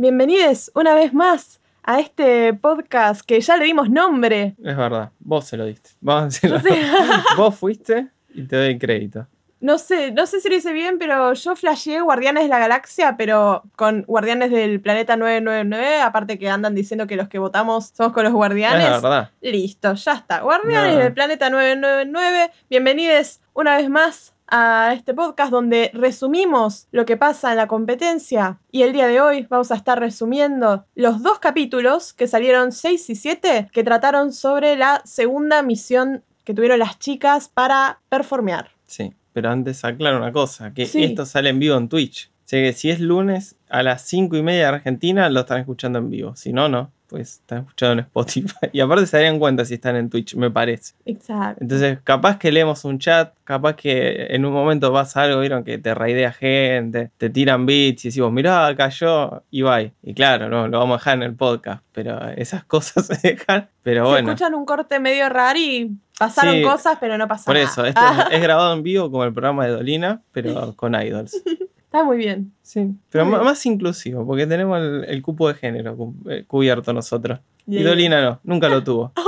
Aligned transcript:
Bienvenidos 0.00 0.70
una 0.76 0.94
vez 0.94 1.12
más 1.12 1.60
a 1.82 1.98
este 1.98 2.54
podcast 2.54 3.22
que 3.22 3.40
ya 3.40 3.56
le 3.56 3.64
dimos 3.64 3.90
nombre. 3.90 4.54
Es 4.62 4.76
verdad, 4.76 5.10
vos 5.18 5.44
se 5.44 5.56
lo 5.56 5.64
diste. 5.64 5.90
Vos, 6.00 6.40
vos 7.36 7.56
fuiste 7.56 8.06
y 8.32 8.44
te 8.44 8.54
doy 8.54 8.78
crédito. 8.78 9.26
No 9.58 9.76
sé, 9.76 10.12
no 10.12 10.26
sé 10.26 10.40
si 10.40 10.48
lo 10.48 10.54
hice 10.54 10.72
bien, 10.72 11.00
pero 11.00 11.32
yo 11.32 11.56
flasheé 11.56 12.00
Guardianes 12.00 12.44
de 12.44 12.48
la 12.48 12.60
Galaxia, 12.60 13.16
pero 13.16 13.64
con 13.74 14.02
Guardianes 14.02 14.52
del 14.52 14.80
Planeta 14.80 15.16
999, 15.16 16.00
aparte 16.00 16.38
que 16.38 16.48
andan 16.48 16.76
diciendo 16.76 17.08
que 17.08 17.16
los 17.16 17.26
que 17.28 17.40
votamos 17.40 17.90
somos 17.92 18.12
con 18.12 18.22
los 18.22 18.32
Guardianes. 18.32 18.86
Es 18.86 19.02
verdad. 19.02 19.30
Listo, 19.40 19.94
ya 19.94 20.12
está. 20.12 20.42
Guardianes 20.42 20.96
del 20.98 21.12
Planeta 21.12 21.50
999, 21.50 22.52
bienvenidos 22.70 23.40
una 23.52 23.76
vez 23.76 23.90
más 23.90 24.37
a 24.50 24.92
este 24.94 25.14
podcast 25.14 25.50
donde 25.50 25.90
resumimos 25.94 26.88
lo 26.90 27.04
que 27.06 27.16
pasa 27.16 27.50
en 27.50 27.56
la 27.56 27.66
competencia 27.66 28.60
y 28.70 28.82
el 28.82 28.92
día 28.92 29.06
de 29.06 29.20
hoy 29.20 29.46
vamos 29.48 29.70
a 29.70 29.76
estar 29.76 30.00
resumiendo 30.00 30.86
los 30.94 31.22
dos 31.22 31.38
capítulos 31.38 32.12
que 32.12 32.26
salieron 32.26 32.72
6 32.72 33.10
y 33.10 33.14
7 33.14 33.68
que 33.72 33.84
trataron 33.84 34.32
sobre 34.32 34.76
la 34.76 35.02
segunda 35.04 35.62
misión 35.62 36.24
que 36.44 36.54
tuvieron 36.54 36.78
las 36.78 36.98
chicas 36.98 37.48
para 37.48 38.00
performear. 38.08 38.70
Sí 38.86 39.14
pero 39.38 39.50
antes 39.50 39.84
aclaro 39.84 40.16
una 40.16 40.32
cosa, 40.32 40.74
que 40.74 40.82
esto 40.82 41.24
sale 41.24 41.50
en 41.50 41.60
vivo 41.60 41.76
en 41.76 41.88
Twitch. 41.88 42.28
O 42.28 42.48
sea 42.48 42.60
que 42.60 42.72
si 42.72 42.90
es 42.90 42.98
lunes 42.98 43.54
a 43.68 43.84
las 43.84 44.02
5 44.02 44.36
y 44.36 44.42
media 44.42 44.62
de 44.62 44.76
Argentina, 44.76 45.30
lo 45.30 45.38
están 45.38 45.60
escuchando 45.60 46.00
en 46.00 46.10
vivo. 46.10 46.34
Si 46.34 46.52
no, 46.52 46.68
no 46.68 46.90
pues 47.08 47.36
están 47.36 47.60
escuchando 47.60 47.92
en 47.94 47.98
Spotify. 48.00 48.48
Y 48.72 48.80
aparte 48.80 49.06
se 49.06 49.16
darían 49.16 49.38
cuenta 49.38 49.64
si 49.64 49.74
están 49.74 49.96
en 49.96 50.10
Twitch, 50.10 50.34
me 50.34 50.50
parece. 50.50 50.94
Exacto. 51.04 51.62
Entonces, 51.62 51.98
capaz 52.04 52.38
que 52.38 52.52
leemos 52.52 52.84
un 52.84 52.98
chat, 52.98 53.34
capaz 53.44 53.74
que 53.76 54.26
en 54.30 54.44
un 54.44 54.52
momento 54.52 54.92
vas 54.92 55.16
a 55.16 55.22
algo, 55.22 55.40
vieron 55.40 55.64
que 55.64 55.78
te 55.78 55.94
raidea 55.94 56.32
gente, 56.32 57.10
te 57.16 57.30
tiran 57.30 57.66
bits 57.66 58.04
y 58.04 58.08
decimos, 58.08 58.30
mirá, 58.32 58.74
cayó 58.76 59.42
y 59.50 59.62
bye. 59.62 59.92
Y 60.02 60.14
claro, 60.14 60.48
no, 60.48 60.68
lo 60.68 60.78
vamos 60.78 60.96
a 60.96 60.98
dejar 60.98 61.16
en 61.16 61.22
el 61.22 61.34
podcast, 61.34 61.82
pero 61.92 62.28
esas 62.36 62.64
cosas 62.66 63.06
se 63.06 63.16
dejan. 63.22 63.68
Pero 63.82 64.04
se 64.04 64.10
bueno. 64.10 64.28
escuchan 64.30 64.54
un 64.54 64.66
corte 64.66 65.00
medio 65.00 65.28
raro 65.28 65.58
y 65.58 65.96
pasaron 66.18 66.62
cosas, 66.62 66.98
pero 67.00 67.16
no 67.16 67.26
pasaron 67.26 67.46
Por 67.46 67.56
eso, 67.56 67.84
esto 67.84 68.00
es 68.30 68.42
grabado 68.42 68.74
en 68.74 68.82
vivo 68.82 69.10
como 69.10 69.24
el 69.24 69.32
programa 69.32 69.64
de 69.64 69.72
Dolina, 69.72 70.22
pero 70.32 70.74
con 70.76 70.94
idols. 70.94 71.42
Está 71.88 72.04
muy 72.04 72.18
bien. 72.18 72.52
Sí, 72.60 72.86
pero 73.08 73.24
más, 73.24 73.64
inclusivo, 73.64 74.26
porque 74.26 74.46
tenemos 74.46 74.78
el, 74.78 75.22
cupo 75.22 75.48
de 75.48 75.54
género 75.54 75.96
eh, 76.28 76.44
cubierto 76.46 76.92
nosotros. 76.92 77.40
Y 77.66 77.82
Dolina 77.82 78.20
no, 78.22 78.40
nunca 78.44 78.68
lo 78.68 78.84
tuvo. 78.84 79.12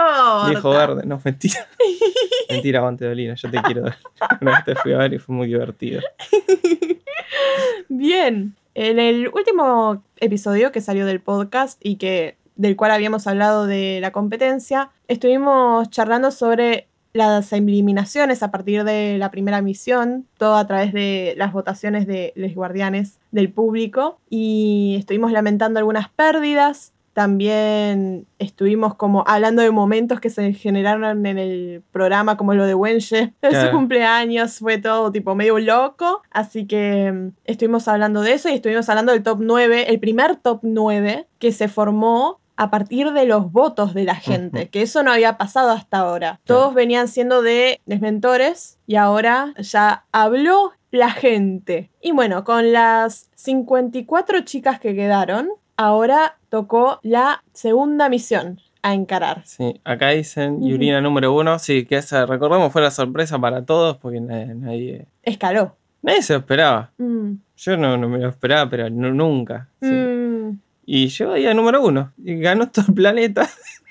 Oh, 0.00 0.46
Viejo 0.48 0.70
verde, 0.70 1.06
no, 1.06 1.20
mentira. 1.24 1.66
mentira, 2.50 2.78
aguante 2.78 3.06
Dolina, 3.06 3.34
yo 3.34 3.50
te 3.50 3.60
quiero. 3.62 3.84
Una 4.40 4.50
vez 4.52 4.64
te 4.64 4.74
fui 4.76 4.92
a 4.92 4.98
ver 4.98 5.14
y 5.14 5.18
fue 5.18 5.34
muy 5.34 5.48
divertido. 5.48 6.02
Bien, 7.88 8.54
en 8.74 8.98
el 8.98 9.28
último 9.28 10.04
episodio 10.20 10.70
que 10.70 10.82
salió 10.82 11.06
del 11.06 11.20
podcast 11.20 11.80
y 11.82 11.96
que 11.96 12.36
del 12.54 12.76
cual 12.76 12.90
habíamos 12.90 13.26
hablado 13.26 13.66
de 13.66 13.98
la 14.00 14.12
competencia, 14.12 14.90
estuvimos 15.08 15.88
charlando 15.90 16.30
sobre 16.30 16.86
las 17.12 17.52
eliminaciones 17.52 18.42
a 18.42 18.50
partir 18.50 18.84
de 18.84 19.18
la 19.18 19.30
primera 19.30 19.62
misión, 19.62 20.26
todo 20.36 20.56
a 20.56 20.66
través 20.66 20.92
de 20.92 21.34
las 21.36 21.52
votaciones 21.52 22.06
de 22.06 22.32
los 22.36 22.54
guardianes 22.54 23.18
del 23.30 23.50
público 23.50 24.18
y 24.28 24.96
estuvimos 24.98 25.32
lamentando 25.32 25.78
algunas 25.78 26.08
pérdidas. 26.10 26.92
También 27.14 28.28
estuvimos 28.38 28.94
como 28.94 29.24
hablando 29.26 29.60
de 29.60 29.72
momentos 29.72 30.20
que 30.20 30.30
se 30.30 30.52
generaron 30.52 31.26
en 31.26 31.36
el 31.36 31.82
programa, 31.90 32.36
como 32.36 32.54
lo 32.54 32.64
de 32.64 32.74
Wenche. 32.76 33.32
En 33.42 33.60
su 33.60 33.72
cumpleaños 33.72 34.58
fue 34.60 34.78
todo 34.78 35.10
tipo 35.10 35.34
medio 35.34 35.58
loco. 35.58 36.22
Así 36.30 36.66
que 36.66 37.10
mm, 37.10 37.28
estuvimos 37.44 37.88
hablando 37.88 38.20
de 38.20 38.34
eso 38.34 38.48
y 38.48 38.52
estuvimos 38.52 38.88
hablando 38.88 39.10
del 39.10 39.24
top 39.24 39.38
9, 39.40 39.90
el 39.90 39.98
primer 39.98 40.36
top 40.36 40.60
9 40.62 41.26
que 41.40 41.50
se 41.50 41.66
formó 41.66 42.38
a 42.58 42.70
partir 42.70 43.12
de 43.12 43.24
los 43.24 43.52
votos 43.52 43.94
de 43.94 44.02
la 44.02 44.16
gente, 44.16 44.68
que 44.68 44.82
eso 44.82 45.04
no 45.04 45.12
había 45.12 45.38
pasado 45.38 45.70
hasta 45.70 45.98
ahora. 45.98 46.40
Todos 46.44 46.74
venían 46.74 47.06
siendo 47.06 47.40
de 47.40 47.80
desmentores 47.86 48.78
y 48.84 48.96
ahora 48.96 49.54
ya 49.58 50.04
habló 50.10 50.72
la 50.90 51.12
gente. 51.12 51.88
Y 52.02 52.10
bueno, 52.10 52.42
con 52.42 52.72
las 52.72 53.30
54 53.36 54.40
chicas 54.40 54.80
que 54.80 54.96
quedaron, 54.96 55.50
ahora 55.76 56.36
tocó 56.48 56.98
la 57.04 57.44
segunda 57.52 58.08
misión 58.08 58.60
a 58.82 58.92
encarar. 58.92 59.42
Sí, 59.44 59.80
acá 59.84 60.08
dicen 60.08 60.60
Yurina 60.60 61.00
número 61.00 61.32
uno, 61.32 61.60
sí, 61.60 61.84
que 61.84 61.98
esa, 61.98 62.26
recordemos, 62.26 62.72
fue 62.72 62.82
la 62.82 62.90
sorpresa 62.90 63.38
para 63.38 63.64
todos 63.64 63.98
porque 63.98 64.20
nadie... 64.20 65.06
Escaló. 65.22 65.76
Nadie 66.02 66.22
se 66.22 66.32
lo 66.32 66.40
esperaba. 66.40 66.90
Mm. 66.98 67.34
Yo 67.56 67.76
no, 67.76 67.98
me 68.08 68.18
lo 68.18 68.28
esperaba, 68.28 68.68
pero 68.68 68.90
nunca. 68.90 69.68
Mm. 69.80 69.86
Y 70.90 71.08
llegó 71.08 71.32
ahí 71.32 71.44
a 71.44 71.52
número 71.52 71.82
uno. 71.82 72.14
Y 72.16 72.36
ganó 72.36 72.70
todo 72.70 72.86
el 72.88 72.94
planeta. 72.94 73.46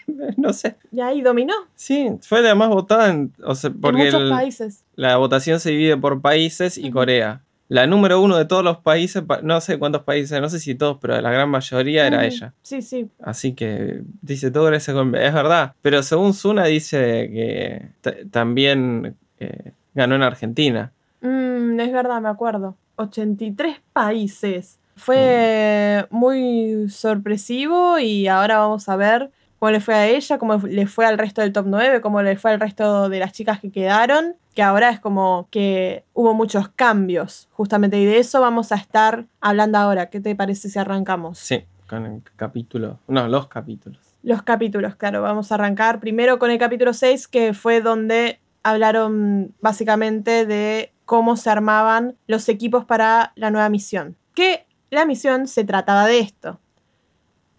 no 0.37 0.51
sé. 0.51 0.77
Y 0.91 0.99
ahí 0.99 1.21
dominó. 1.21 1.53
Sí, 1.75 2.09
fue 2.23 2.41
la 2.41 2.55
más 2.55 2.69
votada 2.69 3.11
en, 3.11 3.31
o 3.43 3.53
sea, 3.53 3.69
porque 3.69 4.05
muchos 4.05 4.31
países. 4.31 4.83
La 4.95 5.17
votación 5.17 5.59
se 5.59 5.69
divide 5.69 5.95
por 5.95 6.19
países 6.21 6.75
y 6.75 6.89
Corea. 6.89 7.43
La 7.67 7.85
número 7.85 8.19
uno 8.19 8.35
de 8.35 8.45
todos 8.45 8.63
los 8.63 8.77
países, 8.77 9.23
no 9.43 9.61
sé 9.61 9.77
cuántos 9.77 10.01
países, 10.05 10.41
no 10.41 10.49
sé 10.49 10.59
si 10.59 10.73
todos, 10.73 10.97
pero 10.99 11.21
la 11.21 11.29
gran 11.29 11.51
mayoría 11.51 12.07
era 12.07 12.25
ella. 12.25 12.55
Sí, 12.63 12.81
sí. 12.81 13.11
Así 13.21 13.53
que 13.53 14.01
dice 14.23 14.49
todo 14.49 14.63
gracias 14.63 14.97
Es 14.97 15.33
verdad. 15.33 15.75
Pero 15.83 16.01
según 16.01 16.33
Suna 16.33 16.65
dice 16.65 16.97
que 17.31 18.21
también 18.31 19.15
eh, 19.39 19.73
ganó 19.93 20.15
en 20.15 20.23
Argentina. 20.23 20.93
Mm, 21.21 21.79
es 21.79 21.91
verdad, 21.91 22.21
me 22.21 22.29
acuerdo. 22.29 22.75
83 22.95 23.81
países. 23.93 24.76
Fue 24.97 26.05
muy 26.09 26.89
sorpresivo 26.89 27.99
y 27.99 28.27
ahora 28.27 28.57
vamos 28.57 28.89
a 28.89 28.95
ver 28.95 29.31
cómo 29.59 29.71
le 29.71 29.79
fue 29.79 29.95
a 29.95 30.07
ella, 30.07 30.37
cómo 30.37 30.57
le 30.57 30.87
fue 30.87 31.05
al 31.05 31.17
resto 31.17 31.41
del 31.41 31.53
top 31.53 31.65
9, 31.67 32.01
cómo 32.01 32.21
le 32.21 32.35
fue 32.37 32.51
al 32.51 32.59
resto 32.59 33.09
de 33.09 33.19
las 33.19 33.31
chicas 33.31 33.59
que 33.59 33.71
quedaron, 33.71 34.35
que 34.53 34.63
ahora 34.63 34.89
es 34.89 34.99
como 34.99 35.47
que 35.51 36.03
hubo 36.13 36.33
muchos 36.33 36.69
cambios, 36.69 37.47
justamente, 37.51 37.99
y 37.99 38.05
de 38.05 38.19
eso 38.19 38.41
vamos 38.41 38.71
a 38.71 38.75
estar 38.75 39.25
hablando 39.41 39.77
ahora. 39.77 40.09
¿Qué 40.09 40.19
te 40.19 40.35
parece 40.35 40.69
si 40.69 40.79
arrancamos? 40.79 41.39
Sí, 41.39 41.63
con 41.87 42.05
el 42.05 42.21
capítulo, 42.35 42.99
no, 43.07 43.27
los 43.27 43.47
capítulos. 43.47 43.99
Los 44.23 44.41
capítulos, 44.41 44.95
claro, 44.95 45.21
vamos 45.21 45.51
a 45.51 45.55
arrancar 45.55 45.99
primero 45.99 46.37
con 46.39 46.51
el 46.51 46.57
capítulo 46.57 46.93
6, 46.93 47.27
que 47.27 47.53
fue 47.53 47.81
donde 47.81 48.39
hablaron 48.63 49.53
básicamente 49.61 50.45
de 50.45 50.91
cómo 51.05 51.37
se 51.37 51.49
armaban 51.49 52.15
los 52.27 52.49
equipos 52.49 52.83
para 52.83 53.31
la 53.35 53.49
nueva 53.49 53.69
misión. 53.69 54.17
Que 54.33 54.66
la 54.89 55.05
misión 55.05 55.47
se 55.47 55.63
trataba 55.63 56.05
de 56.05 56.19
esto. 56.19 56.59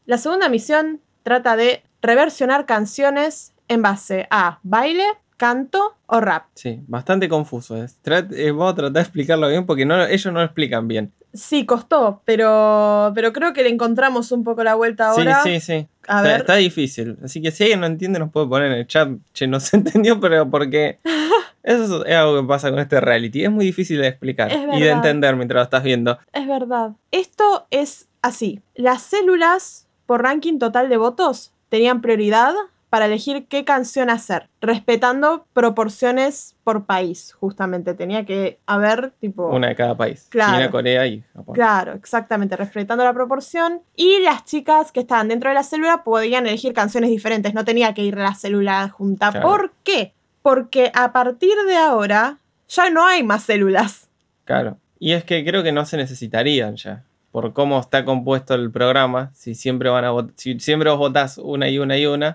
La 0.07 0.19
segunda 0.19 0.49
misión 0.49 1.01
trata 1.23 1.57
de 1.57 1.83
reversionar 2.01 2.67
canciones 2.67 3.53
en 3.69 3.83
base 3.83 4.27
a 4.31 4.61
baile, 4.63 5.05
canto 5.37 5.97
o 6.07 6.21
rap. 6.21 6.47
Sí, 6.55 6.81
bastante 6.87 7.29
confuso. 7.29 7.83
Es. 7.83 7.99
Eh, 8.05 8.51
vamos 8.51 8.73
a 8.73 8.77
tratar 8.77 8.93
de 8.93 9.01
explicarlo 9.01 9.49
bien 9.49 9.67
porque 9.67 9.85
no, 9.85 10.03
ellos 10.05 10.33
no 10.33 10.41
lo 10.41 10.45
explican 10.45 10.89
bien. 10.89 11.13
Sí, 11.35 11.67
costó, 11.67 12.23
pero, 12.25 13.13
pero 13.15 13.35
creo 13.35 13.53
que 13.53 13.63
le 13.63 13.69
encontramos 13.69 14.33
un 14.33 14.45
poco 14.45 14.65
la 14.65 14.75
vuelta 14.75 15.11
ahora. 15.11 15.43
Sí, 15.43 15.61
sí, 15.61 15.61
sí. 15.61 15.89
está, 16.09 16.55
difícil. 16.55 17.19
Así 17.23 17.43
que 17.43 17.51
si 17.51 17.65
alguien 17.65 17.81
no 17.81 17.87
entiende, 17.87 18.19
nos 18.19 18.33
puede 18.33 18.47
poner 18.47 18.73
en 18.73 18.79
el 18.79 18.87
chat. 18.87 19.11
Che, 19.35 19.47
no 19.47 19.61
se 19.61 19.77
entendió, 19.79 20.19
pero 20.19 20.49
porque 20.51 20.99
Eso 21.63 22.05
es 22.05 22.17
algo 22.17 22.41
que 22.41 22.47
pasa 22.47 22.71
con 22.71 22.79
este 22.79 23.01
reality. 23.01 23.45
Es 23.45 23.51
muy 23.51 23.65
difícil 23.65 24.01
de 24.01 24.09
explicar 24.09 24.51
y 24.73 24.81
de 24.81 24.91
entender 24.91 25.37
mientras 25.37 25.59
lo 25.59 25.65
estás 25.65 25.83
viendo. 25.83 26.19
Es 26.33 26.47
verdad. 26.47 26.93
Esto 27.11 27.67
es 27.71 28.09
así. 28.23 28.61
Las 28.75 29.03
células, 29.03 29.87
por 30.07 30.23
ranking 30.23 30.59
total 30.59 30.89
de 30.89 30.97
votos, 30.97 31.53
tenían 31.69 32.01
prioridad 32.01 32.55
para 32.91 33.05
elegir 33.05 33.47
qué 33.49 33.65
canción 33.65 34.09
hacer, 34.09 34.49
respetando 34.63 35.45
proporciones 35.53 36.57
por 36.65 36.87
país, 36.87 37.35
justamente. 37.39 37.93
Tenía 37.93 38.25
que 38.25 38.59
haber, 38.67 39.13
tipo... 39.21 39.49
Una 39.49 39.69
de 39.69 39.77
cada 39.77 39.95
país. 39.95 40.29
China, 40.31 40.71
Corea 40.71 41.07
y 41.07 41.23
Japón. 41.35 41.55
Claro, 41.55 41.93
exactamente, 41.93 42.57
respetando 42.57 43.05
la 43.05 43.13
proporción. 43.13 43.83
Y 43.95 44.21
las 44.21 44.45
chicas 44.45 44.91
que 44.91 45.01
estaban 45.01 45.29
dentro 45.29 45.51
de 45.51 45.55
la 45.55 45.65
célula 45.65 46.03
podían 46.03 46.47
elegir 46.47 46.73
canciones 46.73 47.11
diferentes, 47.11 47.53
no 47.53 47.65
tenía 47.65 47.93
que 47.93 48.05
ir 48.05 48.17
la 48.17 48.35
célula 48.35 48.89
junta. 48.89 49.39
¿Por 49.43 49.73
qué? 49.85 50.15
Porque 50.49 50.91
a 50.95 51.13
partir 51.13 51.53
de 51.67 51.77
ahora 51.77 52.39
ya 52.71 52.89
no 52.89 53.07
hay 53.07 53.23
más 53.23 53.43
células. 53.43 54.09
Claro. 54.47 54.79
Y 54.99 55.13
es 55.13 55.23
que 55.23 55.45
creo 55.45 55.63
que 55.63 55.73
no 55.73 55.85
se 55.85 55.99
necesitarían 55.99 56.77
ya. 56.77 57.05
Por 57.33 57.53
cómo 57.53 57.79
está 57.79 58.07
compuesto 58.07 58.55
el 58.55 58.71
programa, 58.71 59.31
si 59.35 59.55
siempre 59.55 59.91
van 59.91 60.07
a 60.07 60.13
si 60.37 60.59
siempre 60.59 60.89
vos 60.89 60.99
votás 60.99 61.37
una 61.37 61.69
y 61.69 61.79
una 61.79 61.99
y 61.99 62.07
una, 62.07 62.35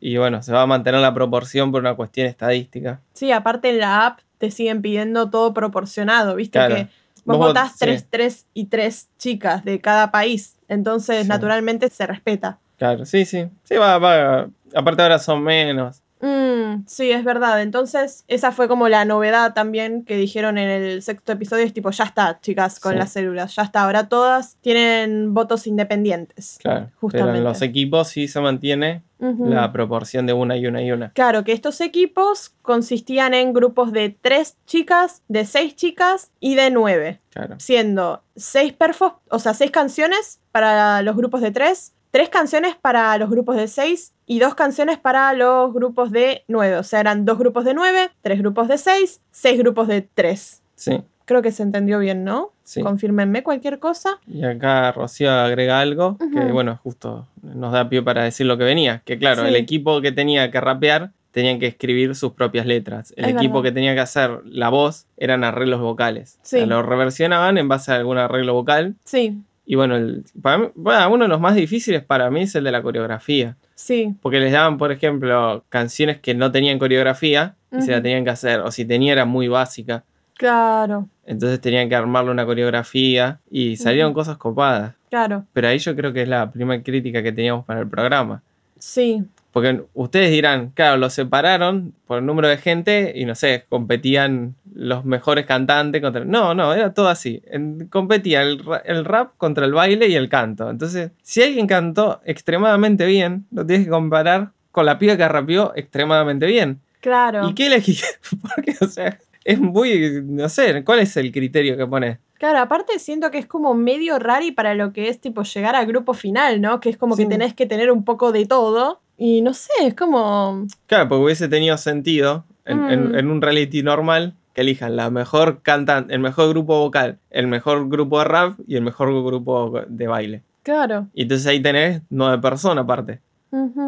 y 0.00 0.16
bueno, 0.16 0.42
se 0.42 0.52
va 0.52 0.62
a 0.62 0.66
mantener 0.66 1.02
la 1.02 1.12
proporción 1.12 1.70
por 1.70 1.82
una 1.82 1.94
cuestión 1.94 2.26
estadística. 2.26 3.02
Sí, 3.12 3.30
aparte 3.30 3.68
en 3.68 3.80
la 3.80 4.06
app 4.06 4.20
te 4.38 4.50
siguen 4.50 4.80
pidiendo 4.80 5.28
todo 5.28 5.52
proporcionado, 5.52 6.36
viste 6.36 6.58
que 6.66 6.88
vos, 7.26 7.36
votás 7.36 7.76
tres, 7.76 8.06
tres 8.08 8.46
y 8.54 8.68
tres 8.68 9.10
chicas 9.18 9.66
de 9.66 9.82
cada 9.82 10.10
país, 10.10 10.56
entonces 10.68 11.26
naturalmente 11.26 11.90
se 11.90 12.06
respeta. 12.06 12.58
Claro, 12.78 13.04
sí, 13.04 13.26
sí. 13.26 13.48
Sí, 13.64 13.76
va, 13.76 13.98
va. 13.98 14.48
Aparte 14.74 15.02
ahora 15.02 15.18
son 15.18 15.42
menos. 15.42 16.03
Mm, 16.24 16.84
sí, 16.86 17.10
es 17.10 17.22
verdad. 17.22 17.60
Entonces, 17.60 18.24
esa 18.28 18.50
fue 18.50 18.66
como 18.66 18.88
la 18.88 19.04
novedad 19.04 19.52
también 19.52 20.04
que 20.04 20.16
dijeron 20.16 20.56
en 20.56 20.68
el 20.70 21.02
sexto 21.02 21.32
episodio. 21.32 21.64
Es 21.64 21.74
tipo, 21.74 21.90
ya 21.90 22.04
está, 22.04 22.38
chicas, 22.40 22.80
con 22.80 22.92
Sí. 22.92 22.98
las 22.98 23.12
células. 23.12 23.54
Ya 23.54 23.62
está. 23.62 23.82
Ahora 23.84 24.08
todas 24.08 24.56
tienen 24.62 25.34
votos 25.34 25.66
independientes. 25.66 26.58
Claro. 26.62 26.90
Justamente. 27.00 27.32
Pero 27.32 27.38
en 27.38 27.44
los 27.44 27.60
equipos 27.62 28.08
sí 28.08 28.26
se 28.28 28.40
mantiene 28.40 29.02
la 29.18 29.72
proporción 29.72 30.26
de 30.26 30.34
una 30.34 30.54
y 30.58 30.66
una 30.66 30.82
y 30.82 30.92
una. 30.92 31.10
Claro, 31.12 31.44
que 31.44 31.52
estos 31.52 31.80
equipos 31.80 32.52
consistían 32.60 33.32
en 33.32 33.54
grupos 33.54 33.90
de 33.92 34.14
tres 34.20 34.58
chicas, 34.66 35.22
de 35.28 35.46
seis 35.46 35.76
chicas 35.76 36.30
y 36.40 36.56
de 36.56 36.70
nueve. 36.70 37.20
Claro. 37.30 37.54
Siendo 37.58 38.22
seis 38.36 38.74
perfos, 38.74 39.14
o 39.30 39.38
sea, 39.38 39.54
seis 39.54 39.70
canciones 39.70 40.40
para 40.52 41.00
los 41.00 41.16
grupos 41.16 41.40
de 41.40 41.52
tres, 41.52 41.93
tres 42.14 42.28
canciones 42.28 42.76
para 42.76 43.18
los 43.18 43.28
grupos 43.28 43.56
de 43.56 43.66
seis 43.66 44.12
y 44.24 44.38
dos 44.38 44.54
canciones 44.54 44.98
para 44.98 45.32
los 45.32 45.74
grupos 45.74 46.12
de 46.12 46.44
nueve. 46.46 46.76
O 46.76 46.84
sea, 46.84 47.00
eran 47.00 47.24
dos 47.24 47.38
grupos 47.40 47.64
de 47.64 47.74
nueve, 47.74 48.08
tres 48.22 48.38
grupos 48.38 48.68
de 48.68 48.78
seis, 48.78 49.20
seis 49.32 49.58
grupos 49.58 49.88
de 49.88 50.02
tres. 50.02 50.62
Sí, 50.76 51.02
Creo 51.24 51.42
que 51.42 51.50
se 51.50 51.64
entendió 51.64 51.98
bien, 51.98 52.22
¿no? 52.22 52.52
sí. 52.62 52.82
Confírmenme 52.82 53.42
cualquier 53.42 53.80
cosa. 53.80 54.20
Y 54.28 54.44
acá 54.44 54.92
Rocío 54.92 55.32
agrega 55.32 55.80
algo 55.80 56.16
que, 56.18 56.52
bueno, 56.52 56.78
justo 56.84 57.26
nos 57.42 57.72
da 57.72 57.88
pie 57.88 58.00
para 58.02 58.22
decir 58.22 58.46
lo 58.46 58.56
que 58.58 58.64
venía. 58.64 59.02
Que 59.04 59.18
claro, 59.18 59.42
Sí. 59.42 59.48
el 59.48 59.56
equipo 59.56 60.00
que 60.00 60.12
tenía 60.12 60.52
que 60.52 60.60
rapear 60.60 61.10
tenían 61.32 61.58
que 61.58 61.66
escribir 61.66 62.14
sus 62.14 62.32
propias 62.34 62.64
letras. 62.66 63.12
El 63.16 63.24
Es 63.24 63.30
equipo 63.32 63.54
verdad. 63.54 63.70
que 63.70 63.74
tenía 63.74 63.94
que 63.94 64.00
hacer 64.00 64.38
la 64.44 64.68
voz 64.68 65.06
eran 65.16 65.42
arreglos 65.42 65.80
vocales. 65.80 66.36
O 66.42 66.46
sea, 66.46 66.60
Sí. 66.60 66.66
lo 66.66 66.80
reversionaban 66.82 67.58
en 67.58 67.66
base 67.66 67.90
a 67.90 67.96
algún 67.96 68.18
arreglo 68.18 68.54
vocal. 68.54 68.94
Sí, 69.04 69.42
Y 69.66 69.76
bueno, 69.76 69.96
el- 69.96 70.24
para 70.42 70.58
mí- 70.58 70.68
bueno, 70.74 71.10
uno 71.10 71.24
de 71.24 71.28
los 71.28 71.40
más 71.40 71.54
difíciles 71.54 72.02
para 72.04 72.30
mí 72.30 72.42
es 72.42 72.54
el 72.54 72.64
de 72.64 72.72
la 72.72 72.82
coreografía. 72.82 73.56
sí, 73.74 74.14
Porque 74.22 74.38
les 74.40 74.52
daban, 74.52 74.78
por 74.78 74.92
ejemplo, 74.92 75.64
canciones 75.68 76.18
que 76.20 76.34
no 76.34 76.50
tenían 76.52 76.78
coreografía 76.78 77.54
y 77.76 77.82
se 77.82 77.90
la 77.90 78.00
tenían 78.02 78.24
que 78.24 78.30
hacer. 78.30 78.60
O 78.60 78.70
si 78.70 78.84
tenía 78.84 79.12
era 79.12 79.24
muy 79.24 79.48
básica. 79.48 80.04
claro, 80.36 81.08
Entonces 81.26 81.60
tenían 81.60 81.88
que 81.88 81.94
armarle 81.94 82.30
una 82.30 82.44
coreografía 82.44 83.40
y 83.50 83.76
salieron 83.76 84.12
cosas 84.12 84.36
copadas. 84.36 84.94
claro. 85.10 85.44
Pero 85.52 85.68
ahí 85.68 85.78
yo 85.78 85.94
creo 85.96 86.12
que 86.12 86.22
es 86.22 86.28
la 86.28 86.50
primera 86.50 86.82
crítica 86.82 87.22
que 87.22 87.32
teníamos 87.32 87.64
para 87.64 87.80
el 87.80 87.88
programa. 87.88 88.42
Sí, 88.78 89.24
Porque 89.54 89.84
ustedes 89.94 90.32
dirán, 90.32 90.70
claro, 90.70 90.96
los 90.96 91.12
separaron 91.12 91.94
por 92.08 92.18
el 92.18 92.26
número 92.26 92.48
de 92.48 92.56
gente 92.56 93.12
y 93.14 93.24
no 93.24 93.36
sé, 93.36 93.66
competían 93.68 94.56
los 94.74 95.04
mejores 95.04 95.46
cantantes 95.46 96.02
contra... 96.02 96.24
No, 96.24 96.56
no, 96.56 96.74
era 96.74 96.92
todo 96.92 97.06
así. 97.06 97.40
Competía 97.88 98.42
el, 98.42 98.64
el 98.84 99.04
rap 99.04 99.34
contra 99.36 99.64
el 99.64 99.72
baile 99.72 100.08
y 100.08 100.16
el 100.16 100.28
canto. 100.28 100.68
Entonces, 100.68 101.12
si 101.22 101.40
alguien 101.40 101.68
cantó 101.68 102.20
extremadamente 102.24 103.06
bien, 103.06 103.46
lo 103.52 103.64
tienes 103.64 103.86
que 103.86 103.92
comparar 103.92 104.50
con 104.72 104.86
la 104.86 104.98
piba 104.98 105.16
que 105.16 105.28
rapeó 105.28 105.72
extremadamente 105.76 106.46
bien. 106.46 106.80
claro. 107.00 107.48
¿Y 107.48 107.54
qué 107.54 107.68
elegí? 107.68 107.96
Porque, 108.42 108.74
o 108.80 108.88
sea, 108.88 109.20
es 109.44 109.60
muy... 109.60 110.20
No 110.24 110.48
sé, 110.48 110.82
¿cuál 110.82 110.98
es 110.98 111.16
el 111.16 111.30
criterio 111.30 111.76
que 111.76 111.86
pones? 111.86 112.18
Claro, 112.38 112.58
aparte 112.58 112.98
siento 112.98 113.30
que 113.30 113.38
es 113.38 113.46
como 113.46 113.72
medio 113.74 114.18
raro 114.18 114.44
y 114.44 114.50
para 114.50 114.74
lo 114.74 114.92
que 114.92 115.08
es 115.08 115.20
tipo 115.20 115.44
llegar 115.44 115.76
al 115.76 115.86
grupo 115.86 116.12
final, 116.12 116.60
¿no? 116.60 116.80
Que 116.80 116.90
es 116.90 116.96
como 116.96 117.16
que 117.16 117.26
tenés 117.26 117.54
que 117.54 117.66
tener 117.66 117.92
un 117.92 118.04
poco 118.04 118.32
de 118.32 118.46
todo. 118.46 119.00
Y 119.16 119.42
no 119.42 119.54
sé, 119.54 119.70
es 119.82 119.94
como. 119.94 120.66
Claro, 120.86 121.08
porque 121.08 121.24
hubiese 121.24 121.48
tenido 121.48 121.76
sentido 121.78 122.44
en, 122.64 122.84
en- 122.90 123.12
Mm. 123.12 123.14
en 123.16 123.30
un 123.30 123.42
reality 123.42 123.82
normal 123.82 124.34
que 124.54 124.60
elijan 124.62 124.96
la 124.96 125.10
mejor 125.10 125.62
cantante, 125.62 126.14
el 126.14 126.20
mejor 126.20 126.48
grupo 126.50 126.78
vocal, 126.78 127.18
el 127.30 127.46
mejor 127.46 127.88
grupo 127.88 128.18
de 128.20 128.24
rap 128.24 128.58
y 128.66 128.76
el 128.76 128.82
mejor 128.82 129.08
grupo 129.24 129.82
de 129.88 130.06
baile. 130.06 130.42
Claro. 130.62 131.08
Y 131.14 131.22
entonces 131.22 131.46
ahí 131.46 131.60
tenés 131.60 132.02
nueve 132.10 132.38
personas 132.38 132.84
aparte, 132.84 133.20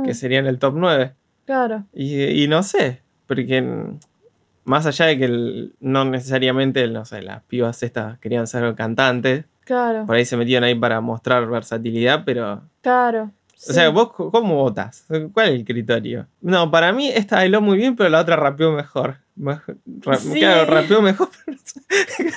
que 0.05 0.13
serían 0.15 0.47
el 0.47 0.59
top 0.59 0.75
nueve. 0.77 1.13
Claro. 1.47 1.85
Y, 1.95 2.43
y 2.43 2.49
no 2.49 2.63
sé, 2.65 3.01
porque 3.27 3.63
más 4.65 4.87
allá 4.87 5.07
de 5.07 5.19
que 5.19 5.25
el- 5.27 5.73
no 5.81 6.05
necesariamente, 6.05 6.87
no 6.89 7.05
sé, 7.05 7.23
las 7.23 7.43
pibas 7.45 7.83
estas 7.83 8.19
querían 8.19 8.47
ser 8.49 8.75
cantantes, 8.75 9.45
Claro. 9.65 10.05
por 10.07 10.17
ahí 10.17 10.25
se 10.25 10.37
metían 10.37 10.65
ahí 10.65 10.75
para 10.75 11.01
mostrar 11.01 11.47
versatilidad, 11.49 12.23
pero 12.25 12.63
Claro. 12.83 13.31
O 13.57 13.73
sea, 13.73 13.89
vos 13.89 14.13
cómo 14.13 14.55
votas? 14.57 15.05
¿Cuál 15.33 15.49
es 15.49 15.55
el 15.55 15.65
criterio? 15.65 16.27
No, 16.43 16.71
para 16.71 16.93
mí 16.93 17.09
esta 17.09 17.37
bailó 17.37 17.61
muy 17.63 17.79
bien, 17.79 17.97
pero 17.97 18.11
la 18.11 18.21
otra 18.21 18.37
rapeó 18.37 18.71
mejor. 18.73 19.17
Sí. 20.21 20.39
Claro, 20.41 20.67
rapeó 20.67 21.01
mejor. 21.03 21.29
pero- 21.45 21.59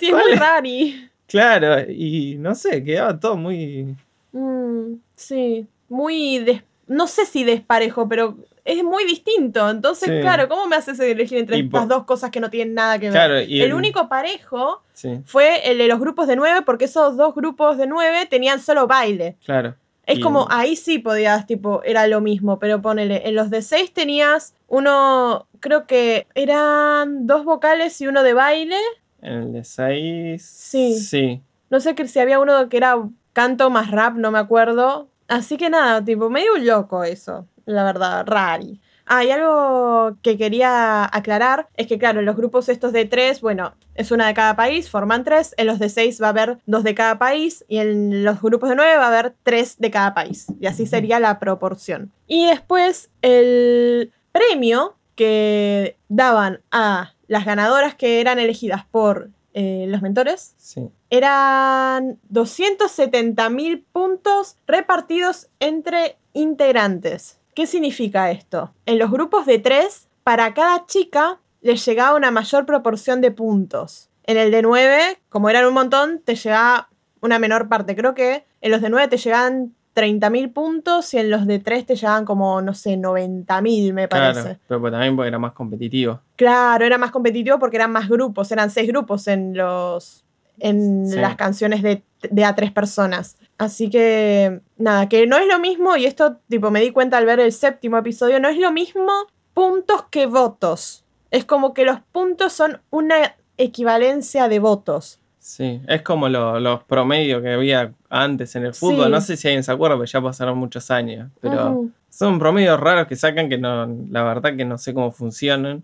Sí, 0.00 0.06
es 0.06 0.10
¿cuál 0.10 0.24
muy 0.24 0.32
es? 0.32 0.40
rari. 0.40 1.10
claro, 1.28 1.88
y 1.90 2.36
no 2.38 2.54
sé, 2.54 2.82
quedaba 2.82 3.18
todo 3.18 3.36
muy. 3.36 3.94
Mm, 4.32 4.94
sí. 5.14 5.66
Muy. 5.88 6.38
des- 6.40 6.62
No 6.86 7.06
sé 7.06 7.24
si 7.24 7.44
desparejo, 7.44 8.08
pero 8.08 8.36
es 8.64 8.82
muy 8.82 9.04
distinto. 9.04 9.70
Entonces, 9.70 10.08
Sí. 10.10 10.20
claro, 10.20 10.48
¿cómo 10.48 10.66
me 10.66 10.76
haces 10.76 10.98
elegir 11.00 11.38
entre 11.38 11.56
Y 11.58 11.60
estas 11.60 11.88
dos 11.88 12.04
cosas 12.04 12.30
que 12.30 12.40
no 12.40 12.50
tienen 12.50 12.74
nada 12.74 12.98
que 12.98 13.06
ver? 13.06 13.12
Claro, 13.12 13.40
y 13.40 13.62
el 13.62 13.72
único 13.72 14.08
parejo 14.08 14.82
Sí, 14.92 15.20
fue 15.24 15.70
el 15.70 15.78
de 15.78 15.88
los 15.88 15.98
grupos 16.00 16.26
de 16.26 16.36
nueve, 16.36 16.60
porque 16.66 16.84
esos 16.86 17.16
dos 17.16 17.34
grupos 17.34 17.78
de 17.78 17.86
nueve 17.86 18.26
tenían 18.28 18.60
solo 18.60 18.86
baile. 18.86 19.36
claro. 19.46 19.76
Es 20.06 20.18
Y- 20.18 20.20
como, 20.20 20.46
ahí 20.50 20.76
sí 20.76 20.98
podías, 20.98 21.46
tipo, 21.46 21.82
era 21.84 22.06
lo 22.06 22.20
mismo, 22.20 22.58
pero 22.58 22.82
ponele, 22.82 23.26
en 23.28 23.34
los 23.34 23.50
de 23.50 23.62
seis 23.62 23.92
tenías 23.92 24.54
uno, 24.68 25.46
creo 25.60 25.86
que 25.86 26.26
eran 26.34 27.26
dos 27.26 27.44
vocales 27.44 28.00
y 28.00 28.06
uno 28.06 28.22
de 28.22 28.34
baile. 28.34 28.76
En 29.22 29.32
el 29.34 29.52
de 29.54 29.64
6. 29.64 30.44
Sí. 30.44 30.98
Sí. 30.98 31.42
No 31.70 31.80
sé 31.80 31.94
que 31.94 32.06
si 32.06 32.18
había 32.18 32.38
uno 32.38 32.68
que 32.68 32.76
era 32.76 32.96
canto 33.32 33.70
más 33.70 33.90
rap, 33.90 34.16
no 34.16 34.30
me 34.30 34.38
acuerdo. 34.38 35.08
Así 35.28 35.56
que 35.56 35.70
nada, 35.70 36.04
tipo, 36.04 36.28
medio 36.28 36.58
loco 36.58 37.02
eso, 37.04 37.46
la 37.64 37.84
verdad, 37.84 38.24
rari. 38.26 38.80
Ah, 39.06 39.24
y 39.24 39.30
algo 39.30 40.16
que 40.22 40.38
quería 40.38 41.04
aclarar 41.04 41.68
es 41.76 41.86
que, 41.86 41.98
claro, 41.98 42.20
en 42.20 42.26
los 42.26 42.36
grupos 42.36 42.68
estos 42.68 42.92
de 42.92 43.04
tres, 43.04 43.40
bueno, 43.40 43.74
es 43.94 44.10
una 44.10 44.26
de 44.26 44.34
cada 44.34 44.56
país, 44.56 44.88
forman 44.88 45.24
tres. 45.24 45.54
En 45.58 45.66
los 45.66 45.78
de 45.78 45.88
seis 45.90 46.20
va 46.22 46.26
a 46.28 46.30
haber 46.30 46.58
dos 46.66 46.84
de 46.84 46.94
cada 46.94 47.18
país. 47.18 47.64
Y 47.68 47.78
en 47.78 48.24
los 48.24 48.40
grupos 48.40 48.70
de 48.70 48.76
nueve 48.76 48.96
va 48.96 49.04
a 49.04 49.08
haber 49.08 49.34
tres 49.42 49.76
de 49.78 49.90
cada 49.90 50.14
país. 50.14 50.46
Y 50.60 50.66
así 50.66 50.86
sería 50.86 51.20
la 51.20 51.38
proporción. 51.38 52.12
Y 52.26 52.46
después, 52.46 53.10
el 53.22 54.10
premio 54.32 54.96
que 55.16 55.96
daban 56.08 56.60
a 56.70 57.12
las 57.28 57.44
ganadoras 57.44 57.94
que 57.94 58.20
eran 58.20 58.38
elegidas 58.38 58.84
por 58.90 59.30
eh, 59.54 59.86
los 59.88 60.02
mentores 60.02 60.54
Sí. 60.58 60.88
eran 61.10 62.18
270 62.28 63.48
mil 63.50 63.84
puntos 63.92 64.56
repartidos 64.66 65.46
entre 65.60 66.16
integrantes. 66.32 67.38
¿Qué 67.54 67.66
significa 67.66 68.30
esto? 68.30 68.72
En 68.86 68.98
los 68.98 69.10
grupos 69.10 69.46
de 69.46 69.58
tres, 69.58 70.08
para 70.22 70.54
cada 70.54 70.86
chica 70.86 71.38
les 71.60 71.84
llegaba 71.86 72.16
una 72.16 72.30
mayor 72.30 72.66
proporción 72.66 73.20
de 73.20 73.30
puntos. 73.30 74.10
En 74.24 74.36
el 74.36 74.50
de 74.50 74.62
nueve, 74.62 75.18
como 75.28 75.48
eran 75.50 75.66
un 75.66 75.74
montón, 75.74 76.20
te 76.24 76.34
llegaba 76.34 76.88
una 77.20 77.38
menor 77.38 77.68
parte. 77.68 77.94
Creo 77.96 78.14
que 78.14 78.44
en 78.60 78.70
los 78.70 78.80
de 78.82 78.90
nueve 78.90 79.08
te 79.08 79.16
llegaban 79.18 79.74
30 79.94 80.28
mil 80.30 80.50
puntos 80.50 81.14
y 81.14 81.18
en 81.18 81.30
los 81.30 81.46
de 81.46 81.58
tres 81.60 81.86
te 81.86 81.94
llegaban 81.94 82.24
como, 82.24 82.60
no 82.60 82.74
sé, 82.74 82.96
90 82.96 83.60
mil, 83.62 83.94
me 83.94 84.08
parece. 84.08 84.40
Claro. 84.42 84.58
Pero 84.66 84.80
pues 84.80 84.92
también 84.92 85.14
porque 85.14 85.28
era 85.28 85.38
más 85.38 85.52
competitivo. 85.52 86.20
Claro, 86.36 86.84
era 86.84 86.98
más 86.98 87.12
competitivo 87.12 87.58
porque 87.58 87.76
eran 87.76 87.92
más 87.92 88.08
grupos, 88.08 88.50
eran 88.50 88.70
seis 88.70 88.88
grupos 88.88 89.28
en 89.28 89.56
los 89.56 90.24
en 90.58 91.06
Sí. 91.08 91.16
las 91.16 91.34
canciones 91.36 91.82
de, 91.82 92.02
de 92.30 92.44
a 92.44 92.54
tres 92.54 92.70
personas. 92.72 93.36
Así 93.58 93.88
que 93.90 94.60
nada, 94.76 95.08
que 95.08 95.26
no 95.26 95.36
es 95.36 95.46
lo 95.46 95.58
mismo, 95.58 95.96
y 95.96 96.06
esto 96.06 96.38
tipo 96.48 96.70
me 96.70 96.80
di 96.80 96.90
cuenta 96.90 97.18
al 97.18 97.26
ver 97.26 97.40
el 97.40 97.52
séptimo 97.52 97.96
episodio, 97.98 98.40
no 98.40 98.48
es 98.48 98.58
lo 98.58 98.72
mismo 98.72 99.10
puntos 99.54 100.04
que 100.10 100.26
votos. 100.26 101.04
Es 101.30 101.44
como 101.44 101.72
que 101.74 101.84
los 101.84 102.00
puntos 102.12 102.52
son 102.52 102.80
una 102.90 103.36
equivalencia 103.56 104.48
de 104.48 104.58
votos. 104.58 105.20
Sí. 105.38 105.80
Es 105.88 106.02
como 106.02 106.28
lo- 106.28 106.58
los 106.58 106.82
promedios 106.84 107.42
que 107.42 107.52
había 107.52 107.92
antes 108.08 108.56
en 108.56 108.64
el 108.64 108.74
fútbol. 108.74 109.06
Sí. 109.06 109.10
No 109.10 109.20
sé 109.20 109.36
si 109.36 109.48
alguien 109.48 109.62
se 109.62 109.72
acuerda, 109.72 109.96
porque 109.96 110.10
ya 110.10 110.22
pasaron 110.22 110.56
muchos 110.58 110.90
años. 110.90 111.30
Pero 111.40 111.86
son 112.08 112.38
promedios 112.38 112.80
raros 112.80 113.06
que 113.06 113.14
sacan 113.16 113.48
que 113.48 113.58
no, 113.58 113.86
la 114.10 114.22
verdad 114.22 114.56
que 114.56 114.64
no 114.64 114.78
sé 114.78 114.94
cómo 114.94 115.10
funcionan. 115.12 115.82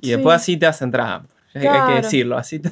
Y 0.00 0.06
sí. 0.08 0.12
después 0.14 0.36
así 0.36 0.56
te 0.56 0.66
hacen 0.66 0.90
trampa. 0.90 1.32
Hay- 1.54 1.62
Hay 1.62 1.68
Claro. 1.68 1.86
que 1.88 2.02
decirlo, 2.02 2.36
así 2.38 2.58
te. 2.60 2.70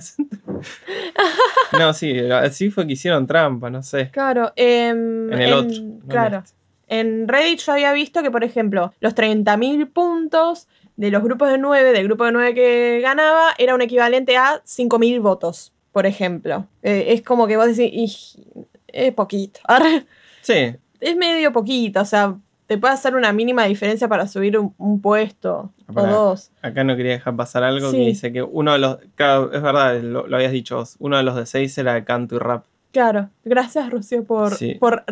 No, 1.79 1.93
sí, 1.93 2.19
así 2.31 2.71
fue 2.71 2.87
que 2.87 2.93
hicieron 2.95 3.27
trampa, 3.27 3.71
no 3.71 3.83
sé. 3.83 4.11
Claro, 4.11 4.53
em, 4.57 5.33
En 5.33 5.41
el 5.41 5.53
otro. 5.53 5.77
no 5.83 6.09
Claro. 6.09 6.39
este. 6.39 6.57
En 6.91 7.29
Reddit 7.29 7.61
yo 7.61 7.73
había 7.73 7.93
visto 7.93 8.23
que, 8.23 8.31
por 8.31 8.45
ejemplo, 8.45 8.95
los 9.01 9.15
30.000 9.15 9.89
puntos 9.89 10.69
de 10.97 11.11
los 11.11 11.23
grupos 11.23 11.51
de 11.51 11.59
9, 11.59 11.93
del 11.93 12.05
grupo 12.05 12.25
de 12.25 12.33
9 12.33 12.55
que 12.55 13.01
ganaba, 13.03 13.51
era 13.59 13.75
un 13.75 13.83
equivalente 13.83 14.37
a 14.39 14.63
5.000 14.65 15.21
votos, 15.21 15.73
por 15.93 16.07
ejemplo. 16.07 16.67
Eh, 16.83 17.07
es 17.09 17.23
como 17.23 17.47
que 17.47 17.57
vos 17.59 17.67
decís, 17.67 17.93
"Ij, 17.93 18.67
es 18.89 19.13
poquito. 19.13 19.61
Sí, 20.41 20.77
Es 21.01 21.15
medio 21.17 21.53
poquito, 21.53 22.01
o 22.01 22.05
sea, 22.07 22.37
te 22.69 22.79
puede 22.79 22.95
hacer 22.95 23.17
una 23.17 23.33
mínima 23.33 23.65
diferencia 23.65 24.07
para 24.07 24.29
subir 24.29 24.57
un, 24.57 24.73
un 24.79 25.01
puesto 25.01 25.73
o 25.93 26.07
dos. 26.07 26.53
acá 26.63 26.85
no 26.85 26.97
quería 26.97 27.13
dejar 27.13 27.35
pasar 27.35 27.65
algo 27.65 27.91
Sí. 27.91 27.97
que 27.97 28.03
dice 28.05 28.33
que 28.33 28.43
uno 28.43 28.73
de 28.75 28.79
los. 28.79 28.99
Claro, 29.17 29.53
es 29.53 29.61
verdad, 29.61 30.01
lo, 30.01 30.29
lo 30.29 30.37
habías 30.37 30.53
dicho 30.53 30.77
vos. 30.77 30.95
Uno 31.01 31.17
de 31.17 31.25
los 31.25 31.35
de 31.35 31.47
seis 31.47 31.77
era 31.79 32.05
canto 32.05 32.37
y 32.37 32.39
rap. 32.39 32.65
Claro, 32.93 33.31
gracias 33.45 33.91
Rocío 33.91 34.25
por, 34.25 34.55
Sí. 34.55 34.75
por 34.77 35.05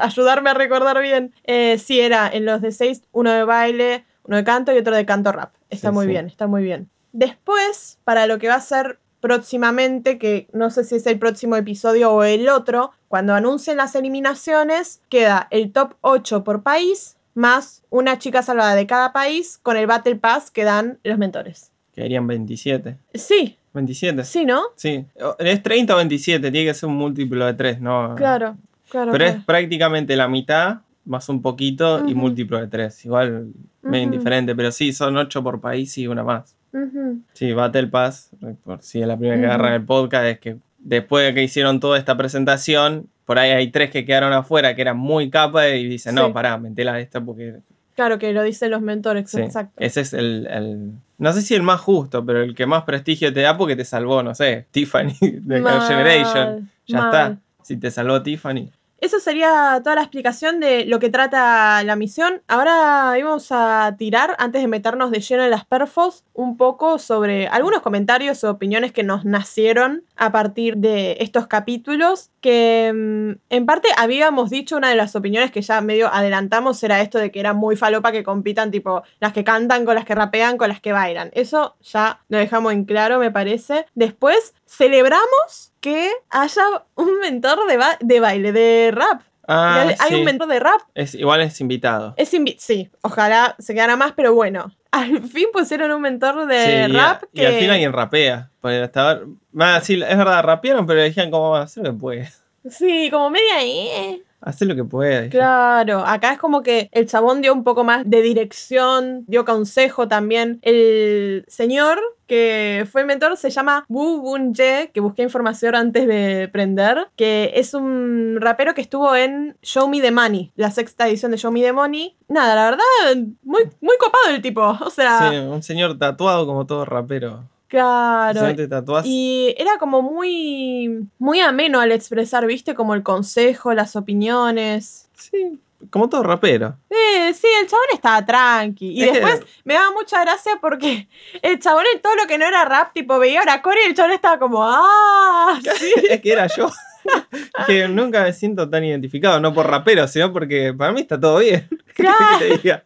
ayudarme 0.00 0.50
a 0.50 0.54
recordar 0.54 1.00
bien. 1.02 1.32
Eh, 1.44 1.78
sí, 1.78 2.00
era 2.00 2.28
en 2.32 2.44
los 2.46 2.60
de 2.60 2.72
6, 2.72 3.02
uno 3.12 3.30
de 3.32 3.44
baile, 3.44 4.04
Uno 4.24 4.36
de 4.36 4.44
canto 4.44 4.72
y 4.72 4.78
otro 4.78 4.94
de 4.94 5.04
canto 5.06 5.32
rap. 5.32 5.52
Está 5.70 5.88
Sí, 5.88 5.94
muy 5.94 6.06
bien, 6.06 6.26
está 6.26 6.46
muy 6.46 6.62
bien. 6.62 6.88
Después, 7.12 7.98
para 8.04 8.26
lo 8.26 8.38
que 8.38 8.48
va 8.48 8.54
a 8.56 8.60
ser 8.60 8.98
próximamente, 9.20 10.18
que 10.18 10.48
no 10.52 10.70
sé 10.70 10.84
si 10.84 10.96
es 10.96 11.06
el 11.06 11.18
próximo 11.18 11.56
episodio 11.56 12.12
o 12.12 12.24
el 12.24 12.48
otro, 12.48 12.92
cuando 13.08 13.34
anuncien 13.34 13.76
las 13.76 13.94
eliminaciones, 13.94 15.00
queda 15.08 15.46
el 15.50 15.72
top 15.72 15.94
8 16.00 16.44
por 16.44 16.62
país, 16.62 17.16
más 17.34 17.82
una 17.90 18.18
chica 18.18 18.42
salvada 18.42 18.74
de 18.74 18.86
cada 18.86 19.12
país 19.12 19.58
con 19.62 19.76
el 19.76 19.86
Battle 19.86 20.16
Pass 20.16 20.50
que 20.50 20.64
dan 20.64 20.98
los 21.04 21.18
mentores. 21.18 21.70
Quedarían 21.94 22.26
27. 22.26 22.96
Sí, 23.14 23.58
27. 23.74 24.24
sí, 24.24 24.44
¿no? 24.44 24.62
Sí. 24.76 25.04
Es 25.38 25.62
30 25.62 25.94
o 25.94 25.96
27, 25.96 26.50
tiene 26.50 26.66
que 26.66 26.74
ser 26.74 26.88
un 26.88 26.96
múltiplo 26.96 27.46
de 27.46 27.54
3, 27.54 27.80
¿no? 27.80 28.14
Claro, 28.16 28.56
claro. 28.90 29.12
Pero 29.12 29.24
es 29.24 29.44
prácticamente 29.44 30.16
la 30.16 30.28
mitad, 30.28 30.78
más 31.04 31.28
un 31.28 31.42
poquito, 31.42 32.06
y 32.08 32.14
múltiplo 32.14 32.58
de 32.58 32.68
3. 32.68 33.04
Igual, 33.06 33.48
medio 33.82 34.04
Ujú. 34.06 34.14
indiferente, 34.14 34.54
pero 34.54 34.70
sí, 34.72 34.92
son 34.92 35.16
8 35.16 35.42
por 35.42 35.60
país 35.60 35.96
y 35.98 36.06
una 36.06 36.22
más. 36.24 36.56
Ujú. 36.72 37.20
Sí, 37.32 37.52
Battle 37.52 37.88
Pass, 37.88 38.30
por 38.64 38.80
si 38.82 39.00
es 39.00 39.06
la 39.08 39.16
primera 39.16 39.40
que 39.40 39.46
agarran 39.46 39.72
el 39.74 39.84
podcast, 39.84 40.24
es 40.26 40.38
que 40.38 40.56
después 40.78 41.26
de 41.26 41.34
que 41.34 41.42
hicieron 41.42 41.80
toda 41.80 41.98
esta 41.98 42.16
presentación, 42.16 43.08
por 43.24 43.38
ahí 43.38 43.50
hay 43.50 43.70
tres 43.70 43.90
que 43.90 44.04
quedaron 44.04 44.32
afuera 44.32 44.74
que 44.74 44.82
eran 44.82 44.96
muy 44.98 45.30
capas 45.30 45.66
y 45.74 45.86
dicen, 45.86 46.12
Sí. 46.14 46.16
no, 46.16 46.32
pará, 46.32 46.58
metela 46.58 46.98
esta 47.00 47.20
porque... 47.20 47.56
Claro 47.96 48.18
que 48.18 48.32
lo 48.32 48.42
dicen 48.42 48.70
los 48.70 48.80
mentores, 48.80 49.30
Sí, 49.30 49.40
exacto. 49.40 49.74
ese 49.78 50.00
es 50.02 50.12
el, 50.14 50.46
el- 50.46 50.92
No 51.18 51.32
sé 51.32 51.42
si 51.42 51.54
el 51.54 51.62
más 51.62 51.80
justo, 51.80 52.24
pero 52.24 52.40
el 52.42 52.54
que 52.54 52.64
más 52.66 52.84
prestigio 52.84 53.32
te 53.32 53.40
da 53.40 53.56
porque 53.58 53.76
te 53.76 53.84
salvó, 53.84 54.22
no 54.22 54.34
sé, 54.34 54.66
Tiffany 54.70 55.12
de 55.20 55.56
Girl 55.58 55.80
Generation. 55.82 56.70
Ya 56.86 56.98
mal. 56.98 57.06
está. 57.08 57.38
Si 57.62 57.76
te 57.76 57.90
salvó 57.90 58.22
Tiffany. 58.22 58.70
Eso 59.00 59.18
sería 59.18 59.80
toda 59.82 59.96
la 59.96 60.02
explicación 60.02 60.60
de 60.60 60.84
lo 60.84 60.98
que 60.98 61.08
trata 61.08 61.82
la 61.84 61.96
misión. 61.96 62.42
Ahora 62.48 63.14
íbamos 63.18 63.48
a 63.50 63.94
tirar, 63.98 64.36
antes 64.38 64.60
de 64.60 64.68
meternos 64.68 65.10
de 65.10 65.20
lleno 65.20 65.42
en 65.42 65.50
las 65.50 65.64
perfos, 65.64 66.24
un 66.34 66.58
poco 66.58 66.98
sobre 66.98 67.48
algunos 67.48 67.80
comentarios 67.80 68.44
o 68.44 68.50
opiniones 68.50 68.92
que 68.92 69.02
nos 69.02 69.24
nacieron 69.24 70.04
a 70.16 70.32
partir 70.32 70.76
de 70.76 71.16
estos 71.20 71.46
capítulos. 71.46 72.30
Que 72.42 72.92
mm, 72.94 73.54
en 73.54 73.66
parte 73.66 73.88
habíamos 73.96 74.50
dicho 74.50 74.76
una 74.76 74.90
de 74.90 74.96
las 74.96 75.16
opiniones 75.16 75.50
que 75.50 75.62
ya 75.62 75.80
medio 75.80 76.12
adelantamos 76.12 76.82
era 76.82 77.00
esto 77.00 77.18
de 77.18 77.30
que 77.30 77.40
era 77.40 77.54
muy 77.54 77.76
falopa 77.76 78.12
que 78.12 78.22
compitan, 78.22 78.70
tipo 78.70 79.02
las 79.18 79.32
que 79.32 79.44
cantan 79.44 79.86
con 79.86 79.94
las 79.94 80.04
que 80.04 80.14
rapean, 80.14 80.58
con 80.58 80.68
las 80.68 80.80
que 80.80 80.92
bailan. 80.92 81.30
Eso 81.32 81.76
ya 81.80 82.20
lo 82.28 82.36
dejamos 82.36 82.72
en 82.74 82.84
claro, 82.84 83.18
me 83.18 83.30
parece. 83.30 83.86
Después 83.94 84.54
celebramos 84.70 85.72
que 85.80 86.10
haya 86.30 86.62
un 86.94 87.18
mentor 87.20 87.66
de, 87.66 87.76
ba- 87.76 87.98
de 88.00 88.20
baile, 88.20 88.52
de 88.52 88.90
rap. 88.94 89.22
Ah, 89.52 89.84
hay, 89.98 90.14
un 90.14 90.24
mentor 90.24 90.46
de 90.46 90.60
rap. 90.60 90.80
Es, 90.94 91.14
igual 91.16 91.40
es 91.40 91.60
invitado. 91.60 92.14
Es 92.16 92.32
invi- 92.34 92.56
sí, 92.58 92.88
ojalá 93.02 93.56
se 93.58 93.74
quedara 93.74 93.96
más, 93.96 94.12
pero 94.12 94.32
bueno. 94.32 94.72
Al 94.92 95.22
fin 95.22 95.46
pusieron 95.52 95.90
un 95.92 96.00
mentor 96.02 96.46
de 96.46 96.64
Sí, 96.86 96.92
y, 96.92 96.96
rap 96.96 97.22
y 97.32 97.40
que. 97.40 97.46
al 97.46 97.54
fin 97.54 97.70
alguien 97.70 97.92
rapea. 97.92 98.50
Hasta 98.62 99.20
Ah, 99.58 99.80
sí, 99.82 99.94
es 99.94 100.16
verdad, 100.18 100.42
rapearon, 100.44 100.86
pero 100.86 101.00
decían 101.00 101.30
como 101.30 101.54
hacer 101.56 101.84
lo 101.84 101.92
que 101.92 101.98
puede. 101.98 102.32
Sí, 102.68 103.08
como 103.10 103.30
media. 103.30 103.62
eh. 103.62 104.22
Hacer 104.40 104.68
lo 104.68 104.74
que 104.74 104.84
puede. 104.84 105.28
Claro, 105.28 106.00
acá 106.06 106.32
es 106.32 106.38
como 106.38 106.62
que 106.62 106.88
el 106.92 107.06
chabón 107.06 107.42
dio 107.42 107.52
un 107.52 107.64
poco 107.64 107.84
más 107.84 108.08
de 108.08 108.22
dirección, 108.22 109.24
dio 109.26 109.44
consejo 109.44 110.08
también. 110.08 110.58
El 110.62 111.44
señor 111.48 112.00
que 112.30 112.86
fue 112.90 113.00
el 113.00 113.08
mentor 113.08 113.36
se 113.36 113.50
llama 113.50 113.84
Wu 113.88 114.20
Bun 114.20 114.54
Ye, 114.54 114.92
que 114.94 115.00
busqué 115.00 115.22
información 115.22 115.74
antes 115.74 116.06
de 116.06 116.48
prender, 116.52 117.08
que 117.16 117.50
es 117.56 117.74
un 117.74 118.38
rapero 118.40 118.72
que 118.72 118.80
estuvo 118.82 119.16
en 119.16 119.56
Show 119.62 119.88
Me 119.88 120.00
the 120.00 120.12
Money, 120.12 120.52
la 120.54 120.70
sexta 120.70 121.08
edición 121.08 121.32
de 121.32 121.38
Show 121.38 121.50
Me 121.50 121.60
the 121.60 121.72
Money. 121.72 122.16
Nada, 122.28 122.54
la 122.54 122.70
verdad, 122.70 123.24
muy, 123.42 123.62
muy 123.80 123.96
copado 123.98 124.32
el 124.32 124.40
tipo. 124.40 124.62
O 124.62 124.90
sea, 124.90 125.28
Sí, 125.28 125.36
un 125.36 125.62
señor 125.64 125.98
tatuado 125.98 126.46
como 126.46 126.66
todo 126.66 126.84
rapero. 126.84 127.48
Claro. 127.70 128.68
Tatuás. 128.68 129.06
Y 129.06 129.54
era 129.56 129.78
como 129.78 130.02
muy, 130.02 131.08
muy 131.18 131.40
ameno 131.40 131.80
al 131.80 131.92
expresar, 131.92 132.46
viste, 132.46 132.74
como 132.74 132.94
el 132.94 133.02
consejo, 133.02 133.72
las 133.72 133.96
opiniones. 133.96 135.08
Sí, 135.16 135.58
como 135.88 136.08
todo 136.08 136.22
rapero. 136.22 136.76
Eh, 136.90 137.32
sí, 137.32 137.46
el 137.60 137.66
chabón 137.66 137.86
estaba 137.94 138.24
tranqui. 138.24 139.00
Y 139.00 139.04
después 139.10 139.42
me 139.64 139.74
daba 139.74 139.92
mucha 139.92 140.20
gracia 140.22 140.58
porque 140.60 141.08
el 141.40 141.58
chabón 141.58 141.84
en 141.94 142.02
todo 142.02 142.14
lo 142.16 142.26
que 142.26 142.36
no 142.36 142.46
era 142.46 142.64
rap, 142.64 142.92
tipo 142.92 143.18
veía 143.18 143.42
a 143.46 143.62
Cory 143.62 143.80
y 143.86 143.88
el 143.88 143.94
chabón 143.94 144.12
estaba 144.12 144.38
como, 144.38 144.62
¡ah! 144.62 145.58
Sí. 145.78 145.92
es 146.08 146.20
que 146.20 146.32
era 146.32 146.46
yo. 146.48 146.70
que 147.66 147.88
nunca 147.88 148.24
me 148.24 148.32
siento 148.34 148.68
tan 148.68 148.84
identificado, 148.84 149.40
no 149.40 149.54
por 149.54 149.66
rapero, 149.66 150.06
sino 150.06 150.32
porque 150.32 150.74
para 150.74 150.92
mí 150.92 151.00
está 151.00 151.18
todo 151.18 151.38
bien. 151.38 151.66
¿Qué 151.94 152.02
querés 152.02 152.14
que 152.38 152.44
te 152.44 152.58
diga? 152.58 152.84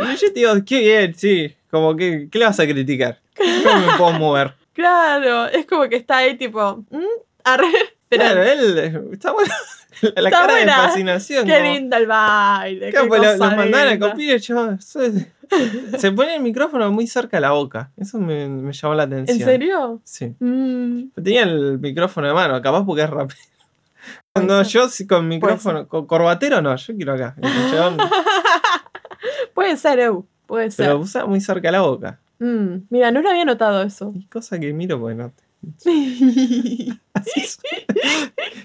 Y 0.00 0.16
yo 0.16 0.32
te 0.32 0.40
digo, 0.40 0.52
qué 0.66 0.80
bien, 0.80 1.14
sí. 1.14 1.54
Como 1.70 1.94
que, 1.94 2.28
¿qué 2.30 2.38
le 2.38 2.46
vas 2.46 2.58
a 2.58 2.66
criticar? 2.66 3.21
¿Cómo 3.36 3.80
me 3.86 3.96
puedo 3.98 4.12
mover? 4.18 4.54
Claro, 4.72 5.46
es 5.46 5.66
como 5.66 5.88
que 5.88 5.96
está 5.96 6.18
ahí 6.18 6.36
tipo, 6.36 6.84
"Mm, 6.90 7.02
arre". 7.44 7.66
Pero 8.08 8.24
claro, 8.24 8.42
él 8.42 8.78
está 9.12 9.32
bueno. 9.32 9.52
La 10.02 10.08
Está 10.08 10.30
cara 10.30 10.52
buena. 10.54 10.82
de 10.82 10.88
fascinación. 10.88 11.46
qué 11.46 11.58
como- 11.58 11.72
lindo 11.72 11.96
el 11.96 12.06
baile. 12.06 12.90
Claro, 12.90 13.08
pues 13.08 13.22
los 13.22 13.38
mandaban 13.38 13.88
a 13.88 13.98
copiar 13.98 14.38
yo. 14.38 14.76
Se 15.98 16.12
pone 16.12 16.36
el 16.36 16.42
micrófono 16.42 16.90
muy 16.90 17.06
cerca 17.06 17.36
de 17.36 17.42
la 17.42 17.50
boca. 17.52 17.90
Eso 17.96 18.18
me, 18.18 18.48
me 18.48 18.72
llamó 18.72 18.94
la 18.94 19.02
atención. 19.04 19.38
¿En 19.38 19.44
serio? 19.44 20.00
Sí. 20.02 20.34
Mm, 20.40 21.10
Tenía 21.22 21.42
el 21.42 21.78
micrófono 21.78 22.26
de 22.26 22.34
mano, 22.34 22.60
capaz 22.62 22.84
porque 22.84 23.02
es 23.02 23.10
No, 24.42 24.64
ser. 24.64 24.88
yo 24.98 25.06
con 25.08 25.28
micrófono, 25.28 25.86
con 25.86 26.06
corbatero 26.06 26.60
no, 26.62 26.74
yo 26.74 26.96
quiero 26.96 27.12
acá. 27.14 27.36
Puede 29.54 29.76
ser, 29.76 29.98
Eu. 30.00 30.26
Puede 30.46 30.70
ser. 30.70 30.86
pero 30.86 30.98
usa 30.98 31.24
muy 31.26 31.40
cerca 31.40 31.70
la 31.70 31.82
boca. 31.82 32.18
Mm, 32.44 32.86
mira, 32.90 33.10
no 33.12 33.22
lo 33.22 33.30
había 33.30 33.44
notado 33.44 33.82
eso. 33.82 34.12
Y 34.16 34.26
cosa 34.26 34.58
que 34.58 34.72
miro 34.72 34.98
porque 35.00 35.14
no. 35.16 35.32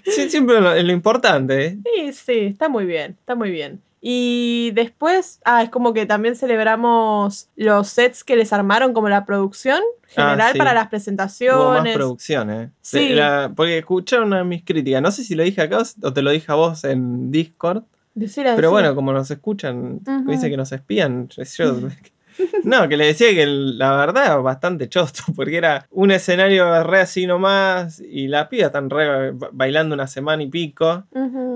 Sí, 0.06 0.30
siempre 0.30 0.60
lo, 0.62 0.74
lo 0.82 0.92
importante, 0.92 1.66
¿eh? 1.66 1.78
Sí, 1.84 2.14
sí, 2.14 2.40
está 2.48 2.70
muy 2.70 2.86
bien, 2.86 3.12
está 3.20 3.36
muy 3.36 3.52
bien. 3.52 3.82
Y 4.02 4.72
después, 4.74 5.40
ah, 5.44 5.64
es 5.64 5.70
como 5.70 5.94
que 5.94 6.06
también 6.06 6.36
celebramos 6.36 7.50
los 7.56 7.90
sets 7.90 8.24
que 8.24 8.36
les 8.36 8.54
armaron, 8.54 8.94
como 8.94 9.10
la 9.10 9.26
producción 9.26 9.80
general 10.08 10.42
Ah, 10.42 10.52
sí. 10.54 10.58
para 10.58 10.74
las 10.74 10.82
Hubo 10.82 10.86
más 10.86 10.90
presentaciones. 10.90 11.94
producción, 11.96 12.52
¿eh? 12.52 12.72
Sí. 12.82 13.10
La- 13.10 13.52
porque 13.56 13.80
escucharon 13.80 14.28
una 14.28 14.38
de 14.40 14.44
mis 14.46 14.64
críticas. 14.64 15.02
No 15.02 15.12
sé 15.12 15.24
si 15.24 15.36
lo 15.36 15.44
dije 15.44 15.62
acá 15.62 15.80
o 16.02 16.14
te 16.14 16.22
lo 16.22 16.32
dije 16.32 16.52
a 16.52 16.56
vos 16.56 16.84
en 16.84 17.32
Discord. 17.32 17.84
Decile, 18.16 18.54
Pero 18.56 18.72
bueno, 18.72 18.96
como 18.96 19.12
nos 19.14 19.30
escuchan, 19.30 20.00
Ujú. 20.08 20.32
dice 20.32 20.50
que 20.50 20.58
nos 20.58 20.72
espían. 20.72 21.28
yo- 21.30 21.44
no, 22.64 22.88
que 22.90 22.98
le 22.98 23.06
decía 23.08 23.30
que 23.34 23.46
la 23.46 23.96
verdad 23.98 24.26
era 24.26 24.36
bastante 24.38 24.90
chosto, 24.90 25.24
porque 25.36 25.58
era 25.58 25.88
un 25.92 26.12
escenario 26.12 26.84
re 26.84 27.02
así 27.02 27.26
nomás, 27.28 28.00
y 28.00 28.28
las 28.28 28.48
pibas 28.48 28.68
están 28.68 28.90
re 28.90 29.32
ba- 29.32 29.50
bailando 29.52 29.94
una 29.96 30.08
semana 30.08 30.44
y 30.44 30.48
pico, 30.48 31.04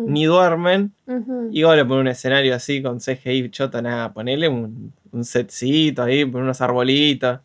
ni 0.06 0.26
duermen, 0.26 0.94
y 1.52 1.64
vos 1.64 1.76
le 1.76 1.84
pones 1.86 2.02
un 2.02 2.08
escenario 2.08 2.56
así 2.56 2.82
con 2.82 3.00
CGI 3.00 3.50
choto, 3.50 3.82
nada, 3.82 4.12
ponele 4.14 4.48
un, 4.48 4.94
un 5.12 5.24
setcito 5.26 6.04
ahí, 6.04 6.26
pon 6.26 6.44
unos 6.44 6.62
arbolitos. 6.62 7.40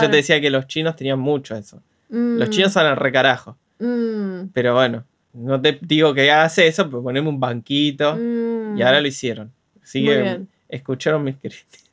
Yo 0.00 0.10
te 0.10 0.16
decía 0.16 0.40
que 0.40 0.50
los 0.50 0.66
chinos 0.66 0.96
tenían 0.96 1.18
mucho 1.20 1.54
eso. 1.56 1.80
Los 2.08 2.48
Mm, 2.48 2.50
chinos 2.50 2.72
son 2.72 2.86
al 2.86 2.96
recarajo, 2.96 3.56
mm, 3.78 4.48
pero 4.52 4.74
bueno, 4.74 5.04
no 5.32 5.60
te 5.60 5.78
digo 5.82 6.12
que 6.12 6.30
hagas 6.30 6.58
eso, 6.58 6.86
pero 6.90 7.02
poneme 7.02 7.28
un 7.28 7.38
banquito. 7.38 8.16
mm. 8.16 8.76
Y 8.78 8.82
ahora 8.82 9.00
lo 9.00 9.06
hicieron. 9.08 9.52
Así 9.82 10.00
Muy 10.00 10.08
que 10.10 10.22
bien. 10.22 10.48
escucharon 10.68 11.22
mis 11.24 11.36
críticas. 11.36 11.89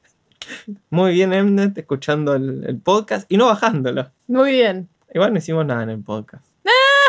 Muy 0.90 1.14
bien, 1.14 1.34
Emnet, 1.34 1.78
escuchando 1.78 2.36
el, 2.36 2.64
el 2.66 2.78
podcast 2.80 3.32
y 3.32 3.38
no 3.38 3.48
bajándolo. 3.48 4.12
Muy 4.28 4.52
bien, 4.52 4.90
Igual 5.14 5.32
no 5.32 5.40
hicimos 5.40 5.66
nada 5.66 5.84
en 5.84 5.90
el 5.90 6.02
podcast. 6.04 6.46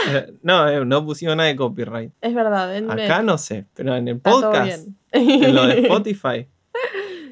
Eh, 0.08 0.32
no, 0.42 0.68
eh, 0.68 0.84
no 0.84 1.04
pusimos 1.04 1.36
nada 1.36 1.48
de 1.48 1.56
copyright. 1.56 2.12
es 2.20 2.34
verdad. 2.34 2.76
en- 2.76 2.90
Acá 2.90 3.22
no 3.22 3.36
sé, 3.38 3.66
pero 3.74 3.96
en 3.96 4.06
el 4.08 4.18
podcast, 4.20 4.86
bien. 5.12 5.42
en 5.42 5.54
lo 5.54 5.66
de 5.66 5.80
Spotify. 5.82 6.46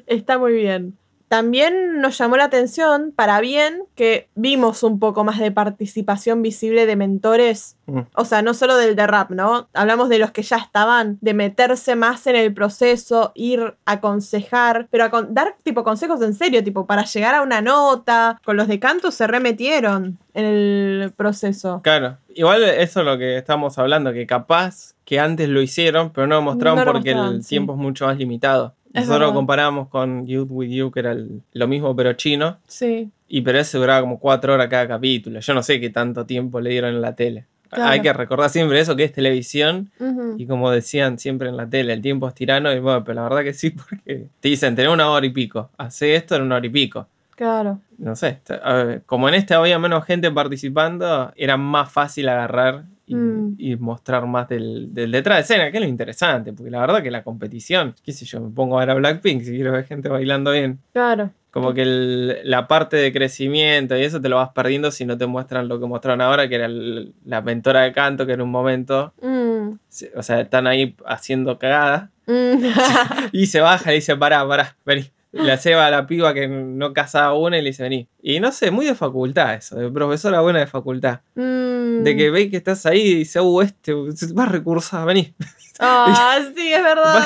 Está 0.05 0.37
muy 0.37 0.53
bien. 0.53 0.97
También 1.27 1.99
nos 1.99 2.17
llamó 2.17 2.37
la 2.37 2.45
atención, 2.45 3.11
para 3.15 3.41
bien, 3.41 3.83
que 3.95 4.29
vimos 4.35 4.81
un 4.83 4.97
poco 4.99 5.23
más 5.25 5.39
de 5.39 5.51
participación 5.51 6.41
visible 6.41 6.85
de 6.85 6.95
mentores. 6.95 7.75
Mm. 7.85 7.99
O 8.15 8.23
sea, 8.25 8.41
no 8.41 8.53
solo 8.53 8.77
del 8.77 8.95
de 8.95 9.07
rap, 9.07 9.31
¿no? 9.31 9.67
Hablamos 9.73 10.07
de 10.07 10.19
los 10.19 10.31
que 10.31 10.41
ya 10.43 10.55
estaban, 10.57 11.17
de 11.21 11.33
meterse 11.33 11.95
más 11.95 12.27
en 12.27 12.37
el 12.37 12.53
proceso, 12.53 13.31
ir 13.35 13.75
a 13.85 13.91
aconsejar, 13.93 14.87
pero 14.89 15.03
a 15.05 15.09
con- 15.09 15.33
dar 15.33 15.55
tipo 15.63 15.83
consejos 15.83 16.21
en 16.21 16.33
serio, 16.33 16.63
tipo 16.63 16.85
para 16.85 17.03
llegar 17.03 17.35
a 17.35 17.41
una 17.41 17.61
nota. 17.61 18.39
Con 18.45 18.55
los 18.57 18.67
de 18.67 18.79
canto 18.79 19.11
se 19.11 19.27
remetieron 19.27 20.17
en 20.33 20.45
el 20.45 21.13
proceso. 21.15 21.81
Claro, 21.83 22.17
igual 22.35 22.63
eso 22.63 22.99
es 23.01 23.05
lo 23.05 23.17
que 23.17 23.37
estamos 23.37 23.77
hablando, 23.77 24.13
que 24.13 24.25
capaz 24.25 24.93
que 25.05 25.19
antes 25.19 25.47
lo 25.49 25.61
hicieron, 25.61 26.11
pero 26.11 26.27
no 26.27 26.35
lo 26.35 26.41
mostraron 26.41 26.79
No 26.79 26.85
lo 26.85 26.91
porque 26.93 27.11
mostraron, 27.13 27.35
el 27.37 27.43
sí. 27.43 27.49
tiempo 27.49 27.73
es 27.73 27.79
mucho 27.79 28.05
más 28.05 28.17
limitado. 28.17 28.73
Nosotros 29.01 29.29
lo 29.29 29.33
comparamos 29.33 29.87
con 29.89 30.25
Youth 30.27 30.47
With 30.49 30.69
You, 30.69 30.91
que 30.91 30.99
era 31.01 31.11
el- 31.11 31.41
lo 31.53 31.67
mismo 31.67 31.95
pero 31.95 32.13
chino, 32.13 32.57
Sí. 32.67 33.09
y 33.27 33.41
pero 33.41 33.59
ese 33.59 33.77
duraba 33.77 34.01
como 34.01 34.19
cuatro 34.19 34.53
horas 34.53 34.67
cada 34.67 34.87
capítulo. 34.87 35.39
Yo 35.39 35.53
no 35.53 35.63
sé 35.63 35.79
qué 35.79 35.89
tanto 35.89 36.25
tiempo 36.25 36.59
le 36.61 36.69
dieron 36.71 36.95
en 36.95 37.01
la 37.01 37.15
tele. 37.15 37.45
Claro. 37.69 37.89
Hay 37.91 38.01
que 38.01 38.13
recordar 38.13 38.49
siempre 38.49 38.79
eso 38.79 38.95
que 38.95 39.03
es 39.03 39.11
televisión 39.11 39.91
y 40.37 40.45
como 40.45 40.71
decían 40.71 41.19
siempre 41.19 41.49
en 41.49 41.57
la 41.57 41.69
tele, 41.69 41.91
el 41.91 42.01
tiempo 42.01 42.27
es 42.29 42.33
tirano 42.33 42.71
y 42.73 42.79
bueno, 42.79 43.03
pero 43.03 43.15
la 43.15 43.23
verdad 43.23 43.43
que 43.43 43.53
sí, 43.53 43.71
porque 43.89 44.27
te 44.39 44.47
dicen, 44.49 44.73
tenés 44.75 44.91
una 44.93 45.09
hora 45.09 45.25
y 45.25 45.31
pico, 45.31 45.69
hace 45.77 46.15
esto 46.15 46.35
en 46.37 46.43
una 46.43 46.55
hora 46.55 46.65
y 46.65 46.69
pico. 46.69 47.07
Claro. 47.35 47.79
No 47.97 48.15
sé, 48.15 48.39
ver, 48.47 49.03
como 49.05 49.27
en 49.27 49.35
este 49.35 49.53
había 49.53 49.77
menos 49.79 50.05
gente 50.05 50.31
participando, 50.31 51.31
era 51.35 51.57
más 51.57 51.91
fácil 51.91 52.29
agarrar 52.29 52.85
y, 53.07 53.15
Mm. 53.15 53.55
y 53.57 53.75
mostrar 53.77 54.27
más 54.27 54.47
del, 54.49 54.93
del 54.93 55.11
detrás 55.11 55.37
de 55.37 55.41
escena, 55.41 55.71
que 55.71 55.77
es 55.77 55.83
lo 55.83 55.89
interesante, 55.89 56.53
porque 56.53 56.69
la 56.69 56.79
verdad 56.81 57.01
que 57.01 57.09
la 57.09 57.23
competición, 57.23 57.95
qué 58.03 58.11
sé 58.11 58.25
yo, 58.25 58.39
me 58.41 58.49
pongo 58.53 58.77
a 58.77 58.81
ver 58.81 58.89
a 58.91 58.93
Blackpink 58.95 59.41
si 59.43 59.51
quiero 59.51 59.71
ver 59.71 59.85
gente 59.85 60.09
bailando 60.09 60.51
bien. 60.51 60.79
Claro. 60.93 61.31
Como 61.49 61.73
que 61.73 61.81
el- 61.83 62.37
la 62.43 62.67
parte 62.67 62.97
de 62.97 63.11
crecimiento 63.11 63.97
y 63.97 64.03
eso 64.03 64.21
te 64.21 64.29
lo 64.29 64.35
vas 64.35 64.49
perdiendo 64.49 64.91
si 64.91 65.05
no 65.05 65.17
te 65.17 65.25
muestran 65.25 65.67
lo 65.67 65.79
que 65.79 65.87
mostraron 65.87 66.21
ahora, 66.21 66.47
que 66.49 66.55
era 66.55 66.65
el- 66.65 67.13
la 67.25 67.41
mentora 67.41 67.81
de 67.81 67.93
canto, 67.93 68.25
que 68.27 68.33
en 68.33 68.41
un 68.41 68.51
momento, 68.51 69.13
Mm. 69.21 69.69
o 70.15 70.21
sea, 70.23 70.41
están 70.41 70.67
ahí 70.67 70.95
haciendo 71.05 71.57
cagada 71.57 72.11
Mm. 72.27 72.61
y 73.31 73.45
se 73.47 73.61
baja 73.61 73.91
y 73.93 73.95
dice, 73.95 74.15
pará, 74.17 74.45
pará, 74.47 74.75
vení. 74.85 75.05
La 75.37 75.55
lleva 75.55 75.87
a 75.87 75.91
la 75.91 76.07
piba 76.07 76.33
que 76.33 76.47
no 76.47 76.93
casaba 76.93 77.33
una 77.33 77.57
y 77.57 77.61
le 77.61 77.69
dice, 77.69 77.83
vení. 77.83 78.07
Y 78.21 78.39
no 78.39 78.51
sé, 78.51 78.71
muy 78.71 78.85
de 78.85 78.95
facultad 78.95 79.55
eso, 79.55 79.75
de 79.75 79.89
profesora 79.91 80.41
buena 80.41 80.59
de 80.59 80.67
facultad. 80.67 81.21
Mm. 81.35 82.03
De 82.03 82.15
que 82.15 82.29
ve 82.29 82.49
que 82.49 82.57
estás 82.57 82.85
ahí 82.85 83.01
y 83.01 83.15
dice, 83.15 83.39
uh, 83.39 83.61
este, 83.61 83.93
va 83.93 84.43
a 84.43 84.47
recursar, 84.47 85.05
vení. 85.05 85.33
Ah, 85.79 86.39
sí, 86.55 86.73
es 86.73 86.83
verdad. 86.83 87.23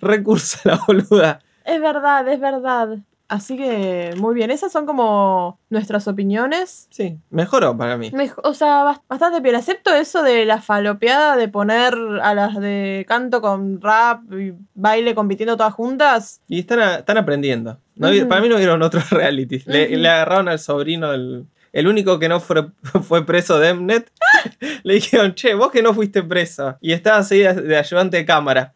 recursa 0.00 0.60
la 0.64 0.80
boluda. 0.86 1.40
Es 1.64 1.80
verdad, 1.80 2.26
es 2.28 2.40
verdad. 2.40 2.98
Así 3.30 3.56
que, 3.56 4.12
muy 4.16 4.34
bien. 4.34 4.50
Esas 4.50 4.72
son 4.72 4.86
como 4.86 5.60
nuestras 5.70 6.08
opiniones. 6.08 6.88
Sí, 6.90 7.16
mejoró 7.30 7.76
para 7.76 7.96
mí. 7.96 8.10
O 8.42 8.54
sea, 8.54 8.82
bas- 8.82 9.00
bastante 9.08 9.38
bien. 9.38 9.54
Excepto 9.54 9.94
eso 9.94 10.24
de 10.24 10.44
la 10.44 10.60
falopeada 10.60 11.36
de 11.36 11.46
poner 11.46 11.94
a 12.22 12.34
las 12.34 12.58
de 12.58 13.04
canto 13.06 13.40
con 13.40 13.80
rap 13.80 14.20
y 14.32 14.52
baile 14.74 15.14
compitiendo 15.14 15.56
todas 15.56 15.72
juntas. 15.74 16.40
Y 16.48 16.58
están, 16.58 16.80
a- 16.80 16.94
están 16.96 17.18
aprendiendo. 17.18 17.78
No. 17.94 18.08
Para 18.28 18.40
mí 18.40 18.48
no 18.48 18.56
vieron 18.56 18.82
otro 18.82 19.00
reality. 19.12 19.62
Le, 19.64 19.96
agarraron 20.08 20.48
al 20.48 20.58
sobrino 20.58 21.12
del. 21.12 21.46
El 21.72 21.86
único 21.86 22.18
que 22.18 22.28
no 22.28 22.40
fue, 22.40 22.66
fue 23.04 23.24
preso 23.24 23.60
de 23.60 23.74
Mnet. 23.74 24.10
le 24.82 24.94
dijeron, 24.94 25.36
che, 25.36 25.54
vos 25.54 25.70
que 25.70 25.82
no 25.82 25.94
fuiste 25.94 26.24
preso. 26.24 26.76
Y 26.80 26.92
estabas 26.92 27.30
ahí 27.30 27.42
de, 27.42 27.76
ayudante 27.78 28.16
de 28.16 28.24
cámara. 28.26 28.74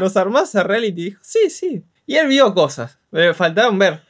¿Nos 0.00 0.16
armás 0.16 0.54
a 0.56 0.64
reality? 0.64 1.04
Dijo, 1.10 1.20
sí, 1.22 1.50
sí. 1.50 1.84
Y 2.06 2.16
él 2.16 2.28
vio 2.28 2.54
cosas. 2.54 2.98
Le 3.10 3.34
faltaban 3.34 3.78
ver. 3.78 4.02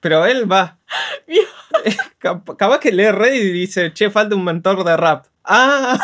Pero 0.00 0.24
él 0.26 0.50
va. 0.50 0.78
Cap- 2.18 2.56
Capaz 2.56 2.78
que 2.78 2.92
lee 2.92 3.10
Reddit 3.10 3.42
y 3.42 3.52
dice, 3.52 3.92
che, 3.92 4.10
falta 4.10 4.34
un 4.36 4.44
mentor 4.44 4.84
de 4.84 4.96
rap. 4.96 5.26
Ah. 5.44 5.98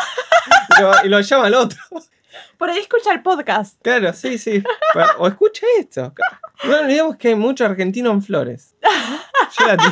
Y 0.77 0.81
lo, 0.81 0.93
y 1.05 1.09
lo 1.09 1.19
llama 1.21 1.45
al 1.47 1.53
otro. 1.55 1.77
Por 2.57 2.69
ahí 2.69 2.79
escucha 2.79 3.11
el 3.13 3.21
podcast. 3.21 3.81
Claro, 3.81 4.11
sí, 4.13 4.37
sí. 4.37 4.63
O 5.17 5.27
escucha 5.27 5.65
esto. 5.79 6.13
No 6.65 6.79
olvidemos 6.79 7.17
que 7.17 7.29
hay 7.29 7.35
mucho 7.35 7.65
argentino 7.65 8.11
en 8.11 8.21
Flores. 8.21 8.75
Yo 9.59 9.67
la 9.67 9.77
tiro. 9.77 9.91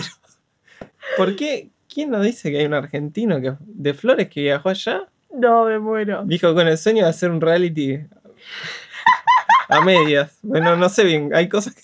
¿Por 1.17 1.35
qué? 1.35 1.69
¿Quién 1.93 2.09
nos 2.11 2.23
dice 2.23 2.51
que 2.51 2.59
hay 2.59 2.65
un 2.65 2.73
argentino 2.73 3.39
que, 3.41 3.53
de 3.59 3.93
Flores 3.93 4.29
que 4.29 4.41
viajó 4.41 4.69
allá? 4.69 5.03
No, 5.31 5.65
me 5.65 5.77
muero. 5.79 6.23
Dijo 6.25 6.53
con 6.53 6.67
el 6.67 6.77
sueño 6.77 7.03
de 7.03 7.09
hacer 7.09 7.29
un 7.31 7.41
reality 7.41 7.99
a 9.77 9.81
medias. 9.81 10.37
Bueno, 10.41 10.75
no 10.75 10.89
sé 10.89 11.03
bien, 11.03 11.31
hay 11.33 11.49
cosas 11.49 11.75
que... 11.75 11.81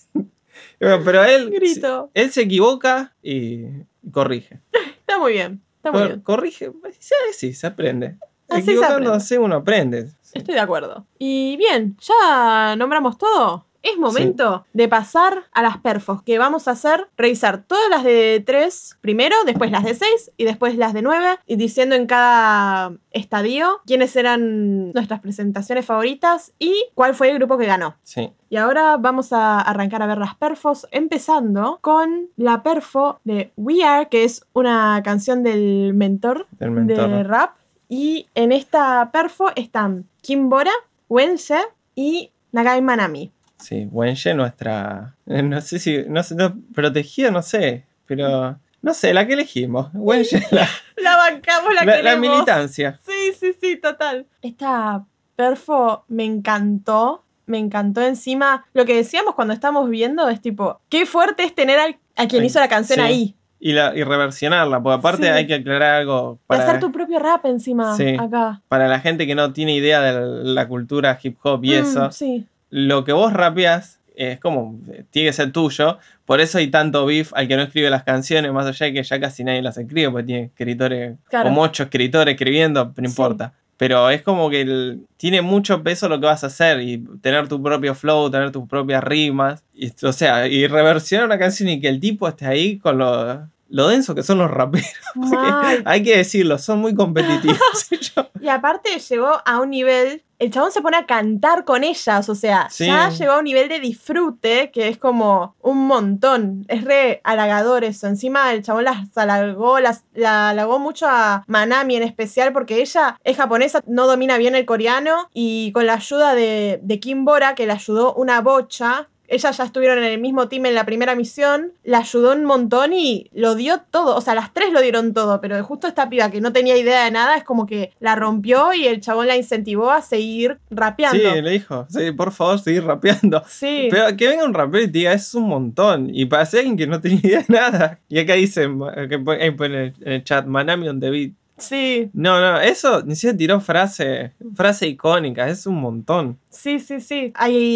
Bueno, 0.80 1.02
pero 1.04 1.24
él, 1.26 1.50
Grito. 1.52 2.10
él 2.14 2.32
se 2.32 2.42
equivoca 2.44 3.14
y 3.22 3.64
corrige. 4.12 4.60
Está 5.00 5.18
muy 5.20 5.34
bien. 5.34 5.62
Está 5.78 5.92
muy 5.92 6.00
Cor- 6.02 6.08
bien. 6.10 6.22
corrige, 6.22 6.72
sí, 7.00 7.14
sí, 7.34 7.54
se 7.54 7.68
aprende. 7.68 8.18
Así 8.48 8.64
se 8.64 8.72
Equivocándose 8.72 9.38
uno 9.38 9.58
aprende. 9.58 10.08
Sí. 10.22 10.40
Estoy 10.40 10.56
de 10.56 10.62
acuerdo. 10.62 11.06
Y 11.18 11.58
bien, 11.58 11.98
ya 12.00 12.76
nombramos 12.78 13.18
todo. 13.18 13.66
Es 13.82 13.98
momento 13.98 14.66
de 14.74 14.88
pasar 14.90 15.46
a 15.54 15.62
las 15.62 15.78
perfos, 15.78 16.22
que 16.22 16.38
vamos 16.38 16.68
a 16.68 16.72
hacer, 16.72 17.08
revisar 17.16 17.64
todas 17.64 17.90
las 17.90 18.04
de 18.04 18.44
3 18.46 18.98
primero, 19.02 19.36
después 19.46 19.72
las 19.72 19.84
de 19.84 19.94
6 19.94 20.32
y 20.38 20.44
después 20.44 20.76
las 20.76 20.94
de 20.94 21.02
9, 21.02 21.40
y 21.46 21.56
diciendo 21.56 21.96
en 21.96 22.06
cada 22.06 22.92
estadio 23.12 23.80
quiénes 23.86 24.16
eran 24.16 24.92
nuestras 24.92 25.22
presentaciones 25.22 25.86
favoritas 25.86 26.54
y 26.60 26.88
cuál 26.94 27.14
fue 27.14 27.30
el 27.30 27.38
grupo 27.38 27.58
que 27.58 27.66
ganó. 27.66 27.96
Sí. 28.04 28.32
Y 28.50 28.58
ahora 28.58 28.98
vamos 28.98 29.32
a 29.32 29.62
arrancar 29.62 30.02
a 30.02 30.08
ver 30.08 30.18
las 30.18 30.36
perfos, 30.36 30.88
empezando 30.92 31.80
con 31.82 32.28
la 32.36 32.64
perfo 32.64 33.20
de 33.24 33.52
We 33.56 33.84
Are, 33.84 34.10
que 34.10 34.24
es 34.24 34.46
una 34.54 35.02
canción 35.04 35.44
del 35.44 35.94
mentor 35.94 36.48
Del 36.52 36.72
mentor. 36.72 37.10
de 37.10 37.24
rap. 37.24 37.56
Y 37.88 38.28
en 38.36 38.52
esta 38.52 39.10
perfo 39.12 39.52
están 39.56 40.06
Kim 40.22 40.50
Bora, 40.50 40.72
Wense 41.08 41.60
y 41.96 42.32
Nagai 42.52 42.82
Manami. 42.82 43.32
Sí, 43.60 43.88
Wenye, 43.92 44.34
nuestra. 44.34 45.16
eh, 45.28 45.44
No 45.44 45.60
sé 45.62 45.80
si. 45.80 46.04
No 46.08 46.24
sé, 46.24 46.36
no, 46.36 46.56
protegida, 46.74 47.30
no 47.32 47.42
sé. 47.42 47.86
Pero. 48.06 48.58
No 48.82 48.94
sé, 48.94 49.14
la 49.14 49.28
que 49.28 49.34
elegimos. 49.34 49.90
Wenye, 49.94 50.42
la, 50.52 50.68
La 50.98 51.18
bancamos, 51.18 51.74
la, 51.76 51.84
la- 51.84 51.92
la 51.98 52.02
queremos. 52.02 52.30
militancia. 52.30 53.00
Sí, 53.06 53.34
sí, 53.40 53.54
sí, 53.62 53.76
total. 53.78 54.26
Esta 54.42 55.04
perfo 55.36 56.06
me 56.08 56.26
encantó. 56.26 57.24
Me 57.46 57.58
encantó 57.58 58.02
encima. 58.02 58.66
Lo 58.74 58.86
que 58.86 58.96
decíamos 58.96 59.34
cuando 59.36 59.54
estamos 59.54 59.90
viendo 59.90 60.30
es 60.30 60.40
tipo, 60.40 60.80
qué 60.88 61.06
fuerte 61.06 61.44
es 61.44 61.54
tener 61.56 61.80
al- 61.80 61.98
a 62.16 62.28
quien 62.28 62.42
Ay, 62.44 62.48
hizo 62.48 62.60
la 62.60 62.68
canción 62.70 63.00
sí. 63.00 63.06
ahí. 63.06 63.36
Y, 63.62 63.74
la, 63.74 63.94
y 63.94 64.04
reversionarla, 64.04 64.82
porque 64.82 65.00
aparte 65.00 65.24
Sí. 65.24 65.30
hay 65.30 65.46
que 65.48 65.56
aclarar 65.56 65.96
algo 66.02 66.40
para, 66.48 66.64
hacer 66.64 66.80
tu 66.80 66.92
propio 66.94 67.20
rap 67.20 67.46
encima 67.46 67.98
Sí. 67.98 68.16
acá. 68.18 68.62
para 68.70 68.88
la 68.88 69.00
gente 69.02 69.28
que 69.28 69.36
no 69.36 69.52
tiene 69.52 69.76
idea 69.76 70.00
de 70.00 70.44
la 70.46 70.68
cultura 70.70 71.20
hip 71.22 71.38
hop 71.44 71.66
y 71.66 71.72
Mm, 71.72 71.82
eso. 71.84 72.12
Sí. 72.12 72.46
Lo 72.70 73.04
que 73.04 73.14
vos 73.14 73.34
rapeas 73.34 74.00
es 74.16 74.40
como. 74.40 74.80
Tiene 75.12 75.30
que 75.30 75.34
ser 75.34 75.52
tuyo. 75.52 75.98
Por 76.26 76.42
eso 76.42 76.58
hay 76.58 76.68
tanto 76.68 77.06
beef 77.06 77.32
al 77.34 77.48
que 77.48 77.56
no 77.56 77.64
escribe 77.64 77.90
las 77.90 78.04
canciones, 78.04 78.52
más 78.52 78.66
allá 78.68 78.86
de 78.88 78.94
que 78.94 79.04
ya 79.04 79.20
casi 79.20 79.44
nadie 79.44 79.62
las 79.62 79.78
escribe, 79.78 80.12
porque 80.12 80.26
tiene 80.28 80.44
escritores, 80.46 81.18
Claro. 81.30 81.46
como 81.50 81.62
ocho 81.62 81.84
escritores 81.84 82.34
escribiendo, 82.34 82.86
no 82.86 82.94
Sí. 82.96 83.06
importa. 83.06 83.54
Pero 83.78 84.10
es 84.10 84.22
como 84.24 84.50
que 84.50 84.60
el- 84.62 85.08
tiene 85.16 85.42
mucho 85.42 85.82
peso 85.84 86.10
lo 86.10 86.20
que 86.20 86.26
vas 86.26 86.44
a 86.44 86.48
hacer 86.48 86.82
y 86.82 86.98
tener 87.22 87.48
tu 87.48 87.64
propio 87.64 87.96
flow, 87.96 88.30
tener 88.30 88.52
tus 88.52 88.68
propias 88.68 89.02
rimas. 89.04 89.64
Y, 89.74 89.92
o 90.06 90.12
sea, 90.12 90.48
y 90.48 90.68
reversionar 90.68 91.26
una 91.26 91.40
canción 91.40 91.70
y 91.70 91.80
que 91.80 91.88
el 91.88 92.00
tipo 92.02 92.28
esté 92.28 92.46
ahí 92.46 92.78
con 92.78 92.98
lo, 92.98 93.48
lo 93.70 93.88
denso 93.88 94.14
que 94.16 94.22
son 94.24 94.38
los 94.40 94.52
raperos. 94.52 94.90
porque 95.16 95.82
hay 95.86 96.04
que 96.04 96.18
decirlo, 96.18 96.58
son 96.58 96.80
muy 96.80 96.94
competitivos. 96.94 97.58
Y 98.42 98.50
aparte 98.50 98.90
llegó 99.00 99.42
a 99.46 99.60
un 99.62 99.70
nivel, 99.70 100.24
el 100.40 100.52
chabón 100.52 100.72
se 100.72 100.82
pone 100.82 100.98
a 100.98 101.06
cantar 101.06 101.66
con 101.66 101.84
ellas, 101.84 102.30
o 102.30 102.36
sea, 102.36 102.68
Sí. 102.70 102.86
ya 102.88 103.10
llegó 103.10 103.34
a 103.34 103.38
un 103.40 103.44
nivel 103.44 103.68
de 103.70 103.80
disfrute 103.80 104.72
que 104.72 104.88
es 104.88 104.98
como 104.98 105.56
un 105.62 105.86
montón, 105.86 106.66
es 106.70 106.84
re 106.84 107.22
halagador 107.24 107.84
eso. 107.84 108.08
Encima 108.08 108.52
el 108.54 108.64
chabón 108.64 108.86
las 108.86 109.16
halagó, 109.18 109.80
las, 109.80 110.06
la 110.14 110.50
halagó 110.50 110.80
mucho 110.80 111.08
a 111.10 111.44
Manami 111.48 111.98
en 111.98 112.04
especial 112.04 112.54
porque 112.54 112.82
ella 112.82 113.20
es 113.24 113.38
japonesa, 113.38 113.82
no 113.86 114.08
domina 114.08 114.38
bien 114.38 114.56
el 114.56 114.66
coreano 114.66 115.30
y 115.34 115.72
con 115.74 115.86
la 115.86 115.96
ayuda 115.96 116.34
de, 116.36 116.80
de 116.82 117.00
Kim 117.00 117.26
Bora, 117.26 117.54
que 117.56 117.66
le 117.68 117.74
ayudó 117.74 118.14
una 118.14 118.42
bocha, 118.42 119.10
ellas 119.30 119.58
ya 119.58 119.64
estuvieron 119.64 120.00
en 120.00 120.06
el 120.06 120.20
mismo 120.20 120.48
team 120.48 120.66
en 120.66 120.76
la 120.76 120.86
primera 120.86 121.16
misión, 121.16 121.72
la 121.84 122.00
ayudó 122.00 122.34
un 122.34 122.46
montón 122.46 122.94
y 122.94 123.30
lo 123.34 123.56
dio 123.56 123.82
todo. 123.92 124.16
O 124.16 124.22
sea, 124.22 124.36
las 124.36 124.54
tres 124.54 124.72
lo 124.72 124.82
dieron 124.82 125.14
todo, 125.14 125.40
pero 125.42 125.64
justo 125.64 125.88
esta 125.88 126.10
piba 126.10 126.32
que 126.32 126.42
no 126.42 126.52
tenía 126.52 126.78
idea 126.78 127.06
de 127.06 127.12
nada 127.12 127.38
es 127.38 127.44
como 127.44 127.66
que 127.66 127.94
la 128.00 128.16
rompió 128.16 128.74
y 128.74 128.88
el 128.88 129.02
chabón 129.02 129.28
la 129.28 129.38
incentivó 129.38 129.92
a 129.92 130.02
seguir 130.02 130.60
rapeando. 130.70 131.18
sí, 131.18 131.42
le 131.42 131.52
dijo, 131.52 131.86
sí, 131.90 132.12
por 132.12 132.32
favor, 132.32 132.60
seguir 132.60 132.84
rapeando. 132.84 133.44
Sí. 133.48 133.88
Pero 133.92 134.16
que 134.18 134.28
venga 134.28 134.46
un 134.46 134.54
rapero 134.54 134.84
y 134.84 134.88
diga, 134.88 135.14
es 135.14 135.34
un 135.36 135.48
montón. 135.48 136.10
Y 136.14 136.26
para 136.26 136.46
ser 136.46 136.62
alguien 136.62 136.78
que 136.78 136.88
no 136.88 137.00
tenía 137.00 137.20
idea 137.24 137.40
de 137.48 137.54
nada. 137.54 138.00
Y 138.10 138.20
acá 138.20 138.34
dice, 138.34 138.68
que 139.10 139.20
pone, 139.20 139.44
ahí 139.44 139.52
pone 139.52 139.94
en 140.02 140.12
el 140.12 140.24
chat, 140.24 140.46
Manami 140.46 140.88
on 140.90 141.00
the 141.00 141.10
beat. 141.10 141.34
Sí, 141.60 142.10
No, 142.14 142.40
no, 142.40 142.60
eso 142.60 143.04
ni 143.04 143.16
siquiera 143.16 143.38
tiró 143.38 143.60
frase, 143.60 144.32
frase 144.56 144.88
icónica, 144.88 145.48
es 145.50 145.68
un 145.68 145.76
montón. 145.76 146.40
Sí, 146.50 146.80
sí, 146.80 147.00
sí. 147.02 147.34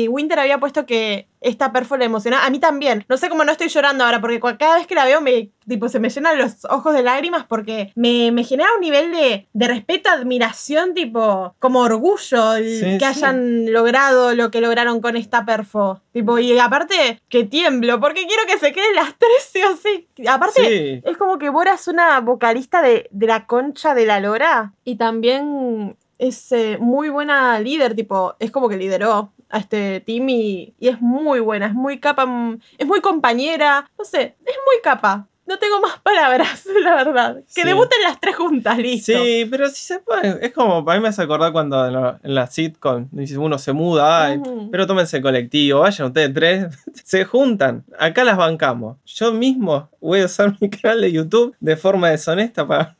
Winter 0.09 0.39
había 0.39 0.59
puesto 0.59 0.85
que 0.85 1.27
esta 1.41 1.73
perfo 1.73 1.97
le 1.97 2.05
emocionaba. 2.05 2.45
A 2.45 2.49
mí 2.49 2.59
también. 2.59 3.03
No 3.09 3.17
sé 3.17 3.27
cómo 3.29 3.43
no 3.43 3.51
estoy 3.51 3.67
llorando 3.67 4.05
ahora, 4.05 4.21
porque 4.21 4.39
cada 4.57 4.77
vez 4.77 4.87
que 4.87 4.95
la 4.95 5.03
veo 5.03 5.19
me, 5.19 5.49
tipo, 5.67 5.89
se 5.89 5.99
me 5.99 6.09
llenan 6.09 6.37
los 6.37 6.63
ojos 6.69 6.93
de 6.93 7.03
lágrimas 7.03 7.43
porque 7.45 7.91
me, 7.95 8.31
me 8.31 8.45
genera 8.45 8.69
un 8.75 8.81
nivel 8.81 9.11
de, 9.11 9.47
de 9.51 9.67
respeto, 9.67 10.09
admiración, 10.09 10.93
tipo, 10.93 11.53
como 11.59 11.81
orgullo 11.81 12.55
el 12.55 12.79
Sí, 12.79 12.85
que 12.97 12.99
sí. 12.99 13.05
hayan 13.05 13.71
logrado 13.73 14.33
lo 14.35 14.51
que 14.51 14.61
lograron 14.61 15.01
con 15.01 15.17
esta 15.17 15.43
perfo. 15.45 16.01
Tipo, 16.13 16.39
y 16.39 16.57
aparte 16.57 17.21
que 17.27 17.43
tiemblo, 17.43 17.99
porque 17.99 18.25
quiero 18.25 18.43
que 18.47 18.57
se 18.57 18.71
queden 18.71 18.95
las 18.95 19.13
tres 19.17 19.49
sí 19.51 19.59
o 19.63 19.75
sí. 19.75 20.07
Aparte, 20.27 20.61
Sí, 20.63 21.01
es 21.03 21.17
como 21.17 21.37
que 21.39 21.49
Bora 21.49 21.73
es 21.73 21.87
una 21.89 22.19
vocalista 22.21 22.81
de, 22.81 23.07
de 23.11 23.27
la 23.27 23.47
concha 23.47 23.93
de 23.93 24.05
la 24.05 24.19
lora 24.21 24.73
y 24.85 24.95
también 24.95 25.97
es 26.27 26.51
eh, 26.51 26.77
muy 26.79 27.09
buena 27.09 27.59
líder, 27.59 27.95
tipo, 27.95 28.35
es 28.39 28.51
como 28.51 28.69
que 28.69 28.77
lideró 28.77 29.31
a 29.49 29.57
este 29.59 29.99
team 30.01 30.29
y, 30.29 30.73
y 30.79 30.87
es 30.87 31.01
muy 31.01 31.39
buena, 31.39 31.67
es 31.67 31.73
muy 31.73 31.99
capa, 31.99 32.25
mm, 32.25 32.59
es 32.77 32.87
muy 32.87 33.01
compañera, 33.01 33.89
no 33.97 34.05
sé, 34.05 34.35
es 34.45 34.55
muy 34.65 34.81
capa. 34.83 35.27
No 35.45 35.59
tengo 35.59 35.81
más 35.81 35.99
palabras, 35.99 36.65
la 36.83 36.95
verdad. 36.95 37.35
Que 37.53 37.61
Sí. 37.63 37.67
debuten 37.67 38.01
las 38.01 38.17
tres 38.21 38.33
juntas, 38.37 38.77
listo. 38.77 39.11
Sí, 39.11 39.45
pero 39.51 39.67
sí 39.67 39.83
se 39.83 39.99
puede. 39.99 40.43
Es 40.45 40.53
como, 40.53 40.89
a 40.89 40.93
mí 40.95 41.01
me 41.01 41.09
hace 41.09 41.21
acordar 41.21 41.51
cuando 41.51 41.85
en 41.85 41.93
la, 41.93 42.17
en 42.23 42.33
la 42.35 42.47
sitcom 42.47 43.09
uno 43.37 43.57
se 43.59 43.73
muda, 43.73 44.25
ay, 44.27 44.41
pero 44.71 44.87
tómense 44.87 45.17
el 45.17 45.23
colectivo, 45.23 45.81
vayan 45.81 46.07
ustedes 46.07 46.33
tres, 46.33 46.67
se 47.03 47.25
juntan, 47.25 47.83
acá 47.99 48.23
las 48.23 48.37
bancamos. 48.37 48.95
Yo 49.05 49.33
mismo 49.33 49.89
voy 49.99 50.21
a 50.21 50.25
usar 50.27 50.55
mi 50.61 50.69
canal 50.69 51.01
de 51.01 51.11
YouTube 51.11 51.53
de 51.59 51.75
forma 51.75 52.09
deshonesta 52.09 52.65
para, 52.65 52.95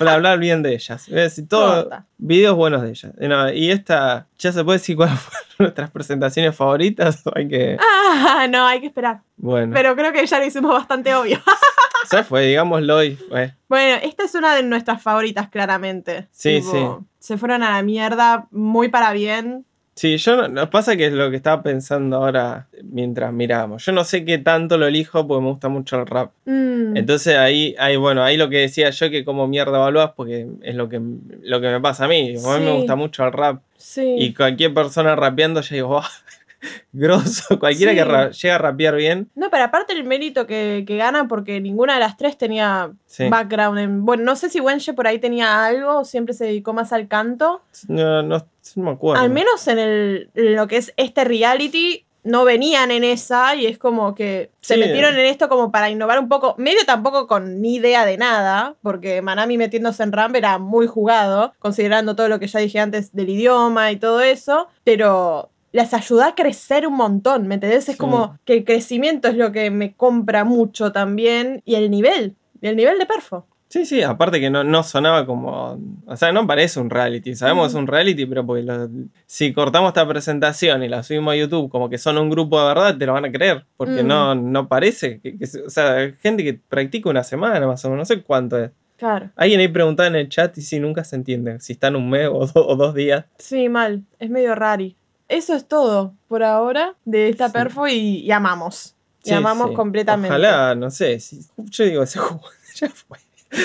para 0.00 0.14
hablar 0.14 0.38
bien 0.40 0.62
de 0.62 0.74
ellas. 0.74 1.06
Voy 1.08 1.20
a 1.20 1.22
decir 1.22 1.46
todo, 1.48 1.82
Corta. 1.84 2.06
videos 2.18 2.56
buenos 2.56 2.82
de 2.82 2.88
ellas. 2.90 3.12
Y 3.20 3.28
no, 3.28 3.52
Y 3.52 3.70
esta, 3.70 4.26
¿ya 4.38 4.50
se 4.52 4.64
puede 4.64 4.78
decir 4.78 4.96
cuáles 4.96 5.18
fueron 5.20 5.44
nuestras 5.58 5.90
presentaciones 5.90 6.56
favoritas? 6.56 7.24
O 7.26 7.32
hay 7.36 7.46
que, 7.48 7.76
Ah, 7.80 8.46
no, 8.50 8.66
hay 8.66 8.80
que 8.80 8.86
esperar. 8.88 9.20
bueno, 9.36 9.72
Pero 9.74 9.94
creo 9.94 10.12
que 10.12 10.26
ya 10.26 10.38
lo 10.38 10.44
hicimos 10.46 10.72
bastante 10.72 11.14
obvio. 11.14 11.38
ya 12.10 12.24
fue, 12.24 12.42
digámoslo 12.46 13.04
y 13.04 13.14
fue. 13.16 13.54
Bueno, 13.68 14.00
esta 14.02 14.24
es 14.24 14.34
una 14.34 14.54
de 14.56 14.62
nuestras 14.64 15.00
favoritas, 15.02 15.48
claramente. 15.48 16.28
Sí, 16.32 16.60
sí. 16.62 16.78
Se 17.18 17.36
fueron 17.38 17.62
a 17.62 17.70
la 17.70 17.82
mierda 17.82 18.48
muy 18.50 18.88
para 18.88 19.12
bien. 19.12 19.64
Sí, 20.00 20.16
yo 20.16 20.48
no, 20.48 20.70
pasa 20.70 20.96
que 20.96 21.08
es 21.08 21.12
lo 21.12 21.28
que 21.28 21.36
estaba 21.36 21.62
pensando 21.62 22.16
ahora 22.16 22.68
mientras 22.84 23.34
miramos. 23.34 23.84
Yo 23.84 23.92
no 23.92 24.02
sé 24.04 24.24
qué 24.24 24.38
tanto 24.38 24.78
lo 24.78 24.86
elijo 24.86 25.26
porque 25.26 25.42
me 25.42 25.50
gusta 25.50 25.68
mucho 25.68 25.96
el 26.00 26.06
rap. 26.06 26.30
Mm, 26.46 26.96
Entonces 26.96 27.36
ahí, 27.36 27.74
ahí, 27.78 27.96
bueno, 27.96 28.22
ahí 28.22 28.38
lo 28.38 28.48
que 28.48 28.60
decía 28.60 28.88
yo 28.88 29.10
que 29.10 29.26
como 29.26 29.46
mierda 29.46 29.76
evaluás 29.76 30.12
porque 30.16 30.46
es 30.62 30.74
lo 30.74 30.88
que, 30.88 31.02
lo 31.42 31.60
que 31.60 31.68
me 31.68 31.80
pasa 31.82 32.06
a 32.06 32.08
mí. 32.08 32.34
A 32.42 32.58
mí 32.58 32.64
me 32.64 32.72
gusta 32.72 32.96
mucho 32.96 33.26
el 33.26 33.32
rap. 33.32 33.60
sí. 33.76 34.14
Y 34.18 34.32
cualquier 34.32 34.72
persona 34.72 35.14
rapeando, 35.16 35.60
yo 35.60 35.74
digo, 35.74 35.96
"Oh, 35.98 36.02
grosso. 36.92 37.58
Cualquiera 37.58 37.92
Sí. 37.92 37.98
que 37.98 38.04
ra- 38.04 38.30
llega 38.30 38.54
a 38.54 38.58
rapear 38.58 38.96
bien. 38.96 39.28
No, 39.34 39.50
pero 39.50 39.64
aparte 39.64 39.92
el 39.92 40.04
mérito 40.04 40.46
que, 40.46 40.84
que 40.86 40.96
ganan, 40.96 41.28
porque 41.28 41.60
ninguna 41.60 41.94
de 41.94 42.00
las 42.00 42.16
tres 42.16 42.38
tenía 42.38 42.90
Sí. 43.06 43.28
background 43.28 43.78
en. 43.78 44.04
Bueno, 44.06 44.22
no 44.24 44.36
sé 44.36 44.48
si 44.50 44.60
Wenche 44.60 44.92
por 44.94 45.06
ahí 45.06 45.18
tenía 45.18 45.64
algo, 45.64 46.00
o 46.00 46.04
siempre 46.04 46.34
se 46.34 46.46
dedicó 46.46 46.72
más 46.72 46.92
al 46.92 47.08
canto. 47.08 47.62
No, 47.88 48.22
no, 48.22 48.46
no 48.76 48.84
me 48.84 48.90
acuerdo. 48.92 49.22
Al 49.22 49.30
menos 49.30 49.66
en, 49.68 49.78
el, 49.78 50.30
en 50.34 50.56
lo 50.56 50.66
que 50.68 50.76
es 50.78 50.92
este 50.96 51.24
reality, 51.24 52.04
no 52.22 52.44
venían 52.44 52.90
en 52.90 53.02
esa 53.02 53.54
y 53.54 53.64
es 53.66 53.78
como 53.78 54.14
que 54.14 54.50
se 54.60 54.74
Sí. 54.74 54.80
metieron 54.80 55.14
en 55.14 55.24
esto 55.24 55.48
como 55.48 55.72
para 55.72 55.88
innovar 55.88 56.18
un 56.18 56.28
poco, 56.28 56.54
medio 56.58 56.84
tampoco 56.84 57.26
con 57.26 57.62
ni 57.62 57.76
idea 57.76 58.04
de 58.04 58.18
nada, 58.18 58.74
porque 58.82 59.22
Manami 59.22 59.56
metiéndose 59.56 60.02
en 60.02 60.12
Ramp 60.12 60.36
era 60.36 60.58
muy 60.58 60.86
jugado, 60.86 61.54
considerando 61.58 62.14
todo 62.16 62.28
lo 62.28 62.38
que 62.38 62.46
ya 62.46 62.60
dije 62.60 62.78
antes 62.78 63.14
del 63.14 63.30
idioma 63.30 63.90
y 63.90 63.96
todo 63.96 64.20
eso, 64.20 64.68
pero 64.84 65.48
las 65.72 65.94
ayudó 65.94 66.24
a 66.24 66.34
crecer 66.34 66.86
un 66.86 66.94
montón, 66.94 67.46
¿me 67.48 67.54
entendés? 67.54 67.88
Es 67.88 67.94
Sí. 67.94 67.98
como 67.98 68.38
que 68.44 68.52
el 68.54 68.64
crecimiento 68.64 69.28
es 69.28 69.36
lo 69.36 69.50
que 69.52 69.70
me 69.70 69.94
compra 69.94 70.44
mucho 70.44 70.92
también 70.92 71.62
y 71.64 71.76
el 71.76 71.90
nivel, 71.90 72.36
el 72.60 72.76
nivel 72.76 72.98
de 72.98 73.06
perfo. 73.06 73.46
Sí, 73.72 73.86
sí, 73.86 74.02
aparte 74.02 74.40
que 74.40 74.50
no, 74.50 74.64
no 74.64 74.82
sonaba 74.82 75.24
como. 75.24 75.78
O 76.06 76.16
sea, 76.16 76.32
no 76.32 76.44
parece 76.44 76.80
un 76.80 76.90
reality. 76.90 77.36
Sabemos 77.36 77.66
que 77.66 77.68
es 77.68 77.74
Mm. 77.76 77.78
un 77.78 77.86
reality, 77.86 78.26
pero 78.26 78.44
porque 78.44 78.64
lo- 78.64 78.88
si 79.26 79.52
cortamos 79.52 79.90
esta 79.90 80.08
presentación 80.08 80.82
y 80.82 80.88
la 80.88 81.04
subimos 81.04 81.32
a 81.34 81.36
YouTube 81.36 81.70
como 81.70 81.88
que 81.88 81.96
son 81.96 82.18
un 82.18 82.30
grupo 82.30 82.60
de 82.60 82.66
verdad, 82.66 82.98
te 82.98 83.06
lo 83.06 83.12
van 83.12 83.26
a 83.26 83.30
creer. 83.30 83.64
Porque 83.76 84.02
Mm. 84.02 84.06
no, 84.08 84.34
no 84.34 84.66
parece. 84.66 85.20
Que, 85.20 85.38
que 85.38 85.44
o 85.64 85.70
sea, 85.70 86.10
gente 86.20 86.42
que 86.42 86.54
practica 86.54 87.08
una 87.10 87.22
semana 87.22 87.64
más 87.64 87.84
o 87.84 87.90
menos, 87.90 88.08
no 88.08 88.14
sé 88.16 88.22
cuánto 88.22 88.58
es. 88.58 88.72
Claro. 88.96 89.30
Alguien 89.36 89.60
ahí 89.60 89.68
preguntaba 89.68 90.08
en 90.08 90.16
el 90.16 90.28
chat 90.28 90.58
y 90.58 90.62
si 90.62 90.80
nunca 90.80 91.04
se 91.04 91.14
entiende. 91.14 91.60
Si 91.60 91.74
están 91.74 91.94
un 91.94 92.10
mes 92.10 92.28
o, 92.30 92.44
do- 92.46 92.66
o 92.66 92.74
dos 92.74 92.92
días. 92.92 93.24
Sí, 93.38 93.68
mal. 93.68 94.02
Es 94.18 94.30
medio 94.30 94.56
rari. 94.56 94.96
Eso 95.28 95.54
es 95.54 95.68
todo 95.68 96.12
por 96.26 96.42
ahora 96.42 96.96
de 97.04 97.28
esta 97.28 97.46
Sí. 97.46 97.52
perfo 97.52 97.86
y, 97.86 97.92
y 98.18 98.30
amamos. 98.32 98.96
Y 99.22 99.28
Sí, 99.28 99.34
amamos 99.34 99.68
sí. 99.70 99.74
completamente. 99.76 100.28
Ojalá, 100.34 100.74
no 100.74 100.90
sé. 100.90 101.20
si- 101.20 101.40
yo 101.56 101.84
digo, 101.84 102.04
se 102.04 102.18
jugó, 102.18 102.42
ya 102.74 102.88
fue. 102.88 103.16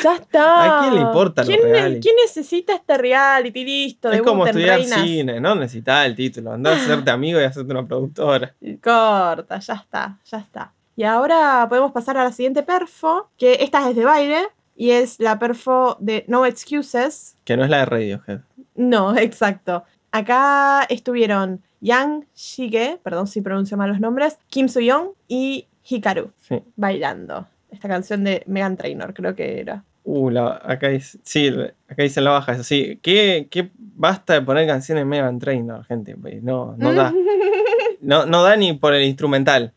Ya 0.03 0.15
está. 0.15 0.79
¿A 0.79 0.81
quién 0.81 0.95
le 0.95 1.01
importa 1.01 1.43
¿Quién, 1.43 1.61
reality? 1.61 1.99
¿Quién 2.01 2.15
necesita 2.25 2.73
este 2.73 2.97
reality? 2.97 3.63
Listo, 3.63 4.11
Es 4.11 4.21
como 4.21 4.45
estudiar 4.45 4.79
reinas. 4.79 5.01
cine, 5.01 5.39
no 5.39 5.53
necesitas 5.55 6.05
el 6.07 6.15
título. 6.15 6.53
Andá 6.53 6.71
a 6.71 6.75
hacerte 6.77 7.11
amigo 7.11 7.39
y 7.39 7.43
hacerte 7.43 7.71
una 7.71 7.85
productora. 7.85 8.55
Corta, 8.81 9.59
ya 9.59 9.73
está, 9.75 10.17
ya 10.25 10.37
está. 10.39 10.73
Y 10.95 11.03
ahora 11.03 11.65
podemos 11.69 11.91
pasar 11.91 12.17
a 12.17 12.23
la 12.23 12.31
siguiente 12.31 12.63
perfo, 12.63 13.29
que 13.37 13.57
esta 13.61 13.89
es 13.89 13.95
de 13.95 14.05
baile 14.05 14.47
y 14.75 14.91
es 14.91 15.19
la 15.19 15.37
perfo 15.39 15.97
de 15.99 16.25
No 16.27 16.45
Excuses. 16.45 17.35
Que 17.43 17.55
no 17.57 17.63
es 17.63 17.69
la 17.69 17.79
de 17.79 17.85
Radiohead. 17.85 18.39
No, 18.75 19.15
exacto. 19.17 19.83
Acá 20.11 20.83
estuvieron 20.89 21.61
Yang 21.81 22.25
Shige, 22.35 22.99
perdón 23.03 23.27
si 23.27 23.41
pronuncio 23.41 23.77
mal 23.77 23.89
los 23.89 23.99
nombres, 23.99 24.39
Kim 24.49 24.67
Soo-young 24.69 25.09
y 25.27 25.67
Hikaru 25.87 26.31
Sí. 26.39 26.63
bailando. 26.75 27.47
Esta 27.75 27.87
canción 27.89 28.23
de 28.23 28.41
Megan 28.47 28.77
Trainor, 28.77 29.13
creo 29.13 29.35
que 29.35 29.59
era. 29.59 29.83
Uh, 30.05 30.29
la- 30.29 30.61
acá 30.63 30.87
dice, 30.89 31.17
sí, 31.23 31.47
acá 31.89 32.03
dice 32.03 32.21
la 32.21 32.31
baja, 32.31 32.53
eso 32.53 32.63
sí. 32.63 32.99
¿Qué, 33.01 33.47
qué 33.51 33.69
basta 33.77 34.33
de 34.33 34.41
poner 34.41 34.65
canciones 34.67 35.05
Megan 35.05 35.39
Trainor, 35.39 35.83
gente? 35.85 36.15
pues, 36.15 36.41
No, 36.41 36.75
no 36.77 36.93
da. 36.93 37.13
No, 38.01 38.25
no 38.27 38.43
da 38.43 38.55
ni 38.55 38.73
por 38.73 38.93
el 38.93 39.03
instrumental. 39.03 39.73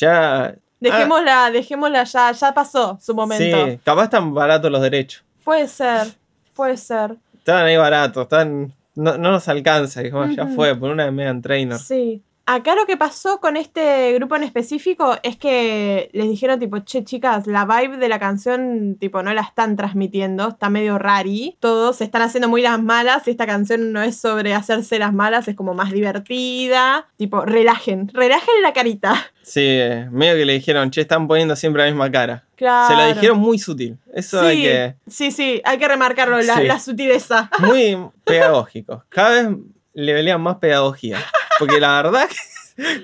Ya. 0.00 0.54
Dejémosla, 0.80 1.50
dejémosla 1.50 2.04
ya, 2.04 2.32
ya 2.32 2.54
pasó 2.54 2.98
su 3.00 3.14
momento. 3.14 3.66
Sí, 3.66 3.78
capaz 3.84 4.04
están 4.04 4.32
baratos 4.32 4.70
los 4.70 4.80
derechos. 4.80 5.22
Puede 5.44 5.68
ser, 5.68 6.06
puede 6.54 6.76
ser. 6.76 7.16
Están 7.36 7.66
ahí 7.66 7.76
baratos, 7.76 8.22
están. 8.22 8.72
No, 8.94 9.18
no 9.18 9.32
nos 9.32 9.48
alcanza, 9.48 10.00
dijimos, 10.02 10.34
ya 10.34 10.46
fue, 10.46 10.74
por 10.76 10.90
una 10.90 11.04
de 11.04 11.10
Megan 11.12 11.42
Trainor. 11.42 11.78
Sí. 11.78 12.22
Acá 12.44 12.74
lo 12.74 12.86
que 12.86 12.96
pasó 12.96 13.38
con 13.40 13.56
este 13.56 14.12
grupo 14.14 14.34
en 14.34 14.42
específico 14.42 15.16
es 15.22 15.36
que 15.36 16.10
les 16.12 16.28
dijeron 16.28 16.58
tipo, 16.58 16.80
che 16.80 17.04
chicas, 17.04 17.46
la 17.46 17.64
vibe 17.64 17.98
de 17.98 18.08
la 18.08 18.18
canción 18.18 18.96
tipo 18.98 19.22
no 19.22 19.32
la 19.32 19.42
están 19.42 19.76
transmitiendo, 19.76 20.48
está 20.48 20.68
medio 20.68 20.98
rari, 20.98 21.56
todos 21.60 21.96
se 21.98 22.04
están 22.04 22.22
haciendo 22.22 22.48
muy 22.48 22.60
las 22.60 22.82
malas 22.82 23.28
y 23.28 23.30
esta 23.30 23.46
canción 23.46 23.92
no 23.92 24.02
es 24.02 24.16
sobre 24.16 24.54
hacerse 24.54 24.98
las 24.98 25.12
malas, 25.12 25.46
es 25.46 25.54
como 25.54 25.72
más 25.74 25.92
divertida, 25.92 27.06
tipo, 27.16 27.42
relajen, 27.44 28.08
relajen 28.12 28.54
la 28.62 28.72
carita. 28.72 29.14
Sí, 29.44 29.80
medio 30.12 30.36
que 30.36 30.44
le 30.44 30.52
dijeron, 30.52 30.92
che, 30.92 31.00
están 31.00 31.26
poniendo 31.26 31.56
siempre 31.56 31.82
la 31.82 31.88
misma 31.90 32.08
cara. 32.12 32.44
Claro. 32.54 32.94
Se 32.94 33.02
lo 33.02 33.12
dijeron 33.12 33.38
muy 33.40 33.58
sutil. 33.58 33.98
Eso 34.14 34.40
hay 34.40 34.56
sí, 34.58 34.62
que. 34.62 34.94
sí, 35.08 35.30
sí, 35.32 35.60
hay 35.64 35.78
que 35.78 35.88
remarcarlo, 35.88 36.40
la, 36.40 36.58
Sí. 36.58 36.62
la 36.62 36.78
sutileza. 36.78 37.50
muy 37.58 37.98
pedagógico. 38.22 39.04
Cada 39.08 39.30
vez 39.42 39.56
le 39.94 40.12
veían 40.12 40.40
más 40.40 40.58
pedagogía. 40.58 41.18
Porque 41.58 41.80
la 41.80 42.02
verdad 42.02 42.28
que- 42.28 42.36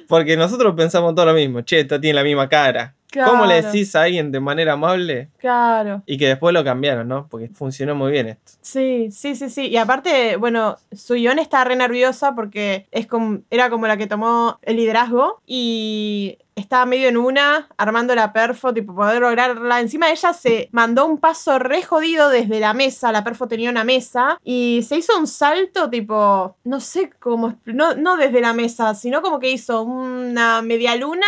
Porque 0.08 0.36
nosotros 0.36 0.74
pensamos 0.76 1.14
todo 1.14 1.26
lo 1.26 1.34
mismo. 1.34 1.62
Che, 1.64 1.80
esta 1.80 2.00
tiene 2.00 2.14
la 2.14 2.22
misma 2.24 2.48
cara. 2.48 2.94
¿Cómo 3.12 3.46
le 3.46 3.60
Claro. 3.60 3.72
decís 3.72 3.96
a 3.96 4.02
alguien 4.02 4.30
de 4.30 4.40
manera 4.40 4.74
amable? 4.74 5.30
Claro. 5.38 6.02
Y 6.04 6.18
que 6.18 6.28
después 6.28 6.52
lo 6.52 6.62
cambiaron, 6.62 7.08
¿no? 7.08 7.26
Porque 7.28 7.48
funcionó 7.48 7.94
muy 7.94 8.12
bien 8.12 8.28
esto. 8.28 8.52
Sí, 8.60 9.08
sí, 9.10 9.34
sí, 9.34 9.48
sí. 9.48 9.68
Y 9.68 9.76
aparte, 9.78 10.36
bueno, 10.36 10.76
Suyon 10.92 11.38
está 11.38 11.64
re 11.64 11.74
nerviosa 11.76 12.34
porque 12.34 12.86
es 12.90 13.06
como, 13.06 13.38
era 13.50 13.70
como 13.70 13.86
la 13.86 13.96
que 13.96 14.06
tomó 14.06 14.58
el 14.62 14.76
liderazgo 14.76 15.40
y 15.46 16.36
estaba 16.54 16.84
medio 16.86 17.08
en 17.08 17.16
una, 17.16 17.68
armando 17.78 18.14
la 18.14 18.32
perfo, 18.32 18.74
tipo, 18.74 18.94
poder 18.94 19.22
lograrla. 19.22 19.80
Encima 19.80 20.10
ella 20.10 20.32
se 20.34 20.68
mandó 20.72 21.06
un 21.06 21.16
paso 21.18 21.58
re 21.58 21.82
jodido 21.82 22.28
desde 22.28 22.60
la 22.60 22.74
mesa, 22.74 23.10
la 23.12 23.24
perfo 23.24 23.46
tenía 23.48 23.70
una 23.70 23.84
mesa, 23.84 24.38
y 24.44 24.84
se 24.86 24.96
hizo 24.96 25.16
un 25.16 25.28
salto, 25.28 25.88
tipo, 25.88 26.56
no 26.64 26.80
sé 26.80 27.10
cómo, 27.20 27.54
no, 27.64 27.94
no 27.94 28.16
desde 28.16 28.40
la 28.40 28.52
mesa, 28.52 28.94
sino 28.94 29.22
como 29.22 29.38
que 29.38 29.50
hizo 29.50 29.82
una 29.82 30.60
media 30.62 30.94
luna. 30.96 31.26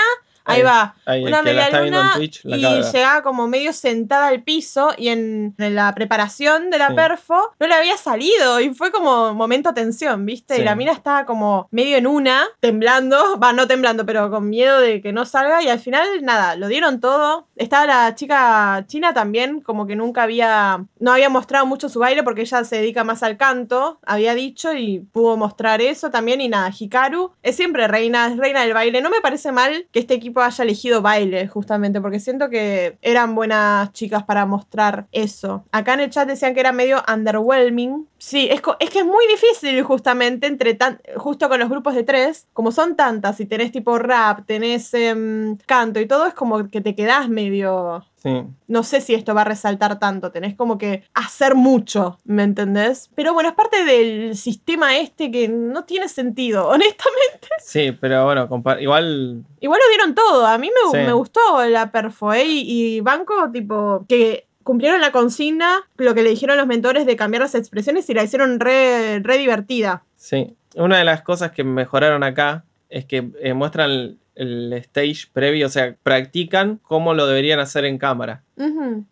Ahí, 0.51 0.63
va, 0.63 0.95
Ahí, 1.07 1.25
una 1.25 1.43
media 1.43 1.71
luna 1.83 2.13
Twitch 2.17 2.41
y 2.45 2.63
caga. 2.63 2.91
llegaba 2.93 3.23
como 3.23 3.47
medio 3.49 3.73
sentada 3.73 4.29
al 4.29 4.43
piso 4.43 4.93
y 4.97 5.09
en, 5.09 5.55
en 5.59 5.75
la 5.75 5.95
preparación 5.95 6.71
de 6.71 6.79
la 6.79 6.89
Sí. 6.89 6.95
perfo 6.95 7.53
no 7.61 7.67
le 7.67 7.75
había 7.75 7.97
salido 7.97 8.61
y 8.61 8.75
fue 8.75 8.91
como 8.91 9.33
momento 9.35 9.73
tensión, 9.75 10.27
¿viste? 10.27 10.57
Sí. 10.57 10.63
Y 10.63 10.65
la 10.65 10.75
mina 10.75 10.93
estaba 10.93 11.25
como 11.25 11.69
medio 11.71 11.97
en 11.97 12.07
una, 12.07 12.45
temblando, 12.61 13.39
va, 13.39 13.53
no 13.53 13.67
temblando, 13.67 14.07
pero 14.07 14.31
con 14.31 14.49
miedo 14.49 14.81
de 14.81 15.01
que 15.01 15.13
no 15.13 15.25
salga 15.25 15.63
y 15.63 15.69
al 15.69 15.79
final 15.79 16.07
nada, 16.23 16.57
lo 16.57 16.69
dieron 16.69 17.01
todo. 17.01 17.47
Estaba 17.57 17.87
la 17.87 18.15
chica 18.15 18.85
china 18.87 19.13
también, 19.15 19.61
como 19.61 19.87
que 19.87 19.97
nunca 19.97 20.23
había, 20.23 20.85
no 20.99 21.13
había 21.13 21.29
mostrado 21.29 21.67
mucho 21.67 21.89
su 21.89 21.99
baile 22.01 22.23
porque 22.23 22.43
ella 22.43 22.65
se 22.65 22.77
dedica 22.77 23.05
más 23.05 23.23
al 23.23 23.37
canto, 23.37 23.99
había 24.05 24.35
dicho 24.35 24.73
y 24.75 25.01
pudo 25.01 25.37
mostrar 25.37 25.81
eso 25.81 26.11
también 26.11 26.41
y 26.41 26.49
nada, 26.49 26.71
Hikaru 26.77 27.33
es 27.43 27.57
siempre 27.57 27.87
reina, 27.89 28.29
es 28.29 28.37
reina 28.37 28.63
del 28.63 28.75
baile. 28.75 29.01
No 29.01 29.11
me 29.11 29.21
parece 29.21 29.53
mal 29.53 29.87
que 29.93 30.01
este 30.01 30.15
equipo 30.15 30.39
haya 30.42 30.64
elegido 30.64 31.03
baile, 31.03 31.48
justamente, 31.48 32.00
porque 32.00 32.20
siento 32.20 32.50
que 32.50 32.98
eran 33.03 33.35
buenas 33.35 33.92
chicas 33.92 34.24
para 34.24 34.46
mostrar 34.46 35.07
eso. 35.12 35.64
Acá 35.72 35.94
en 35.94 36.00
el 36.00 36.11
chat 36.11 36.29
decían 36.29 36.55
que 36.55 36.61
era 36.61 36.72
medio 36.72 37.03
underwhelming. 37.12 38.07
Sí, 38.18 38.48
es, 38.50 38.61
es 38.81 38.90
que 38.90 38.98
es 39.00 39.05
muy 39.05 39.26
difícil 39.29 39.83
justamente 39.83 40.46
entre 40.46 40.74
tan, 40.74 41.00
justo 41.16 41.48
con 41.48 41.59
los 41.59 41.68
grupos 41.68 41.94
de 41.94 42.05
tres, 42.05 42.48
como 42.53 42.72
son 42.72 42.96
tantas 42.96 43.40
y 43.40 43.46
tenés 43.46 43.72
tipo 43.72 43.98
rap, 43.98 44.46
tenés 44.46 44.92
em, 44.94 45.57
canto 45.66 46.00
y 46.00 46.07
todo, 46.07 46.26
es 46.26 46.35
como 46.35 46.68
que 46.68 46.81
te 46.81 46.94
quedás 46.94 47.29
medio 47.29 48.05
Sí. 48.23 48.43
no 48.69 48.83
sé 48.83 49.01
si 49.01 49.15
esto 49.15 49.35
va 49.35 49.41
a 49.41 49.45
resaltar 49.45 49.99
tanto, 49.99 50.31
tenés 50.31 50.55
como 50.55 50.77
que 50.77 51.05
hacer 51.15 51.55
mucho, 51.55 52.19
¿me 52.25 52.43
entendés? 52.43 53.11
Pero 53.15 53.33
bueno, 53.33 53.49
es 53.49 53.55
parte 53.55 53.83
del 53.85 54.37
sistema 54.37 54.99
este 54.99 55.31
que 55.31 55.49
no 55.49 55.85
tiene 55.85 56.07
sentido, 56.09 56.69
honestamente. 56.69 57.49
Sí, 57.65 57.93
pero 57.99 58.25
bueno, 58.27 58.47
igual 58.79 59.45
Igual 59.61 59.81
lo 59.85 59.89
dieron 59.91 60.15
todo, 60.15 60.47
a 60.47 60.59
mí 60.59 60.69
me, 60.69 60.91
Sí. 61.01 61.07
me 61.07 61.13
gustó 61.15 61.41
la 61.67 61.91
perfo, 61.91 62.33
¿eh? 62.35 62.45
Y, 62.45 62.97
y 62.97 63.01
banco, 63.01 63.51
tipo, 63.53 64.05
que 64.09 64.47
cumplieron 64.63 65.01
la 65.01 65.13
consigna, 65.13 65.81
lo 65.97 66.15
que 66.15 66.23
le 66.23 66.29
dijeron 66.31 66.57
los 66.59 66.67
mentores 66.67 67.07
de 67.07 67.17
cambiar 67.17 67.43
las 67.43 67.55
expresiones 67.55 68.09
y 68.11 68.15
la 68.15 68.23
hicieron 68.23 68.61
re, 68.61 69.21
re 69.21 69.39
divertida. 69.39 70.03
Sí, 70.17 70.55
una 70.77 70.99
de 70.99 71.05
las 71.05 71.23
cosas 71.23 71.53
que 71.53 71.65
mejoraron 71.65 72.23
acá 72.23 72.65
es 72.91 73.07
que 73.07 73.31
eh, 73.41 73.55
muestran 73.55 74.19
el, 74.35 74.73
stage 74.75 75.29
previo, 75.33 75.66
o 75.66 75.71
sea, 75.71 75.95
practican 76.03 76.79
cómo 76.83 77.14
lo 77.14 77.27
deberían 77.27 77.59
hacer 77.61 77.85
en 77.85 77.99
cámara. 77.99 78.43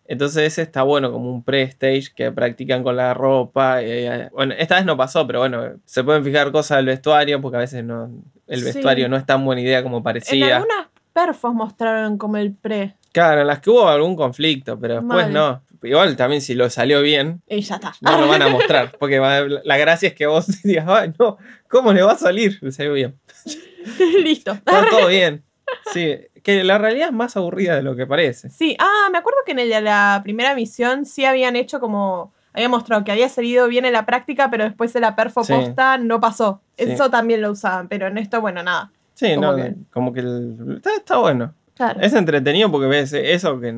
Entonces 0.07 0.45
ese 0.45 0.63
está 0.63 0.83
bueno, 0.83 1.11
como 1.13 1.31
un 1.33 1.43
pre-stage 1.43 2.09
que 2.15 2.31
practican 2.33 2.83
con 2.83 2.97
la 2.97 3.15
ropa. 3.15 3.83
eh, 3.83 4.07
eh, 4.07 4.29
bueno, 4.33 4.55
esta 4.59 4.77
vez 4.77 4.85
no 4.85 4.97
pasó, 4.97 5.27
pero 5.27 5.39
bueno, 5.41 5.65
se 5.85 6.05
pueden 6.05 6.25
fijar 6.25 6.53
cosas 6.53 6.77
del 6.79 6.87
vestuario 6.87 7.41
porque 7.41 7.57
a 7.57 7.61
veces 7.61 7.83
no, 7.85 8.11
el 8.47 8.59
Sí. 8.61 8.65
vestuario 8.67 9.09
no 9.09 9.17
es 9.17 9.25
tan 9.27 9.45
buena 9.45 9.61
idea 9.63 9.83
como 9.83 9.99
En 9.99 10.03
parecía. 10.03 10.57
algunas 10.59 10.87
perfos 11.13 11.55
mostraron 11.55 12.19
como 12.19 12.37
el 12.37 12.53
pre. 12.55 12.95
Claro, 13.13 13.41
en 13.43 13.47
las 13.47 13.61
que 13.61 13.71
hubo 13.71 13.89
algún 13.89 14.17
conflicto, 14.17 14.79
pero 14.79 14.95
después 14.97 15.25
Mal. 15.27 15.33
no. 15.33 15.63
Igual 15.83 16.17
también 16.17 16.43
si 16.43 16.55
lo 16.55 16.69
salió 16.71 17.01
bien, 17.03 17.41
Y 17.49 17.61
ya 17.61 17.77
está. 17.77 17.95
no 18.01 18.21
lo 18.21 18.27
van 18.29 18.43
a 18.43 18.49
mostrar, 18.49 18.93
porque 18.99 19.19
va- 19.21 19.43
la 19.65 19.77
gracia 19.77 20.09
es 20.09 20.15
que 20.15 20.27
vos 20.27 20.47
digas, 20.65 20.85
ay, 20.89 21.13
no, 21.19 21.39
¿cómo 21.69 21.93
le 21.93 22.03
va 22.03 22.13
a 22.13 22.17
salir? 22.19 22.59
Le 22.61 22.73
salió 22.73 22.93
bien. 22.95 23.19
Listo. 24.23 24.53
Está 24.53 24.87
todo 24.91 25.07
bien. 25.09 25.45
Sí, 25.93 26.17
que 26.43 26.65
la 26.65 26.79
realidad 26.79 27.09
es 27.09 27.15
más 27.15 27.37
aburrida 27.37 27.77
de 27.77 27.83
lo 27.83 27.95
que 27.95 28.07
parece. 28.07 28.51
Sí, 28.51 28.77
ah, 28.79 29.09
me 29.13 29.19
acuerdo 29.19 29.39
que 29.45 29.53
en 29.53 29.59
el 29.61 29.69
de 29.69 29.81
la 29.83 30.21
primera 30.23 30.55
misión 30.55 31.05
sí 31.05 31.25
habían 31.25 31.57
hecho 31.57 31.79
como. 31.81 32.33
Había 32.55 32.69
mostrado 32.71 33.05
que 33.05 33.13
había 33.13 33.29
salido 33.29 33.69
bien 33.69 33.85
en 33.85 33.93
la 33.93 34.05
práctica, 34.07 34.51
pero 34.51 34.65
después 34.65 34.95
en 34.97 35.03
la 35.03 35.15
perfo 35.15 35.45
Sí. 35.45 35.53
posta 35.53 35.97
no 35.99 36.19
pasó. 36.19 36.61
Sí. 36.77 36.85
Eso 36.91 37.09
también 37.11 37.41
lo 37.43 37.51
usaban, 37.53 37.87
pero 37.89 38.07
en 38.09 38.19
esto, 38.19 38.41
bueno, 38.41 38.63
nada. 38.63 38.91
Sí, 39.15 39.35
Como 39.35 39.47
no, 39.53 39.57
que- 39.57 39.75
como 39.93 40.13
que 40.13 40.21
el- 40.21 40.75
está, 40.77 40.95
está 40.97 41.19
bueno. 41.19 41.55
Claro. 41.79 42.01
Es 42.03 42.13
entretenido 42.13 42.71
porque 42.71 42.89
ves 42.89 43.13
eso 43.15 43.59
que 43.61 43.73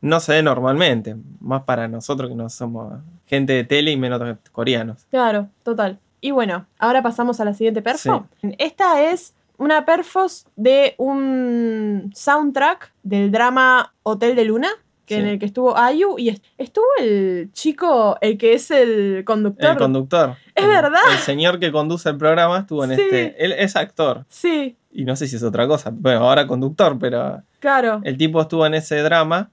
no 0.00 0.20
se 0.20 0.32
ve 0.32 0.42
normalmente. 0.42 1.14
Más 1.40 1.62
para 1.62 1.86
nosotros 1.86 2.28
que 2.30 2.34
no 2.34 2.48
somos 2.48 2.94
gente 3.26 3.52
de 3.52 3.62
tele 3.64 3.92
y 3.92 3.96
menos 3.96 4.20
coreanos. 4.50 5.06
Claro, 5.10 5.48
total. 5.62 6.00
Y 6.20 6.32
bueno, 6.32 6.66
ahora 6.78 7.02
pasamos 7.02 7.38
a 7.40 7.44
la 7.44 7.54
siguiente 7.54 7.82
perfo. 7.82 8.26
Esta 8.58 9.02
es 9.10 9.34
una 9.58 9.84
perfos 9.84 10.46
de 10.56 10.94
un 10.96 12.10
soundtrack 12.14 12.92
del 13.02 13.30
drama 13.30 13.92
Hotel 14.02 14.34
de 14.34 14.44
Luna, 14.46 14.68
que 15.06 15.16
Sí. 15.16 15.20
en 15.20 15.26
el 15.28 15.38
que 15.38 15.44
estuvo 15.46 15.76
Ayu 15.76 16.18
y 16.18 16.30
est- 16.30 16.42
estuvo 16.56 16.86
el 16.98 17.50
chico, 17.52 18.16
el 18.22 18.38
que 18.38 18.54
es 18.54 18.70
el 18.70 19.22
conductor. 19.26 19.72
El 19.72 19.76
conductor. 19.76 20.36
Es 20.54 20.64
el- 20.64 20.70
verdad. 20.70 20.98
El 21.12 21.18
señor 21.18 21.60
que 21.60 21.70
conduce 21.70 22.08
el 22.08 22.16
programa 22.16 22.60
estuvo 22.60 22.84
en 22.84 22.96
Sí. 22.96 23.02
este. 23.02 23.44
Él 23.44 23.52
es 23.52 23.76
actor. 23.76 24.24
Sí, 24.28 24.76
Y 24.96 25.04
no 25.04 25.16
sé 25.16 25.26
si 25.26 25.34
es 25.36 25.42
otra 25.42 25.66
cosa. 25.66 25.90
Bueno, 25.92 26.20
ahora 26.20 26.46
conductor, 26.46 26.96
pero 27.00 27.42
claro. 27.58 28.00
el 28.04 28.16
tipo 28.16 28.40
estuvo 28.40 28.64
en 28.64 28.74
ese 28.74 29.02
drama 29.02 29.50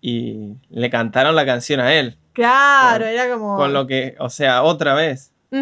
y 0.00 0.54
le 0.70 0.90
cantaron 0.90 1.36
la 1.36 1.44
canción 1.46 1.78
a 1.80 1.92
él. 1.94 2.16
Claro, 2.32 3.04
Con- 3.04 3.12
era 3.12 3.30
como. 3.32 3.56
Con 3.56 3.72
lo 3.74 3.86
que, 3.86 4.16
o 4.18 4.30
sea, 4.30 4.62
otra 4.62 4.94
vez. 4.94 5.30
Sí, 5.50 5.58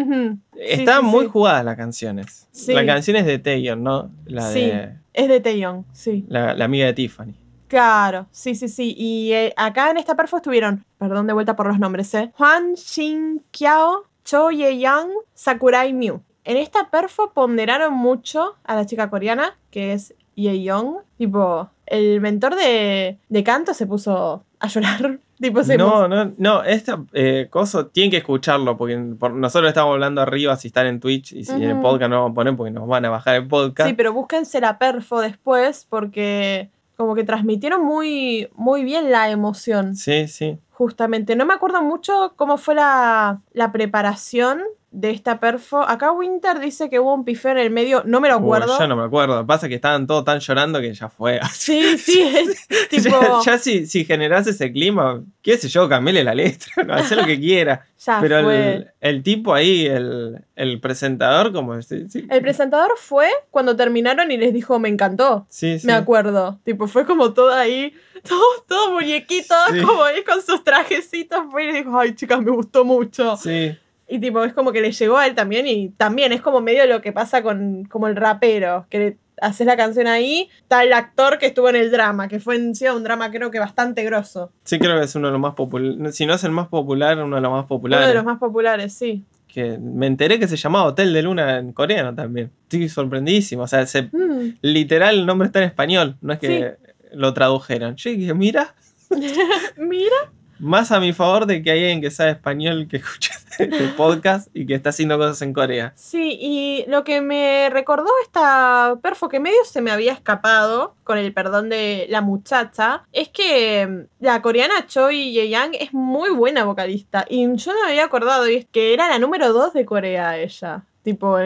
Están 0.57 1.01
sí, 1.01 1.05
muy 1.07 1.25
sí. 1.25 1.31
jugadas 1.31 1.65
las 1.65 1.75
canciones. 1.75 2.47
Sí. 2.51 2.73
La 2.73 2.85
canción 2.85 3.17
es 3.17 3.25
de 3.25 3.39
Taeyeon, 3.39 3.83
¿no? 3.83 4.09
La 4.25 4.43
Sí. 4.43 4.61
de 4.61 4.93
Es 5.13 5.27
de 5.27 5.41
Taeyong, 5.41 5.83
sí. 5.91 6.25
la, 6.29 6.53
la 6.53 6.63
amiga 6.65 6.85
de 6.85 6.93
Tiffany. 6.93 7.33
Claro, 7.67 8.27
sí, 8.31 8.55
sí, 8.55 8.69
sí. 8.69 8.95
Y 8.97 9.33
eh, 9.33 9.53
acá 9.57 9.91
en 9.91 9.97
esta 9.97 10.15
perfo 10.15 10.37
estuvieron, 10.37 10.85
perdón 10.97 11.27
de 11.27 11.33
vuelta 11.33 11.57
por 11.57 11.67
los 11.67 11.77
nombres, 11.79 12.13
¿eh? 12.13 12.31
Juan 12.37 12.73
Shin 12.75 13.43
Kiao, 13.51 14.03
Cho 14.23 14.51
Ye 14.51 14.77
Yang, 14.79 15.09
Sakurai 15.33 15.91
Miu. 15.91 16.21
En 16.43 16.57
esta 16.57 16.89
perfo 16.89 17.31
ponderaron 17.33 17.93
mucho 17.93 18.55
a 18.63 18.75
la 18.75 18.85
chica 18.85 19.09
coreana, 19.09 19.55
que 19.69 19.93
es 19.93 20.13
Ye 20.35 20.63
Young. 20.63 20.97
Tipo, 21.17 21.69
el 21.85 22.19
mentor 22.21 22.55
de, 22.55 23.17
de 23.29 23.43
canto 23.43 23.73
se 23.73 23.85
puso 23.85 24.43
a 24.59 24.67
llorar. 24.67 25.19
tipo, 25.39 25.63
se 25.63 25.77
No, 25.77 26.07
no, 26.07 26.31
no, 26.37 26.63
esta 26.63 27.03
eh, 27.13 27.47
cosa 27.49 27.89
tienen 27.89 28.11
que 28.11 28.17
escucharlo 28.17 28.77
porque 28.77 28.97
por- 29.19 29.33
nosotros 29.33 29.69
estamos 29.69 29.93
hablando 29.93 30.21
arriba 30.21 30.55
si 30.55 30.67
están 30.69 30.87
en 30.87 30.99
Twitch 30.99 31.33
y 31.33 31.43
si 31.45 31.53
en 31.53 31.63
el 31.63 31.79
podcast 31.81 32.09
no 32.09 32.17
vamos 32.21 32.31
a 32.31 32.35
poner 32.35 32.55
porque 32.55 32.71
nos 32.71 32.87
van 32.87 33.05
a 33.05 33.09
bajar 33.09 33.35
el 33.35 33.47
podcast. 33.47 33.89
Sí, 33.89 33.95
pero 33.95 34.13
búsquense 34.13 34.59
la 34.61 34.77
perfo 34.79 35.19
después 35.21 35.85
porque 35.89 36.69
como 36.95 37.15
que 37.15 37.23
transmitieron 37.23 37.83
muy, 37.83 38.47
muy 38.55 38.83
bien 38.83 39.11
la 39.11 39.29
emoción. 39.31 39.95
sí, 39.95 40.27
sí. 40.27 40.57
Justamente, 40.81 41.35
no 41.35 41.45
me 41.45 41.53
acuerdo 41.53 41.83
mucho 41.83 42.33
cómo 42.37 42.57
fue 42.57 42.73
la, 42.73 43.39
la 43.53 43.71
preparación 43.71 44.63
de 44.89 45.11
esta 45.11 45.39
perfo. 45.39 45.87
Acá 45.87 46.11
Winter 46.11 46.59
dice 46.59 46.89
que 46.89 46.99
hubo 46.99 47.13
un 47.13 47.23
pifeo 47.23 47.51
en 47.51 47.59
el 47.59 47.69
medio, 47.69 48.01
no 48.07 48.19
me 48.19 48.29
lo 48.29 48.37
Uy, 48.39 48.41
acuerdo. 48.41 48.79
yo 48.79 48.87
no 48.87 48.95
me 48.95 49.03
acuerdo. 49.03 49.45
Pasa 49.45 49.69
que 49.69 49.75
estaban 49.75 50.07
todos 50.07 50.25
tan 50.25 50.39
llorando 50.39 50.81
que 50.81 50.91
ya 50.91 51.07
fue. 51.07 51.39
Sí, 51.53 51.99
sí, 51.99 52.19
es 52.23 52.67
tipo, 52.89 53.15
ya 53.45 53.51
ya 53.53 53.57
si, 53.59 53.85
si 53.85 54.05
generás 54.05 54.47
ese 54.47 54.71
clima, 54.73 55.21
qué 55.43 55.55
sé 55.59 55.67
yo, 55.69 55.87
cambiale 55.87 56.23
la 56.23 56.33
letra, 56.33 56.83
no, 56.83 56.95
haz 56.95 57.11
lo 57.11 57.25
que 57.25 57.39
quiera. 57.39 57.85
ya 58.03 58.17
Pero 58.19 58.41
fue. 58.43 58.73
el, 58.73 58.87
el 59.01 59.21
tipo 59.23 59.53
ahí, 59.53 59.85
el, 59.85 60.43
el 60.55 60.79
presentador, 60.81 61.53
como 61.53 61.79
sí, 61.83 62.09
sí, 62.09 62.25
El 62.27 62.41
presentador 62.41 62.93
fue 62.97 63.29
cuando 63.51 63.75
terminaron 63.75 64.31
y 64.31 64.37
les 64.37 64.51
dijo, 64.51 64.79
me 64.79 64.89
encantó. 64.89 65.45
sí, 65.47 65.77
sí. 65.77 65.85
Me 65.85 65.93
acuerdo. 65.93 66.59
Tipo, 66.63 66.87
fue 66.87 67.05
como 67.05 67.33
todo 67.33 67.53
ahí, 67.53 67.93
todo, 68.27 68.41
todo 68.67 68.91
muñequito, 68.93 69.55
Sí. 69.71 69.81
como 69.81 70.03
ahí 70.03 70.23
con 70.23 70.41
sus 70.41 70.63
trajecitos. 70.63 71.39
Fue 71.51 71.63
y 71.65 71.67
le 71.71 71.73
dijo, 71.83 71.97
ay, 71.99 72.15
chicas, 72.15 72.41
me 72.41 72.51
gustó 72.51 72.85
mucho. 72.85 73.35
Sí, 73.37 73.75
Y 74.07 74.19
tipo, 74.19 74.43
es 74.43 74.53
como 74.53 74.71
que 74.71 74.81
le 74.81 74.91
llegó 74.91 75.17
a 75.17 75.25
él 75.27 75.35
también 75.35 75.67
y 75.67 75.89
también 75.89 76.31
es 76.33 76.41
como 76.41 76.59
medio 76.61 76.85
lo 76.85 77.01
que 77.01 77.11
pasa 77.13 77.41
con 77.41 77.85
como 77.85 78.07
el 78.07 78.15
rapero, 78.15 78.85
que 78.89 78.99
le 78.99 79.17
haces 79.41 79.65
la 79.65 79.75
canción 79.75 80.05
ahí, 80.05 80.49
está 80.61 80.83
el 80.83 80.93
actor 80.93 81.39
que 81.39 81.47
estuvo 81.47 81.67
en 81.69 81.75
el 81.77 81.89
drama, 81.91 82.27
que 82.27 82.39
fue 82.39 82.55
en 82.57 82.75
sí 82.75 82.85
un 82.87 83.03
drama 83.03 83.31
creo 83.31 83.49
que 83.49 83.57
bastante 83.57 84.03
grosso. 84.03 84.51
sí 84.65 84.77
creo 84.77 84.97
que 84.99 85.05
es 85.05 85.15
uno 85.15 85.27
de 85.29 85.31
los 85.31 85.41
más 85.41 85.55
populares. 85.55 86.15
Si 86.15 86.25
no 86.27 86.33
es 86.35 86.43
el 86.43 86.51
más 86.51 86.67
popular, 86.67 87.17
uno 87.23 87.37
de 87.37 87.41
los 87.41 87.49
más 87.51 87.61
Uno 87.61 87.67
populares. 87.67 88.07
de 88.07 88.13
los 88.13 88.23
más 88.23 88.37
populares, 88.37 88.93
sí. 88.93 89.23
Que 89.47 89.77
me 89.79 90.07
enteré 90.07 90.39
que 90.39 90.47
se 90.47 90.55
llamaba 90.57 90.85
Hotel 90.89 91.11
de 91.11 91.23
Luna 91.23 91.57
en 91.57 91.73
coreano 91.73 92.13
también. 92.13 92.51
Estoy 92.63 92.87
sorprendidísimo. 92.87 93.63
O 93.63 93.67
sea, 93.67 93.85
se- 93.87 94.03
Mm. 94.03 94.57
literal 94.61 95.15
el 95.19 95.25
nombre 95.25 95.47
está 95.47 95.59
en 95.59 95.65
español. 95.65 96.17
No 96.21 96.33
es 96.33 96.39
que 96.39 96.75
lo 97.11 97.33
tradujeron. 97.33 97.95
Yo 97.95 98.09
dije, 98.09 98.33
mira, 98.33 98.75
Mira, 99.77 100.31
más 100.59 100.91
a 100.91 100.99
mi 100.99 101.11
favor 101.13 101.45
de 101.45 101.63
que 101.63 101.71
hay 101.71 101.79
alguien 101.79 102.01
que 102.01 102.11
sabe 102.11 102.31
español 102.31 102.87
que 102.89 102.97
escuche 102.97 103.31
este 103.57 103.87
podcast 103.97 104.47
y 104.53 104.65
que 104.65 104.75
está 104.75 104.89
haciendo 104.91 105.17
cosas 105.17 105.41
en 105.41 105.53
Corea. 105.53 105.91
sí, 105.95 106.37
y 106.39 106.85
lo 106.87 107.03
que 107.03 107.21
me 107.21 107.69
recordó 107.71 108.09
esta 108.23 108.97
perfo 109.01 109.27
que 109.27 109.39
medio 109.39 109.57
se 109.65 109.81
me 109.81 109.91
había 109.91 110.13
escapado, 110.13 110.95
con 111.03 111.17
el 111.17 111.33
perdón 111.33 111.69
de 111.69 112.05
la 112.09 112.21
muchacha, 112.21 113.03
es 113.11 113.29
que 113.29 113.87
mm, 113.87 114.23
la 114.23 114.41
coreana 114.41 114.87
Choi 114.87 115.31
Ye-yang 115.31 115.75
es 115.79 115.93
muy 115.93 116.29
buena 116.29 116.63
vocalista, 116.63 117.25
y 117.29 117.41
yo 117.57 117.73
no 117.73 117.81
me 117.83 117.89
había 117.89 118.05
acordado, 118.05 118.47
y 118.49 118.55
es 118.55 118.65
que 118.71 118.93
era 118.93 119.09
la 119.09 119.19
número 119.19 119.51
2 119.51 119.73
de 119.73 119.85
Corea 119.85 120.37
ella. 120.37 120.83
Tipo, 121.03 121.37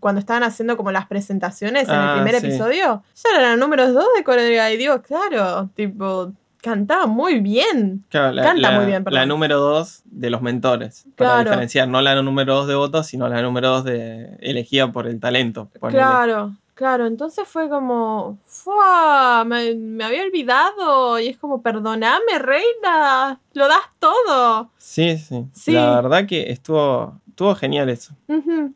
cuando 0.00 0.18
estaban 0.18 0.42
haciendo 0.44 0.76
como 0.78 0.90
las 0.90 1.06
presentaciones 1.06 1.88
en 1.88 1.94
el 1.94 2.00
Ah, 2.00 2.14
primer 2.14 2.40
sí. 2.40 2.46
episodio, 2.46 3.02
ella 3.14 3.38
era 3.38 3.50
la 3.50 3.56
número 3.56 3.92
2 3.92 4.04
de 4.16 4.24
Corea, 4.24 4.72
y 4.72 4.76
digo, 4.78 5.02
claro, 5.02 5.68
tipo, 5.74 6.32
cantaba 6.62 7.06
muy 7.06 7.40
bien. 7.40 8.04
Claro, 8.08 8.32
la, 8.32 8.42
Canta 8.42 8.70
la- 8.70 8.76
muy 8.78 8.86
bien, 8.86 9.04
perdón. 9.04 9.20
la 9.20 9.26
número 9.26 9.60
dos 9.60 10.00
de 10.06 10.30
los 10.30 10.40
mentores. 10.40 11.04
Para 11.16 11.30
Claro. 11.34 11.44
diferenciar, 11.50 11.86
no 11.88 12.00
la 12.00 12.22
número 12.22 12.54
dos 12.54 12.66
de 12.66 12.74
votos, 12.74 13.06
sino 13.06 13.28
la 13.28 13.42
número 13.42 13.68
dos 13.68 13.84
de 13.84 14.38
elegida 14.40 14.90
por 14.90 15.06
el 15.06 15.20
talento. 15.20 15.68
ponele. 15.78 15.98
Claro, 15.98 16.54
claro, 16.72 17.06
entonces 17.06 17.46
fue 17.46 17.68
como, 17.68 18.38
¡fua! 18.46 19.44
Me, 19.46 19.74
me 19.74 20.04
había 20.04 20.22
olvidado 20.22 21.18
y 21.20 21.28
es 21.28 21.36
como, 21.36 21.60
perdoname, 21.62 22.38
reina, 22.38 23.38
lo 23.52 23.68
das 23.68 23.84
todo. 23.98 24.70
Sí, 24.78 25.18
sí, 25.18 25.44
Sí. 25.52 25.72
La 25.72 25.96
verdad 26.00 26.26
que 26.26 26.50
estuvo, 26.50 27.20
estuvo 27.34 27.54
genial 27.56 27.88
eso. 27.90 28.14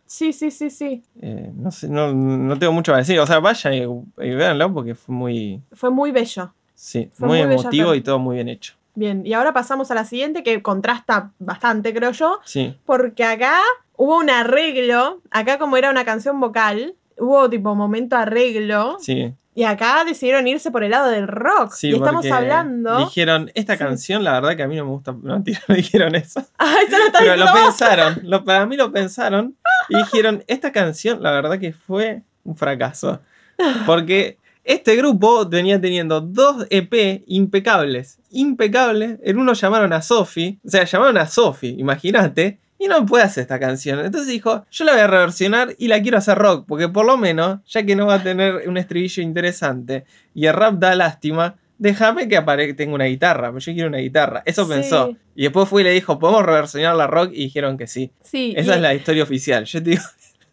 Sí, 0.05 0.33
sí, 0.33 0.51
sí, 0.51 0.68
sí. 0.68 1.03
Eh, 1.23 1.53
no 1.55 1.71
sé, 1.71 1.88
no, 1.88 2.12
no 2.12 2.59
tengo 2.59 2.73
mucho 2.73 2.92
que 2.92 2.99
decir. 2.99 3.18
O 3.21 3.27
sea, 3.27 3.38
vayan 3.38 3.75
y, 3.75 3.83
y 4.25 4.35
véanlo 4.35 4.75
porque 4.75 4.94
fue 4.97 5.14
muy, 5.14 5.62
Fue 5.73 5.90
muy 5.90 6.11
bello. 6.11 6.53
sí, 6.75 7.09
Fue 7.14 7.29
muy, 7.29 7.44
muy 7.44 7.55
emotivo 7.55 7.94
y 7.94 8.01
todo 8.01 8.18
muy 8.18 8.35
bien 8.37 8.49
hecho. 8.49 8.75
Bien, 8.94 9.25
y 9.25 9.33
ahora 9.33 9.53
pasamos 9.53 9.92
a 9.92 9.94
la 9.94 10.05
siguiente 10.05 10.42
que 10.42 10.61
contrasta 10.61 11.31
bastante, 11.38 11.94
creo 11.94 12.11
yo, 12.11 12.40
Sí, 12.44 12.77
porque 12.85 13.23
acá 13.23 13.61
hubo 13.97 14.18
un 14.18 14.29
arreglo, 14.29 15.21
acá 15.31 15.57
como 15.59 15.77
era 15.77 15.88
una 15.88 16.05
canción 16.05 16.40
vocal, 16.40 16.97
hubo 17.16 17.49
tipo 17.49 17.77
momento 17.77 18.16
arreglo, 18.16 18.97
sí. 18.99 19.33
Y 19.59 19.64
acá 19.64 20.05
decidieron 20.05 20.47
irse 20.47 20.71
por 20.71 20.85
el 20.85 20.92
lado 20.92 21.11
del 21.11 21.27
rock. 21.27 21.73
sí 21.75 21.88
y 21.90 21.94
estamos 21.97 22.25
hablando... 22.31 22.99
Dijeron, 22.99 23.51
esta 23.57 23.73
Sí. 23.73 23.79
canción, 23.81 24.23
la 24.23 24.33
verdad 24.35 24.57
que 24.57 24.62
a 24.62 24.68
mí 24.68 24.77
no 24.77 24.85
me 24.85 24.90
gusta. 24.92 25.11
No, 25.21 25.38
no 25.68 25.75
dijeron 25.75 26.14
eso. 26.14 26.40
Se 26.88 26.99
lo 26.99 27.07
está 27.07 27.18
Pero 27.18 27.35
lo 27.37 27.47
pensaron, 27.53 28.21
lo, 28.23 28.44
para 28.44 28.66
mí 28.66 28.77
lo 28.77 28.92
pensaron 28.92 29.57
y 29.88 29.97
dijeron, 29.97 30.44
esta 30.47 30.71
canción 30.71 31.21
la 31.23 31.33
verdad 31.33 31.59
que 31.59 31.73
fue 31.73 32.23
un 32.44 32.55
fracaso. 32.55 33.21
Porque 33.85 34.38
Este 34.62 34.94
grupo 34.94 35.44
venía 35.49 35.81
teniendo 35.81 36.21
dos 36.21 36.66
EP 36.71 37.25
impecables, 37.27 38.18
impecables. 38.31 39.18
En 39.25 39.38
uno 39.38 39.55
llamaron 39.55 39.92
a 39.92 40.03
Sophie, 40.03 40.59
o 40.64 40.68
sea, 40.71 40.85
llamaron 40.85 41.16
a 41.18 41.27
Sophie, 41.27 41.75
imagínate. 41.79 42.59
Y 42.79 42.87
no 42.87 43.05
puede 43.07 43.25
hacer 43.25 43.43
esta 43.43 43.59
canción. 43.59 43.99
Entonces 43.99 44.29
dijo, 44.29 44.64
yo 44.71 44.85
la 44.85 44.93
voy 44.93 45.01
a 45.01 45.07
reversionar 45.09 45.75
y 45.79 45.88
la 45.88 46.01
quiero 46.01 46.19
hacer 46.19 46.38
rock, 46.38 46.64
porque 46.69 46.88
por 46.88 47.07
lo 47.07 47.17
menos, 47.17 47.61
ya 47.67 47.83
que 47.85 47.97
no 47.97 48.07
va 48.07 48.14
a 48.14 48.23
tener 48.23 48.69
un 48.69 48.77
estribillo 48.77 49.23
interesante 49.23 50.05
y 50.35 50.47
el 50.47 50.55
rap 50.55 50.75
da 50.75 50.95
lástima, 50.95 51.57
déjame 51.79 52.29
que 52.29 52.75
tenga 52.75 52.95
una 52.95 53.07
guitarra, 53.07 53.53
yo 53.57 53.73
quiero 53.73 53.88
una 53.88 53.99
guitarra. 53.99 54.43
Eso 54.47 54.64
Sí. 54.64 54.71
pensó. 54.73 55.17
Y 55.35 55.43
después 55.43 55.69
fue 55.69 55.83
y 55.83 55.85
le 55.85 55.91
dijo, 55.93 56.19
¿podemos 56.19 56.45
reversionar 56.45 56.95
la 56.97 57.07
rock? 57.07 57.31
Y 57.33 57.45
dijeron 57.45 57.77
que 57.79 57.87
sí. 57.87 58.12
Sí, 58.23 58.55
Esa 58.57 58.73
y 58.73 58.75
es 58.77 58.81
la 58.81 58.95
historia 58.95 59.23
oficial. 59.25 59.64
Yo 59.64 59.83
te 59.83 59.91
digo, 59.91 60.03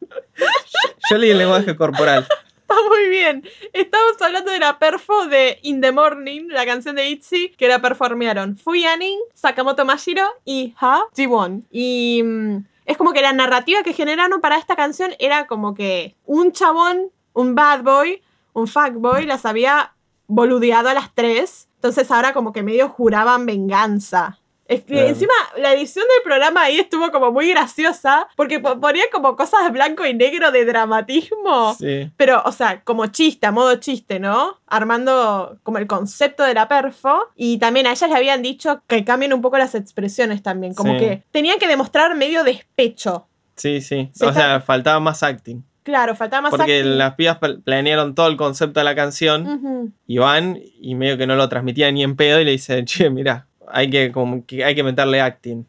yo 1.09 1.17
leí 1.17 1.31
el 1.31 1.37
lenguaje 1.37 1.75
corporal. 1.75 2.25
está 2.67 2.75
muy 2.89 3.09
bien. 3.09 3.43
Estamos 3.73 4.19
hablando 4.21 4.51
de 4.51 4.59
la 4.59 4.79
perfo 4.79 5.27
de 5.27 5.59
In 5.61 5.81
the 5.81 5.91
Morning, 5.91 6.47
la 6.49 6.65
canción 6.65 6.95
de 6.95 7.09
ITZY, 7.09 7.49
que 7.57 7.67
la 7.67 7.79
performearon 7.79 8.57
Fuyanin, 8.57 9.19
Sakamoto 9.33 9.85
Mashiro 9.85 10.23
y 10.45 10.73
Ha 10.79 11.03
Jiwon. 11.15 11.67
Y 11.71 12.23
mm, 12.23 12.57
es 12.85 12.97
como 12.97 13.13
que 13.13 13.21
la 13.21 13.33
narrativa 13.33 13.83
que 13.83 13.93
generaron 13.93 14.41
para 14.41 14.57
esta 14.57 14.75
canción 14.75 15.11
era 15.19 15.45
como 15.45 15.75
que 15.75 16.15
un 16.25 16.51
chabón, 16.51 17.11
un 17.33 17.53
bad 17.53 17.83
boy, 17.83 18.21
un 18.53 18.67
fuckboy, 18.67 19.25
las 19.25 19.45
había 19.45 19.93
boludeado 20.27 20.89
a 20.89 20.95
las 20.95 21.13
tres. 21.13 21.67
Entonces 21.75 22.09
ahora 22.09 22.33
como 22.33 22.51
que 22.51 22.63
medio 22.63 22.89
juraban 22.89 23.45
venganza. 23.45 24.39
Es 24.67 24.81
que 24.81 24.93
Claro. 24.93 25.07
encima 25.09 25.33
la 25.57 25.73
edición 25.73 26.05
del 26.07 26.23
programa 26.23 26.63
ahí 26.63 26.79
estuvo 26.79 27.11
como 27.11 27.31
muy 27.31 27.49
graciosa 27.51 28.27
porque 28.35 28.59
po- 28.59 28.79
ponía 28.79 29.03
como 29.11 29.35
cosas 29.35 29.71
blanco 29.71 30.05
y 30.05 30.13
negro 30.15 30.51
de 30.51 30.65
dramatismo. 30.65 31.75
Sí. 31.77 32.11
Pero, 32.17 32.41
o 32.45 32.51
sea, 32.51 32.81
como 32.83 33.05
chiste, 33.07 33.45
a 33.45 33.51
modo 33.51 33.75
chiste, 33.75 34.19
¿no? 34.19 34.59
Armando 34.67 35.59
como 35.63 35.77
el 35.77 35.87
concepto 35.87 36.43
de 36.43 36.53
la 36.55 36.67
perfo. 36.67 37.19
Y 37.35 37.57
también 37.59 37.85
a 37.87 37.91
ellas 37.91 38.09
le 38.09 38.15
habían 38.15 38.41
dicho 38.41 38.81
que 38.87 39.03
cambien 39.05 39.33
un 39.33 39.41
poco 39.41 39.57
las 39.57 39.75
expresiones 39.75 40.41
también. 40.41 40.73
Como 40.73 40.93
Sí. 40.93 40.99
que 40.99 41.23
tenían 41.31 41.59
que 41.59 41.67
demostrar 41.67 42.15
medio 42.15 42.43
despecho. 42.43 43.27
Sí, 43.55 43.81
sí. 43.81 44.09
Se 44.13 44.25
o 44.25 44.29
está- 44.29 44.41
sea, 44.41 44.61
faltaba 44.61 44.99
más 44.99 45.21
acting. 45.23 45.63
Claro, 45.83 46.15
faltaba 46.15 46.41
más 46.41 46.49
Porque 46.51 46.79
acting. 46.79 46.97
las 46.97 47.13
pibas 47.13 47.37
pl- 47.37 47.59
planearon 47.59 48.15
todo 48.15 48.27
el 48.27 48.37
concepto 48.37 48.79
de 48.79 48.83
la 48.83 48.95
canción 48.95 49.47
Ujú. 49.47 49.91
y 50.07 50.17
van 50.17 50.59
y 50.81 50.95
medio 50.95 51.17
que 51.17 51.27
no 51.27 51.35
lo 51.35 51.47
transmitían 51.47 51.93
ni 51.93 52.03
en 52.03 52.15
pedo 52.15 52.41
y 52.41 52.45
le 52.45 52.51
dicen, 52.51 52.85
che, 52.85 53.11
mira, 53.11 53.45
hay 53.67 53.89
que, 53.89 54.11
como 54.11 54.45
que, 54.45 54.63
hay 54.63 54.75
que 54.75 54.83
meterle 54.83 55.21
acting. 55.21 55.65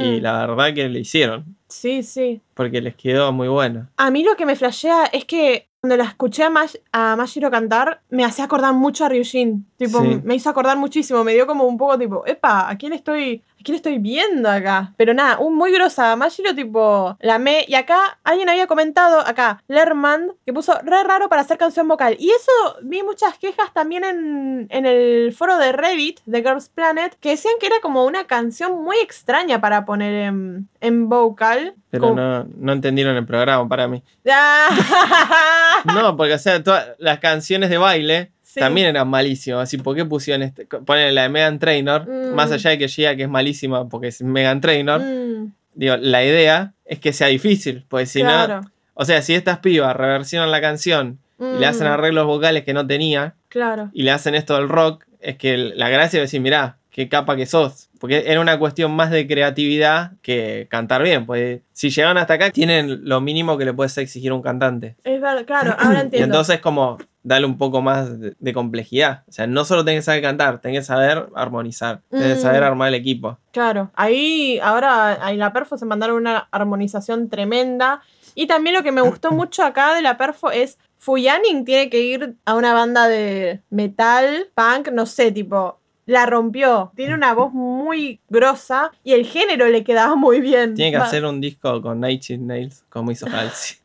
Y 0.00 0.18
la 0.20 0.44
verdad 0.44 0.74
que 0.74 0.88
le 0.88 0.98
hicieron, 0.98 1.54
Sí, 1.68 2.02
sí. 2.02 2.40
porque 2.54 2.80
les 2.80 2.96
quedó 2.96 3.30
muy 3.32 3.46
bueno. 3.46 3.88
A 3.96 4.10
mí 4.10 4.24
lo 4.24 4.34
que 4.34 4.44
me 4.44 4.56
flashea 4.56 5.04
es 5.04 5.24
que 5.24 5.68
cuando 5.80 5.96
la 5.96 6.02
escuché 6.02 6.42
a, 6.42 6.50
Mash- 6.50 6.80
a 6.90 7.14
Mashiro 7.14 7.48
cantar, 7.48 8.00
me 8.10 8.24
hacía 8.24 8.46
acordar 8.46 8.74
mucho 8.74 9.04
a 9.04 9.08
Ryujin. 9.08 9.64
Tipo, 9.76 10.00
Sí. 10.02 10.20
me 10.24 10.34
hizo 10.34 10.50
acordar 10.50 10.76
muchísimo. 10.76 11.22
Me 11.22 11.32
dio 11.34 11.46
como 11.46 11.62
un 11.64 11.78
poco 11.78 11.96
tipo, 11.96 12.26
epa, 12.26 12.68
¿a 12.68 12.76
quién 12.76 12.92
estoy, 12.92 13.44
quién 13.68 13.76
estoy 13.76 13.98
viendo 13.98 14.48
acá? 14.48 14.94
Pero 14.96 15.12
nada, 15.12 15.38
un 15.38 15.54
muy 15.54 15.70
grosa. 15.70 16.16
Mashiro, 16.16 16.54
tipo, 16.54 17.16
la 17.20 17.38
me. 17.38 17.66
Y 17.68 17.74
acá 17.74 18.18
alguien 18.24 18.48
había 18.48 18.66
comentado, 18.66 19.20
acá, 19.20 19.62
Lerman, 19.68 20.32
que 20.46 20.54
puso 20.54 20.72
re 20.82 21.04
raro 21.04 21.28
para 21.28 21.42
hacer 21.42 21.58
canción 21.58 21.86
vocal. 21.86 22.16
Y 22.18 22.30
eso 22.30 22.50
vi 22.82 23.02
muchas 23.02 23.36
quejas 23.36 23.74
también 23.74 24.04
en, 24.04 24.68
en 24.70 24.86
el 24.86 25.34
foro 25.34 25.58
de 25.58 25.72
Reddit 25.72 26.20
de 26.24 26.42
Girls 26.42 26.70
Planet, 26.70 27.14
que 27.20 27.30
decían 27.30 27.54
que 27.60 27.66
era 27.66 27.76
como 27.82 28.06
una 28.06 28.26
canción 28.26 28.82
muy 28.82 28.96
extraña 29.02 29.60
para 29.60 29.84
poner 29.84 30.14
en, 30.14 30.68
en 30.80 31.10
vocal. 31.10 31.74
Pero 31.90 32.14
no, 32.14 32.44
no 32.44 32.72
entendieron 32.72 33.16
el 33.16 33.26
programa 33.26 33.68
para 33.68 33.86
mí. 33.86 34.02
Ah. 34.30 35.82
No, 35.84 36.16
porque 36.16 36.34
o 36.34 36.38
sea, 36.38 36.62
todas 36.62 36.88
las 36.98 37.18
canciones 37.18 37.70
de 37.70 37.78
baile 37.78 38.32
Sí. 38.50 38.60
también 38.60 38.86
eran 38.86 39.06
malísimas. 39.08 39.64
Así, 39.64 39.76
¿por 39.76 39.94
qué 39.94 40.06
pusieron 40.06 40.42
este? 40.42 40.64
Ponen 40.64 41.14
la 41.14 41.24
de 41.24 41.28
Megan 41.28 41.58
Trainor, 41.58 42.06
Mm. 42.08 42.34
más 42.34 42.50
allá 42.50 42.70
de 42.70 42.78
que 42.78 42.88
llega 42.88 43.14
que 43.14 43.24
es 43.24 43.28
malísima 43.28 43.86
porque 43.90 44.08
es 44.08 44.22
Megan 44.22 44.60
Trainor. 44.62 45.00
Mm, 45.02 45.52
Digo, 45.74 45.96
la 45.98 46.24
idea 46.24 46.72
es 46.86 46.98
que 46.98 47.12
sea 47.12 47.26
difícil, 47.28 47.84
porque 47.88 48.06
si 48.06 48.20
claro. 48.20 48.62
no, 48.62 48.70
o 48.94 49.04
sea, 49.04 49.20
si 49.22 49.34
estas 49.34 49.58
pibas 49.58 49.94
reversionan 49.94 50.50
la 50.50 50.60
canción 50.62 51.18
y 51.38 51.58
le 51.60 51.66
hacen 51.66 51.86
Mm, 51.86 51.90
arreglos 51.90 52.26
vocales 52.26 52.64
que 52.64 52.72
no 52.74 52.84
tenía 52.86 53.34
Claro. 53.48 53.90
y 53.92 54.02
le 54.02 54.10
hacen 54.10 54.34
esto 54.34 54.56
del 54.56 54.68
rock, 54.68 55.04
es 55.20 55.36
que 55.36 55.56
la 55.58 55.88
gracia 55.90 56.16
es 56.18 56.22
decir, 56.24 56.40
mirá, 56.40 56.78
qué 56.90 57.08
capa 57.08 57.36
que 57.36 57.44
sos. 57.46 57.90
Porque 58.00 58.24
era 58.26 58.40
una 58.40 58.58
cuestión 58.58 58.90
más 58.92 59.10
de 59.10 59.26
creatividad 59.26 60.12
que 60.22 60.66
cantar 60.70 61.02
bien. 61.02 61.26
Pues 61.26 61.60
si 61.72 61.90
llegan 61.90 62.16
hasta 62.18 62.34
acá, 62.34 62.50
tienen 62.50 63.04
lo 63.08 63.20
mínimo 63.20 63.56
que 63.58 63.64
le 63.64 63.72
puedes 63.72 63.96
exigir 63.98 64.30
a 64.30 64.34
un 64.34 64.42
cantante. 64.42 64.96
Es 65.04 65.20
verdad, 65.20 65.44
claro, 65.46 65.74
ahora 65.78 65.98
Y 65.98 66.02
entiendo. 66.02 66.24
entonces 66.26 66.60
como 66.60 66.98
darle 67.22 67.46
un 67.46 67.58
poco 67.58 67.82
más 67.82 68.18
de, 68.20 68.34
de 68.38 68.52
complejidad. 68.52 69.24
O 69.28 69.32
sea, 69.32 69.46
no 69.46 69.64
solo 69.64 69.84
tenés 69.84 70.00
que 70.00 70.04
saber 70.06 70.22
cantar, 70.22 70.60
tenés 70.60 70.80
que 70.80 70.84
saber 70.84 71.28
armonizar, 71.34 72.00
tenés 72.08 72.34
que 72.34 72.38
Mm. 72.38 72.42
saber 72.42 72.62
armar 72.62 72.88
el 72.88 72.94
equipo. 72.94 73.38
Claro, 73.52 73.90
ahí 73.94 74.58
ahora 74.62 75.18
en 75.30 75.38
la 75.38 75.52
Perfo 75.52 75.76
se 75.76 75.84
mandaron 75.84 76.16
una 76.16 76.48
armonización 76.50 77.28
tremenda. 77.28 78.00
Y 78.34 78.46
también 78.46 78.76
lo 78.76 78.82
que 78.82 78.92
me 78.92 79.00
gustó 79.02 79.30
mucho 79.32 79.64
acá 79.64 79.94
de 79.94 80.02
la 80.02 80.16
Perfo 80.16 80.50
es 80.50 80.78
Fuyaning 80.98 81.64
tiene 81.64 81.90
que 81.90 82.00
ir 82.00 82.36
a 82.44 82.54
una 82.54 82.72
banda 82.74 83.08
de 83.08 83.60
metal, 83.70 84.48
punk, 84.54 84.88
no 84.92 85.06
sé, 85.06 85.30
tipo, 85.32 85.78
la 86.06 86.24
rompió. 86.26 86.90
Tiene 86.96 87.14
una 87.14 87.34
voz 87.34 87.52
muy 87.52 88.20
grosa 88.28 88.90
y 89.04 89.12
el 89.12 89.26
género 89.26 89.66
le 89.68 89.84
quedaba 89.84 90.16
muy 90.16 90.40
bien. 90.40 90.74
Tiene 90.74 90.92
que 90.92 90.98
Va- 90.98 91.04
hacer 91.04 91.24
un 91.24 91.40
disco 91.40 91.80
con 91.82 92.00
Nails, 92.00 92.84
como 92.88 93.10
hizo 93.10 93.26
Halsey. 93.32 93.76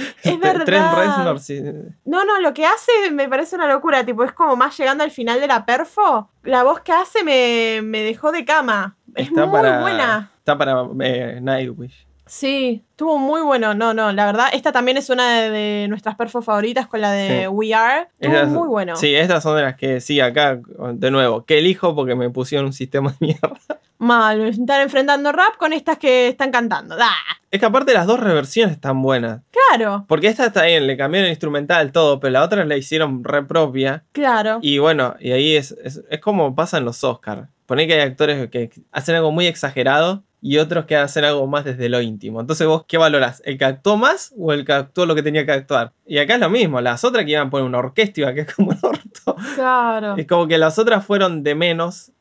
Es 0.22 0.40
Trent 0.40 0.42
verdad. 0.42 0.96
Reznor, 0.96 1.40
sí. 1.40 1.62
No, 2.04 2.24
no, 2.24 2.40
lo 2.40 2.52
que 2.54 2.66
hace 2.66 2.92
me 3.12 3.28
parece 3.28 3.56
una 3.56 3.66
locura, 3.66 4.04
tipo, 4.04 4.24
es 4.24 4.32
como 4.32 4.56
más 4.56 4.76
llegando 4.76 5.04
al 5.04 5.10
final 5.10 5.40
de 5.40 5.46
la 5.46 5.64
perfo, 5.64 6.30
la 6.42 6.62
voz 6.62 6.80
que 6.80 6.92
hace 6.92 7.24
me, 7.24 7.80
me 7.82 8.02
dejó 8.02 8.32
de 8.32 8.44
cama. 8.44 8.96
Es 9.14 9.28
Está 9.28 9.46
muy 9.46 9.60
para, 9.60 9.80
buena. 9.80 10.30
Está 10.38 10.56
para 10.56 10.86
eh, 11.00 11.38
Nightwish. 11.40 12.06
Sí, 12.30 12.84
estuvo 12.90 13.18
muy 13.18 13.40
bueno. 13.42 13.74
No, 13.74 13.92
no, 13.92 14.12
la 14.12 14.24
verdad, 14.24 14.46
esta 14.52 14.70
también 14.70 14.96
es 14.96 15.10
una 15.10 15.40
de, 15.40 15.50
de 15.50 15.88
nuestras 15.88 16.14
perfos 16.14 16.44
favoritas 16.44 16.86
con 16.86 17.00
la 17.00 17.10
de 17.10 17.40
Sí. 17.42 17.46
We 17.48 17.74
Are. 17.74 18.06
Estuvo 18.20 18.46
muy 18.46 18.68
bueno. 18.68 18.94
Sí, 18.94 19.12
estas 19.16 19.42
son 19.42 19.56
de 19.56 19.62
las 19.62 19.74
que 19.74 20.00
sí, 20.00 20.20
acá, 20.20 20.60
de 20.92 21.10
nuevo, 21.10 21.44
que 21.44 21.58
elijo 21.58 21.92
porque 21.96 22.14
me 22.14 22.30
pusieron 22.30 22.66
un 22.66 22.72
sistema 22.72 23.10
de 23.10 23.16
mierda. 23.26 23.50
Mal, 23.98 24.40
están 24.42 24.80
enfrentando 24.82 25.32
rap 25.32 25.56
con 25.58 25.72
estas 25.72 25.98
que 25.98 26.28
están 26.28 26.52
cantando. 26.52 26.94
¡Ah! 27.00 27.16
Es 27.50 27.58
que 27.58 27.66
aparte 27.66 27.92
las 27.92 28.06
dos 28.06 28.20
reversiones 28.20 28.76
están 28.76 29.02
buenas. 29.02 29.40
Claro, 29.50 30.04
Porque 30.06 30.28
esta 30.28 30.46
está 30.46 30.64
bien, 30.66 30.86
le 30.86 30.96
cambiaron 30.96 31.26
el 31.26 31.32
instrumental, 31.32 31.90
todo, 31.90 32.20
pero 32.20 32.30
la 32.32 32.44
otra 32.44 32.64
la 32.64 32.76
hicieron 32.76 33.24
re 33.24 33.42
propia. 33.42 34.04
claro. 34.12 34.60
Y 34.62 34.78
bueno, 34.78 35.16
y 35.18 35.32
ahí 35.32 35.56
es, 35.56 35.72
es, 35.82 36.00
es 36.08 36.20
como 36.20 36.54
pasa 36.54 36.78
en 36.78 36.84
los 36.84 37.02
Oscars. 37.02 37.48
Poné 37.66 37.88
que 37.88 37.94
hay 37.94 38.00
actores 38.00 38.48
que 38.50 38.70
hacen 38.92 39.16
algo 39.16 39.32
muy 39.32 39.46
exagerado 39.48 40.22
y 40.42 40.58
otros 40.58 40.86
que 40.86 40.96
hacen 40.96 41.24
algo 41.24 41.46
más 41.46 41.64
desde 41.64 41.88
lo 41.88 42.00
íntimo. 42.00 42.40
Entonces 42.40 42.66
vos, 42.66 42.84
¿qué 42.86 42.98
valorás? 42.98 43.42
¿El 43.44 43.58
que 43.58 43.64
actuó 43.64 43.96
más 43.96 44.32
o 44.38 44.52
el 44.52 44.64
que 44.64 44.72
actuó 44.72 45.06
lo 45.06 45.14
que 45.14 45.22
tenía 45.22 45.44
que 45.44 45.52
actuar? 45.52 45.92
Y 46.06 46.18
acá 46.18 46.34
es 46.34 46.40
lo 46.40 46.50
mismo, 46.50 46.80
las 46.80 47.04
otras 47.04 47.24
que 47.24 47.32
iban 47.32 47.48
a 47.48 47.50
poner 47.50 47.66
una 47.66 47.78
orquesta, 47.78 48.34
que 48.34 48.40
es 48.40 48.54
como 48.54 48.70
un 48.70 48.78
orto. 48.82 49.36
Claro. 49.54 50.16
Es 50.16 50.26
como 50.26 50.48
que 50.48 50.58
las 50.58 50.78
otras 50.78 51.04
fueron 51.04 51.42
de 51.42 51.54
menos, 51.54 52.12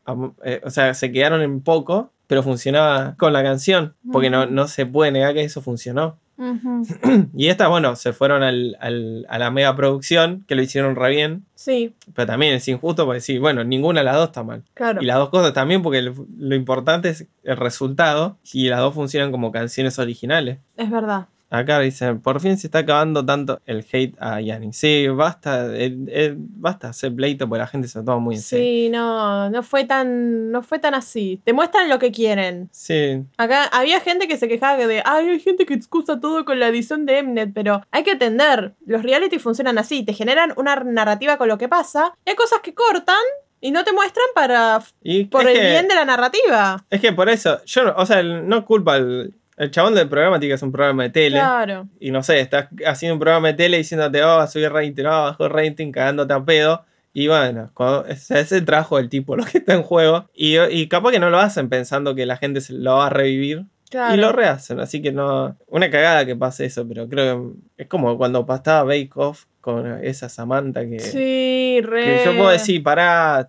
eh, 0.44 0.62
o 0.64 0.70
sea, 0.70 0.94
se 0.94 1.12
quedaron 1.12 1.42
en 1.42 1.62
poco, 1.62 2.12
pero 2.28 2.44
funcionaba 2.44 3.16
con 3.18 3.34
la 3.34 3.42
canción, 3.42 3.96
porque 4.12 4.30
no, 4.30 4.46
no 4.46 4.68
se 4.68 4.86
puede 4.86 5.12
negar 5.12 5.34
que 5.34 5.44
eso 5.44 5.62
funcionó. 5.62 6.18
Y 7.34 7.48
estas, 7.48 7.70
bueno, 7.70 7.96
se 7.96 8.14
fueron 8.14 8.44
al- 8.44 8.78
al- 8.80 9.26
a 9.30 9.38
la 9.40 9.52
mega 9.52 9.76
producción, 9.76 10.46
que 10.48 10.56
lo 10.56 10.62
hicieron 10.62 10.96
re 10.96 11.10
bien, 11.12 11.44
Sí, 11.56 11.94
pero 12.16 12.26
también 12.28 12.54
es 12.56 12.68
injusto 12.70 13.06
porque 13.06 13.20
sí, 13.20 13.38
bueno, 13.38 13.64
ninguna 13.66 14.00
de 14.00 14.06
las 14.06 14.16
dos 14.16 14.28
está 14.28 14.44
mal. 14.44 14.64
claro. 14.74 15.02
Y 15.02 15.06
las 15.06 15.18
dos 15.18 15.30
cosas 15.30 15.54
también, 15.54 15.82
porque 15.84 16.02
lo, 16.02 16.14
lo 16.38 16.56
importante 16.56 17.10
es 17.10 17.28
el 17.44 17.58
resultado, 17.58 18.38
y 18.54 18.70
las 18.70 18.80
dos 18.80 18.94
funcionan 18.94 19.32
como 19.32 19.52
canciones 19.52 20.00
originales. 20.00 20.60
Es 20.78 20.90
verdad. 20.90 21.28
Acá 21.52 21.80
dicen, 21.80 22.22
por 22.22 22.40
fin 22.40 22.58
se 22.58 22.68
está 22.68 22.80
acabando 22.80 23.26
tanto 23.26 23.60
el 23.66 23.86
hate 23.92 24.16
a 24.20 24.40
Yannick. 24.40 24.74
Sí, 24.74 25.08
basta, 25.08 25.66
eh, 25.76 25.98
eh, 26.08 26.36
basta 26.38 26.90
hacer 26.90 27.14
pleito 27.14 27.50
porque 27.50 27.60
la 27.60 27.68
gente 27.68 27.88
se 27.88 28.00
lo 28.00 28.06
toma 28.06 28.20
muy 28.20 28.36
en 28.36 28.42
serio. 28.42 28.66
Sí, 28.66 28.90
no, 28.90 29.50
no 29.50 29.64
fue 29.64 29.86
tan, 29.86 30.52
no 30.52 30.62
fue 30.62 30.78
tan 30.78 30.94
así. 30.94 31.42
Te 31.44 31.54
muestran 31.54 31.90
lo 31.90 31.98
que 31.98 32.12
quieren. 32.12 32.70
Sí, 32.72 33.24
Acá 33.38 33.66
había 33.66 34.00
gente 34.00 34.28
que 34.28 34.38
se 34.38 34.48
quejaba 34.48 34.78
de, 34.86 35.02
ay, 35.06 35.30
hay 35.30 35.40
gente 35.40 35.66
que 35.66 35.74
excusa 35.74 36.20
todo 36.20 36.46
con 36.46 36.60
la 36.60 36.68
edición 36.68 37.06
de 37.06 37.24
Mnet, 37.24 37.52
pero 37.54 37.82
hay 37.92 38.04
que 38.04 38.12
entender, 38.12 38.74
los 38.86 39.02
reality 39.02 39.40
funcionan 39.40 39.78
así, 39.78 40.04
te 40.04 40.14
generan 40.14 40.54
una 40.56 40.76
narrativa 40.76 41.38
con 41.38 41.48
lo 41.48 41.58
que 41.58 41.68
pasa, 41.68 42.14
y 42.26 42.30
hay 42.30 42.36
cosas 42.36 42.60
que 42.62 42.74
cortan 42.74 43.16
y 43.62 43.72
no 43.72 43.84
te 43.84 43.92
muestran 43.92 44.28
para 44.36 44.82
y 45.04 45.26
por 45.26 45.48
el 45.48 45.56
que, 45.56 45.70
bien 45.72 45.88
de 45.88 45.96
la 45.96 46.06
narrativa. 46.06 46.86
es 46.90 47.02
que 47.02 47.12
por 47.12 47.30
eso, 47.30 47.64
yo, 47.66 47.94
o 47.96 48.06
sea, 48.06 48.24
no 48.24 48.66
culpa 48.66 48.96
al 48.96 49.34
el 49.60 49.72
chabón 49.72 49.94
del 49.94 50.08
programa, 50.08 50.40
tiene 50.40 50.52
que 50.52 50.56
hacer 50.56 50.68
un 50.68 50.72
programa 50.72 51.04
de 51.04 51.10
tele. 51.10 51.38
Claro. 51.38 51.88
Y 52.00 52.12
no 52.12 52.24
sé, 52.24 52.40
estás 52.40 52.70
haciendo 52.86 53.16
un 53.16 53.20
programa 53.20 53.50
de 53.50 53.56
tele 53.56 53.78
diciéndote, 53.78 54.24
oh, 54.24 54.38
va 54.38 54.44
a 54.44 54.48
subir 54.48 54.72
rating, 54.72 55.04
no, 55.04 55.10
bajó 55.10 55.50
rating, 55.50 55.92
cagándote 55.92 56.34
a 56.34 56.44
pedo. 56.44 56.86
Y 57.12 57.28
bueno, 57.28 57.70
cuando, 57.74 58.06
es, 58.06 58.32
el 58.32 58.64
trabajo 58.64 58.96
del 58.96 59.10
tipo 59.10 59.36
lo 59.38 59.44
que 59.44 59.58
está 59.58 59.74
en 59.74 59.84
juego. 59.84 60.30
Y, 60.34 60.58
y 60.58 60.88
capaz 60.88 61.12
que 61.12 61.20
no 61.20 61.30
lo 61.30 61.40
hacen 61.40 61.68
pensando 61.68 62.16
que 62.16 62.26
la 62.26 62.38
gente 62.38 62.62
se 62.62 62.72
lo 62.74 62.96
va 62.96 63.08
a 63.08 63.10
revivir. 63.10 63.66
Claro. 63.90 64.16
Y 64.16 64.18
lo 64.18 64.32
rehacen. 64.32 64.80
Así 64.80 65.02
que 65.02 65.12
no. 65.12 65.58
Una 65.68 65.90
cagada 65.90 66.26
que 66.26 66.38
pase 66.38 66.66
eso, 66.66 66.88
pero 66.88 67.10
creo 67.10 67.54
que 67.76 67.84
es 67.84 67.88
como 67.90 68.18
cuando 68.18 68.46
pasaba 68.46 68.84
Bake 68.84 69.12
Off, 69.16 69.44
con 69.60 70.04
esa 70.06 70.30
Samantha 70.30 70.86
que, 70.88 71.02
Sí, 71.02 71.82
re. 71.82 72.04
que 72.04 72.22
yo 72.24 72.38
puedo 72.38 72.50
decir, 72.50 72.82
pará, 72.82 73.46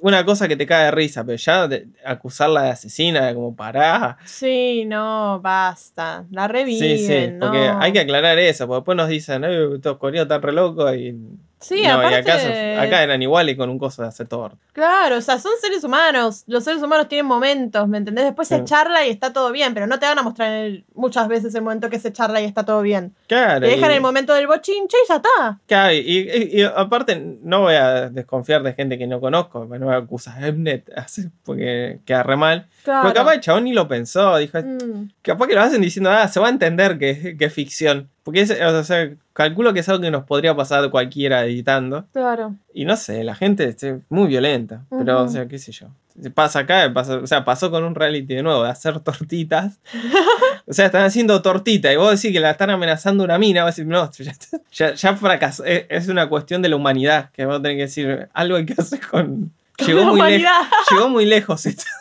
una 0.00 0.24
cosa 0.24 0.48
que 0.48 0.56
te 0.56 0.66
cae 0.66 0.86
de 0.86 0.90
risa, 0.90 1.24
pero 1.24 1.36
ya 1.36 1.68
de- 1.68 1.88
acusarla 2.04 2.62
de 2.62 2.70
asesina, 2.70 3.34
como 3.34 3.54
pará. 3.54 4.16
Sí, 4.24 4.84
no, 4.86 5.40
basta. 5.42 6.24
La 6.30 6.48
reviven, 6.48 6.98
Sí, 6.98 7.06
sí, 7.06 7.28
¿no? 7.32 7.40
porque 7.40 7.58
hay 7.78 7.92
que 7.92 8.00
aclarar 8.00 8.38
eso, 8.38 8.66
porque 8.66 8.78
después 8.80 8.96
nos 8.96 9.08
dicen, 9.08 9.44
"Eh, 9.44 9.74
estos 9.74 9.98
coreanos 9.98 10.26
están 10.26 10.42
re 10.42 10.52
locos 10.52 10.94
y. 10.96 11.14
Sí, 11.58 11.82
no, 11.82 11.94
aparte. 11.94 12.20
y 12.20 12.78
acá, 12.78 13.02
eran 13.02 13.22
iguales 13.22 13.56
con 13.56 13.70
un 13.70 13.78
coso 13.78 14.02
de 14.02 14.08
hacer 14.08 14.28
torta. 14.28 14.56
Claro, 14.74 15.16
o 15.16 15.20
sea, 15.22 15.38
son 15.38 15.52
seres 15.60 15.82
humanos. 15.84 16.44
Los 16.46 16.64
seres 16.64 16.82
humanos 16.82 17.08
tienen 17.08 17.24
momentos, 17.26 17.88
¿me 17.88 17.96
entendés? 17.98 18.26
Después 18.26 18.46
se 18.48 18.62
charla 18.64 19.06
y 19.06 19.10
está 19.10 19.32
todo 19.32 19.50
bien, 19.52 19.72
pero 19.72 19.86
no 19.86 19.98
te 19.98 20.04
van 20.04 20.18
a 20.18 20.22
mostrar 20.22 20.52
el- 20.52 20.84
muchas 20.94 21.28
veces 21.28 21.54
el 21.54 21.62
momento 21.62 21.88
que 21.88 21.98
se 21.98 22.12
charla 22.12 22.42
y 22.42 22.44
está 22.44 22.64
todo 22.64 22.82
bien. 22.82 23.14
Claro. 23.26 23.60
Te 23.60 23.68
dejan 23.68 23.90
y- 23.90 23.94
el 23.94 24.00
momento 24.02 24.34
del 24.34 24.46
bochinche 24.46 24.96
y 25.04 25.08
ya 25.08 25.16
está. 25.16 25.58
Claro, 25.66 25.94
y, 25.94 25.98
y- 25.98 26.60
y 26.60 26.62
aparte 26.62 27.16
no 27.42 27.62
voy 27.62 27.74
a 27.74 28.10
desconfiar 28.10 28.62
de 28.62 28.74
gente 28.74 28.98
que 28.98 29.06
no 29.06 29.18
conozco, 29.20 29.64
no 29.64 29.86
voy 29.86 29.94
a 29.94 29.98
acusar 29.98 30.44
a 30.44 30.52
Mnet, 30.52 30.90
así, 30.96 31.22
porque 31.42 32.00
queda 32.04 32.22
re 32.22 32.36
mal. 32.36 32.66
Claro. 32.84 33.02
Porque 33.04 33.18
capaz 33.18 33.34
el 33.34 33.40
chabón 33.40 33.64
ni 33.64 33.72
lo 33.72 33.88
pensó, 33.88 34.36
dijo, 34.36 34.58
Mm, 34.58 35.08
capaz 35.22 35.46
que 35.46 35.54
lo 35.54 35.62
hacen 35.62 35.80
diciendo, 35.80 36.10
ah, 36.10 36.28
se 36.28 36.38
va 36.38 36.48
a 36.48 36.50
entender 36.50 36.98
que, 36.98 37.36
que 37.38 37.44
es 37.46 37.52
ficción. 37.52 38.10
Porque 38.26 38.40
es, 38.40 38.50
o 38.50 38.82
sea, 38.82 39.08
calculo 39.32 39.72
que 39.72 39.78
es 39.80 39.88
algo 39.88 40.02
que 40.02 40.10
nos 40.10 40.24
podría 40.24 40.56
pasar 40.56 40.90
cualquiera 40.90 41.44
editando. 41.44 42.06
claro. 42.12 42.56
Y 42.74 42.84
no 42.84 42.96
sé, 42.96 43.22
la 43.22 43.36
gente 43.36 43.68
es 43.68 43.94
muy 44.08 44.26
violenta, 44.26 44.82
pero, 44.90 45.22
o 45.22 45.28
sea, 45.28 45.46
qué 45.46 45.60
sé 45.60 45.70
yo. 45.70 45.86
Pasa 46.34 46.58
acá, 46.60 46.90
pasa- 46.92 47.18
o 47.18 47.26
sea, 47.28 47.44
pasó 47.44 47.70
con 47.70 47.84
un 47.84 47.94
reality 47.94 48.34
de 48.34 48.42
nuevo, 48.42 48.64
de 48.64 48.70
hacer 48.70 48.98
tortitas. 48.98 49.78
o 50.66 50.72
sea, 50.72 50.86
están 50.86 51.04
haciendo 51.04 51.40
tortita 51.40 51.92
y 51.92 51.96
vos 51.96 52.10
decís 52.20 52.34
que 52.36 52.40
la 52.40 52.50
están 52.50 52.70
amenazando 52.70 53.22
una 53.22 53.38
mina, 53.38 53.62
vos 53.64 53.76
decís, 53.76 53.88
no, 53.88 54.10
ya, 54.10 54.32
ya, 54.72 54.94
ya 54.94 55.14
fracasó. 55.16 55.64
Es, 55.64 55.86
es 55.88 56.08
una 56.08 56.28
cuestión 56.28 56.62
de 56.62 56.68
la 56.68 56.74
humanidad, 56.76 57.30
que 57.30 57.46
vos 57.46 57.62
tenés 57.62 57.76
que 57.76 57.82
decir, 57.82 58.28
algo 58.34 58.56
hay 58.56 58.66
que 58.66 58.74
hacer 58.76 58.98
con... 59.08 59.52
Con 59.78 59.86
Llegó 59.86 60.00
la 60.00 60.06
muy, 60.06 60.14
humanidad. 60.20 60.62
llegó 60.90 61.08
muy 61.08 61.26
lejos 61.26 61.64
esto. 61.66 61.84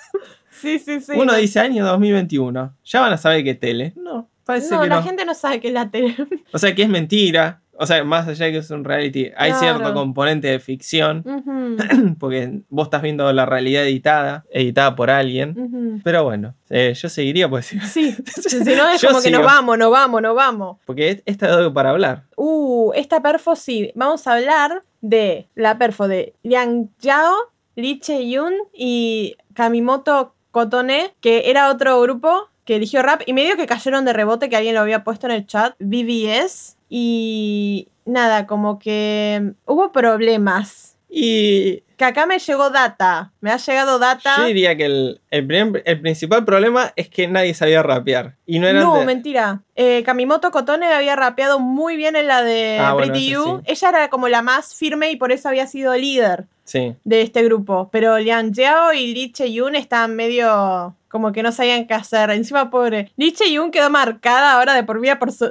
Sí, 0.50 0.80
sí, 0.80 1.00
sí. 1.00 1.12
Uno 1.14 1.34
no, 1.34 1.36
dice 1.36 1.60
año 1.60 1.86
2021, 1.86 2.74
ya 2.86 3.02
van 3.02 3.14
a 3.14 3.18
saber 3.18 3.48
es 3.48 3.60
tele. 3.60 3.94
No, 3.96 4.28
parece 4.46 4.74
no, 4.76 4.82
que 4.82 4.88
la 4.88 4.96
no. 4.98 5.04
gente 5.04 5.26
no 5.26 5.34
sabe 5.34 5.60
que 5.60 5.68
es 5.70 5.74
la 5.74 5.90
tele. 5.90 6.16
O 6.54 6.58
sea, 6.60 6.74
que 6.76 6.84
es 6.84 6.90
mentira. 6.90 7.62
O 7.78 7.86
sea, 7.86 8.02
más 8.06 8.26
allá 8.26 8.46
de 8.46 8.54
que 8.54 8.58
es 8.60 8.72
un 8.72 8.86
reality, 8.86 9.32
hay 9.36 9.52
Claro. 9.52 9.60
cierto 9.60 9.94
componente 9.94 10.48
de 10.48 10.60
ficción, 10.60 11.26
porque 12.20 12.62
vos 12.70 12.88
estás 12.88 13.02
viendo 13.02 13.32
la 13.34 13.46
realidad 13.46 13.84
editada, 13.84 14.46
editada 14.50 14.96
por 14.96 15.10
alguien. 15.10 16.00
Pero 16.02 16.24
bueno, 16.24 16.56
eh, 16.70 16.94
yo 16.96 17.10
seguiría 17.10 17.50
pues 17.50 17.66
sí, 17.66 17.78
si 18.26 18.76
no 18.76 18.88
es 18.90 19.04
como 19.06 19.22
que 19.22 19.30
nos 19.30 19.44
vamos, 19.44 19.78
nos 19.78 19.92
vamos, 19.92 20.22
nos 20.22 20.36
vamos. 20.36 20.78
porque 20.86 21.10
es- 21.10 21.24
esta 21.26 21.48
es 21.48 21.52
algo 21.52 21.74
para 21.74 21.90
hablar. 21.90 22.24
Uh, 22.38 22.94
esta 22.96 23.22
perfo 23.22 23.58
sí. 23.58 23.92
Vamos 23.96 24.26
a 24.28 24.36
hablar 24.36 24.84
de 25.02 25.50
la 25.56 25.78
perfo 25.78 26.08
de 26.08 26.34
Liang 26.44 26.88
Yao, 27.02 27.34
Lee 27.76 28.00
Che-yun 28.00 28.54
y 28.74 29.36
Kamimoto 29.54 30.34
Kotone, 30.52 31.14
que 31.20 31.50
era 31.50 31.70
otro 31.70 32.00
grupo 32.00 32.48
que 32.66 32.76
eligió 32.76 33.02
rap 33.04 33.22
y 33.26 33.34
medio 33.34 33.56
que 33.58 33.68
cayeron 33.68 34.04
de 34.06 34.14
rebote 34.14 34.50
que 34.50 34.58
alguien 34.58 34.76
lo 34.76 34.82
había 34.82 35.04
puesto 35.04 35.28
en 35.28 35.34
el 35.34 35.46
chat, 35.46 35.76
BBS. 35.80 36.76
Y 36.90 37.88
nada, 38.06 38.48
como 38.48 38.80
que 38.80 39.54
hubo 39.66 39.92
problemas. 39.92 40.98
Y 41.10 41.82
Que 41.98 42.04
acá 42.06 42.26
me 42.26 42.40
llegó 42.40 42.70
data. 42.72 43.32
Me 43.40 43.52
ha 43.52 43.58
llegado 43.58 44.00
data. 44.00 44.36
yo 44.38 44.46
diría 44.46 44.76
que 44.76 44.86
el, 44.86 45.22
el, 45.32 45.82
el 45.86 46.02
principal 46.02 46.44
problema 46.44 46.92
es 46.98 47.10
que 47.10 47.28
nadie 47.28 47.54
sabía 47.54 47.82
rapear. 47.84 48.36
Y 48.46 48.60
no 48.60 48.68
eran 48.68 48.84
No, 48.84 49.00
de- 49.00 49.06
mentira. 49.06 49.62
Eh, 49.76 50.04
Kamimoto 50.04 50.52
Kotone 50.52 50.88
había 50.88 51.16
rapeado 51.16 51.60
muy 51.60 51.96
bien 51.96 52.16
en 52.18 52.28
la 52.28 52.44
de 52.44 52.80
Ah, 52.80 52.94
bueno, 52.94 53.14
Pretty 53.14 53.28
ese 53.28 53.34
You. 53.34 53.62
sí. 53.66 53.72
Ella 53.72 53.90
era 53.90 54.10
como 54.10 54.28
la 54.28 54.42
más 54.42 54.76
firme 54.76 55.10
y 55.12 55.16
por 55.16 55.32
eso 55.32 55.48
había 55.48 55.68
sido 55.68 55.96
líder 55.96 56.46
Sí. 56.66 56.96
de 57.06 57.22
este 57.22 57.44
grupo. 57.44 57.90
Pero 57.94 58.18
Liang 58.20 58.54
Jiao 58.54 58.92
y 58.94 59.14
Lee 59.14 59.32
Che-yun 59.32 59.76
estaban 59.76 60.16
medio 60.16 60.96
como 61.16 61.32
que 61.32 61.42
no 61.44 61.54
sabían 61.54 61.88
qué 61.88 61.94
hacer. 61.94 62.30
Encima, 62.32 62.70
pobre. 62.70 63.10
Lee 63.16 63.32
Che-yun 63.32 63.72
quedó 63.72 63.90
marcada 63.90 64.52
ahora 64.52 64.74
de 64.74 64.84
por 64.84 65.00
vida 65.00 65.18
por 65.18 65.32
su. 65.32 65.50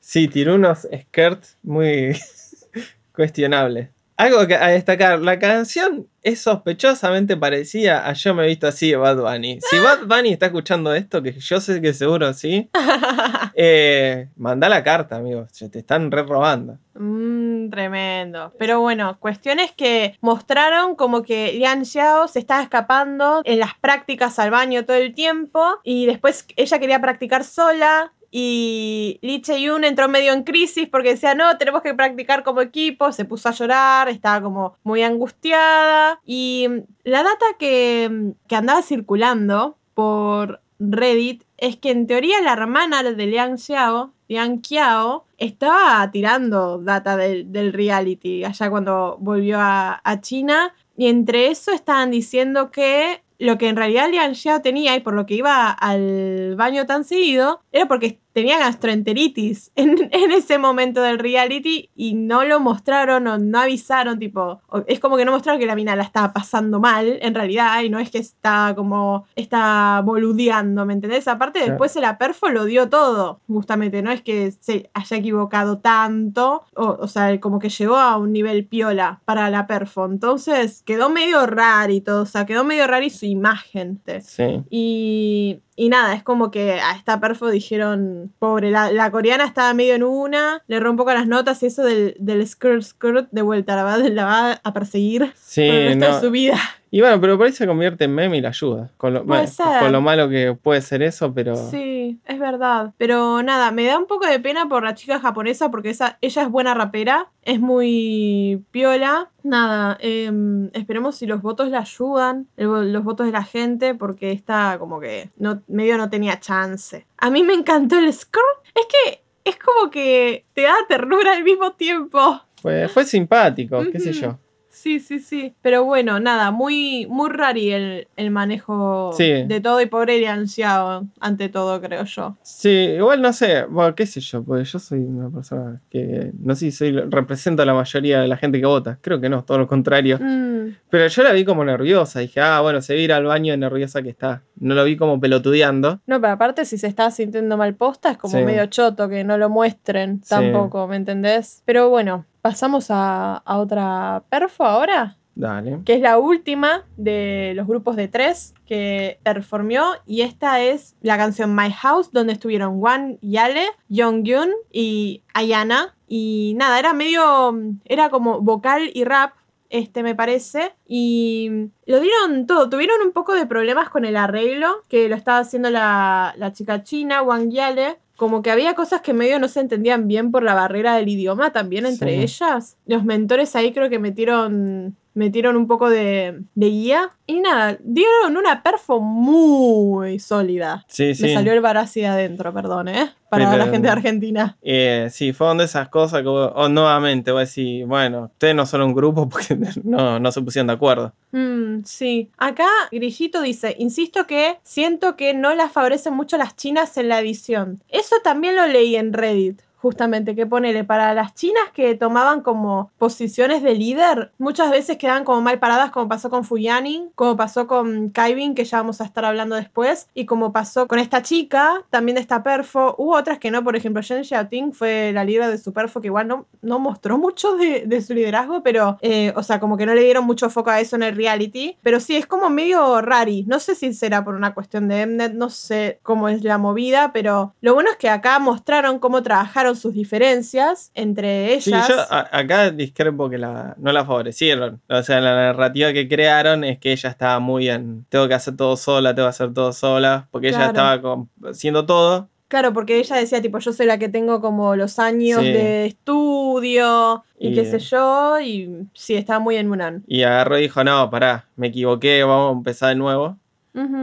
Sí, 0.00 0.26
tiró 0.26 0.54
unos 0.54 0.88
skirts 0.90 1.58
muy 1.62 2.16
cuestionables. 3.14 3.90
Algo 4.16 4.46
que 4.46 4.54
a 4.54 4.68
destacar, 4.68 5.20
la 5.20 5.40
canción 5.40 6.06
es 6.22 6.40
sospechosamente 6.40 7.36
parecida 7.36 8.08
a 8.08 8.12
Yo 8.12 8.32
me 8.32 8.44
he 8.44 8.46
visto 8.46 8.68
así 8.68 8.90
de 8.90 8.96
Bad 8.96 9.16
Bunny. 9.16 9.58
Si 9.60 9.78
Bad 9.78 10.06
Bunny 10.06 10.32
está 10.32 10.46
escuchando 10.46 10.94
esto, 10.94 11.20
que 11.20 11.32
yo 11.32 11.60
sé 11.60 11.80
que 11.82 11.92
seguro 11.92 12.32
sí, 12.32 12.70
eh, 13.54 14.28
manda 14.36 14.68
la 14.68 14.84
carta, 14.84 15.16
amigos. 15.16 15.50
Se 15.52 15.68
te 15.68 15.80
están 15.80 16.12
re 16.12 16.22
robando. 16.22 16.78
Mm, 16.94 17.70
tremendo. 17.70 18.52
Pero 18.56 18.80
bueno, 18.80 19.18
cuestiones 19.18 19.72
que 19.72 20.16
mostraron 20.20 20.94
como 20.94 21.22
que 21.22 21.52
Lian 21.52 21.84
Xiao 21.84 22.28
se 22.28 22.38
estaba 22.38 22.62
escapando 22.62 23.42
en 23.44 23.58
las 23.58 23.74
prácticas 23.74 24.38
al 24.38 24.52
baño 24.52 24.84
todo 24.84 24.96
el 24.96 25.12
tiempo 25.12 25.80
y 25.82 26.06
después 26.06 26.46
ella 26.56 26.78
quería 26.78 27.00
practicar 27.00 27.42
sola. 27.42 28.12
Y 28.36 29.20
Lee 29.22 29.42
Che-yun 29.42 29.84
entró 29.84 30.08
medio 30.08 30.32
en 30.32 30.42
crisis 30.42 30.88
porque 30.88 31.10
decía, 31.10 31.36
no, 31.36 31.56
tenemos 31.56 31.82
que 31.82 31.94
practicar 31.94 32.42
como 32.42 32.62
equipo. 32.62 33.12
Se 33.12 33.24
puso 33.24 33.48
a 33.48 33.52
llorar, 33.52 34.08
estaba 34.08 34.42
como 34.42 34.76
muy 34.82 35.04
angustiada. 35.04 36.18
Y 36.24 36.66
mm, 36.68 36.80
la 37.04 37.22
data 37.22 37.46
que, 37.60 38.08
mm, 38.10 38.30
que 38.48 38.56
andaba 38.56 38.82
circulando 38.82 39.78
por 39.94 40.60
Reddit 40.80 41.44
es 41.58 41.76
que 41.76 41.92
en 41.92 42.08
teoría 42.08 42.42
la 42.42 42.54
hermana 42.54 43.04
de 43.04 43.24
Liang 43.24 43.56
Xiao, 43.56 44.12
Liang 44.26 44.62
Qiao, 44.62 45.26
estaba 45.38 46.10
tirando 46.10 46.78
data 46.78 47.16
del, 47.16 47.52
del 47.52 47.72
reality 47.72 48.42
allá 48.42 48.68
cuando 48.68 49.16
volvió 49.20 49.60
a, 49.60 50.00
a 50.02 50.20
China. 50.20 50.74
Y 50.96 51.06
entre 51.06 51.52
eso 51.52 51.70
estaban 51.70 52.10
diciendo 52.10 52.72
que 52.72 53.22
lo 53.38 53.58
que 53.58 53.68
en 53.68 53.76
realidad 53.76 54.10
Liang 54.10 54.34
Xiao 54.34 54.60
tenía 54.60 54.96
y 54.96 55.00
por 55.00 55.14
lo 55.14 55.24
que 55.24 55.34
iba 55.34 55.70
al 55.70 56.56
baño 56.56 56.86
tan 56.86 57.04
seguido 57.04 57.60
era 57.70 57.86
porque 57.86 58.23
tenía 58.34 58.58
gastroenteritis 58.58 59.70
en, 59.76 60.10
en 60.12 60.32
ese 60.32 60.58
momento 60.58 61.00
del 61.00 61.18
reality 61.18 61.88
y 61.96 62.14
no 62.14 62.44
lo 62.44 62.60
mostraron 62.60 63.26
o 63.26 63.38
no 63.38 63.60
avisaron, 63.60 64.18
tipo, 64.18 64.60
es 64.86 65.00
como 65.00 65.16
que 65.16 65.24
no 65.24 65.32
mostraron 65.32 65.58
que 65.58 65.66
la 65.66 65.76
mina 65.76 65.96
la 65.96 66.02
estaba 66.02 66.32
pasando 66.34 66.80
mal 66.80 67.18
en 67.22 67.34
realidad 67.34 67.82
y 67.82 67.88
no 67.88 67.98
es 67.98 68.10
que 68.10 68.18
está 68.18 68.74
como, 68.76 69.24
está 69.36 70.02
boludeando, 70.04 70.84
¿me 70.84 70.92
entendés? 70.92 71.26
Aparte 71.28 71.60
Claro. 71.60 71.72
después 71.72 71.96
el 71.96 72.04
perfo 72.18 72.48
lo 72.50 72.64
dio 72.64 72.88
todo, 72.88 73.40
justamente, 73.46 74.02
no 74.02 74.10
es 74.10 74.20
que 74.20 74.50
se 74.50 74.90
haya 74.92 75.16
equivocado 75.16 75.78
tanto, 75.78 76.64
o, 76.74 76.98
o 77.00 77.06
sea, 77.08 77.38
como 77.40 77.58
que 77.58 77.68
llegó 77.68 77.96
a 77.96 78.16
un 78.16 78.32
nivel 78.32 78.66
piola 78.66 79.20
para 79.24 79.48
la 79.48 79.66
perfo, 79.66 80.04
entonces 80.06 80.82
quedó 80.84 81.08
medio 81.08 81.46
rarito, 81.46 82.22
o 82.22 82.26
sea, 82.26 82.44
quedó 82.44 82.64
medio 82.64 82.86
raro 82.86 83.04
y 83.04 83.10
su 83.10 83.26
imagen. 83.26 84.00
Sí. 84.22 84.62
Y, 84.70 85.60
y 85.76 85.88
nada, 85.88 86.14
es 86.14 86.22
como 86.22 86.50
que 86.50 86.74
a 86.74 86.92
esta 86.96 87.20
perfo 87.20 87.50
dijeron, 87.50 88.32
pobre, 88.38 88.70
la, 88.70 88.92
la 88.92 89.10
coreana 89.10 89.44
estaba 89.44 89.74
medio 89.74 89.94
en 89.94 90.02
una, 90.02 90.62
le 90.66 90.78
un 90.88 90.96
poco 90.96 91.12
las 91.12 91.26
notas 91.26 91.62
y 91.62 91.66
eso 91.66 91.82
del, 91.82 92.14
del 92.18 92.46
skirt 92.46 92.82
skirt 92.82 93.28
de 93.30 93.42
vuelta, 93.42 93.74
la 93.74 93.82
va, 93.84 93.96
la 93.98 94.24
va 94.24 94.60
a 94.62 94.72
perseguir 94.72 95.32
Sí, 95.34 95.66
por 95.66 95.74
el 95.74 95.88
resto 95.88 96.08
no. 96.08 96.14
de 96.14 96.20
su 96.20 96.30
vida. 96.30 96.58
Y 96.94 97.00
bueno, 97.00 97.20
pero 97.20 97.36
por 97.36 97.46
ahí 97.46 97.52
se 97.52 97.66
convierte 97.66 98.04
en 98.04 98.14
meme 98.14 98.36
y 98.36 98.40
la 98.40 98.50
ayuda. 98.50 98.92
Con 98.98 99.14
lo, 99.14 99.26
con 99.26 99.90
lo 99.90 100.00
malo 100.00 100.28
que 100.28 100.54
puede 100.54 100.80
ser 100.80 101.02
eso, 101.02 101.34
pero. 101.34 101.56
Sí, 101.56 102.20
es 102.24 102.38
verdad. 102.38 102.94
Pero 102.98 103.42
nada, 103.42 103.72
me 103.72 103.84
da 103.84 103.98
un 103.98 104.06
poco 104.06 104.28
de 104.28 104.38
pena 104.38 104.68
por 104.68 104.84
la 104.84 104.94
chica 104.94 105.18
japonesa 105.18 105.72
porque 105.72 105.90
esa, 105.90 106.18
ella 106.20 106.42
es 106.42 106.48
buena 106.48 106.72
rapera, 106.72 107.32
es 107.42 107.58
muy 107.58 108.62
piola. 108.70 109.28
Nada, 109.42 109.98
em, 109.98 110.70
esperemos 110.72 111.16
si 111.16 111.26
los 111.26 111.42
votos 111.42 111.68
la 111.68 111.80
ayudan, 111.80 112.46
el 112.56 112.92
los 112.92 113.02
votos 113.02 113.26
de 113.26 113.32
la 113.32 113.42
gente, 113.42 113.96
porque 113.96 114.30
está 114.30 114.76
como 114.78 115.00
que 115.00 115.30
no, 115.36 115.62
medio 115.66 115.98
no 115.98 116.10
tenía 116.10 116.38
chance. 116.38 117.08
A 117.18 117.28
mí 117.28 117.42
me 117.42 117.54
encantó 117.54 117.98
el 117.98 118.12
score. 118.12 118.44
Es 118.72 118.86
que 118.86 119.24
es 119.44 119.56
como 119.56 119.90
que 119.90 120.44
te 120.52 120.62
da 120.62 120.76
ternura 120.88 121.32
al 121.32 121.42
mismo 121.42 121.72
tiempo. 121.72 122.40
Fue, 122.62 122.86
fue 122.86 123.04
simpático, 123.04 123.82
qué 123.90 123.98
sé 123.98 124.12
yo. 124.12 124.38
Sí, 124.74 124.98
sí, 124.98 125.20
sí. 125.20 125.54
Pero 125.62 125.84
bueno, 125.84 126.18
nada, 126.18 126.50
muy, 126.50 127.06
muy 127.08 127.30
rari 127.30 127.70
el, 127.72 128.08
el 128.16 128.30
manejo 128.32 129.12
Sí. 129.16 129.44
de 129.44 129.60
todo 129.60 129.80
y 129.80 129.86
pobre 129.86 130.18
y 130.18 130.24
ansiado 130.24 131.04
ante 131.20 131.48
todo, 131.48 131.80
creo 131.80 132.04
yo. 132.04 132.36
Sí, 132.42 132.68
igual 132.96 133.22
no 133.22 133.32
sé, 133.32 133.64
bueno, 133.66 133.94
qué 133.94 134.04
sé 134.04 134.20
yo, 134.20 134.42
porque 134.42 134.64
yo 134.64 134.78
soy 134.80 134.98
una 134.98 135.30
persona 135.30 135.80
que 135.90 136.32
no 136.40 136.54
sé 136.56 136.70
si 136.70 136.72
soy, 136.72 136.90
represento 136.92 137.62
a 137.62 137.66
la 137.66 137.74
mayoría 137.74 138.20
de 138.20 138.26
la 138.28 138.36
gente 138.36 138.58
que 138.60 138.66
vota. 138.66 138.98
Creo 139.00 139.20
que 139.20 139.28
no, 139.28 139.44
todo 139.44 139.58
lo 139.58 139.68
contrario. 139.68 140.18
Mm, 140.20 140.74
Pero 140.90 141.06
yo 141.06 141.22
la 141.22 141.32
vi 141.32 141.44
como 141.44 141.64
nerviosa. 141.64 142.18
Dije, 142.20 142.40
ah, 142.40 142.60
bueno, 142.60 142.82
se 142.82 142.94
va 142.94 142.98
a 142.98 143.02
ir 143.02 143.12
al 143.12 143.24
baño 143.24 143.52
de 143.52 143.58
nerviosa 143.58 144.02
que 144.02 144.08
está. 144.10 144.42
No 144.58 144.74
lo 144.74 144.84
vi 144.84 144.96
como 144.96 145.20
pelotudeando. 145.20 146.00
No, 146.06 146.20
pero 146.20 146.32
aparte, 146.32 146.64
si 146.64 146.78
se 146.78 146.88
está 146.88 147.10
sintiendo 147.12 147.56
mal 147.56 147.74
posta, 147.74 148.10
es 148.10 148.18
como 148.18 148.36
Sí. 148.38 148.44
medio 148.44 148.66
choto 148.66 149.08
que 149.08 149.22
no 149.24 149.38
lo 149.38 149.48
muestren 149.50 150.20
Sí. 150.22 150.30
tampoco, 150.30 150.88
¿me 150.88 150.96
entendés? 150.96 151.62
Pero 151.64 151.90
bueno, 151.90 152.24
pasamos 152.44 152.90
a, 152.90 153.38
a 153.38 153.56
otra 153.56 154.22
perfo 154.28 154.64
ahora, 154.64 155.16
Dale. 155.34 155.80
que 155.86 155.94
es 155.94 156.02
la 156.02 156.18
última 156.18 156.84
de 156.98 157.54
los 157.56 157.66
grupos 157.66 157.96
de 157.96 158.06
tres 158.06 158.52
que 158.66 159.18
performió. 159.22 159.82
Y 160.06 160.20
esta 160.20 160.60
es 160.60 160.94
la 161.00 161.16
canción 161.16 161.56
My 161.56 161.70
House, 161.72 162.12
donde 162.12 162.34
estuvieron 162.34 162.74
Wan 162.82 163.16
Yale, 163.22 163.64
Young 163.88 164.24
Yun 164.24 164.50
y 164.70 165.22
Ayana. 165.32 165.94
y 166.06 166.52
nada, 166.58 166.78
era 166.78 166.92
medio, 166.92 167.58
era 167.86 168.10
como 168.10 168.42
vocal 168.42 168.90
y 168.92 169.04
rap, 169.04 169.32
este 169.70 170.02
me 170.02 170.14
parece, 170.14 170.74
y 170.86 171.70
lo 171.86 171.98
dieron 171.98 172.46
todo, 172.46 172.68
tuvieron 172.68 173.00
un 173.04 173.12
poco 173.12 173.34
de 173.34 173.46
problemas 173.46 173.88
con 173.88 174.04
el 174.04 174.16
arreglo, 174.18 174.82
que 174.90 175.08
lo 175.08 175.16
estaba 175.16 175.38
haciendo 175.38 175.70
la, 175.70 176.34
la 176.36 176.52
chica 176.52 176.82
china, 176.82 177.22
Wang 177.22 177.48
Yale, 177.50 177.96
como 178.16 178.42
que 178.42 178.50
había 178.50 178.74
cosas 178.74 179.00
que 179.00 179.12
medio 179.14 179.38
no 179.38 179.48
se 179.48 179.60
entendían 179.60 180.06
bien 180.08 180.30
por 180.30 180.42
la 180.42 180.54
barrera 180.54 180.94
del 180.96 181.08
idioma 181.08 181.52
también 181.52 181.86
entre 181.86 182.16
Sí. 182.16 182.22
ellas. 182.22 182.76
Los 182.86 183.04
mentores 183.04 183.56
ahí 183.56 183.72
creo 183.72 183.88
que 183.90 183.98
metieron, 183.98 184.96
metieron 185.14 185.56
un 185.56 185.66
poco 185.66 185.88
de, 185.88 186.42
de 186.54 186.66
guía. 186.68 187.10
Y 187.26 187.40
nada, 187.40 187.78
dieron 187.80 188.36
una 188.36 188.62
perfo 188.62 189.00
muy 189.00 190.18
sólida. 190.18 190.84
Sí, 190.88 191.04
Me 191.04 191.14
sí. 191.14 191.32
salió 191.34 191.52
el 191.54 191.60
Barassi 191.62 192.00
de 192.00 192.08
adentro, 192.08 192.52
perdón, 192.52 192.88
¿eh? 192.88 193.10
Para 193.30 193.50
Pero- 193.50 193.64
la 193.64 193.70
gente 193.70 193.86
de 193.86 193.92
Argentina. 193.92 194.56
Eh, 194.60 195.08
sí, 195.10 195.32
fueron 195.32 195.58
de 195.58 195.64
esas 195.64 195.88
cosas 195.88 196.20
que, 196.22 196.28
vos- 196.28 196.52
o 196.54 196.68
nuevamente, 196.68 197.30
voy 197.32 197.38
a 197.38 197.44
decir, 197.46 197.86
bueno, 197.86 198.24
ustedes 198.32 198.54
no 198.54 198.66
son 198.66 198.82
un 198.82 198.94
grupo 198.94 199.28
porque 199.30 199.56
no, 199.84 200.20
no 200.20 200.32
se 200.32 200.42
pusieron 200.42 200.66
de 200.66 200.72
acuerdo. 200.74 201.12
Mm, 201.32 201.82
sí. 201.84 202.30
Acá 202.36 202.66
Grillito 202.92 203.40
dice, 203.40 203.74
insisto 203.78 204.26
que 204.26 204.58
siento 204.62 205.16
que 205.16 205.32
no 205.32 205.54
las 205.54 205.72
favorecen 205.72 206.12
mucho 206.14 206.36
las 206.36 206.54
chinas 206.56 206.96
en 206.98 207.08
la 207.08 207.20
edición. 207.20 207.82
Eso 207.88 208.16
también 208.22 208.54
lo 208.56 208.66
leí 208.66 208.96
en 208.96 209.12
Reddit. 209.12 209.60
Justamente, 209.84 210.34
que 210.34 210.46
ponele 210.46 210.82
para 210.82 211.12
las 211.12 211.34
chinas 211.34 211.64
que 211.74 211.94
tomaban 211.94 212.40
como 212.40 212.90
posiciones 212.96 213.62
de 213.62 213.74
líder, 213.74 214.32
muchas 214.38 214.70
veces 214.70 214.96
quedaban 214.96 215.24
como 215.24 215.42
mal 215.42 215.58
paradas, 215.58 215.90
como 215.90 216.08
pasó 216.08 216.30
con 216.30 216.42
Fuyanin, 216.42 217.10
como 217.14 217.36
pasó 217.36 217.66
con 217.66 218.08
Kaibin, 218.08 218.54
que 218.54 218.64
ya 218.64 218.78
vamos 218.78 219.02
a 219.02 219.04
estar 219.04 219.26
hablando 219.26 219.56
después, 219.56 220.08
y 220.14 220.24
como 220.24 220.54
pasó 220.54 220.88
con 220.88 220.98
esta 220.98 221.20
chica, 221.20 221.84
también 221.90 222.14
de 222.14 222.22
esta 222.22 222.42
perfo. 222.42 222.94
Hubo 222.96 223.14
otras 223.14 223.38
que 223.38 223.50
no, 223.50 223.62
por 223.62 223.76
ejemplo, 223.76 224.02
Jen 224.02 224.24
Xiaoting 224.24 224.72
fue 224.72 225.12
la 225.12 225.22
líder 225.22 225.50
de 225.50 225.58
su 225.58 225.74
perfo, 225.74 226.00
que 226.00 226.06
igual 226.06 226.28
no, 226.28 226.46
no 226.62 226.78
mostró 226.78 227.18
mucho 227.18 227.54
de, 227.58 227.84
de 227.84 228.00
su 228.00 228.14
liderazgo, 228.14 228.62
pero, 228.62 228.96
eh, 229.02 229.34
o 229.36 229.42
sea, 229.42 229.60
como 229.60 229.76
que 229.76 229.84
no 229.84 229.94
le 229.94 230.02
dieron 230.02 230.24
mucho 230.24 230.48
foco 230.48 230.70
a 230.70 230.80
eso 230.80 230.96
en 230.96 231.02
el 231.02 231.14
reality. 231.14 231.76
Pero 231.82 232.00
sí, 232.00 232.16
es 232.16 232.24
como 232.24 232.48
medio 232.48 233.02
rari. 233.02 233.44
No 233.46 233.60
sé 233.60 233.74
si 233.74 233.92
será 233.92 234.24
por 234.24 234.34
una 234.34 234.54
cuestión 234.54 234.88
de 234.88 235.04
Mnet, 235.04 235.34
no 235.34 235.50
sé 235.50 235.98
cómo 236.02 236.30
es 236.30 236.42
la 236.42 236.56
movida, 236.56 237.12
pero 237.12 237.52
lo 237.60 237.74
bueno 237.74 237.90
es 237.90 237.96
que 237.96 238.08
acá 238.08 238.38
mostraron 238.38 238.98
cómo 238.98 239.22
trabajaron 239.22 239.73
sus 239.76 239.94
diferencias 239.94 240.90
entre 240.94 241.60
Sí, 241.60 241.70
ellas. 241.70 241.88
yo 241.88 241.94
a- 242.10 242.28
acá 242.32 242.70
discrepo 242.70 243.28
que 243.30 243.38
la, 243.38 243.74
no 243.78 243.92
la 243.92 244.04
favorecieron. 244.04 244.80
O 244.88 245.02
sea, 245.02 245.20
la 245.20 245.34
narrativa 245.34 245.92
que 245.92 246.08
crearon 246.08 246.64
es 246.64 246.78
que 246.78 246.92
ella 246.92 247.10
estaba 247.10 247.38
muy 247.40 247.68
en, 247.68 248.04
tengo 248.08 248.26
que 248.28 248.34
hacer 248.34 248.56
todo 248.56 248.76
sola, 248.76 249.14
tengo 249.14 249.26
que 249.26 249.30
hacer 249.30 249.52
todo 249.54 249.72
sola, 249.72 250.28
porque 250.30 250.48
ella 250.48 250.66
estaba 250.66 251.00
con- 251.00 251.28
haciendo 251.44 251.84
todo. 251.86 252.28
Claro, 252.48 252.72
porque 252.72 252.98
ella 252.98 253.16
decía, 253.16 253.42
tipo, 253.42 253.58
yo 253.58 253.72
soy 253.72 253.86
la 253.86 253.98
que 253.98 254.08
tengo 254.08 254.40
como 254.40 254.76
los 254.76 254.98
años 254.98 255.40
Sí. 255.40 255.46
de 255.52 255.86
estudio 255.86 257.24
y, 257.38 257.48
Y- 257.48 257.54
qué 257.54 257.64
sé 257.64 257.78
yo, 257.80 258.38
y 258.40 258.86
sí, 258.92 259.14
estaba 259.14 259.38
muy 259.40 259.56
en 259.56 259.68
Munan. 259.68 260.04
Y 260.06 260.22
agarró 260.22 260.58
y 260.58 260.62
dijo, 260.62 260.84
no, 260.84 261.10
pará, 261.10 261.46
me 261.56 261.68
equivoqué, 261.68 262.22
vamos 262.22 262.50
a 262.54 262.58
empezar 262.58 262.88
de 262.90 262.94
nuevo. 262.96 263.36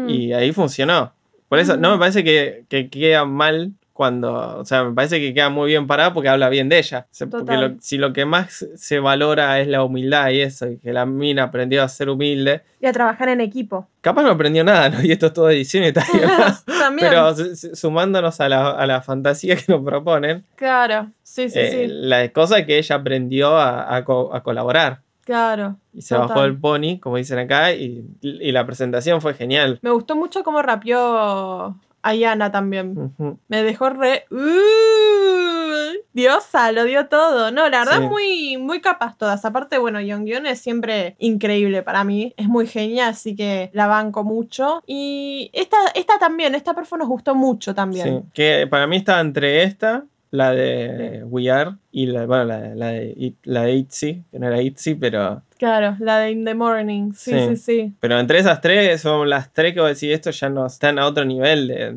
Y 0.09 0.33
ahí 0.33 0.51
funcionó. 0.51 1.13
Por 1.47 1.59
eso, 1.59 1.77
no 1.77 1.91
me 1.91 1.97
parece 1.97 2.23
que, 2.25 2.65
que 2.67 2.89
queda 2.89 3.23
mal 3.25 3.71
cuando, 3.93 4.57
o 4.59 4.65
sea, 4.65 4.83
me 4.83 4.93
parece 4.93 5.19
que 5.19 5.33
queda 5.33 5.49
muy 5.49 5.67
bien 5.67 5.85
parada 5.87 6.13
porque 6.13 6.29
habla 6.29 6.49
bien 6.49 6.69
de 6.69 6.79
ella. 6.79 7.05
O 7.11 7.13
sea, 7.13 7.27
porque 7.27 7.55
lo- 7.57 7.75
si 7.79 7.97
lo 7.97 8.13
que 8.13 8.25
más 8.25 8.65
se 8.75 8.99
valora 8.99 9.59
es 9.59 9.67
la 9.67 9.83
humildad 9.83 10.29
y 10.29 10.41
eso, 10.41 10.67
y 10.67 10.77
que 10.77 10.93
la 10.93 11.05
mina 11.05 11.43
aprendió 11.43 11.83
a 11.83 11.89
ser 11.89 12.09
humilde, 12.09 12.61
Y 12.81 12.85
a 12.87 12.93
trabajar 12.93 13.29
en 13.29 13.41
equipo. 13.41 13.87
capaz 14.01 14.23
no 14.23 14.31
aprendió 14.31 14.63
nada, 14.63 14.89
¿no? 14.89 14.97
Y 15.03 15.11
esto 15.11 15.27
es 15.27 15.33
todo 15.33 15.49
edición 15.49 15.83
y 15.83 15.91
bien. 15.91 16.05
También. 16.79 17.09
Pero 17.09 17.35
su- 17.35 17.55
su- 17.55 17.75
sumándonos 17.75 18.39
a 18.41 18.49
la, 18.49 18.71
a 18.71 18.85
la 18.87 19.01
fantasía 19.01 19.55
que 19.55 19.65
nos 19.71 19.83
proponen, 19.83 20.43
Claro, 20.55 21.11
sí, 21.21 21.49
sí, 21.49 21.59
eh, 21.59 21.71
sí. 21.71 21.87
la 21.89 22.27
cosa 22.29 22.59
es 22.59 22.65
que 22.65 22.77
ella 22.77 22.95
aprendió 22.95 23.55
a, 23.57 23.95
a 23.95 24.03
co- 24.03 24.33
a 24.33 24.41
colaborar. 24.41 25.01
Claro. 25.23 25.75
Y 25.93 26.01
se 26.01 26.15
Total. 26.15 26.27
bajó 26.29 26.43
el 26.45 26.57
pony, 26.57 26.99
como 26.99 27.17
dicen 27.17 27.37
acá, 27.37 27.71
y, 27.73 28.03
y 28.21 28.51
la 28.51 28.65
presentación 28.65 29.21
fue 29.21 29.35
genial. 29.35 29.77
Me 29.83 29.91
gustó 29.91 30.15
mucho 30.15 30.43
cómo 30.43 30.61
rapeó 30.63 31.75
Ayana 32.03 32.51
también. 32.51 33.13
Me 33.47 33.63
dejó 33.63 33.89
re. 33.89 34.25
¡Uh! 34.31 35.97
Diosa, 36.13 36.71
lo 36.71 36.83
dio 36.83 37.07
todo. 37.07 37.51
No, 37.51 37.69
la 37.69 37.79
verdad, 37.79 38.01
Sí. 38.01 38.07
muy, 38.07 38.57
muy 38.57 38.81
capaz 38.81 39.17
todas. 39.17 39.45
Aparte, 39.45 39.77
bueno, 39.77 40.01
Yonghyun 40.01 40.45
es 40.45 40.59
siempre 40.59 41.15
increíble 41.19 41.83
para 41.83 42.03
mí. 42.03 42.33
Es 42.37 42.47
muy 42.47 42.67
genial, 42.67 43.09
así 43.09 43.35
que 43.35 43.69
la 43.73 43.87
banco 43.87 44.23
mucho. 44.23 44.83
Y 44.85 45.49
esta, 45.53 45.77
esta 45.95 46.19
también, 46.19 46.53
esta 46.55 46.73
perfo 46.73 46.97
nos 46.97 47.07
gustó 47.07 47.33
mucho 47.33 47.73
también. 47.73 48.07
Sí, 48.25 48.29
que 48.33 48.67
para 48.69 48.87
mí 48.87 48.97
estaba 48.97 49.21
entre 49.21 49.63
esta, 49.63 50.03
la 50.31 50.51
de 50.51 51.23
We 51.25 51.49
Are, 51.49 51.75
y 51.91 52.07
la, 52.07 52.25
bueno, 52.25 52.43
la, 52.45 52.75
la 52.75 52.87
de, 52.87 53.33
la 53.43 53.63
de 53.63 53.73
ITZY, 53.75 54.23
que 54.31 54.39
no 54.39 54.47
era 54.47 54.61
ITZY, 54.61 54.95
pero, 54.95 55.41
Claro, 55.61 55.95
la 55.99 56.17
de 56.17 56.31
In 56.31 56.43
the 56.43 56.55
Morning. 56.55 57.11
Sí, 57.13 57.31
sí, 57.31 57.55
Sí. 57.55 57.55
sí. 57.57 57.93
pero 57.99 58.19
entre 58.19 58.39
esas 58.39 58.61
tres 58.61 58.99
son 58.99 59.29
las 59.29 59.53
tres 59.53 59.75
que 59.75 59.79
voy 59.79 59.85
a 59.85 59.89
decir, 59.89 60.11
esto 60.11 60.31
ya 60.31 60.49
no 60.49 60.65
están 60.65 60.97
a 60.97 61.05
otro 61.05 61.23
nivel 61.23 61.67
de, 61.67 61.95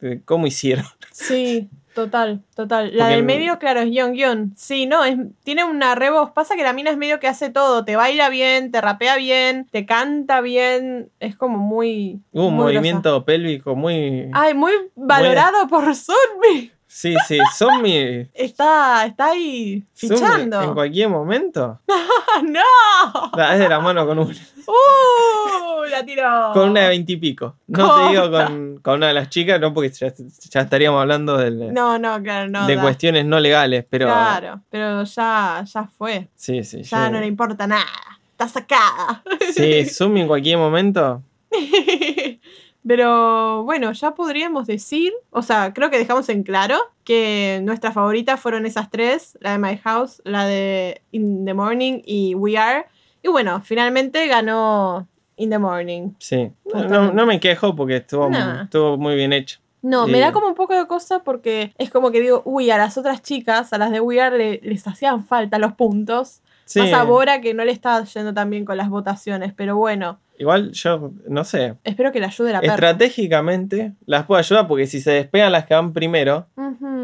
de 0.00 0.22
cómo 0.22 0.46
hicieron. 0.46 0.86
Sí, 1.12 1.68
total, 1.94 2.40
total. 2.56 2.86
La 2.96 3.04
Porque 3.04 3.10
del 3.10 3.18
el- 3.20 3.26
medio, 3.26 3.58
claro, 3.58 3.80
es 3.80 3.90
Yonghyun. 3.92 4.54
Sí, 4.56 4.86
no, 4.86 5.04
es, 5.04 5.18
tiene 5.44 5.62
una 5.64 5.94
re 5.94 6.08
voz. 6.08 6.30
Pasa 6.30 6.56
que 6.56 6.62
la 6.62 6.72
mina 6.72 6.90
es 6.90 6.96
medio 6.96 7.20
que 7.20 7.28
hace 7.28 7.50
todo. 7.50 7.84
Te 7.84 7.96
baila 7.96 8.30
bien, 8.30 8.70
te 8.70 8.80
rapea 8.80 9.16
bien, 9.18 9.66
te 9.70 9.84
canta 9.84 10.40
bien. 10.40 11.10
Es 11.20 11.36
como 11.36 11.58
muy. 11.58 12.18
Un 12.32 12.54
muy 12.54 12.62
grosa. 12.64 12.78
movimiento 12.78 13.24
pélvico 13.26 13.76
muy... 13.76 14.30
Ay, 14.32 14.54
muy 14.54 14.72
valorado 14.96 15.68
por 15.68 15.84
Sunmi. 15.94 16.70
Sí, 16.94 17.14
sí, 17.26 17.38
son 17.56 17.80
mi... 17.80 17.96
Está, 18.34 19.06
está 19.06 19.30
ahí 19.30 19.82
fichando. 19.94 20.60
En 20.60 20.74
cualquier 20.74 21.08
momento. 21.08 21.80
¡Ah, 21.88 22.42
¡No! 22.44 23.30
Da, 23.34 23.54
es 23.54 23.60
de 23.60 23.68
la 23.68 23.80
mano 23.80 24.06
con 24.06 24.18
una, 24.18 24.34
¡Uh! 24.66 25.84
La 25.90 26.04
tiró. 26.04 26.50
con 26.52 26.68
una 26.70 26.82
de 26.82 26.88
veintipico. 26.88 27.56
No 27.66 27.96
te 27.96 28.10
digo 28.10 28.30
con, 28.30 28.78
con 28.82 28.94
una 28.96 29.08
de 29.08 29.14
las 29.14 29.30
chicas, 29.30 29.58
no, 29.58 29.72
porque 29.72 29.90
ya, 29.90 30.12
ya 30.50 30.60
estaríamos 30.60 31.00
hablando 31.00 31.38
del- 31.38 31.72
No, 31.72 31.98
no, 31.98 32.22
claro, 32.22 32.48
no. 32.50 32.66
de 32.66 32.76
da. 32.76 32.82
cuestiones 32.82 33.24
no 33.24 33.40
legales, 33.40 33.84
pero... 33.88 34.06
Claro, 34.06 34.60
pero 34.70 35.02
ya, 35.04 35.64
ya 35.66 35.84
fue. 35.96 36.28
Sí, 36.36 36.62
sí. 36.62 36.82
Ya 36.82 37.06
yo- 37.06 37.12
no 37.12 37.20
le 37.20 37.26
importa 37.26 37.66
nada. 37.66 37.86
Está 38.32 38.48
sacada. 38.48 39.22
Sí, 39.54 39.84
Sumi 39.88 40.20
en 40.20 40.28
cualquier 40.28 40.58
momento. 40.58 41.22
Pero 42.86 43.62
bueno, 43.64 43.92
ya 43.92 44.12
podríamos 44.14 44.66
decir, 44.66 45.12
o 45.30 45.42
sea, 45.42 45.72
creo 45.72 45.88
que 45.90 45.98
dejamos 45.98 46.28
en 46.28 46.42
claro 46.42 46.78
que 47.04 47.60
nuestras 47.62 47.94
favoritas 47.94 48.40
fueron 48.40 48.66
esas 48.66 48.90
tres, 48.90 49.38
la 49.40 49.52
de 49.52 49.58
My 49.58 49.76
House, 49.78 50.20
la 50.24 50.44
de 50.46 51.02
In 51.12 51.44
the 51.44 51.54
Morning 51.54 52.00
y 52.04 52.34
We 52.34 52.58
Are. 52.58 52.86
Y 53.22 53.28
bueno, 53.28 53.60
finalmente 53.62 54.26
ganó 54.26 55.06
In 55.36 55.50
the 55.50 55.58
Morning. 55.58 56.10
Sí. 56.18 56.50
No 56.74 57.12
No, 57.12 57.24
me 57.26 57.38
quejo 57.38 57.76
porque 57.76 57.96
estuvo, 57.98 58.28
Nah. 58.28 58.64
estuvo 58.64 58.96
muy 58.96 59.14
bien 59.14 59.32
hecho. 59.32 59.60
No, 59.80 60.06
me 60.06 60.18
Eh. 60.18 60.20
da 60.20 60.32
como 60.32 60.48
un 60.48 60.54
poco 60.54 60.74
de 60.74 60.86
cosa 60.86 61.20
porque 61.24 61.72
es 61.78 61.90
como 61.90 62.10
que 62.10 62.20
digo, 62.20 62.42
uy, 62.44 62.70
a 62.70 62.78
las 62.78 62.98
otras 62.98 63.22
chicas, 63.22 63.72
a 63.72 63.78
las 63.78 63.90
de 63.92 64.00
We 64.00 64.20
Are, 64.20 64.36
le- 64.36 64.60
les 64.62 64.86
hacían 64.86 65.24
falta 65.24 65.58
los 65.58 65.72
puntos. 65.74 66.40
Sí. 66.72 66.80
Más 66.80 66.92
a 66.94 67.04
Bora 67.04 67.40
que 67.40 67.52
no 67.54 67.64
le 67.64 67.72
está 67.72 68.02
yendo 68.04 68.32
tan 68.32 68.48
bien 68.48 68.64
con 68.64 68.76
las 68.76 68.88
votaciones, 68.88 69.52
pero 69.54 69.76
bueno, 69.76 70.20
Igual 70.38 70.72
yo, 70.72 71.12
no 71.28 71.44
sé. 71.44 71.76
espero 71.84 72.10
que 72.10 72.18
le 72.18 72.26
ayude 72.26 72.52
la 72.52 72.60
perra. 72.60 72.74
Estratégicamente 72.74 73.92
las 74.06 74.24
puedo 74.26 74.40
ayudar 74.40 74.66
porque 74.66 74.86
si 74.86 75.00
se 75.00 75.12
despegan 75.12 75.52
las 75.52 75.66
que 75.66 75.74
van 75.74 75.92
primero, 75.92 76.48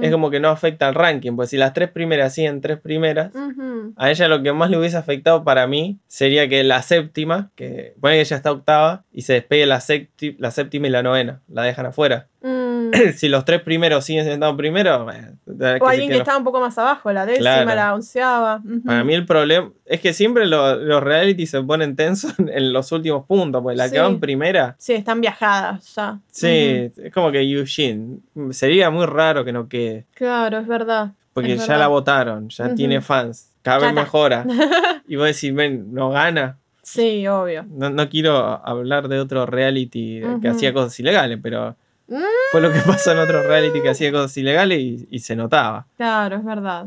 es 0.02 0.10
como 0.10 0.30
que 0.30 0.40
no 0.40 0.48
afecta 0.48 0.88
al 0.88 0.94
ranking. 0.94 1.36
Porque 1.36 1.50
si 1.50 1.56
las 1.56 1.72
tres 1.72 1.90
primeras 1.90 2.34
siguen 2.34 2.60
tres 2.60 2.80
primeras, 2.80 3.30
a 3.96 4.10
ella 4.10 4.26
lo 4.26 4.42
que 4.42 4.52
más 4.52 4.70
le 4.70 4.78
hubiese 4.78 4.96
afectado 4.96 5.44
para 5.44 5.68
mí 5.68 6.00
sería 6.08 6.48
que 6.48 6.64
la 6.64 6.82
séptima, 6.82 7.50
que 7.54 7.94
pone 8.00 8.14
que 8.14 8.22
ella 8.22 8.36
está 8.36 8.50
octava, 8.50 9.04
y 9.12 9.22
se 9.22 9.34
despegue 9.34 9.66
la, 9.66 9.80
la 10.38 10.50
séptima 10.50 10.86
y 10.88 10.90
la 10.90 11.02
novena, 11.04 11.40
la 11.48 11.62
dejan 11.62 11.86
afuera. 11.86 12.26
Mm. 12.78 12.90
si 13.16 13.28
los 13.28 13.44
tres 13.44 13.62
primeros 13.62 14.04
siguen 14.04 14.24
siendo 14.24 14.56
primeros, 14.56 15.04
bueno, 15.04 15.28
O 15.80 15.86
alguien 15.88 16.08
que 16.08 16.14
queden- 16.14 16.20
estaba 16.20 16.38
un 16.38 16.44
poco 16.44 16.60
más 16.60 16.76
abajo, 16.78 17.12
la 17.12 17.26
décima, 17.26 17.62
Claro. 17.62 17.74
la 17.74 17.94
onceava. 17.94 18.62
Para 18.84 19.04
mí 19.04 19.14
el 19.14 19.26
problema 19.26 19.70
es 19.84 20.00
que 20.00 20.12
siempre 20.12 20.46
lo- 20.46 20.76
los 20.76 21.02
reality 21.02 21.46
se 21.46 21.62
ponen 21.62 21.96
tensos 21.96 22.34
en 22.38 22.72
los 22.72 22.92
últimos 22.92 23.26
puntos, 23.26 23.62
porque 23.62 23.76
la 23.76 23.86
Sí. 23.88 23.94
que 23.94 24.00
van 24.00 24.20
primera, 24.20 24.76
Sí, 24.78 24.92
están 24.94 25.20
viajadas 25.20 25.94
ya. 25.94 26.18
sí, 26.30 26.90
es 26.96 27.12
como 27.12 27.30
que 27.32 27.40
Eugene, 27.42 28.18
sería 28.50 28.90
muy 28.90 29.06
raro 29.06 29.44
que 29.44 29.52
no 29.52 29.68
quede. 29.68 30.06
Claro, 30.14 30.58
es 30.58 30.66
verdad. 30.66 31.12
porque 31.32 31.52
Es 31.52 31.58
ya 31.60 31.66
verdad. 31.74 31.78
la 31.78 31.86
votaron, 31.88 32.48
ya 32.48 32.66
Ujú. 32.66 32.74
tiene 32.74 33.00
fans, 33.00 33.52
cada 33.62 33.78
vez 33.78 33.88
está. 33.90 34.00
mejora. 34.02 34.44
y 35.06 35.14
vos 35.14 35.26
decís, 35.26 35.54
ven, 35.54 35.94
no 35.94 36.10
gana. 36.10 36.58
Sí, 36.82 37.28
obvio. 37.28 37.64
No, 37.68 37.90
no 37.90 38.08
quiero 38.08 38.34
hablar 38.66 39.06
de 39.08 39.20
otro 39.20 39.46
reality 39.46 40.20
que 40.20 40.26
Ujú. 40.26 40.48
hacía 40.48 40.72
cosas 40.72 40.98
ilegales, 40.98 41.38
pero 41.42 41.76
Mm. 42.08 42.22
fue 42.52 42.60
lo 42.60 42.72
que 42.72 42.80
pasó 42.86 43.12
en 43.12 43.18
otro 43.18 43.42
reality 43.42 43.82
que 43.82 43.90
hacía 43.90 44.10
cosas 44.10 44.36
ilegales 44.36 44.78
y, 44.78 45.08
y 45.10 45.18
se 45.20 45.36
notaba. 45.36 45.86
Claro, 45.96 46.36
es 46.36 46.44
verdad. 46.44 46.86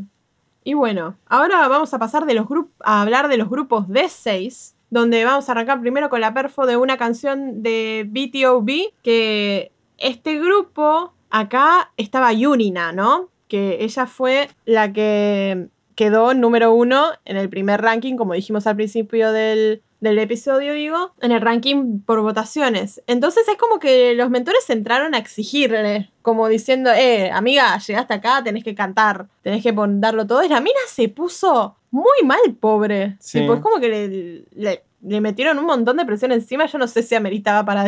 Y 0.63 0.73
bueno, 0.73 1.15
ahora 1.27 1.67
vamos 1.67 1.93
a 1.93 1.99
pasar 1.99 2.25
de 2.25 2.33
los 2.33 2.47
a 2.79 3.01
hablar 3.01 3.27
de 3.27 3.37
los 3.37 3.49
grupos 3.49 3.87
de 3.87 4.09
6, 4.09 4.75
donde 4.89 5.25
vamos 5.25 5.47
a 5.47 5.53
arrancar 5.53 5.79
primero 5.81 6.09
con 6.09 6.21
la 6.21 6.33
perfo 6.33 6.65
de 6.65 6.77
una 6.77 6.97
canción 6.97 7.63
de 7.63 8.05
BTOB, 8.07 8.93
que 9.03 9.71
este 9.97 10.39
grupo, 10.39 11.13
acá 11.29 11.91
estaba 11.97 12.33
Yunina, 12.33 12.91
¿no? 12.91 13.31
que 13.51 13.83
ella 13.83 14.05
fue 14.05 14.47
la 14.63 14.93
que 14.93 15.67
quedó 15.95 16.33
número 16.33 16.73
uno 16.73 17.07
en 17.25 17.35
el 17.35 17.49
primer 17.49 17.81
ranking, 17.81 18.15
como 18.15 18.33
dijimos 18.33 18.65
al 18.65 18.77
principio 18.77 19.33
del, 19.33 19.81
del 20.01 20.19
episodio, 20.19 20.73
digo, 20.73 21.13
en 21.21 21.31
el 21.31 21.39
ranking 21.41 21.99
por 22.01 22.21
votaciones. 22.21 23.01
Entonces 23.07 23.47
es 23.47 23.55
como 23.57 23.79
que 23.79 24.13
los 24.15 24.29
mentores 24.29 24.69
entraron 24.69 25.15
a 25.15 25.19
exigirle, 25.19 26.09
como 26.23 26.47
diciendo, 26.49 26.89
eh, 26.91 27.31
amiga, 27.31 27.77
llegaste 27.77 28.13
acá, 28.15 28.41
tenés 28.43 28.63
que 28.63 28.75
cantar, 28.75 29.27
tenés 29.43 29.63
que 29.63 29.73
darlo 29.75 30.27
todo. 30.27 30.43
Y 30.43 30.49
la 30.49 30.59
mina 30.59 30.79
se 30.87 31.07
puso 31.07 31.75
muy 31.91 32.25
mal, 32.25 32.39
pobre. 32.59 33.15
Sí. 33.19 33.39
Tipo, 33.41 33.53
es 33.53 33.61
como 33.61 33.79
que 33.79 33.87
le, 33.89 34.43
le- 34.55 34.83
le 35.03 35.21
metieron 35.21 35.57
un 35.59 35.65
montón 35.65 35.97
de 35.97 36.05
presión 36.05 36.31
encima. 36.31 36.65
Yo 36.65 36.77
no 36.77 36.87
sé 36.87 37.01
si 37.03 37.15
ameritaba 37.15 37.63
para 37.65 37.85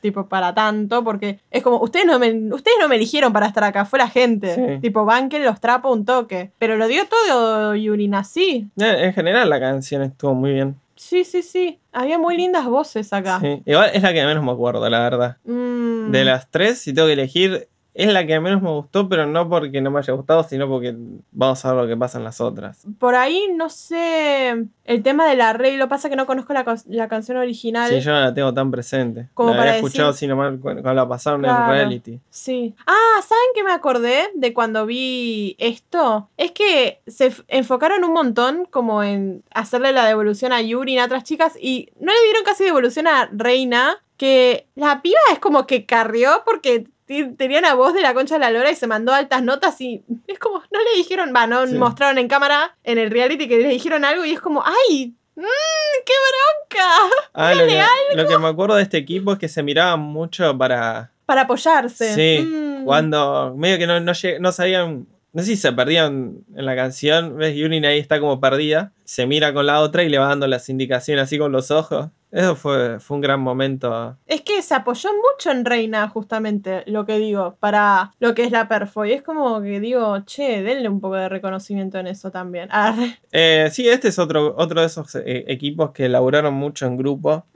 tipo 0.00 0.28
para 0.28 0.54
tanto, 0.54 1.02
porque 1.02 1.40
es 1.50 1.62
como, 1.64 1.80
ustedes 1.80 2.06
no 2.06 2.18
me, 2.20 2.30
ustedes 2.52 2.76
no 2.80 2.86
me 2.88 2.94
eligieron 2.96 3.32
para 3.32 3.46
estar 3.46 3.64
acá, 3.64 3.84
fue 3.84 3.98
la 3.98 4.08
gente. 4.08 4.54
Sí. 4.54 4.80
Tipo, 4.82 5.04
banquen 5.04 5.44
los 5.44 5.60
trapos 5.60 5.92
un 5.96 6.04
toque. 6.04 6.52
Pero 6.58 6.76
lo 6.76 6.86
dio 6.86 7.02
todo 7.08 7.74
Yurina, 7.74 8.22
sí. 8.22 8.68
Eh, 8.78 8.96
En 9.06 9.12
general 9.14 9.50
la 9.50 9.58
canción 9.58 10.02
estuvo 10.02 10.34
muy 10.34 10.52
bien. 10.52 10.76
Sí, 10.96 11.24
sí, 11.24 11.42
sí. 11.42 11.80
Había 11.92 12.18
muy 12.18 12.36
lindas 12.36 12.66
voces 12.66 13.12
acá. 13.12 13.38
Sí. 13.40 13.62
Igual 13.66 13.90
es 13.92 14.02
la 14.02 14.12
que 14.12 14.24
menos 14.24 14.42
me 14.42 14.50
acuerdo, 14.52 14.88
la 14.88 15.00
verdad. 15.00 15.36
Mm. 15.44 16.10
De 16.10 16.24
las 16.24 16.50
tres, 16.50 16.78
si 16.78 16.94
tengo 16.94 17.06
que 17.06 17.12
elegir, 17.12 17.68
es 17.98 18.12
la 18.12 18.26
que 18.26 18.38
menos 18.40 18.60
me 18.60 18.68
gustó, 18.70 19.08
pero 19.08 19.26
no 19.26 19.48
porque 19.48 19.80
no 19.80 19.90
me 19.90 19.98
haya 20.00 20.12
gustado, 20.12 20.42
sino 20.44 20.68
porque 20.68 20.94
vamos 21.32 21.64
a 21.64 21.72
ver 21.72 21.82
lo 21.84 21.88
que 21.88 21.96
pasa 21.96 22.18
en 22.18 22.24
las 22.24 22.40
otras. 22.40 22.84
Por 22.98 23.14
ahí, 23.14 23.48
no 23.54 23.70
sé, 23.70 24.66
el 24.84 25.02
tema 25.02 25.26
del 25.26 25.40
arreglo, 25.40 25.88
pasa 25.88 26.08
que 26.10 26.16
no 26.16 26.26
conozco 26.26 26.52
la, 26.52 26.64
la 26.88 27.08
canción 27.08 27.38
original. 27.38 27.88
Sí, 27.90 28.00
yo 28.00 28.12
no 28.12 28.20
la 28.20 28.34
tengo 28.34 28.52
tan 28.52 28.70
presente. 28.70 29.28
Como 29.34 29.50
la 29.50 29.56
para 29.56 29.70
había 29.70 29.76
escuchado 29.82 30.12
decir- 30.12 30.28
nomás 30.28 30.52
cu- 30.54 30.60
cuando 30.82 30.92
la 30.94 31.08
pasaron 31.08 31.40
Claro. 31.42 31.64
en 31.64 31.70
reality. 31.70 32.20
Sí. 32.30 32.74
Ah, 32.86 33.20
¿saben 33.22 33.44
qué 33.54 33.64
me 33.64 33.72
acordé 33.72 34.30
de 34.34 34.52
cuando 34.52 34.84
vi 34.86 35.56
esto? 35.58 36.28
Es 36.36 36.52
que 36.52 37.00
se 37.06 37.32
enfocaron 37.48 38.04
un 38.04 38.12
montón 38.12 38.66
como 38.70 39.02
en 39.02 39.42
hacerle 39.54 39.92
la 39.92 40.04
devolución 40.06 40.52
a 40.52 40.60
Yuri 40.60 40.94
y 40.94 40.98
a 40.98 41.06
otras 41.06 41.24
chicas 41.24 41.54
y 41.60 41.88
no 41.98 42.12
le 42.12 42.22
dieron 42.24 42.44
casi 42.44 42.64
devolución 42.64 43.06
a 43.06 43.28
Reina, 43.32 43.96
que 44.16 44.66
la 44.74 45.02
piba 45.02 45.18
es 45.32 45.38
como 45.38 45.66
que 45.66 45.84
carrió 45.86 46.42
porque 46.44 46.86
tenía 47.36 47.58
una 47.60 47.74
voz 47.74 47.94
de 47.94 48.02
la 48.02 48.14
concha 48.14 48.34
de 48.34 48.40
la 48.40 48.50
lora 48.50 48.70
y 48.70 48.74
se 48.76 48.86
mandó 48.86 49.12
altas 49.12 49.42
notas 49.42 49.80
y 49.80 50.02
es 50.26 50.38
como, 50.38 50.58
no 50.70 50.78
le 50.82 50.96
dijeron, 50.96 51.32
va, 51.34 51.46
no 51.46 51.66
Sí. 51.66 51.74
mostraron 51.74 52.18
en 52.18 52.28
cámara 52.28 52.76
en 52.84 52.98
el 52.98 53.10
reality 53.10 53.48
que 53.48 53.58
le 53.58 53.68
dijeron 53.68 54.04
algo 54.04 54.24
y 54.24 54.32
es 54.32 54.40
como, 54.40 54.62
¡ay! 54.64 55.14
mmm, 55.36 55.42
¡Qué 56.04 56.12
bronca! 56.12 56.88
Ah, 57.34 57.54
lo 57.54 57.66
que, 57.66 57.82
lo 58.16 58.26
que 58.28 58.38
me 58.38 58.48
acuerdo 58.48 58.74
de 58.76 58.82
este 58.82 58.96
equipo 58.98 59.32
es 59.32 59.38
que 59.38 59.48
se 59.48 59.62
miraban 59.62 60.00
mucho 60.00 60.56
para. 60.56 61.10
Para 61.26 61.42
apoyarse. 61.42 62.14
Sí, 62.14 62.44
Mm. 62.44 62.84
Cuando 62.84 63.52
medio 63.56 63.78
que 63.78 63.86
no, 63.86 63.98
no, 64.00 64.12
lleg- 64.12 64.38
no 64.38 64.52
sabían. 64.52 65.06
No 65.32 65.42
sé 65.42 65.48
si 65.48 65.56
se 65.56 65.72
perdían 65.72 66.38
en 66.54 66.64
la 66.64 66.76
canción. 66.76 67.36
Ves, 67.36 67.54
Yurin 67.56 67.84
ahí 67.84 67.98
está 67.98 68.20
como 68.20 68.40
perdida. 68.40 68.92
Se 69.04 69.26
mira 69.26 69.52
con 69.52 69.66
la 69.66 69.80
otra 69.80 70.02
y 70.04 70.08
le 70.08 70.18
va 70.18 70.28
dando 70.28 70.46
las 70.46 70.68
indicaciones 70.68 71.24
así 71.24 71.36
con 71.36 71.50
los 71.52 71.70
ojos. 71.72 72.06
Eso 72.36 72.54
fue, 72.54 73.00
fue 73.00 73.14
un 73.16 73.20
gran 73.22 73.40
momento. 73.40 74.16
Es 74.26 74.42
que 74.42 74.60
se 74.60 74.74
apoyó 74.74 75.08
mucho 75.10 75.50
en 75.50 75.64
Reina, 75.64 76.08
justamente, 76.08 76.82
lo 76.86 77.06
que 77.06 77.18
digo, 77.18 77.56
para 77.60 78.12
lo 78.18 78.34
que 78.34 78.44
es 78.44 78.50
la 78.52 78.68
perfo. 78.68 79.04
Y 79.06 79.12
es 79.12 79.22
como 79.22 79.60
que 79.62 79.80
digo, 79.80 80.20
che, 80.26 80.62
denle 80.62 80.88
un 80.88 81.00
poco 81.00 81.14
de 81.14 81.28
reconocimiento 81.30 81.98
en 81.98 82.06
eso 82.08 82.30
también. 82.30 82.68
Arre. 82.70 83.18
Eh, 83.32 83.68
sí, 83.72 83.88
este 83.88 84.08
es 84.08 84.18
otro, 84.18 84.54
otro 84.58 84.80
de 84.82 84.86
esos 84.86 85.14
eh, 85.14 85.44
equipos 85.48 85.92
que 85.92 86.08
laburaron 86.08 86.52
mucho 86.54 86.86
en 86.86 86.96
grupo 86.96 87.46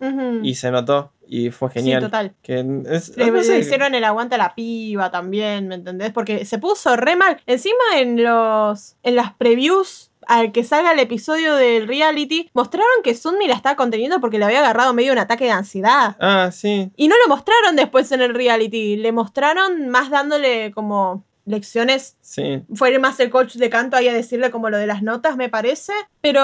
y 0.43 0.55
se 0.55 0.71
notó 0.71 1.13
y 1.27 1.51
fue 1.51 1.71
genial. 1.71 2.01
Sí, 2.01 2.07
total. 2.07 2.35
Que 2.43 2.61
es- 2.91 3.17
Le, 3.17 3.27
no 3.31 3.37
le 3.37 3.59
hicieron 3.59 3.95
el 3.95 4.03
aguante 4.05 4.35
a 4.35 4.39
la 4.39 4.55
piba 4.55 5.11
también, 5.11 5.69
¿me 5.69 5.75
entendés? 5.77 6.11
Porque 6.13 6.45
se 6.45 6.59
puso 6.59 6.97
re 6.97 7.17
mal. 7.17 7.41
Encima 7.47 7.77
en 7.99 8.23
los. 8.23 8.97
en 9.03 9.15
las 9.17 9.35
previews. 9.35 10.10
Al 10.31 10.53
que 10.53 10.63
salga 10.63 10.93
el 10.93 11.01
episodio 11.01 11.57
del 11.57 11.89
reality, 11.89 12.49
mostraron 12.55 13.03
que 13.03 13.17
Sunmi 13.17 13.49
la 13.49 13.55
estaba 13.55 13.75
conteniendo 13.75 14.21
porque 14.21 14.39
le 14.39 14.45
había 14.45 14.61
agarrado 14.61 14.95
medio 14.95 15.13
un 15.13 15.19
ataque 15.19 15.47
de 15.47 15.51
ansiedad. 15.51 16.17
Ah, 16.21 16.51
sí. 16.53 16.93
Y 16.97 17.09
no 17.09 17.17
lo 17.25 17.35
mostraron 17.35 17.75
después 17.75 18.13
en 18.13 18.21
el 18.21 18.33
reality. 18.33 18.97
Le 18.97 19.11
mostraron 19.11 19.89
más 19.89 20.09
dándole 20.09 20.71
como 20.73 21.25
lecciones 21.47 22.17
Sí. 22.21 22.63
fue 22.75 22.97
más 23.01 23.19
el 23.19 23.31
coach 23.31 23.55
de 23.57 23.71
canto 23.71 23.97
ahí 23.97 24.07
a 24.07 24.15
decirle 24.15 24.53
como 24.53 24.71
lo 24.71 24.79
de 24.79 24.87
las 24.87 25.03
notas, 25.03 25.37
me 25.37 25.49
parece. 25.49 25.93
Pero 26.21 26.41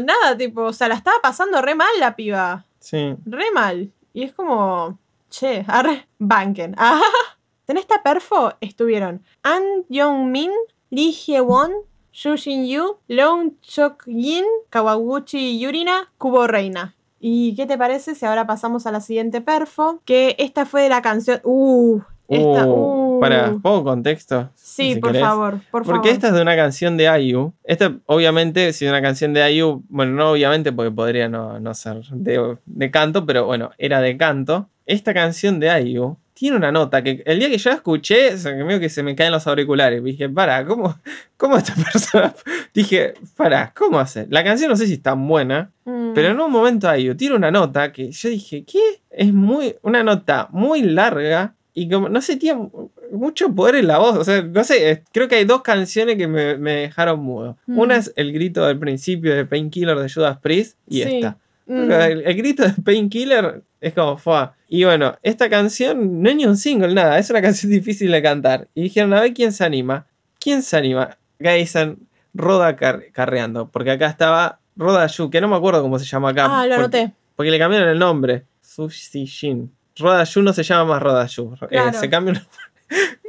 nada, 0.00 0.36
tipo, 0.36 0.64
o 0.64 0.72
sea, 0.74 0.88
la 0.88 0.96
estaba 0.96 1.16
pasando 1.22 1.62
re 1.62 1.74
mal 1.74 1.88
la 1.98 2.16
piba. 2.16 2.66
Sí. 2.80 3.14
Re 3.24 3.50
mal. 3.54 3.92
Y 4.12 4.24
es 4.24 4.34
como, 4.34 4.98
che, 5.30 5.64
arre, 5.68 6.06
banken. 6.18 6.74
Ah, 6.76 7.00
en 7.66 7.78
esta 7.78 8.02
perfo 8.02 8.52
estuvieron 8.60 9.22
An 9.42 9.62
Yong-min, 9.88 10.50
Lee 10.90 11.12
Hye-won, 11.12 11.72
Yu 12.16 12.34
Shin-yu, 12.34 12.96
Leon 13.08 13.58
Chok-yin, 13.60 14.44
Kawaguchi 14.70 15.58
Yurina, 15.60 16.08
Kubo 16.16 16.46
Reina. 16.46 16.94
¿Y 17.20 17.54
qué 17.56 17.66
te 17.66 17.76
parece 17.76 18.14
si 18.14 18.24
ahora 18.24 18.46
pasamos 18.46 18.86
a 18.86 18.90
la 18.92 19.00
siguiente 19.00 19.42
perfo? 19.42 20.00
Que 20.06 20.34
esta 20.38 20.64
fue 20.64 20.82
de 20.82 20.88
la 20.88 21.02
canción... 21.02 21.40
Uh, 21.44 22.00
esta... 22.28 22.66
Uh, 22.66 23.16
uh. 23.16 23.20
Para, 23.20 23.52
pongo 23.62 23.84
contexto. 23.84 24.50
Sí, 24.54 24.94
si 24.94 25.00
por 25.00 25.12
querés. 25.12 25.26
favor, 25.26 25.60
por 25.70 25.84
favor. 25.84 25.96
Porque 25.96 26.10
esta 26.10 26.28
es 26.28 26.34
de 26.34 26.40
una 26.40 26.56
canción 26.56 26.96
de 26.96 27.04
IU. 27.20 27.52
Esta, 27.64 27.94
obviamente, 28.06 28.72
si 28.72 28.86
es 28.86 28.90
una 28.90 29.02
canción 29.02 29.34
de 29.34 29.52
IU, 29.52 29.82
bueno, 29.88 30.12
no 30.12 30.32
obviamente 30.32 30.72
porque 30.72 30.90
podría 30.90 31.28
no, 31.28 31.60
no 31.60 31.74
ser 31.74 32.02
de, 32.10 32.56
de 32.64 32.90
canto, 32.90 33.26
pero 33.26 33.44
bueno, 33.44 33.72
era 33.78 34.00
de 34.00 34.16
canto. 34.16 34.68
Esta 34.86 35.12
canción 35.12 35.60
de 35.60 35.82
IU 35.82 36.16
tiene 36.38 36.54
una 36.58 36.70
nota 36.70 37.02
que 37.02 37.22
el 37.24 37.38
día 37.38 37.48
que 37.48 37.56
yo 37.56 37.70
la 37.70 37.76
escuché, 37.76 38.34
o 38.34 38.36
sea, 38.36 38.54
que 38.54 38.62
medio 38.62 38.78
que 38.78 38.90
se 38.90 39.02
me 39.02 39.16
caen 39.16 39.32
los 39.32 39.46
auriculares. 39.46 40.04
Dije, 40.04 40.28
para, 40.28 40.66
¿cómo, 40.66 40.94
cómo 41.38 41.56
esta 41.56 41.74
persona? 41.92 42.34
Dije, 42.74 43.14
para, 43.36 43.72
¿cómo 43.74 43.98
hace? 43.98 44.26
La 44.28 44.44
canción 44.44 44.68
no 44.68 44.76
sé 44.76 44.86
si 44.86 44.94
es 44.94 45.02
tan 45.02 45.26
buena, 45.26 45.70
Mm. 45.86 46.14
pero 46.14 46.28
en 46.28 46.40
un 46.40 46.50
momento 46.50 46.94
IU 46.94 47.14
tiene 47.16 47.36
una 47.36 47.50
nota 47.52 47.92
que 47.92 48.10
yo 48.10 48.28
dije, 48.28 48.64
¿qué? 48.64 48.80
Es 49.08 49.32
muy, 49.32 49.76
una 49.82 50.02
nota 50.02 50.48
muy 50.50 50.82
larga 50.82 51.54
y 51.72 51.88
como, 51.88 52.08
no 52.08 52.20
sé, 52.20 52.36
tiene 52.36 52.68
mucho 53.12 53.54
poder 53.54 53.76
en 53.76 53.86
la 53.86 53.98
voz. 53.98 54.16
O 54.16 54.24
sea, 54.24 54.42
no 54.42 54.64
sé, 54.64 55.04
creo 55.12 55.28
que 55.28 55.36
hay 55.36 55.44
dos 55.44 55.62
canciones 55.62 56.16
que 56.16 56.26
me, 56.26 56.56
me 56.58 56.72
dejaron 56.72 57.20
mudo. 57.20 57.56
Mm. 57.66 57.78
Una 57.78 57.96
es 57.98 58.12
el 58.16 58.32
grito 58.32 58.66
del 58.66 58.78
principio 58.78 59.34
de 59.34 59.44
Painkiller 59.46 59.96
de 59.96 60.10
Judas 60.12 60.38
Priest 60.38 60.76
y 60.88 61.02
Sí. 61.02 61.14
esta. 61.16 61.38
Mm. 61.66 61.90
El, 61.92 62.22
el 62.26 62.36
grito 62.36 62.62
de 62.64 62.72
Painkiller 62.84 63.62
es 63.80 63.92
como 63.94 64.16
fue. 64.18 64.48
Y 64.68 64.84
bueno, 64.84 65.16
esta 65.22 65.48
canción 65.50 66.22
no 66.22 66.30
es 66.30 66.36
ni 66.36 66.46
un 66.46 66.56
single, 66.56 66.94
nada. 66.94 67.18
Es 67.18 67.30
una 67.30 67.42
canción 67.42 67.70
difícil 67.72 68.10
de 68.10 68.22
cantar. 68.22 68.68
Y 68.74 68.82
dijeron, 68.84 69.12
a 69.14 69.20
ver 69.20 69.34
quién 69.34 69.52
se 69.52 69.64
anima. 69.64 70.06
¿Quién 70.40 70.62
se 70.62 70.76
anima? 70.76 71.16
Acá 71.40 71.52
dicen 71.52 71.98
Roda 72.34 72.76
car- 72.76 73.04
carreando. 73.12 73.68
Porque 73.70 73.90
acá 73.92 74.06
estaba 74.06 74.58
Roda 74.76 75.06
Yu, 75.06 75.30
que 75.30 75.40
no 75.40 75.48
me 75.48 75.56
acuerdo 75.56 75.82
cómo 75.82 75.98
se 75.98 76.04
llama 76.04 76.30
acá. 76.30 76.46
Ah, 76.60 76.66
lo 76.66 76.74
anoté. 76.76 77.12
porque 77.34 77.50
le 77.50 77.58
cambiaron 77.58 77.88
el 77.88 77.98
nombre. 77.98 78.44
Sushi 78.62 79.24
Shin. 79.24 79.72
Roda 79.98 80.24
Yu 80.24 80.42
no 80.42 80.52
se 80.52 80.62
llama 80.62 80.84
más 80.94 81.02
Roda 81.02 81.26
Yu. 81.26 81.54
Eh, 81.70 81.80
se 81.94 82.10
cambió 82.10 82.34
el 82.34 82.40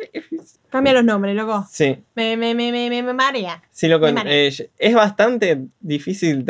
Cambia 0.70 0.92
los 0.94 1.06
nombres, 1.06 1.34
loco. 1.36 1.66
Sí. 1.72 1.98
Me, 2.16 2.36
me, 2.36 2.54
me, 2.54 2.72
me, 2.74 2.90
me, 2.90 3.02
me 3.02 3.14
marea. 3.14 3.64
Sí, 3.72 3.88
loco, 3.88 4.12
Me 4.12 4.22
eh, 4.48 4.70
es 4.78 4.94
bastante 4.94 5.66
difícil 5.80 6.46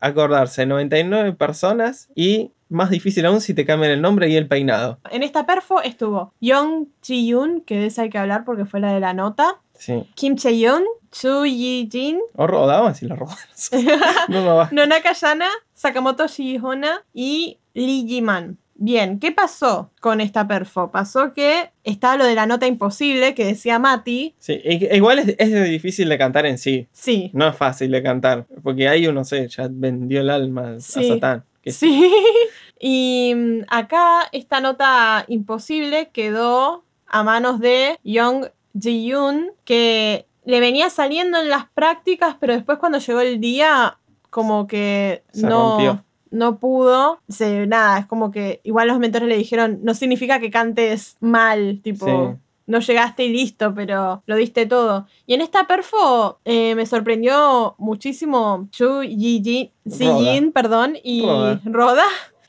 acordarse. 0.00 0.64
99 0.64 1.32
personas 1.32 2.08
y 2.14 2.52
más 2.68 2.90
difícil 2.90 3.24
aún 3.26 3.40
si 3.40 3.54
te 3.54 3.64
cambian 3.64 3.92
el 3.92 4.00
nombre 4.02 4.28
y 4.28 4.36
el 4.36 4.46
peinado. 4.48 4.98
En 5.10 5.22
esta 5.22 5.46
perfo 5.46 5.80
estuvo 5.82 6.32
Young 6.40 6.86
Ji-yoon, 7.02 7.62
que 7.62 7.76
de 7.76 7.86
esa 7.86 8.02
hay 8.02 8.10
que 8.10 8.18
hablar 8.18 8.44
porque 8.44 8.64
fue 8.64 8.80
la 8.80 8.92
de 8.92 9.00
la 9.00 9.14
nota. 9.14 9.60
Sí. 9.74 10.08
Kim 10.14 10.36
Chae-yoon, 10.36 10.82
Chu 11.12 11.44
Yi-jin, 11.46 12.18
O 12.34 12.46
rodaban 12.46 12.94
si 12.94 13.06
lo 13.06 13.16
rodaban. 13.16 13.38
no, 14.28 14.44
no 14.44 14.56
va. 14.56 14.68
Nonaka 14.72 15.12
Yana, 15.12 15.48
Sakamoto 15.72 16.26
Shihona 16.26 17.04
y 17.14 17.58
Lee 17.74 18.04
Ji-man. 18.06 18.58
Bien, 18.80 19.18
¿qué 19.18 19.32
pasó 19.32 19.90
con 20.00 20.20
esta 20.20 20.46
perfo? 20.46 20.92
Pasó 20.92 21.32
que 21.32 21.70
estaba 21.82 22.16
lo 22.16 22.24
de 22.24 22.36
la 22.36 22.46
nota 22.46 22.68
imposible 22.68 23.34
que 23.34 23.44
decía 23.44 23.80
Mati. 23.80 24.36
Sí, 24.38 24.60
igual 24.92 25.18
es, 25.18 25.34
es 25.36 25.64
difícil 25.68 26.08
de 26.08 26.16
cantar 26.16 26.46
en 26.46 26.58
sí. 26.58 26.86
Sí, 26.92 27.30
No 27.34 27.48
es 27.48 27.56
fácil 27.56 27.90
de 27.90 28.04
cantar. 28.04 28.46
Porque 28.62 28.88
ahí 28.88 29.08
uno, 29.08 29.24
sé, 29.24 29.48
ya 29.48 29.66
vendió 29.68 30.20
el 30.20 30.30
alma 30.30 30.76
a. 30.76 30.80
Satán. 30.80 31.44
Que 31.62 31.72
Sí. 31.72 32.12
Y 32.80 33.32
mm, 33.34 33.60
acá 33.68 34.28
esta 34.30 34.60
nota 34.60 35.24
imposible 35.26 36.10
quedó 36.12 36.84
a 37.08 37.22
manos 37.24 37.58
de 37.58 37.98
Young 38.04 38.46
Ji-yoon, 38.80 39.50
que 39.64 40.26
le 40.44 40.60
venía 40.60 40.88
saliendo 40.88 41.38
en 41.40 41.48
las 41.48 41.68
prácticas, 41.70 42.36
pero 42.38 42.52
después 42.54 42.78
cuando 42.78 42.98
llegó 42.98 43.20
el 43.20 43.40
día, 43.40 43.98
como 44.30 44.66
que 44.68 45.24
Se 45.32 45.46
no, 45.46 45.70
rompió. 45.70 46.04
no 46.30 46.58
pudo. 46.60 47.20
Se, 47.28 47.66
nada, 47.66 47.98
es 47.98 48.06
como 48.06 48.30
que 48.30 48.60
igual 48.62 48.88
los 48.88 48.98
mentores 49.00 49.28
le 49.28 49.36
dijeron, 49.36 49.80
no 49.82 49.94
significa 49.94 50.38
que 50.38 50.50
cantes 50.50 51.16
mal, 51.20 51.80
tipo... 51.82 52.06
Sí. 52.06 52.40
No 52.68 52.78
llegaste 52.80 53.24
y 53.24 53.30
listo, 53.30 53.74
pero 53.74 54.22
lo 54.26 54.36
diste 54.36 54.66
todo. 54.66 55.06
Y 55.26 55.34
en 55.34 55.40
esta 55.40 55.66
perfo 55.66 56.38
eh, 56.44 56.74
me 56.76 56.86
sorprendió 56.86 57.74
muchísimo 57.78 58.68
Chu 58.70 59.02
Yi 59.02 59.42
Jin, 59.90 60.52
perdón, 60.52 60.96
y 61.02 61.22
Roda. 61.26 61.60
Roda. 61.64 62.04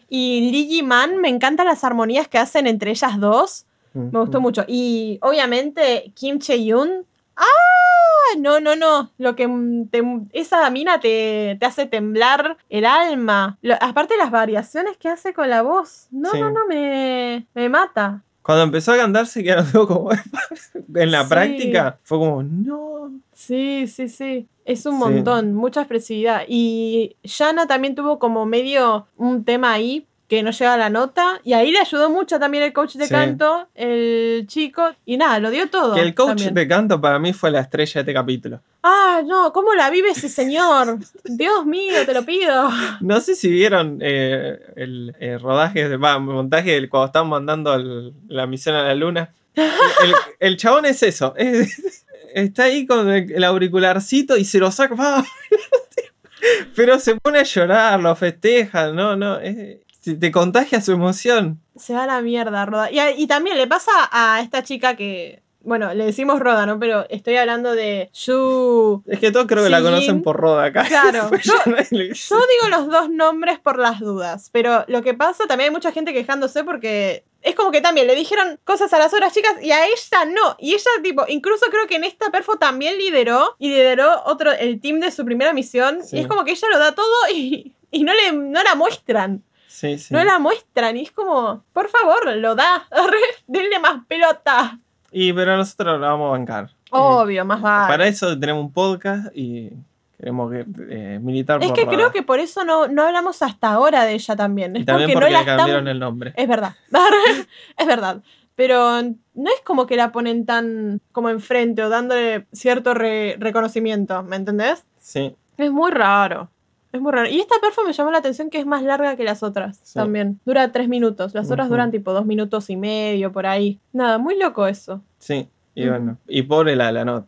Y 0.09 0.51
Lee 0.51 0.67
Ji 0.67 0.84
Man, 0.84 1.17
me 1.17 1.30
encantan 1.30 1.65
las 1.67 1.84
armonías 1.84 2.28
que 2.28 2.38
hacen 2.38 2.67
entre 2.67 2.91
ellas 2.91 3.20
dos. 3.20 3.65
Me 3.93 4.20
gustó 4.20 4.39
mucho. 4.41 4.65
Y 4.67 5.17
obviamente 5.22 6.11
Kim 6.15 6.38
Chae-yoon, 6.39 7.05
Ah, 7.41 8.36
no, 8.38 8.59
no, 8.59 8.76
no. 8.76 9.11
Lo 9.17 9.36
que 9.36 9.47
te- 9.89 10.03
esa 10.34 10.70
mina 10.70 10.99
te, 10.99 11.55
te 11.59 11.65
hace 11.65 11.86
temblar 11.86 12.57
el 12.70 12.86
alma. 12.86 13.57
Lo- 13.61 13.76
aparte 13.80 14.17
las 14.17 14.30
variaciones 14.30 14.97
que 14.97 15.07
hace 15.07 15.34
con 15.34 15.49
la 15.49 15.61
voz. 15.61 16.07
No, 16.11 16.30
Sí. 16.32 16.39
no, 16.41 16.51
no, 16.51 16.65
me, 16.67 17.47
me 17.53 17.70
mata. 17.70 18.24
Cuando 18.50 18.64
empezó 18.64 18.93
a 18.93 18.97
cantar 18.97 19.28
se 19.28 19.43
quedaron 19.43 19.68
como 19.88 20.10
en 20.12 21.12
la 21.12 21.22
Sí. 21.22 21.30
práctica. 21.30 22.00
Fue 22.02 22.18
como, 22.18 22.41
no. 22.41 23.12
Sí, 23.32 23.86
sí, 23.86 24.10
sí. 24.10 24.47
Es 24.66 24.88
un 24.88 24.93
Sí. 24.93 24.97
montón, 24.97 25.54
mucha 25.54 25.82
expresividad. 25.82 26.41
Y 26.47 27.16
Yana 27.22 27.68
también 27.68 27.93
tuvo 27.93 28.18
como 28.18 28.47
medio 28.47 29.06
un 29.18 29.43
tema 29.43 29.72
ahí 29.74 30.08
que 30.30 30.44
no 30.44 30.52
llega 30.52 30.76
a 30.76 30.78
la 30.78 30.90
nota. 30.90 31.42
Y 31.44 31.52
ahí 31.54 31.72
le 31.72 31.80
ayudó 31.80 32.10
mucho 32.10 32.40
también 32.40 32.64
el 32.64 32.72
coach 32.72 32.94
de 32.96 33.06
Sí. 33.06 33.12
canto, 33.12 33.68
el 33.76 34.46
chico. 34.48 34.92
Y 35.06 35.18
nada, 35.18 35.40
lo 35.40 35.50
dio 35.50 35.70
todo. 35.70 35.96
Que 35.96 36.02
el 36.02 36.14
coach 36.14 36.28
también. 36.28 36.54
de 36.54 36.68
canto 36.68 37.02
para 37.02 37.18
mí 37.20 37.34
fue 37.34 37.50
la 37.52 37.60
estrella 37.62 37.94
de 37.96 38.00
este 38.02 38.14
capítulo. 38.14 38.62
Ah, 38.84 39.22
no, 39.26 39.52
¿cómo 39.52 39.74
la 39.74 39.90
vive 39.90 40.12
ese 40.12 40.30
señor? 40.30 41.00
Dios 41.26 41.66
mío, 41.66 42.06
te 42.06 42.14
lo 42.14 42.24
pido. 42.24 42.70
No 43.02 43.20
sé 43.20 43.34
si 43.36 43.50
vieron 43.50 44.00
eh, 44.02 44.58
el 44.78 45.16
eh, 45.20 45.38
rodaje, 45.38 45.90
de, 45.90 45.98
va, 45.98 46.20
montaje 46.20 46.72
del 46.72 46.88
cuando 46.90 47.08
estaban 47.08 47.28
mandando 47.30 47.74
el- 47.74 48.14
la 48.28 48.46
misión 48.48 48.76
a 48.76 48.84
la 48.84 48.96
luna. 48.96 49.34
El, 49.56 50.14
el 50.40 50.58
chabón 50.58 50.86
es 50.86 51.02
eso. 51.04 51.34
es- 51.36 52.06
está 52.34 52.66
ahí 52.66 52.86
con 52.86 53.10
el, 53.10 53.32
el 53.32 53.44
auricularcito 53.44 54.38
y 54.38 54.46
se 54.46 54.60
lo 54.60 54.72
saca. 54.72 54.96
Pero 56.76 57.00
se 57.00 57.16
pone 57.16 57.40
a 57.40 57.44
llorar, 57.44 58.00
lo 58.00 58.16
festeja. 58.16 58.92
No, 58.94 59.16
no. 59.16 59.40
es- 59.40 59.78
te- 60.14 60.16
te 60.16 60.32
contagia 60.32 60.82
su 60.82 60.91
emoción. 60.91 61.60
Se 61.76 61.93
va 61.93 62.03
a 62.03 62.07
la 62.07 62.22
mierda, 62.22 62.66
Roda. 62.66 62.91
Y, 62.91 62.99
a- 62.99 63.12
y 63.12 63.28
también 63.28 63.57
le 63.57 63.68
pasa 63.68 63.91
a 64.12 64.41
esta 64.41 64.64
chica 64.64 64.95
que. 64.95 65.41
Bueno, 65.62 65.93
le 65.93 66.05
decimos 66.05 66.39
Roda, 66.39 66.66
¿no? 66.66 66.80
Pero 66.80 67.05
estoy 67.10 67.36
hablando 67.36 67.74
de 67.76 68.10
Yu. 68.14 69.03
Es 69.05 69.20
que 69.20 69.32
todos 69.32 69.45
creo 69.45 69.62
que 69.64 69.70
la 69.70 69.82
conocen 69.82 70.22
por 70.22 70.38
Roda 70.38 70.66
acá. 70.66 70.86
Claro. 70.86 71.30
Yo- 71.43 71.53
digo 71.66 72.70
los 72.70 72.88
dos 72.88 73.10
nombres 73.10 73.60
por 73.60 73.78
las 73.78 73.99
dudas, 73.99 74.49
pero 74.53 74.86
lo 74.88 75.01
que 75.03 75.14
pasa 75.14 75.45
también 75.47 75.70
hay 75.70 75.74
mucha 75.74 75.91
gente 75.91 76.14
quejándose 76.14 76.64
porque 76.64 77.26
es 77.41 77.55
como 77.55 77.72
que 77.72 77.82
también 77.82 78.07
le 78.07 78.16
dijeron 78.16 78.57
cosas 78.64 78.91
a 78.93 78.99
las 78.99 79.14
otras 79.14 79.34
chicas 79.34 79.53
y 79.62 79.72
a 79.72 79.86
ella 79.86 80.26
no. 80.34 80.55
Y 80.60 80.74
ella, 80.74 80.89
tipo, 81.03 81.26
incluso 81.28 81.66
creo 81.70 81.88
que 81.88 81.95
en 81.97 82.05
esta 82.05 82.32
perfo 82.32 82.55
también 82.57 82.97
lideró 82.97 83.55
y 83.60 83.68
lideró 83.70 84.24
otro, 84.26 84.51
el 84.53 84.80
team 84.80 84.99
de 85.01 85.12
su 85.12 85.26
primera 85.26 85.51
misión. 85.53 86.03
Sí. 86.03 86.18
Y 86.18 86.20
es 86.22 86.28
como 86.28 86.45
que 86.45 86.51
ella 86.51 86.68
lo 86.72 86.80
da 86.80 86.95
todo 86.95 87.05
y, 87.34 87.74
y 87.91 88.03
no, 88.03 88.14
le, 88.14 88.32
no 88.32 88.64
la 88.64 88.76
muestran. 88.76 89.43
Sí, 89.80 89.98
sí. 89.98 90.14
No 90.14 90.22
la 90.26 90.40
muestran. 90.40 90.98
Y 90.98 91.04
es 91.04 91.12
como, 91.12 91.64
por 91.72 91.88
favor, 91.88 92.36
lo 92.36 92.54
da. 92.54 92.86
Denle 93.48 93.80
más 93.80 94.04
pelota. 94.08 94.78
Y 95.10 95.32
pero 95.32 95.56
nosotros 95.56 96.00
la 96.02 96.10
vamos 96.10 96.28
a 96.28 96.32
bancar. 96.32 96.66
Eh, 96.66 96.90
Obvio, 96.92 97.46
más 97.46 97.62
vale. 97.62 97.88
Para 97.90 98.06
eso 98.08 98.38
tenemos 98.38 98.62
un 98.66 98.74
podcast 98.74 99.28
y 99.34 99.70
queremos 100.18 100.52
que, 100.52 100.66
eh, 100.90 101.20
militar 101.22 101.64
Es 101.64 101.70
por 101.70 101.78
que 101.78 101.88
creo 101.88 102.12
que 102.12 102.24
por 102.24 102.40
eso 102.40 102.66
no, 102.66 102.90
no 102.90 103.04
hablamos 103.08 103.42
hasta 103.42 103.70
ahora 103.72 104.04
de 104.04 104.16
ella 104.16 104.36
también. 104.36 104.76
Es 104.76 104.82
Y 104.82 104.86
también 104.86 105.12
porque, 105.14 105.28
porque, 105.28 105.34
no 105.34 105.46
la 105.46 105.52
le 105.54 105.58
cambiaron 105.58 105.88
el 105.88 106.00
nombre. 106.00 106.34
Es 106.36 106.48
verdad. 106.48 106.74
es 107.78 107.88
verdad. 107.88 108.22
Pero 108.56 109.02
no 109.02 109.50
es 109.50 109.62
como 109.64 109.88
que 109.88 109.96
la 109.96 110.12
ponen 110.12 110.46
tan 110.46 111.00
como 111.14 111.30
enfrente 111.30 111.84
o 111.84 111.90
dándole 111.90 112.48
cierto 112.52 112.94
re- 112.94 113.38
reconocimiento, 113.40 114.24
¿me 114.24 114.36
entendés? 114.36 114.84
Sí, 115.00 115.34
Es 115.58 115.72
muy 115.72 115.92
raro. 115.92 116.50
Es 116.92 117.00
muy 117.02 117.12
raro. 117.12 117.30
Y 117.30 117.40
esta 117.40 117.56
perfo 117.62 117.84
me 117.86 117.94
llamó 117.94 118.10
la 118.12 118.18
atención 118.18 118.50
que 118.50 118.58
es 118.60 118.66
más 118.66 118.82
larga 118.84 119.16
que 119.16 119.24
las 119.24 119.44
otras 119.44 119.80
Sí. 119.84 119.94
también. 119.94 120.40
Dura 120.46 120.72
tres 120.72 120.88
minutos. 120.90 121.34
Las 121.36 121.52
otras 121.52 121.70
duran 121.70 121.92
tipo 121.92 122.14
dos 122.14 122.26
minutos 122.26 122.70
y 122.70 122.76
medio 122.78 123.32
por 123.32 123.46
ahí. 123.46 123.80
Nada, 123.94 124.18
muy 124.18 124.38
loco 124.40 124.66
eso. 124.68 125.02
sí. 125.20 125.48
Y 125.76 125.88
bueno, 125.88 126.18
y 126.28 126.42
pobre 126.42 126.76
la 126.76 126.92
la 126.92 127.06
not. 127.06 127.26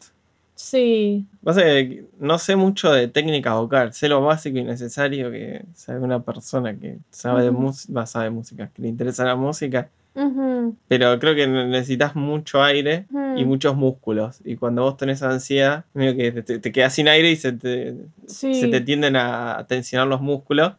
Sí. 0.55 1.25
Pasa 1.43 1.61
que 1.61 2.05
no 2.19 2.37
sé 2.37 2.55
mucho 2.57 2.91
de 2.91 3.07
técnica 3.07 3.53
vocal, 3.55 3.93
sé 3.93 4.09
lo 4.09 4.19
básico 4.21 4.57
y 4.57 4.63
necesario 4.63 5.31
que 5.31 5.63
sabe 5.73 5.99
una 5.99 6.21
persona 6.21 6.75
que 6.77 6.97
sabe 7.11 7.43
de 7.43 7.49
Ujú. 7.51 7.61
música, 7.61 8.05
sabe 8.05 8.25
de 8.25 8.31
música, 8.31 8.69
que 8.73 8.81
le 8.81 8.89
interesa 8.89 9.23
la 9.23 9.35
música, 9.35 9.89
Pero 10.13 11.19
creo 11.19 11.35
que 11.35 11.47
necesitas 11.47 12.15
mucho 12.15 12.61
aire 12.61 13.05
y 13.35 13.45
muchos 13.45 13.75
músculos. 13.75 14.41
Y 14.43 14.55
cuando 14.57 14.83
vos 14.83 14.97
tenés 14.97 15.23
ansiedad, 15.23 15.85
medio 15.93 16.15
que 16.15 16.41
te, 16.43 16.59
te 16.59 16.71
quedas 16.71 16.93
sin 16.93 17.07
aire 17.07 17.31
y 17.31 17.35
se 17.35 17.53
te, 17.53 17.95
Sí. 18.25 18.53
se 18.55 18.67
te 18.67 18.81
tienden 18.81 19.15
a 19.15 19.65
tensionar 19.67 20.07
los 20.07 20.21
músculos. 20.21 20.73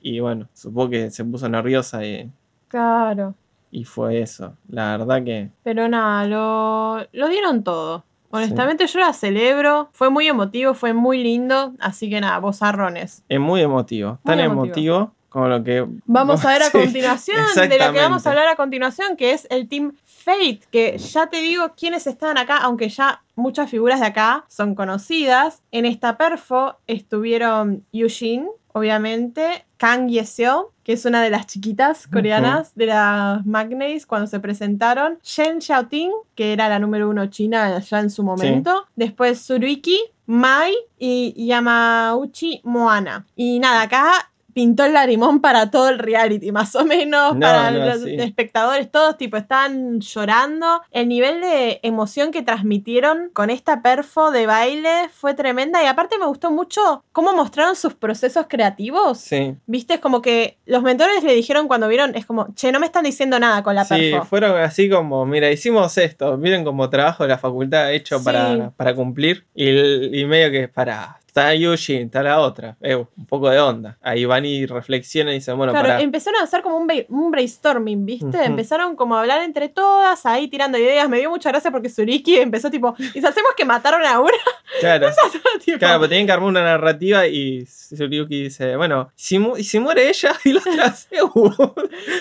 Y 0.00 0.20
bueno, 0.20 0.48
supongo 0.54 0.90
que 0.90 1.10
se 1.10 1.24
puso 1.24 1.48
nerviosa 1.48 2.04
y, 2.04 2.30
Claro. 2.68 3.34
y 3.70 3.84
fue 3.84 4.20
eso. 4.20 4.56
La 4.68 4.96
verdad 4.96 5.22
que 5.22 5.50
Pero 5.62 5.88
nada, 5.88 6.26
lo, 6.26 7.06
lo 7.12 7.28
dieron 7.28 7.62
todo. 7.64 8.04
Honestamente 8.30 8.86
yo 8.88 8.98
la 8.98 9.12
celebro, 9.12 9.90
fue 9.92 10.10
muy 10.10 10.26
emotivo, 10.26 10.74
fue 10.74 10.92
muy 10.92 11.22
lindo, 11.22 11.72
así 11.78 12.10
que 12.10 12.20
nada, 12.20 12.38
bozarrones. 12.40 13.22
es 13.28 13.38
muy 13.38 13.60
emotivo. 13.60 14.18
Tan 14.24 14.38
Muy 14.38 14.44
emotivo. 14.46 14.96
emotivo. 14.96 15.14
Como 15.34 15.48
lo 15.48 15.64
que... 15.64 15.84
Vamos 16.06 16.44
a 16.44 16.52
ver 16.52 16.62
a 16.62 16.66
Sí, 16.70 16.78
continuación, 16.78 17.44
de 17.56 17.76
lo 17.76 17.92
que 17.92 17.98
vamos 17.98 18.24
a 18.24 18.30
hablar 18.30 18.46
a 18.46 18.54
continuación, 18.54 19.16
que 19.16 19.32
es 19.32 19.48
el 19.50 19.68
Team 19.68 19.96
Fate, 20.04 20.60
que 20.70 20.96
ya 20.96 21.26
te 21.26 21.38
digo 21.38 21.72
quiénes 21.76 22.06
están 22.06 22.38
acá, 22.38 22.58
aunque 22.58 22.88
ya 22.88 23.20
muchas 23.34 23.68
figuras 23.68 23.98
de 23.98 24.06
acá 24.06 24.44
son 24.46 24.76
conocidas. 24.76 25.64
En 25.72 25.86
esta 25.86 26.16
perfo 26.16 26.76
estuvieron 26.86 27.84
Yushin, 27.92 28.46
obviamente, 28.72 29.66
Kang 29.76 30.08
Yeseo, 30.08 30.70
que 30.84 30.92
es 30.92 31.04
una 31.04 31.20
de 31.20 31.30
las 31.30 31.48
chiquitas 31.48 32.06
coreanas 32.06 32.72
de 32.76 32.86
las 32.86 33.44
Magnates 33.44 34.06
cuando 34.06 34.28
se 34.28 34.38
presentaron, 34.38 35.18
Shen 35.24 35.60
Xiaoting, 35.60 36.12
que 36.36 36.52
era 36.52 36.68
la 36.68 36.78
número 36.78 37.08
uno 37.10 37.26
china 37.26 37.76
ya 37.80 37.98
en 37.98 38.10
su 38.10 38.22
momento, 38.22 38.86
después 38.94 39.40
Suruiki, 39.40 39.98
Mai 40.26 40.72
y 40.96 41.46
Yamauchi 41.48 42.60
Moana. 42.62 43.26
Y 43.34 43.58
nada, 43.58 43.82
acá 43.82 44.30
pintó 44.54 44.84
el 44.84 44.92
lagrimón 44.94 45.40
para 45.40 45.70
todo 45.70 45.88
el 45.88 45.98
reality, 45.98 46.52
más 46.52 46.74
o 46.76 46.84
menos, 46.84 47.34
No, 47.34 47.40
para 47.40 47.70
no, 47.70 47.84
los 47.86 48.02
sí. 48.02 48.14
espectadores, 48.18 48.90
todos 48.90 49.16
tipo 49.18 49.36
están 49.36 50.00
llorando. 50.00 50.80
El 50.90 51.08
nivel 51.08 51.40
de 51.40 51.80
emoción 51.82 52.30
que 52.30 52.42
transmitieron 52.42 53.30
con 53.32 53.50
esta 53.50 53.82
perfo 53.82 54.30
de 54.30 54.46
baile 54.46 55.08
fue 55.12 55.34
tremenda 55.34 55.82
y 55.82 55.86
aparte 55.86 56.18
me 56.18 56.26
gustó 56.26 56.50
mucho 56.50 57.04
cómo 57.12 57.34
mostraron 57.34 57.76
sus 57.76 57.94
procesos 57.94 58.46
creativos. 58.48 59.18
Sí, 59.18 59.56
Viste, 59.66 59.94
es 59.94 60.00
como 60.00 60.22
que 60.22 60.56
los 60.66 60.82
mentores 60.82 61.22
le 61.24 61.34
dijeron 61.34 61.66
cuando 61.68 61.88
vieron, 61.88 62.14
es 62.14 62.24
como, 62.26 62.54
che, 62.54 62.70
no 62.72 62.80
me 62.80 62.86
están 62.86 63.04
diciendo 63.04 63.38
nada 63.40 63.62
con 63.62 63.74
la 63.74 63.84
sí, 63.84 64.10
perfo. 64.12 64.24
fueron 64.24 64.56
así 64.60 64.88
como, 64.88 65.26
mira, 65.26 65.50
hicimos 65.50 65.98
esto, 65.98 66.36
miren 66.38 66.64
como 66.64 66.88
trabajo 66.88 67.24
de 67.24 67.30
la 67.30 67.38
facultad 67.38 67.92
hecho 67.92 68.18
Sí. 68.18 68.24
para, 68.24 68.70
para 68.76 68.94
cumplir 68.94 69.44
y, 69.54 70.20
y 70.20 70.24
medio 70.26 70.50
que 70.52 70.68
para... 70.68 71.18
Está 71.36 71.52
Yushin, 71.52 72.02
está 72.02 72.22
la 72.22 72.38
otra. 72.38 72.76
Eh, 72.80 72.94
un 72.94 73.26
poco 73.26 73.50
de 73.50 73.58
onda. 73.58 73.98
Ahí 74.02 74.24
van 74.24 74.44
y 74.46 74.66
reflexionan 74.66 75.32
y 75.32 75.38
dicen, 75.38 75.56
bueno, 75.56 75.72
Claro, 75.72 75.98
empezaron 76.00 76.40
a 76.40 76.44
hacer 76.44 76.62
como 76.62 76.76
un, 76.76 76.88
un 77.08 77.30
brainstorming, 77.32 78.06
¿viste? 78.06 78.44
Empezaron 78.44 78.94
como 78.94 79.16
a 79.16 79.20
hablar 79.22 79.42
entre 79.42 79.68
todas, 79.68 80.24
ahí 80.26 80.46
tirando 80.46 80.78
ideas. 80.78 81.08
Me 81.08 81.18
dio 81.18 81.30
mucha 81.30 81.48
gracia 81.50 81.72
porque 81.72 81.88
Suriki 81.88 82.36
empezó 82.36 82.70
tipo, 82.70 82.94
¿y 83.00 83.20
si 83.20 83.26
hacemos 83.26 83.50
que 83.56 83.64
mataron 83.64 84.06
a 84.06 84.20
una? 84.20 84.30
Claro, 84.80 85.08
claro, 85.78 86.00
pero 86.00 86.08
tienen 86.08 86.26
que 86.26 86.32
armar 86.32 86.48
una 86.48 86.62
narrativa 86.64 87.26
y 87.28 87.64
Suryuki 87.66 88.44
dice, 88.44 88.74
bueno, 88.76 89.10
si, 89.14 89.38
mu- 89.38 89.56
y 89.56 89.62
si 89.64 89.78
muere 89.80 90.08
ella 90.08 90.34
y 90.44 90.52
la 90.52 90.60
otra 90.60 90.84
hace, 90.86 91.22
uh, 91.22 91.72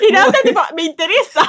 y 0.09 0.13
la 0.13 0.27
otra 0.27 0.39
tipo, 0.43 0.61
me 0.75 0.83
interesa. 0.83 1.41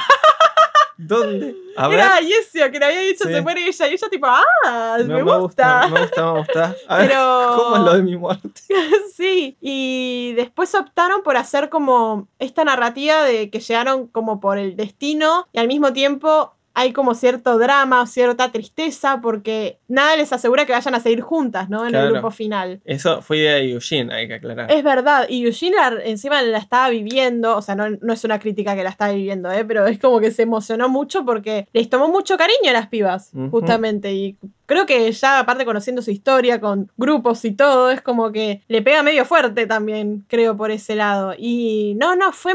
¿Dónde? 0.97 1.53
A. 1.75 1.91
Era 1.93 2.21
Yesio 2.21 2.71
que 2.71 2.79
le 2.79 2.85
había 2.85 3.01
dicho 3.01 3.25
Sí. 3.25 3.33
se 3.33 3.41
muere 3.41 3.67
ella. 3.67 3.87
Y 3.89 3.93
ella 3.93 4.07
tipo, 4.09 4.27
ah, 4.27 4.97
No, 5.05 5.13
me, 5.13 5.21
gusta. 5.23 5.87
me 5.89 5.99
gusta, 6.01 6.23
me 6.33 6.39
gusta. 6.39 6.75
A 6.87 6.97
Pero- 6.99 7.54
¿cómo 7.55 7.75
es 7.77 7.81
lo 7.83 7.93
de 7.95 8.03
mi 8.03 8.17
muerte? 8.17 8.61
sí, 9.15 9.57
y 9.61 10.33
después 10.35 10.73
optaron 10.75 11.23
por 11.23 11.37
hacer 11.37 11.69
como 11.69 12.27
esta 12.39 12.63
narrativa 12.63 13.23
de 13.23 13.49
que 13.49 13.59
llegaron 13.59 14.07
como 14.07 14.39
por 14.39 14.57
el 14.57 14.75
destino 14.75 15.47
y 15.53 15.59
al 15.59 15.67
mismo 15.67 15.93
tiempo 15.93 16.51
hay 16.77 16.91
como 16.91 17.15
cierto 17.15 17.57
drama 17.57 18.01
o 18.01 18.05
cierta 18.05 18.51
tristeza 18.51 19.21
porque 19.21 19.79
nada 19.87 20.17
les 20.17 20.33
asegura 20.33 20.65
que 20.65 20.73
vayan 20.73 20.93
a 20.93 20.99
seguir 20.99 21.21
juntas, 21.21 21.69
¿no? 21.69 21.85
En 21.85 21.91
Claro. 21.91 22.07
el 22.07 22.11
grupo 22.15 22.31
final. 22.31 22.81
Eso 22.83 23.21
fue 23.21 23.37
idea 23.37 23.53
de 23.53 23.71
Eugene, 23.71 24.13
hay 24.13 24.27
que 24.27 24.33
aclarar. 24.33 24.69
Es 24.69 24.83
verdad, 24.83 25.25
y 25.29 25.45
Eugene 25.45 25.77
la- 25.77 26.03
encima 26.03 26.41
la 26.41 26.57
estaba 26.57 26.89
viviendo, 26.89 27.55
o 27.55 27.61
sea, 27.61 27.75
no, 27.75 27.89
no 28.01 28.11
es 28.11 28.25
una 28.25 28.39
crítica 28.39 28.75
que 28.75 28.83
la 28.83 28.89
estaba 28.89 29.13
viviendo, 29.13 29.49
¿eh? 29.53 29.63
pero 29.63 29.87
es 29.87 29.97
como 29.99 30.19
que 30.19 30.31
se 30.31 30.41
emocionó 30.43 30.89
mucho 30.89 31.23
porque 31.23 31.65
les 31.71 31.89
tomó 31.89 32.09
mucho 32.09 32.35
cariño 32.35 32.71
a 32.71 32.73
las 32.73 32.87
pibas, 32.87 33.31
justamente, 33.51 34.11
y 34.11 34.35
creo 34.65 34.85
que 34.85 35.11
ya 35.11 35.39
aparte 35.39 35.65
conociendo 35.65 36.01
su 36.01 36.11
historia 36.11 36.59
con 36.59 36.91
grupos 36.97 37.43
y 37.45 37.51
todo, 37.51 37.91
es 37.91 38.01
como 38.01 38.31
que 38.31 38.63
le 38.67 38.81
pega 38.81 39.03
medio 39.03 39.25
fuerte 39.25 39.67
también, 39.67 40.25
creo, 40.27 40.55
por 40.57 40.71
ese 40.71 40.95
lado. 40.95 41.33
Y 41.37 41.95
no, 41.97 42.15
no, 42.15 42.31
fue, 42.31 42.53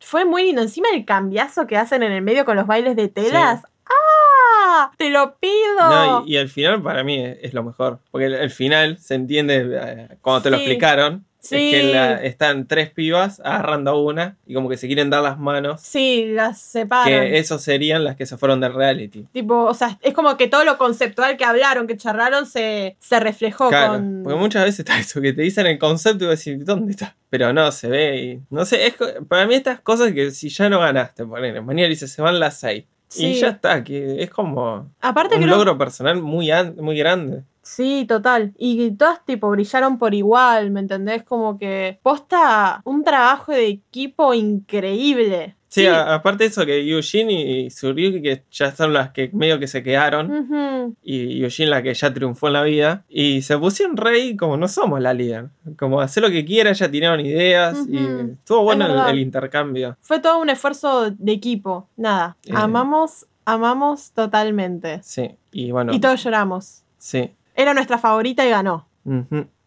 fue 0.00 0.24
muy 0.24 0.44
lindo. 0.44 0.62
Encima 0.62 0.88
el 0.92 1.04
cambiazo 1.04 1.66
que 1.66 1.76
hacen 1.76 2.02
en 2.02 2.12
el 2.12 2.22
medio 2.22 2.44
con 2.44 2.56
los 2.56 2.66
bailes 2.66 2.96
de 2.96 3.08
telas. 3.08 3.62
¡Ah! 3.88 4.90
¡Te 4.96 5.10
lo 5.10 5.36
pido! 5.36 5.78
No, 5.78 6.24
y, 6.26 6.32
y 6.32 6.36
el 6.36 6.48
final 6.48 6.82
para 6.82 7.04
mí 7.04 7.24
es, 7.24 7.38
es 7.40 7.54
lo 7.54 7.62
mejor. 7.62 8.00
Porque 8.10 8.26
el, 8.26 8.34
el 8.34 8.50
final 8.50 8.98
se 8.98 9.14
entiende 9.14 9.64
eh, 9.72 10.08
cuando 10.20 10.42
te 10.42 10.50
lo 10.50 10.56
explicaron. 10.56 11.24
Sí. 11.48 11.74
Es 11.74 11.80
que 11.82 11.92
la- 11.92 12.22
están 12.24 12.66
tres 12.66 12.90
pibas 12.90 13.40
agarrando 13.40 13.90
a 13.92 14.00
una 14.02 14.36
y 14.46 14.54
como 14.54 14.68
que 14.68 14.76
se 14.76 14.86
quieren 14.86 15.10
dar 15.10 15.22
las 15.22 15.38
manos. 15.38 15.80
Sí, 15.80 16.26
las 16.28 16.60
separan. 16.60 17.06
Que 17.08 17.38
esos 17.38 17.62
serían 17.62 18.04
las 18.04 18.16
que 18.16 18.26
se 18.26 18.36
fueron 18.36 18.60
del 18.60 18.74
reality. 18.74 19.26
Tipo, 19.32 19.64
o 19.64 19.74
sea, 19.74 19.98
es 20.02 20.14
como 20.14 20.36
que 20.36 20.48
todo 20.48 20.64
lo 20.64 20.78
conceptual 20.78 21.36
que 21.36 21.44
hablaron, 21.44 21.86
que 21.86 21.96
charlaron, 21.96 22.46
se, 22.46 22.96
se 22.98 23.20
reflejó 23.20 23.68
Claro, 23.68 23.94
con. 23.94 24.22
porque 24.24 24.38
muchas 24.38 24.64
veces 24.64 24.80
está 24.80 24.98
eso, 24.98 25.20
que 25.20 25.32
te 25.32 25.42
dicen 25.42 25.66
el 25.66 25.78
concepto 25.78 26.24
y 26.24 26.28
decís, 26.28 26.64
¿dónde 26.64 26.92
está? 26.92 27.16
Pero 27.30 27.52
no, 27.52 27.70
se 27.72 27.88
ve 27.88 28.16
y... 28.22 28.40
No 28.50 28.64
sé, 28.64 28.86
es, 28.86 28.94
para 29.28 29.46
mí 29.46 29.54
estas 29.54 29.80
cosas 29.80 30.12
que 30.12 30.30
si 30.30 30.48
ya 30.48 30.68
no 30.68 30.80
ganaste, 30.80 31.24
ponele, 31.26 31.60
mañana 31.60 31.88
dice, 31.88 32.06
se 32.08 32.22
van 32.22 32.38
las 32.40 32.58
seis. 32.60 32.84
Sí. 33.08 33.26
Y 33.26 33.34
ya 33.34 33.48
está, 33.50 33.84
que 33.84 34.20
es 34.22 34.30
como 34.30 34.90
Aparte 35.00 35.36
un 35.36 35.42
creo- 35.42 35.54
logro 35.56 35.78
personal 35.78 36.20
muy, 36.20 36.50
muy 36.76 36.98
grande. 36.98 37.42
Sí, 37.66 38.04
total. 38.08 38.52
Y 38.56 38.92
todas 38.92 39.24
tipo 39.24 39.50
brillaron 39.50 39.98
por 39.98 40.14
igual, 40.14 40.70
¿me 40.70 40.78
entendés? 40.78 41.24
Como 41.24 41.58
que 41.58 41.98
posta 42.00 42.80
un 42.84 43.02
trabajo 43.02 43.50
de 43.50 43.66
equipo 43.66 44.32
increíble. 44.34 45.56
Sí, 45.68 45.84
aparte 45.86 46.44
de 46.44 46.50
eso 46.50 46.64
que 46.64 46.88
Eugene 46.88 47.32
y 47.64 47.70
Suryuki 47.70 48.22
que 48.22 48.44
ya 48.52 48.70
son 48.74 48.92
las 48.92 49.10
que 49.10 49.30
medio 49.32 49.58
que 49.58 49.66
se 49.66 49.82
quedaron 49.82 50.96
y 51.02 51.42
Eugene 51.42 51.68
la 51.70 51.82
que 51.82 51.92
ya 51.92 52.14
triunfó 52.14 52.46
en 52.46 52.52
la 52.52 52.62
vida 52.62 53.04
y 53.08 53.42
se 53.42 53.58
pusieron 53.58 53.96
rey 53.96 54.36
como 54.36 54.56
no 54.56 54.68
somos 54.68 55.00
la 55.00 55.12
líder, 55.12 55.48
como 55.76 56.00
hacer 56.00 56.22
lo 56.22 56.30
que 56.30 56.44
quiera, 56.44 56.72
ya 56.72 56.88
tiraron 56.90 57.20
ideas 57.20 57.84
y 57.88 57.96
Ujú. 57.98 58.30
estuvo 58.38 58.62
bueno 58.62 59.08
el 59.08 59.18
intercambio. 59.18 59.96
Fue 60.00 60.20
todo 60.20 60.38
un 60.40 60.50
esfuerzo 60.50 61.10
de 61.10 61.32
equipo. 61.32 61.88
Nada. 61.96 62.36
Eh. 62.46 62.52
Amamos, 62.54 63.26
amamos 63.44 64.12
totalmente. 64.12 65.00
Sí, 65.02 65.32
y 65.50 65.72
bueno, 65.72 65.92
Y 65.92 65.98
todos 65.98 66.22
lloramos. 66.22 66.84
sí. 66.96 67.32
Era 67.56 67.74
nuestra 67.74 67.98
favorita 67.98 68.46
y 68.46 68.50
ganó. 68.50 68.86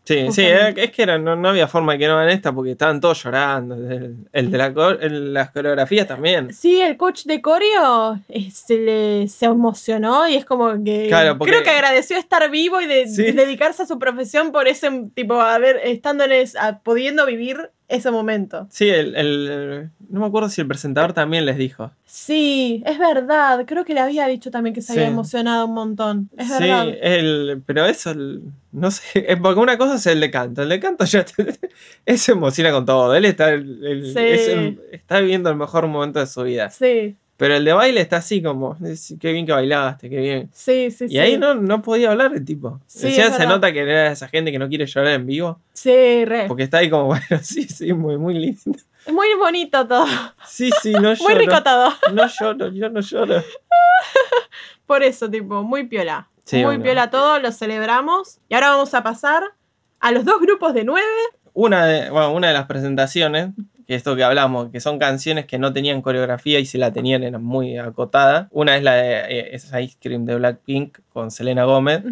Sí, 0.05 0.15
sí, 0.15 0.25
Justamente. 0.25 0.49
era- 0.51 0.69
es 0.85 0.91
que 0.91 1.03
era, 1.03 1.17
no, 1.19 1.35
no 1.35 1.49
había 1.49 1.67
forma 1.67 1.93
de 1.93 1.99
que 1.99 2.07
no 2.07 2.17
hagan 2.17 2.29
esta 2.29 2.51
porque 2.51 2.71
estaban 2.71 2.99
todos 2.99 3.23
llorando. 3.23 3.75
El, 3.75 4.15
el 4.31 4.49
de 4.51 4.57
la, 4.57 4.73
el- 5.01 5.33
las 5.33 5.51
coreografías 5.51 6.07
también. 6.07 6.51
Sí, 6.51 6.81
el 6.81 6.97
coach 6.97 7.25
de 7.25 7.41
coreo 7.41 8.19
eh, 8.27 8.49
se 8.51 8.77
le 8.79 9.27
se 9.27 9.45
emocionó 9.45 10.27
y 10.27 10.35
es 10.35 10.45
como 10.45 10.83
que 10.83 11.05
Claro, 11.09 11.37
porque- 11.37 11.51
creo 11.51 11.63
que 11.63 11.69
agradeció 11.69 12.17
estar 12.17 12.49
vivo 12.49 12.81
y 12.81 12.87
de, 12.87 13.07
Sí. 13.07 13.23
de 13.23 13.33
dedicarse 13.33 13.83
a 13.83 13.85
su 13.85 13.99
profesión 13.99 14.51
por 14.51 14.67
ese 14.67 14.89
tipo 15.13 15.39
a 15.39 15.57
ver 15.59 15.79
estando 15.83 16.23
en 16.23 16.31
es- 16.31 16.55
a- 16.55 16.79
pudiendo 16.79 17.25
vivir 17.27 17.69
ese 17.89 18.11
momento. 18.11 18.67
Sí, 18.69 18.87
el, 18.87 19.15
el- 19.15 19.89
no 20.09 20.21
me 20.21 20.25
acuerdo 20.27 20.47
si 20.49 20.61
el 20.61 20.67
presentador 20.67 21.11
también 21.13 21.45
les 21.45 21.57
dijo. 21.57 21.91
Sí, 22.05 22.81
es 22.85 22.97
verdad. 22.97 23.65
Creo 23.67 23.83
que 23.83 23.93
le 23.93 23.99
había 23.99 24.25
dicho 24.27 24.49
también 24.51 24.73
que 24.73 24.81
se 24.81 24.93
había 24.93 25.07
emocionado 25.07 25.65
un 25.65 25.73
montón. 25.73 26.29
Es 26.37 26.47
sí, 26.47 26.53
verdad. 26.63 26.87
el, 27.01 27.61
pero 27.65 27.85
eso, 27.85 28.11
el- 28.11 28.41
no 28.71 28.91
sé, 28.91 29.37
porque 29.41 29.59
una 29.59 29.77
cosa 29.77 29.95
es 29.95 30.05
el 30.07 30.19
de 30.19 30.31
canto. 30.31 30.61
El 30.63 30.69
de 30.69 30.79
canto 30.79 31.03
ya 31.05 31.25
se 31.27 32.31
emociona 32.31 32.71
con 32.71 32.85
todo. 32.85 33.13
Él 33.15 33.25
está, 33.25 33.57
Sí. 33.57 34.13
es 34.15 34.49
está 34.91 35.19
viviendo 35.19 35.49
el 35.49 35.55
mejor 35.57 35.87
momento 35.87 36.19
de 36.19 36.27
su 36.27 36.43
vida. 36.43 36.69
Sí, 36.69 37.15
Pero 37.39 37.55
el 37.55 37.63
de 37.63 37.71
baile 37.71 38.01
está 38.01 38.17
así 38.17 38.43
como, 38.43 38.77
qué 39.17 39.31
bien 39.31 39.45
que 39.45 39.53
bailaste, 39.53 40.09
qué 40.09 40.17
bien. 40.17 40.49
sí, 40.51 40.91
sí. 40.91 41.05
Y 41.05 41.11
sí. 41.11 41.19
ahí 41.19 41.37
no, 41.37 41.55
no 41.55 41.81
podía 41.81 42.11
hablar 42.11 42.33
el 42.33 42.43
tipo. 42.43 42.81
Sí, 42.85 43.13
se 43.13 43.45
nota 43.45 43.71
que 43.71 43.79
era 43.79 44.11
esa 44.11 44.27
gente 44.27 44.51
que 44.51 44.59
no 44.59 44.67
quiere 44.67 44.85
llorar 44.85 45.13
en 45.13 45.25
vivo. 45.25 45.57
Sí, 45.71 46.25
re. 46.25 46.49
Porque 46.49 46.63
está 46.63 46.79
ahí 46.79 46.89
como, 46.89 47.05
bueno, 47.05 47.23
sí, 47.41 47.63
sí, 47.63 47.93
muy, 47.93 48.17
muy 48.17 48.33
lindo. 48.33 48.77
Es 49.05 49.13
muy 49.13 49.33
bonito 49.35 49.87
todo. 49.87 50.05
Sí, 50.45 50.69
sí, 50.81 50.91
no 50.91 50.99
Muy 51.11 51.15
lloro. 51.15 51.35
rico 51.35 51.63
todo. 51.63 51.93
No 52.13 52.27
lloro, 52.27 52.73
yo 52.73 52.89
no 52.89 52.99
lloro. 52.99 53.41
Por 54.85 55.03
eso, 55.03 55.29
tipo, 55.29 55.63
muy 55.63 55.85
piola. 55.85 56.27
Sí, 56.43 56.57
muy 56.57 56.65
bueno. 56.65 56.83
piola 56.83 57.09
todo, 57.09 57.39
lo 57.39 57.53
celebramos. 57.53 58.39
Y 58.49 58.55
ahora 58.55 58.71
vamos 58.71 58.93
a 58.93 59.01
pasar 59.01 59.43
a 60.01 60.11
los 60.11 60.25
dos 60.25 60.41
grupos 60.41 60.73
de 60.73 60.83
nueve. 60.83 61.07
Una 61.53 61.85
de, 61.85 62.09
bueno, 62.09 62.33
una 62.33 62.49
de 62.49 62.53
las 62.53 62.65
presentaciones, 62.65 63.51
esto 63.95 64.15
que 64.15 64.23
hablamos, 64.23 64.69
que 64.69 64.79
son 64.79 64.99
canciones 64.99 65.45
que 65.45 65.57
no 65.57 65.73
tenían 65.73 66.01
coreografía 66.01 66.59
y 66.59 66.65
si 66.65 66.77
la 66.77 66.93
tenían 66.93 67.23
era 67.23 67.39
muy 67.39 67.77
acotada. 67.77 68.47
Una 68.51 68.77
es 68.77 68.83
la 68.83 68.95
de 68.95 69.39
eh, 69.39 69.55
es 69.55 69.65
Ice 69.65 69.97
Cream 69.99 70.25
de 70.25 70.35
Blackpink 70.35 70.99
con 71.11 71.31
Selena 71.31 71.63
Gómez. 71.63 72.03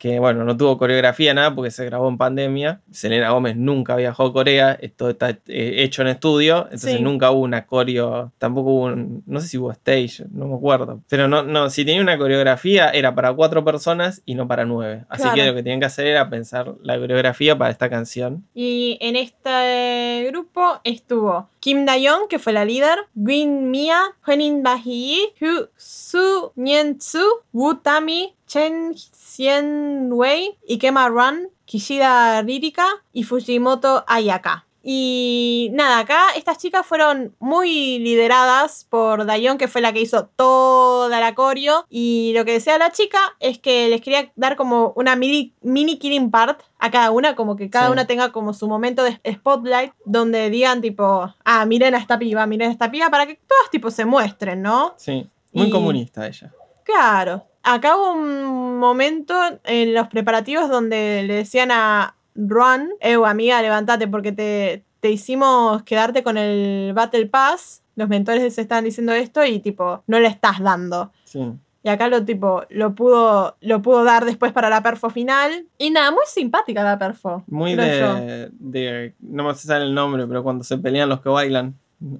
Que 0.00 0.18
bueno, 0.18 0.44
no 0.44 0.56
tuvo 0.56 0.78
coreografía 0.78 1.34
nada 1.34 1.54
porque 1.54 1.70
se 1.70 1.84
grabó 1.84 2.08
en 2.08 2.16
pandemia. 2.16 2.80
Selena 2.90 3.30
Gómez 3.32 3.54
nunca 3.56 3.96
viajó 3.96 4.24
a 4.24 4.32
Corea, 4.32 4.78
esto 4.80 5.10
está 5.10 5.28
eh, 5.30 5.74
hecho 5.84 6.00
en 6.00 6.08
estudio, 6.08 6.64
entonces 6.64 6.94
Sí. 6.96 7.02
nunca 7.02 7.30
hubo 7.30 7.42
una 7.42 7.66
coreo, 7.66 8.32
tampoco 8.38 8.70
hubo, 8.70 8.84
un- 8.86 9.22
no 9.26 9.40
sé 9.40 9.48
si 9.48 9.58
hubo 9.58 9.70
stage, 9.72 10.24
no 10.32 10.46
me 10.48 10.54
acuerdo. 10.54 11.02
Pero 11.10 11.28
no, 11.28 11.42
no, 11.42 11.68
si 11.68 11.84
tenía 11.84 12.00
una 12.00 12.16
coreografía 12.16 12.88
era 12.88 13.14
para 13.14 13.32
cuatro 13.34 13.62
personas 13.62 14.22
y 14.24 14.34
no 14.36 14.48
para 14.48 14.64
nueve. 14.64 15.04
Así 15.10 15.22
Claro. 15.22 15.36
que 15.36 15.46
lo 15.48 15.54
que 15.54 15.62
tenían 15.62 15.80
que 15.80 15.86
hacer 15.86 16.06
era 16.06 16.30
pensar 16.30 16.72
la 16.82 16.98
coreografía 16.98 17.58
para 17.58 17.70
esta 17.70 17.90
canción. 17.90 18.44
Y 18.54 18.96
en 19.02 19.16
este 19.16 20.26
grupo 20.30 20.80
estuvo 20.82 21.48
Kim 21.60 21.84
Dayon, 21.84 22.26
que 22.28 22.38
fue 22.38 22.54
la 22.54 22.64
líder, 22.64 22.98
Gwyn 23.14 23.70
Mia, 23.70 24.00
Hwenin 24.24 24.62
Bahi, 24.62 25.34
Hu 25.40 25.68
Su 25.76 26.52
Nyen 26.56 26.98
Tsu, 26.98 27.22
Wu 27.52 27.74
Tami, 27.74 28.34
Chen 28.46 28.94
Xian 28.94 30.10
Wei, 30.10 30.56
Ikema 30.66 31.08
Run, 31.10 31.50
Kishida 31.66 32.40
Ririka 32.42 32.86
y 33.12 33.24
Fujimoto 33.24 34.04
Ayaka. 34.08 34.66
Y 34.82 35.68
nada, 35.72 35.98
acá 35.98 36.20
estas 36.36 36.58
chicas 36.58 36.86
fueron 36.86 37.34
muy 37.38 37.98
lideradas 37.98 38.86
por 38.88 39.26
Dayon, 39.26 39.58
que 39.58 39.68
fue 39.68 39.80
la 39.80 39.92
que 39.92 40.00
hizo 40.00 40.26
toda 40.26 41.20
la 41.20 41.34
coreo. 41.34 41.86
Y 41.90 42.32
lo 42.34 42.44
que 42.44 42.52
decía 42.52 42.78
la 42.78 42.90
chica 42.92 43.18
es 43.40 43.58
que 43.58 43.88
les 43.88 44.00
quería 44.00 44.32
dar 44.36 44.56
como 44.56 44.92
una 44.96 45.16
mini, 45.16 45.54
mini 45.60 45.98
killing 45.98 46.30
part 46.30 46.62
a 46.78 46.90
cada 46.90 47.10
una, 47.10 47.36
como 47.36 47.56
que 47.56 47.68
cada 47.68 47.86
Sí. 47.86 47.92
una 47.92 48.06
tenga 48.06 48.32
como 48.32 48.52
su 48.54 48.68
momento 48.68 49.02
de 49.04 49.20
spotlight, 49.30 49.92
donde 50.04 50.48
digan 50.50 50.80
tipo, 50.80 51.32
ah, 51.44 51.66
miren 51.66 51.94
a 51.94 51.98
esta 51.98 52.18
piba, 52.18 52.46
miren 52.46 52.68
a 52.70 52.72
esta 52.72 52.90
piba, 52.90 53.10
para 53.10 53.26
que 53.26 53.34
todas 53.34 53.70
tipo 53.70 53.90
se 53.90 54.04
muestren, 54.06 54.62
¿no? 54.62 54.94
Sí, 54.96 55.28
muy 55.52 55.66
Y- 55.66 55.70
comunista 55.70 56.26
ella. 56.26 56.52
Claro. 56.84 57.44
Acá 57.62 57.96
hubo 57.96 58.12
un 58.12 58.78
momento 58.78 59.34
en 59.64 59.92
los 59.92 60.08
preparativos 60.08 60.70
donde 60.70 61.22
le 61.26 61.34
decían 61.34 61.70
a 61.70 62.16
Ruan, 62.34 62.90
eh, 63.00 63.16
amiga, 63.26 63.60
levántate 63.62 64.08
porque 64.08 64.32
te, 64.32 64.84
te 65.00 65.10
hicimos 65.10 65.82
quedarte 65.82 66.22
con 66.22 66.36
el 66.38 66.92
Battle 66.94 67.26
Pass. 67.26 67.82
Los 67.96 68.08
mentores 68.08 68.54
se 68.54 68.60
estaban 68.62 68.84
diciendo 68.84 69.12
esto 69.12 69.44
y 69.44 69.58
tipo, 69.60 70.02
no 70.06 70.18
le 70.20 70.28
estás 70.28 70.60
dando. 70.60 71.12
Sí. 71.24 71.40
Y 71.82 71.88
acá 71.88 72.08
lo 72.08 72.24
tipo, 72.24 72.62
lo 72.68 72.94
pudo, 72.94 73.56
lo 73.60 73.80
pudo 73.80 74.04
dar 74.04 74.24
después 74.26 74.52
para 74.52 74.68
la 74.68 74.82
perfo 74.82 75.08
final. 75.10 75.66
Y 75.78 75.90
nada, 75.90 76.10
muy 76.10 76.24
simpática 76.26 76.82
la 76.84 76.98
perfo. 76.98 77.42
Muy 77.46 77.74
de, 77.74 78.50
de- 78.52 79.14
No 79.20 79.44
me 79.44 79.54
sale 79.54 79.84
el 79.86 79.94
nombre, 79.94 80.26
pero 80.26 80.42
cuando 80.42 80.62
se 80.62 80.76
pelean 80.78 81.08
los 81.08 81.20
que 81.22 81.30
bailan, 81.30 81.74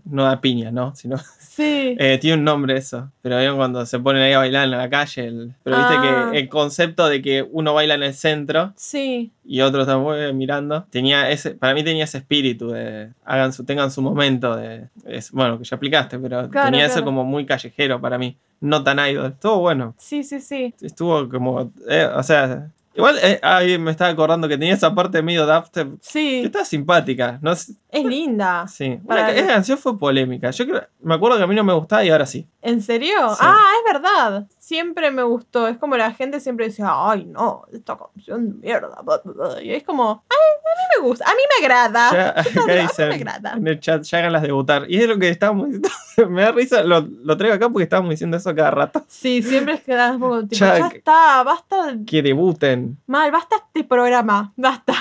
no 0.04 0.24
da 0.24 0.40
piña, 0.40 0.70
¿no? 0.70 0.94
Sino, 0.96 1.16
Sí. 1.38 1.96
eh, 1.98 2.18
tiene 2.20 2.36
un 2.38 2.44
nombre 2.44 2.76
eso. 2.76 3.10
Pero 3.22 3.38
¿vieron 3.38 3.56
cuando 3.56 3.84
se 3.86 3.98
ponen 3.98 4.22
ahí 4.22 4.32
a 4.32 4.38
bailar 4.38 4.64
en 4.64 4.70
la 4.72 4.88
calle. 4.90 5.26
el- 5.26 5.54
pero 5.62 5.76
viste 5.78 5.94
Ah. 5.96 6.28
que 6.32 6.38
el 6.38 6.48
concepto 6.48 7.08
de 7.08 7.20
que 7.22 7.46
uno 7.50 7.74
baila 7.74 7.94
en 7.94 8.02
el 8.02 8.14
centro 8.14 8.72
Sí. 8.76 9.32
y 9.44 9.60
otro 9.62 9.80
está 9.82 9.98
muy 9.98 10.32
mirando, 10.34 10.84
tenía 10.90 11.30
ese, 11.30 11.52
para 11.52 11.74
mí 11.74 11.82
tenía 11.82 12.04
ese 12.04 12.18
espíritu 12.18 12.70
de 12.70 13.10
hagan 13.24 13.52
su, 13.52 13.64
tengan 13.64 13.90
su 13.90 14.02
momento 14.02 14.54
de. 14.56 14.88
es- 15.06 15.30
bueno, 15.32 15.58
que 15.58 15.64
ya 15.64 15.76
explicaste, 15.76 16.18
pero 16.18 16.48
Claro, 16.50 16.70
tenía 16.70 16.86
eso 16.86 17.02
como 17.04 17.24
muy 17.24 17.46
callejero 17.46 18.00
para 18.00 18.18
mí. 18.18 18.36
No 18.60 18.84
tan 18.84 18.98
idol. 18.98 19.32
Estuvo 19.32 19.60
bueno. 19.60 19.94
Sí, 19.96 20.22
sí, 20.22 20.40
sí. 20.40 20.74
Estuvo 20.82 21.28
como. 21.28 21.72
eh, 21.88 22.06
o 22.14 22.22
sea. 22.22 22.70
Igual 23.00 23.18
eh, 23.22 23.40
ahí 23.42 23.78
me 23.78 23.90
estaba 23.90 24.10
acordando 24.10 24.46
que 24.48 24.56
tenía 24.58 24.74
esa 24.74 24.94
parte 24.94 25.22
medio 25.22 25.46
dubstep 25.46 25.90
que 25.92 25.98
Sí. 26.00 26.42
está 26.44 26.64
simpática. 26.64 27.38
No 27.42 27.52
Es 27.52 27.74
linda. 27.92 28.66
sí. 28.68 28.98
Para- 29.06 29.22
Una- 29.24 29.32
esa 29.32 29.46
canción 29.48 29.78
fue 29.78 29.98
polémica. 29.98 30.50
Yo 30.50 30.66
creo, 30.66 30.82
me 31.02 31.14
acuerdo 31.14 31.38
que 31.38 31.44
a 31.44 31.46
mí 31.46 31.54
no 31.54 31.64
me 31.64 31.72
gustaba 31.72 32.04
y 32.04 32.10
ahora 32.10 32.26
sí. 32.26 32.46
¿En 32.62 32.82
serio? 32.82 33.16
Sí. 33.30 33.38
Ah, 33.40 33.68
es 33.78 33.92
verdad. 33.92 34.46
Siempre 34.70 35.10
me 35.10 35.24
gustó. 35.24 35.66
Es 35.66 35.78
como 35.78 35.96
la 35.96 36.12
gente 36.12 36.38
siempre 36.38 36.66
decía, 36.66 36.86
ay, 36.92 37.24
no, 37.24 37.64
esta 37.72 37.98
canción 37.98 38.60
de 38.60 38.68
mierda. 38.68 39.00
bla, 39.02 39.20
bla, 39.24 39.32
bla". 39.34 39.60
Y 39.60 39.72
es 39.74 39.82
como, 39.82 40.22
ay, 40.30 40.36
a 40.36 40.76
mí 40.78 41.02
me 41.02 41.08
gusta, 41.08 41.24
a 41.24 41.34
mí 41.34 41.40
me 41.58 41.66
agrada. 41.66 42.10
Ya, 42.12 42.28
a 42.36 42.40
acá 42.40 42.50
mí 42.54 42.66
me 42.68 42.76
dicen 42.82 43.10
agrada. 43.12 43.52
en 43.56 43.66
el 43.66 43.80
chat, 43.80 44.04
ya 44.04 44.18
hagan 44.18 44.32
las 44.32 44.42
debutar. 44.42 44.88
Y 44.88 44.98
es 45.02 45.08
lo 45.08 45.18
que 45.18 45.28
estábamos 45.28 45.66
diciendo. 45.72 45.88
me 46.30 46.42
da 46.42 46.52
risa, 46.52 46.84
lo, 46.84 47.00
lo 47.00 47.36
traigo 47.36 47.56
acá 47.56 47.68
porque 47.68 47.82
estábamos 47.82 48.10
diciendo 48.10 48.36
eso 48.36 48.54
cada 48.54 48.70
rato. 48.70 49.02
Sí, 49.08 49.42
siempre 49.42 49.74
es 49.74 49.80
que 49.82 49.96
tipo, 49.96 50.42
Ya 50.50 50.76
está, 50.86 51.42
basta, 51.42 51.96
Que 52.06 52.22
debuten. 52.22 52.96
mal, 53.08 53.32
basta 53.32 53.56
este 53.56 53.82
programa, 53.82 54.52
basta. 54.54 54.94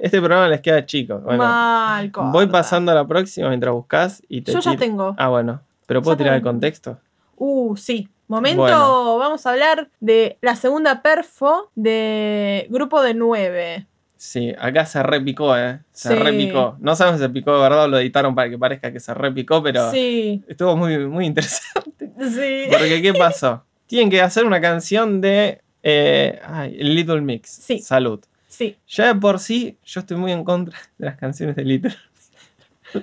Este 0.00 0.20
programa 0.20 0.46
les 0.46 0.60
queda 0.60 0.86
chico. 0.86 1.18
Bueno, 1.18 1.42
mal, 1.42 2.12
voy 2.14 2.44
corta. 2.44 2.52
pasando 2.52 2.92
a 2.92 2.94
la 2.94 3.08
próxima 3.08 3.48
mientras 3.48 3.74
buscas 3.74 4.22
y 4.28 4.42
te 4.42 4.52
Yo 4.52 4.60
ya 4.60 4.76
tengo. 4.76 5.16
Ah, 5.18 5.26
bueno. 5.30 5.62
Pero 5.86 6.00
puedo 6.00 6.14
Ya 6.14 6.18
tirar 6.18 6.34
el 6.36 6.42
contexto. 6.42 6.98
Uh, 7.34 7.76
sí. 7.76 8.08
Momento, 8.30 8.62
Bueno. 8.62 9.18
vamos 9.18 9.44
a 9.44 9.50
hablar 9.50 9.90
de 9.98 10.38
la 10.40 10.54
segunda 10.54 11.02
perfo 11.02 11.72
de 11.74 12.68
grupo 12.70 13.02
de 13.02 13.12
nueve. 13.14 13.86
Sí, 14.16 14.54
acá 14.56 14.86
se 14.86 15.02
repicó, 15.02 15.56
¿eh? 15.56 15.80
Se 15.90 16.10
Sí. 16.10 16.14
repicó. 16.14 16.76
No 16.78 16.94
sabemos 16.94 17.18
si 17.20 17.26
se 17.26 17.30
picó 17.30 17.52
de 17.56 17.60
verdad 17.60 17.84
o 17.84 17.88
lo 17.88 17.98
editaron 17.98 18.36
para 18.36 18.48
que 18.48 18.56
parezca 18.56 18.92
que 18.92 19.00
se 19.00 19.12
repicó, 19.14 19.62
pero 19.64 19.90
Sí, 19.90 20.44
estuvo 20.46 20.76
muy, 20.76 20.96
muy 21.08 21.26
interesante. 21.26 22.12
sí. 22.20 22.68
Porque, 22.70 23.02
¿qué 23.02 23.12
pasó? 23.14 23.64
Tienen 23.86 24.10
que 24.10 24.20
hacer 24.22 24.44
una 24.44 24.60
canción 24.60 25.20
de 25.20 25.60
eh, 25.82 26.38
ay, 26.46 26.76
Little 26.78 27.22
Mix. 27.22 27.50
Sí. 27.50 27.80
Salud. 27.80 28.20
Sí. 28.46 28.76
Ya 28.86 29.12
de 29.12 29.14
por 29.20 29.40
sí, 29.40 29.76
yo 29.84 30.00
estoy 30.00 30.18
muy 30.18 30.30
en 30.30 30.44
contra 30.44 30.78
de 30.98 31.06
las 31.06 31.16
canciones 31.16 31.56
de 31.56 31.64
Little. 31.64 31.96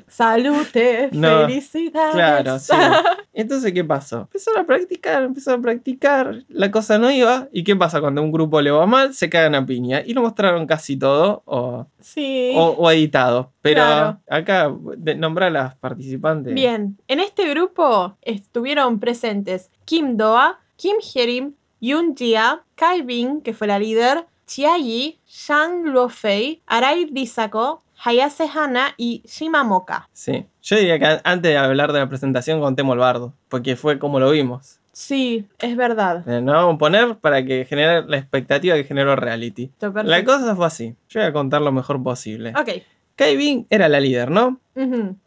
Salute, 0.08 1.10
No, 1.14 1.42
felicidades. 1.48 2.14
Claro, 2.14 2.60
sí. 2.60 2.74
Entonces, 3.34 3.72
¿qué 3.74 3.84
pasó? 3.84 4.22
Empezaron 4.22 4.62
a 4.62 4.66
practicar, 4.66 5.24
empezaron 5.24 5.60
a 5.60 5.64
practicar, 5.64 6.44
la 6.50 6.72
cosa 6.72 6.98
no 6.98 7.12
iba. 7.12 7.48
¿Y 7.52 7.64
qué 7.64 7.76
pasa 7.76 8.02
cuando 8.02 8.22
a 8.22 8.24
un 8.24 8.32
grupo 8.32 8.60
le 8.62 8.72
va 8.72 8.86
mal? 8.86 9.14
Se 9.14 9.30
cagan 9.30 9.56
a 9.56 9.66
piña. 9.66 10.02
Y 10.06 10.14
lo 10.14 10.22
mostraron 10.22 10.66
casi 10.66 10.98
todo 10.98 11.44
o, 11.46 11.86
sí. 12.00 12.54
o, 12.56 12.70
o 12.70 12.92
editado. 12.92 13.52
Pero 13.62 13.82
Claro. 13.84 14.20
acá, 14.30 14.72
nombra 15.18 15.48
a 15.48 15.50
las 15.52 15.76
participantes. 15.76 16.54
Bien, 16.54 16.98
en 17.08 17.20
este 17.20 17.48
grupo 17.50 18.18
estuvieron 18.22 19.00
presentes 19.00 19.70
Kim 19.86 20.18
Doa, 20.18 20.60
Kim 20.78 20.98
Hyerim, 21.00 21.54
Yoon 21.80 22.16
Jia, 22.16 22.64
Kai 22.76 23.02
Bin, 23.04 23.42
que 23.42 23.54
fue 23.54 23.68
la 23.68 23.78
líder, 23.78 24.26
Chia 24.48 24.78
Yi, 24.78 25.20
Shang 25.28 25.84
Luofei, 25.86 26.62
Arai 26.66 27.06
Risako, 27.14 27.84
Hayase 28.04 28.48
Hana 28.54 28.94
y 28.98 29.24
Shima 29.26 29.64
Moka. 29.64 30.08
Sí. 30.14 30.46
Yo 30.62 30.76
diría 30.78 31.00
que 31.00 31.06
an- 31.06 31.22
antes 31.24 31.52
de 31.52 31.58
hablar 31.58 31.94
de 31.94 32.00
la 32.00 32.10
presentación 32.10 32.60
contemos 32.60 32.94
el 32.94 33.00
bardo, 33.00 33.34
porque 33.50 33.76
fue 33.76 34.00
como 34.00 34.20
lo 34.20 34.32
vimos. 34.32 34.80
Sí, 34.92 35.46
es 35.60 35.76
verdad. 35.78 36.28
Eh, 36.28 36.42
Nos 36.42 36.56
vamos 36.56 36.76
a 36.76 36.78
poner 36.80 37.16
para 37.18 37.46
que 37.46 37.66
genere 37.66 38.04
la 38.08 38.18
expectativa 38.18 38.76
que 38.76 38.84
generó 38.84 39.16
reality. 39.16 39.72
La 40.04 40.24
cosa 40.26 40.56
fue 40.56 40.66
así. 40.66 40.96
Yo 41.10 41.20
voy 41.20 41.30
a 41.30 41.34
contar 41.34 41.62
lo 41.62 41.72
mejor 41.72 42.02
posible. 42.02 42.54
Ok. 42.60 42.82
Kai 43.16 43.66
era 43.70 43.90
la 43.90 44.00
líder, 44.00 44.30
¿no? 44.30 44.60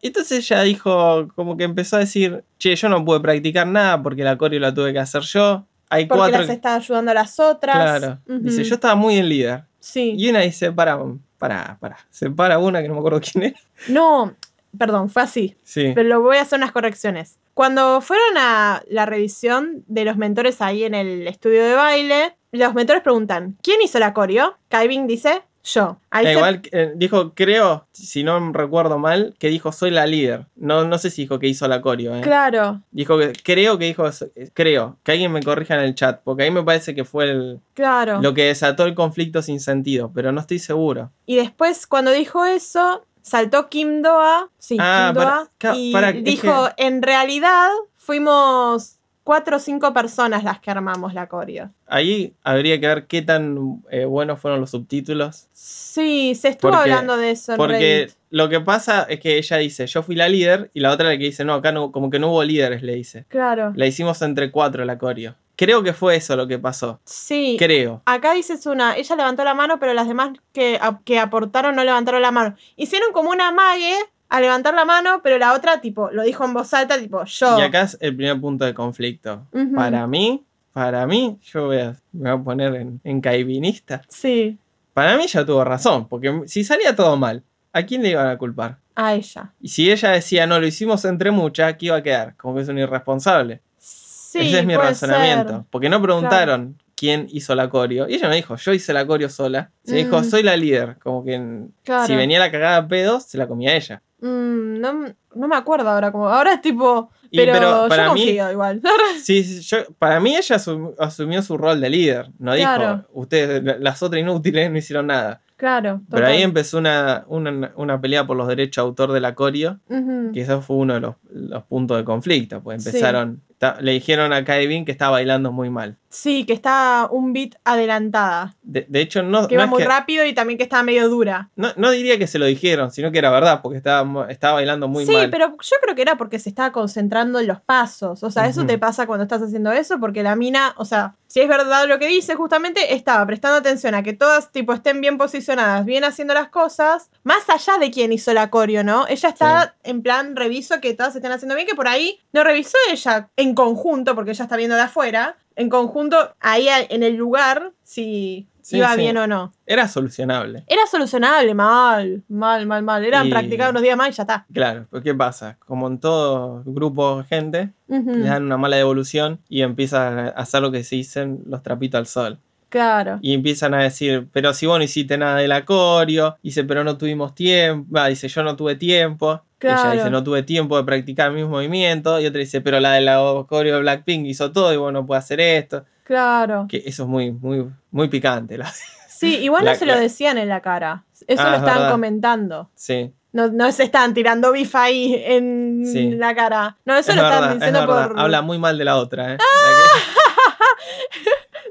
Entonces 0.03 0.39
ella 0.51 0.63
dijo, 0.63 1.29
como 1.35 1.57
que 1.57 1.65
empezó 1.65 1.97
a 1.97 2.01
decir, 2.01 2.45
che, 2.59 2.75
yo 2.77 2.89
no 2.89 3.05
pude 3.05 3.21
practicar 3.21 3.67
nada 3.67 4.01
porque 4.03 4.23
la 4.23 4.37
coreo 4.39 4.61
la 4.61 4.73
tuve 4.75 4.93
que 4.93 4.99
hacer 5.01 5.23
yo. 5.23 5.67
Hay 5.89 6.07
Porque 6.07 6.19
cuatro. 6.21 6.41
las 6.43 6.51
está 6.51 6.77
ayudando 6.77 7.11
a 7.11 7.15
las 7.15 7.41
otras. 7.41 7.75
Claro. 7.75 8.19
Dice, 8.27 8.63
yo 8.63 8.75
estaba 8.77 8.95
muy 8.95 9.17
en 9.17 9.29
líder. 9.29 9.65
Sí. 9.81 10.15
Y 10.17 10.29
una 10.31 10.39
dice, 10.41 10.71
para, 10.71 11.01
para, 11.41 11.79
para. 11.81 11.97
Se 12.11 12.31
para 12.31 12.61
una 12.61 12.83
que 12.83 12.89
no 12.89 12.95
me 12.95 13.01
acuerdo 13.01 13.21
quién 13.21 13.45
es. 13.45 13.55
No, 13.89 14.37
perdón, 14.79 15.09
fue 15.09 15.23
así. 15.23 15.57
Sí. 15.65 15.91
Pero 15.95 16.09
lo 16.09 16.21
voy 16.21 16.37
a 16.37 16.43
hacer 16.43 16.59
unas 16.59 16.71
correcciones. 16.71 17.39
Cuando 17.55 18.01
fueron 18.01 18.37
a 18.39 18.83
la 18.89 19.07
revisión 19.07 19.83
de 19.89 20.05
los 20.05 20.17
mentores 20.17 20.61
ahí 20.61 20.85
en 20.85 20.95
el 20.95 21.27
estudio 21.27 21.65
de 21.65 21.75
baile, 21.75 22.37
los 22.53 22.75
mentores 22.75 23.03
preguntan, 23.03 23.57
¿quién 23.63 23.83
hizo 23.83 23.99
la 23.99 24.13
coreo? 24.13 24.57
Kaibin 24.69 25.07
dice, 25.07 25.43
yo. 25.65 25.99
Se- 26.13 26.33
igual, 26.33 26.63
eh, 26.73 26.93
dijo, 26.97 27.33
creo, 27.35 27.87
si 27.93 28.23
no 28.25 28.53
recuerdo 28.53 28.99
mal, 28.99 29.35
que 29.39 29.49
dijo, 29.49 29.73
soy 29.73 29.91
la 29.91 30.07
líder. 30.07 30.47
No, 30.57 30.85
no 30.85 30.99
sé 30.99 31.11
si 31.11 31.23
dijo 31.23 31.39
que 31.39 31.49
hizo 31.49 31.69
la 31.69 31.81
coreo, 31.83 32.15
eh. 32.17 32.21
Claro, 32.23 32.83
Dijo 32.91 33.19
que, 33.19 33.33
creo 33.43 33.79
que 33.79 33.85
dijo, 33.87 34.07
eh, 34.09 34.51
creo, 34.55 34.97
que 35.03 35.13
alguien 35.13 35.33
me 35.33 35.43
corrija 35.43 35.75
en 35.75 35.81
el 35.81 35.95
chat, 35.95 36.21
porque 36.25 36.45
ahí 36.45 36.51
me 36.51 36.63
parece 36.63 36.95
que 36.95 37.05
fue 37.05 37.25
el- 37.31 37.61
claro. 37.75 38.21
lo 38.21 38.33
que 38.35 38.45
desató 38.45 38.85
el 38.85 38.95
conflicto 38.95 39.43
sin 39.43 39.61
sentido, 39.61 40.11
pero 40.15 40.33
no 40.33 40.41
estoy 40.41 40.59
seguro. 40.59 41.11
Y 41.27 41.37
después, 41.37 41.87
cuando 41.87 42.11
dijo 42.11 42.45
eso, 42.45 43.05
saltó 43.23 43.69
Kim 43.69 44.03
Doa. 44.03 44.49
Sí, 44.59 44.77
Ah, 44.81 45.11
Kim 45.13 45.23
para- 45.23 45.49
Doa. 45.61 45.77
y 45.77 45.93
para, 45.93 46.13
dijo, 46.13 46.69
en 46.79 47.03
realidad, 47.03 47.69
fuimos 47.97 48.97
cuatro 49.25 49.57
o 49.57 49.61
cinco 49.61 49.93
personas 49.93 50.43
las 50.45 50.61
que 50.61 50.71
armamos 50.71 51.15
la 51.15 51.27
coreo. 51.29 51.71
Ahí 51.87 52.35
habría 52.43 52.81
que 52.81 52.87
ver 52.87 53.07
qué 53.07 53.23
tan 53.23 53.83
eh, 53.91 54.05
buenos 54.05 54.41
fueron 54.41 54.61
los 54.61 54.71
subtítulos. 54.71 55.47
Sí, 55.53 56.35
se 56.35 56.49
estuvo 56.49 56.71
Porque- 56.73 56.91
hablando 56.91 57.17
de 57.17 57.31
eso 57.33 57.53
en 57.53 57.59
Porque 57.59 57.79
Reddit. 58.07 58.17
lo 58.31 58.49
que 58.49 58.61
pasa 58.61 59.03
es 59.09 59.21
que 59.21 59.39
ella 59.39 59.57
dice, 59.59 59.87
yo 59.87 60.03
fui 60.03 60.15
la 60.17 60.29
líder, 60.29 60.71
y 60.75 60.81
la 60.81 60.91
otra 60.91 61.07
la 61.09 61.19
que 61.19 61.25
dice, 61.25 61.45
no, 61.45 61.55
acá 61.55 61.73
no, 61.73 61.93
como 61.93 62.11
que 62.11 62.19
no 62.19 62.29
hubo 62.31 62.43
líderes, 62.45 62.83
le 62.83 62.95
dice. 62.95 63.25
Claro. 63.29 63.73
La 63.77 63.87
hicimos 63.87 64.21
entre 64.23 64.51
cuatro 64.51 64.85
la 64.85 64.99
coreo. 64.99 65.35
Creo 65.57 65.83
que 65.83 65.93
fue 65.93 66.17
eso 66.17 66.37
lo 66.37 66.47
que 66.47 66.59
pasó. 66.59 67.01
Sí. 67.05 67.57
Creo. 67.59 68.01
Acá 68.07 68.33
dices 68.33 68.65
una, 68.65 68.97
ella 68.97 69.15
levantó 69.17 69.45
la 69.45 69.53
mano, 69.53 69.79
pero 69.79 69.93
las 69.93 70.09
demás 70.09 70.31
que, 70.55 70.79
a- 70.81 71.01
que 71.05 71.19
aportaron 71.19 71.77
no 71.77 71.85
levantaron 71.85 72.23
la 72.23 72.31
mano. 72.31 72.57
Hicieron 72.77 73.13
como 73.13 73.29
una 73.31 73.53
mague 73.53 73.95
a 74.31 74.41
levantar 74.41 74.73
la 74.75 74.85
mano, 74.85 75.21
pero 75.23 75.37
la 75.39 75.53
otra, 75.53 75.81
tipo, 75.81 76.11
lo 76.11 76.23
dijo 76.23 76.45
en 76.45 76.55
voz 76.55 76.73
alta, 76.73 76.99
tipo, 76.99 77.25
yo. 77.25 77.59
Y 77.59 77.63
acá 77.63 77.83
es 77.83 77.99
el 78.01 78.17
primer 78.17 78.41
punto 78.41 78.65
de 78.65 78.73
conflicto. 78.73 79.47
Para 79.75 80.07
mí, 80.07 80.43
para 80.73 81.07
mí, 81.07 81.39
yo 81.53 81.67
voy 81.67 81.79
a, 81.79 81.97
me 82.13 82.31
voy 82.33 82.41
a 82.41 82.45
poner 82.45 82.75
en, 82.77 83.01
en 83.05 83.21
caibinista. 83.21 84.03
Sí, 84.09 84.57
Para 84.95 85.17
mí 85.17 85.25
ella 85.25 85.45
tuvo 85.45 85.65
razón, 85.65 86.09
porque 86.09 86.43
si 86.47 86.65
salía 86.65 86.95
todo 86.97 87.17
mal, 87.17 87.43
¿a 87.73 87.83
quién 87.83 88.03
le 88.03 88.11
iban 88.11 88.29
a 88.29 88.39
culpar? 88.39 88.79
a 88.97 89.15
ella. 89.15 89.53
Y 89.61 89.69
si 89.69 89.91
ella 89.91 90.11
decía, 90.11 90.47
no, 90.47 90.61
lo 90.61 90.67
hicimos 90.67 91.05
entre 91.07 91.31
muchas, 91.31 91.75
¿qué 91.77 91.87
iba 91.87 91.97
a 91.97 92.03
quedar? 92.03 92.37
Como 92.37 92.55
que 92.57 92.63
es 92.63 92.69
un 92.69 92.77
irresponsable. 92.79 93.61
Sí, 93.79 94.39
Ese 94.41 94.59
es 94.61 94.67
mi 94.67 94.75
puede 94.75 94.89
razonamiento. 94.91 95.53
ser. 95.55 95.63
Porque 95.71 95.89
no 95.89 96.03
preguntaron 96.03 96.77
quién 96.95 97.27
hizo 97.31 97.55
la 97.55 97.71
coreo. 97.71 98.07
Y 98.09 98.15
ella 98.17 98.29
no 98.29 98.35
dijo, 98.35 98.57
yo 98.57 98.75
hice 98.75 98.93
la 98.93 99.07
coreo 99.07 99.31
sola. 99.31 99.71
Se 99.85 99.97
dijo, 99.97 100.21
Mm. 100.21 100.25
soy 100.25 100.43
la 100.43 100.55
líder. 100.57 100.99
Como 101.03 101.25
que 101.25 101.41
Claro. 101.83 102.07
si 102.07 102.15
venía 102.15 102.39
la 102.39 102.51
cagada 102.51 102.77
a 102.77 102.89
pedos, 102.89 103.25
se 103.25 103.39
la 103.39 103.47
comía 103.49 103.75
ella. 103.75 104.03
Mm, 104.21 104.81
no, 104.81 105.05
no 105.35 105.49
me 105.49 105.57
acuerdo 105.57 105.89
ahora, 105.89 106.13
como, 106.13 106.29
ahora 106.29 106.53
es 106.55 106.61
tipo, 106.61 107.11
Y, 107.31 107.39
pero, 107.39 107.53
pero 107.53 107.83
yo 107.85 107.89
para 107.89 108.13
mí- 108.13 108.21
confío 108.25 108.53
igual. 108.53 108.83
Sí, 109.23 109.43
sí, 109.45 109.61
yo, 109.63 109.79
para 109.99 110.21
mí 110.21 110.37
ella 110.37 110.57
asum- 110.57 110.95
asumió 110.99 111.43
su 111.43 111.57
rol 111.57 111.81
de 111.81 111.91
líder. 111.91 112.31
No 112.39 112.55
dijo, 112.55 112.71
ustedes, 113.13 113.63
las 113.81 114.03
otras 114.03 114.21
inútiles, 114.21 114.71
no 114.71 114.79
hicieron 114.79 115.07
nada. 115.09 115.41
claro. 115.57 116.01
Pero 116.11 116.27
ahí 116.27 116.43
empezó 116.43 116.79
una, 116.79 117.25
una, 117.29 117.73
una 117.77 118.01
pelea 118.01 118.27
por 118.27 118.37
los 118.37 118.49
derechos 118.49 118.83
de 118.85 118.89
autor 118.89 119.13
de 119.13 119.21
la 119.21 119.35
coreo. 119.35 119.79
Ujú. 119.89 120.33
Que 120.33 120.41
eso 120.43 120.61
fue 120.63 120.77
uno 120.77 120.95
de 120.95 121.01
los, 121.01 121.15
los 121.33 121.63
puntos 121.65 121.97
de 121.99 122.05
conflicto. 122.05 122.63
Pues 122.63 122.85
empezaron, 122.87 123.41
le 123.81 123.93
dijeron 123.93 124.33
a 124.33 124.45
Kevin 124.45 124.85
que 124.85 124.93
estaba 124.93 125.13
bailando 125.13 125.53
muy 125.53 125.69
mal. 125.71 125.97
Sí, 126.09 126.45
que 126.45 126.53
está 126.55 127.07
un 127.11 127.33
beat 127.33 127.55
adelantada. 127.63 128.57
De, 128.63 128.85
de 128.89 129.01
hecho, 129.01 129.23
no, 129.23 129.47
Que 129.47 129.55
no 129.55 129.61
iba 129.61 129.65
es 129.65 129.71
muy 129.71 129.83
que- 129.83 129.89
rápido 129.89 130.25
y 130.25 130.33
también 130.33 130.57
que 130.59 130.65
estaba 130.65 130.83
medio 130.83 131.09
dura. 131.09 131.51
no, 131.57 131.69
no 131.77 131.91
diría 131.93 132.19
que 132.19 132.27
se 132.27 132.39
lo 132.39 132.47
dijeron, 132.47 132.91
sino 132.91 133.13
que 133.13 133.19
era 133.19 133.31
verdad, 133.31 133.61
porque 133.63 133.79
estaba, 133.79 134.27
estaba 134.31 134.55
bailando 134.55 134.89
muy 134.89 135.07
sí, 135.07 135.13
mal. 135.13 135.31
pero 135.31 135.51
yo 135.61 135.77
creo 135.83 135.95
que 135.95 136.03
era 136.03 136.17
porque 136.17 136.39
se 136.39 136.49
estaba 136.49 136.73
concentrando 136.73 137.39
en 137.39 137.47
los 137.47 137.61
pasos. 137.61 138.23
O 138.25 138.31
sea, 138.31 138.47
eso 138.47 138.67
te 138.67 138.77
pasa 138.79 139.07
cuando 139.07 139.23
estás 139.25 139.43
haciendo 139.43 139.71
eso, 139.73 140.01
porque 140.01 140.23
la 140.23 140.35
mina, 140.37 140.75
o 140.77 140.85
sea, 140.85 141.15
si 141.29 141.41
es 141.41 141.49
verdad 141.49 141.87
lo 141.87 141.99
que 142.01 142.09
dice, 142.09 142.35
justamente 142.35 142.95
estaba 142.95 143.25
prestando 143.25 143.59
atención 143.59 143.95
a 143.95 144.03
que 144.03 144.13
todas, 144.13 144.51
tipo, 144.51 144.73
estén 144.73 145.01
bien 145.01 145.17
posicionadas, 145.17 145.85
bien 145.85 146.03
haciendo 146.03 146.35
las 146.35 146.49
cosas, 146.49 147.09
más 147.23 147.49
allá 147.49 147.79
de 147.79 147.91
quién 147.93 148.13
hizo 148.13 148.33
la 148.35 148.51
coreo, 148.51 148.83
¿no? 148.83 149.07
Ella 149.07 149.29
está 149.29 149.77
en 149.85 150.03
plan, 150.03 150.35
reviso 150.35 150.81
que 150.81 150.95
todas 150.95 151.15
estén 151.15 151.31
haciendo 151.31 151.55
bien, 151.55 151.69
que 151.69 151.77
por 151.77 151.87
ahí 151.87 152.19
no 152.33 152.43
revisó 152.43 152.77
ella 152.91 153.29
en 153.37 153.50
conjunto, 153.55 154.15
porque 154.15 154.31
ella 154.33 154.45
está 154.45 154.57
viendo 154.57 154.77
de 154.77 154.83
afuera, 154.83 155.37
en 155.57 155.69
conjunto, 155.69 156.17
ahí 156.41 156.69
en 156.89 157.03
el 157.03 157.17
lugar, 157.17 157.73
si 157.83 158.47
Sí, 158.63 158.77
iba 158.77 158.95
bien 158.95 159.17
o 159.17 159.27
no. 159.27 159.53
Era 159.67 159.89
solucionable. 159.89 160.63
Era 160.69 160.87
solucionable, 160.87 161.55
mal, 161.55 162.23
mal, 162.29 162.67
mal, 162.67 162.83
mal. 162.83 163.05
Eran 163.05 163.27
Y- 163.27 163.31
practicar 163.31 163.71
unos 163.71 163.83
días 163.83 163.97
más 163.97 164.11
y 164.11 164.13
ya 164.13 164.23
está. 164.23 164.47
Claro, 164.53 164.87
pero 164.91 165.03
¿qué 165.03 165.15
pasa? 165.15 165.57
Como 165.67 165.89
en 165.89 165.99
todo 165.99 166.63
grupo 166.67 167.19
de 167.19 167.25
gente, 167.25 167.71
Ujú, 167.89 168.11
le 168.17 168.29
dan 168.29 168.45
una 168.45 168.59
mala 168.59 168.77
devolución 168.77 169.41
y 169.49 169.63
empiezan 169.63 170.19
a 170.19 170.29
hacer 170.29 170.61
lo 170.63 170.71
que 170.71 170.85
se 170.85 170.97
dicen 170.97 171.41
los 171.47 171.63
trapitos 171.63 171.99
al 171.99 172.07
sol. 172.07 172.39
Claro. 172.69 173.19
Y 173.23 173.35
empiezan 173.35 173.75
a 173.75 173.83
decir, 173.83 174.29
pero 174.33 174.55
si 174.55 174.67
vos 174.67 174.79
no 174.79 174.85
hiciste 174.85 175.19
nada 175.19 175.39
del 175.39 175.51
acorio, 175.51 176.37
dice, 176.43 176.63
pero 176.63 176.85
no 176.85 176.97
tuvimos 176.97 177.35
tiempo, 177.35 177.99
Ah, 177.99 178.07
dice, 178.07 178.29
yo 178.29 178.43
no 178.45 178.55
tuve 178.55 178.77
tiempo. 178.77 179.43
Claro. 179.61 179.93
Ella 179.93 180.03
dice, 180.03 180.11
no 180.11 180.25
tuve 180.25 180.43
tiempo 180.43 180.77
de 180.77 180.83
practicar 180.85 181.31
mis 181.33 181.47
movimientos. 181.47 182.21
Y 182.23 182.27
otra 182.27 182.41
dice, 182.41 182.61
pero 182.61 182.81
la 182.81 182.93
del 182.95 183.09
acorio 183.09 183.75
de 183.75 183.81
Blackpink 183.81 184.27
hizo 184.27 184.51
todo 184.51 184.73
y 184.73 184.77
vos 184.77 184.93
no 184.93 185.07
puedes 185.07 185.23
hacer 185.25 185.39
esto. 185.41 185.85
Claro. 186.03 186.67
Que 186.69 186.79
eso 186.87 187.05
es 187.05 187.09
muy, 187.09 187.31
muy, 187.31 187.67
muy 187.93 188.09
picante. 188.09 188.59
la- 188.59 188.73
Sí, 189.09 189.37
igual 189.37 189.65
La- 189.67 189.75
no 189.75 189.79
se 189.79 189.87
lo 189.87 189.95
la- 189.95 190.01
decían 190.01 190.37
en 190.39 190.49
la 190.49 190.61
cara. 190.63 191.05
Eso 191.29 191.43
Ah, 191.43 191.51
lo 191.51 191.57
es 191.57 191.63
estaban 191.63 191.91
comentando. 191.93 192.71
Sí, 192.75 193.13
No, 193.33 193.47
no 193.49 193.71
se 193.71 193.85
estaban 193.85 194.13
tirando 194.15 194.51
bifa 194.51 194.83
ahí 194.85 195.15
en 195.25 195.85
Sí. 195.87 196.11
la 196.13 196.35
cara. 196.35 196.77
No, 196.85 196.97
eso 196.97 197.11
es 197.13 197.17
lo 197.17 197.23
verdad, 197.23 197.39
estaban 197.39 197.51
es 197.51 197.55
diciendo 197.61 197.81
verdad. 197.87 198.09
por. 198.09 198.19
Habla 198.21 198.43
muy 198.43 198.59
mal 198.59 198.77
de 198.79 198.85
la 198.85 198.97
otra, 198.97 199.35
¿eh? 199.35 199.39
La 199.39 199.39
que- 199.39 200.81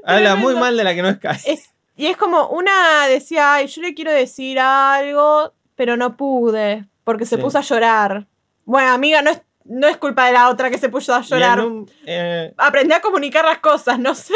Habla 0.04 0.36
muy 0.36 0.54
mal 0.54 0.76
de 0.76 0.84
la 0.84 0.94
que 0.94 1.02
no 1.02 1.08
es. 1.08 1.18
Es- 1.46 1.70
Y 1.96 2.06
es 2.06 2.16
como 2.16 2.48
una 2.48 3.06
decía, 3.08 3.54
ay, 3.54 3.66
yo 3.66 3.82
le 3.82 3.94
quiero 3.94 4.10
decir 4.10 4.58
algo, 4.58 5.52
pero 5.76 5.98
no 5.98 6.16
pude, 6.16 6.86
porque 7.10 7.26
se 7.26 7.36
Sí. 7.36 7.42
puso 7.42 7.58
a 7.58 7.62
llorar. 7.62 8.26
Bueno, 8.64 8.90
amiga, 8.92 9.20
no 9.22 9.30
es, 9.30 9.42
no 9.64 9.86
es 9.88 9.96
culpa 9.96 10.26
de 10.26 10.32
la 10.32 10.48
otra 10.48 10.70
que 10.70 10.78
se 10.78 10.88
puso 10.88 11.14
a 11.14 11.20
llorar. 11.22 11.60
un, 11.60 11.90
eh, 12.06 12.52
Aprendí 12.56 12.92
a 12.94 13.00
comunicar 13.00 13.44
las 13.44 13.58
cosas, 13.58 13.98
no 13.98 14.14
sé. 14.14 14.34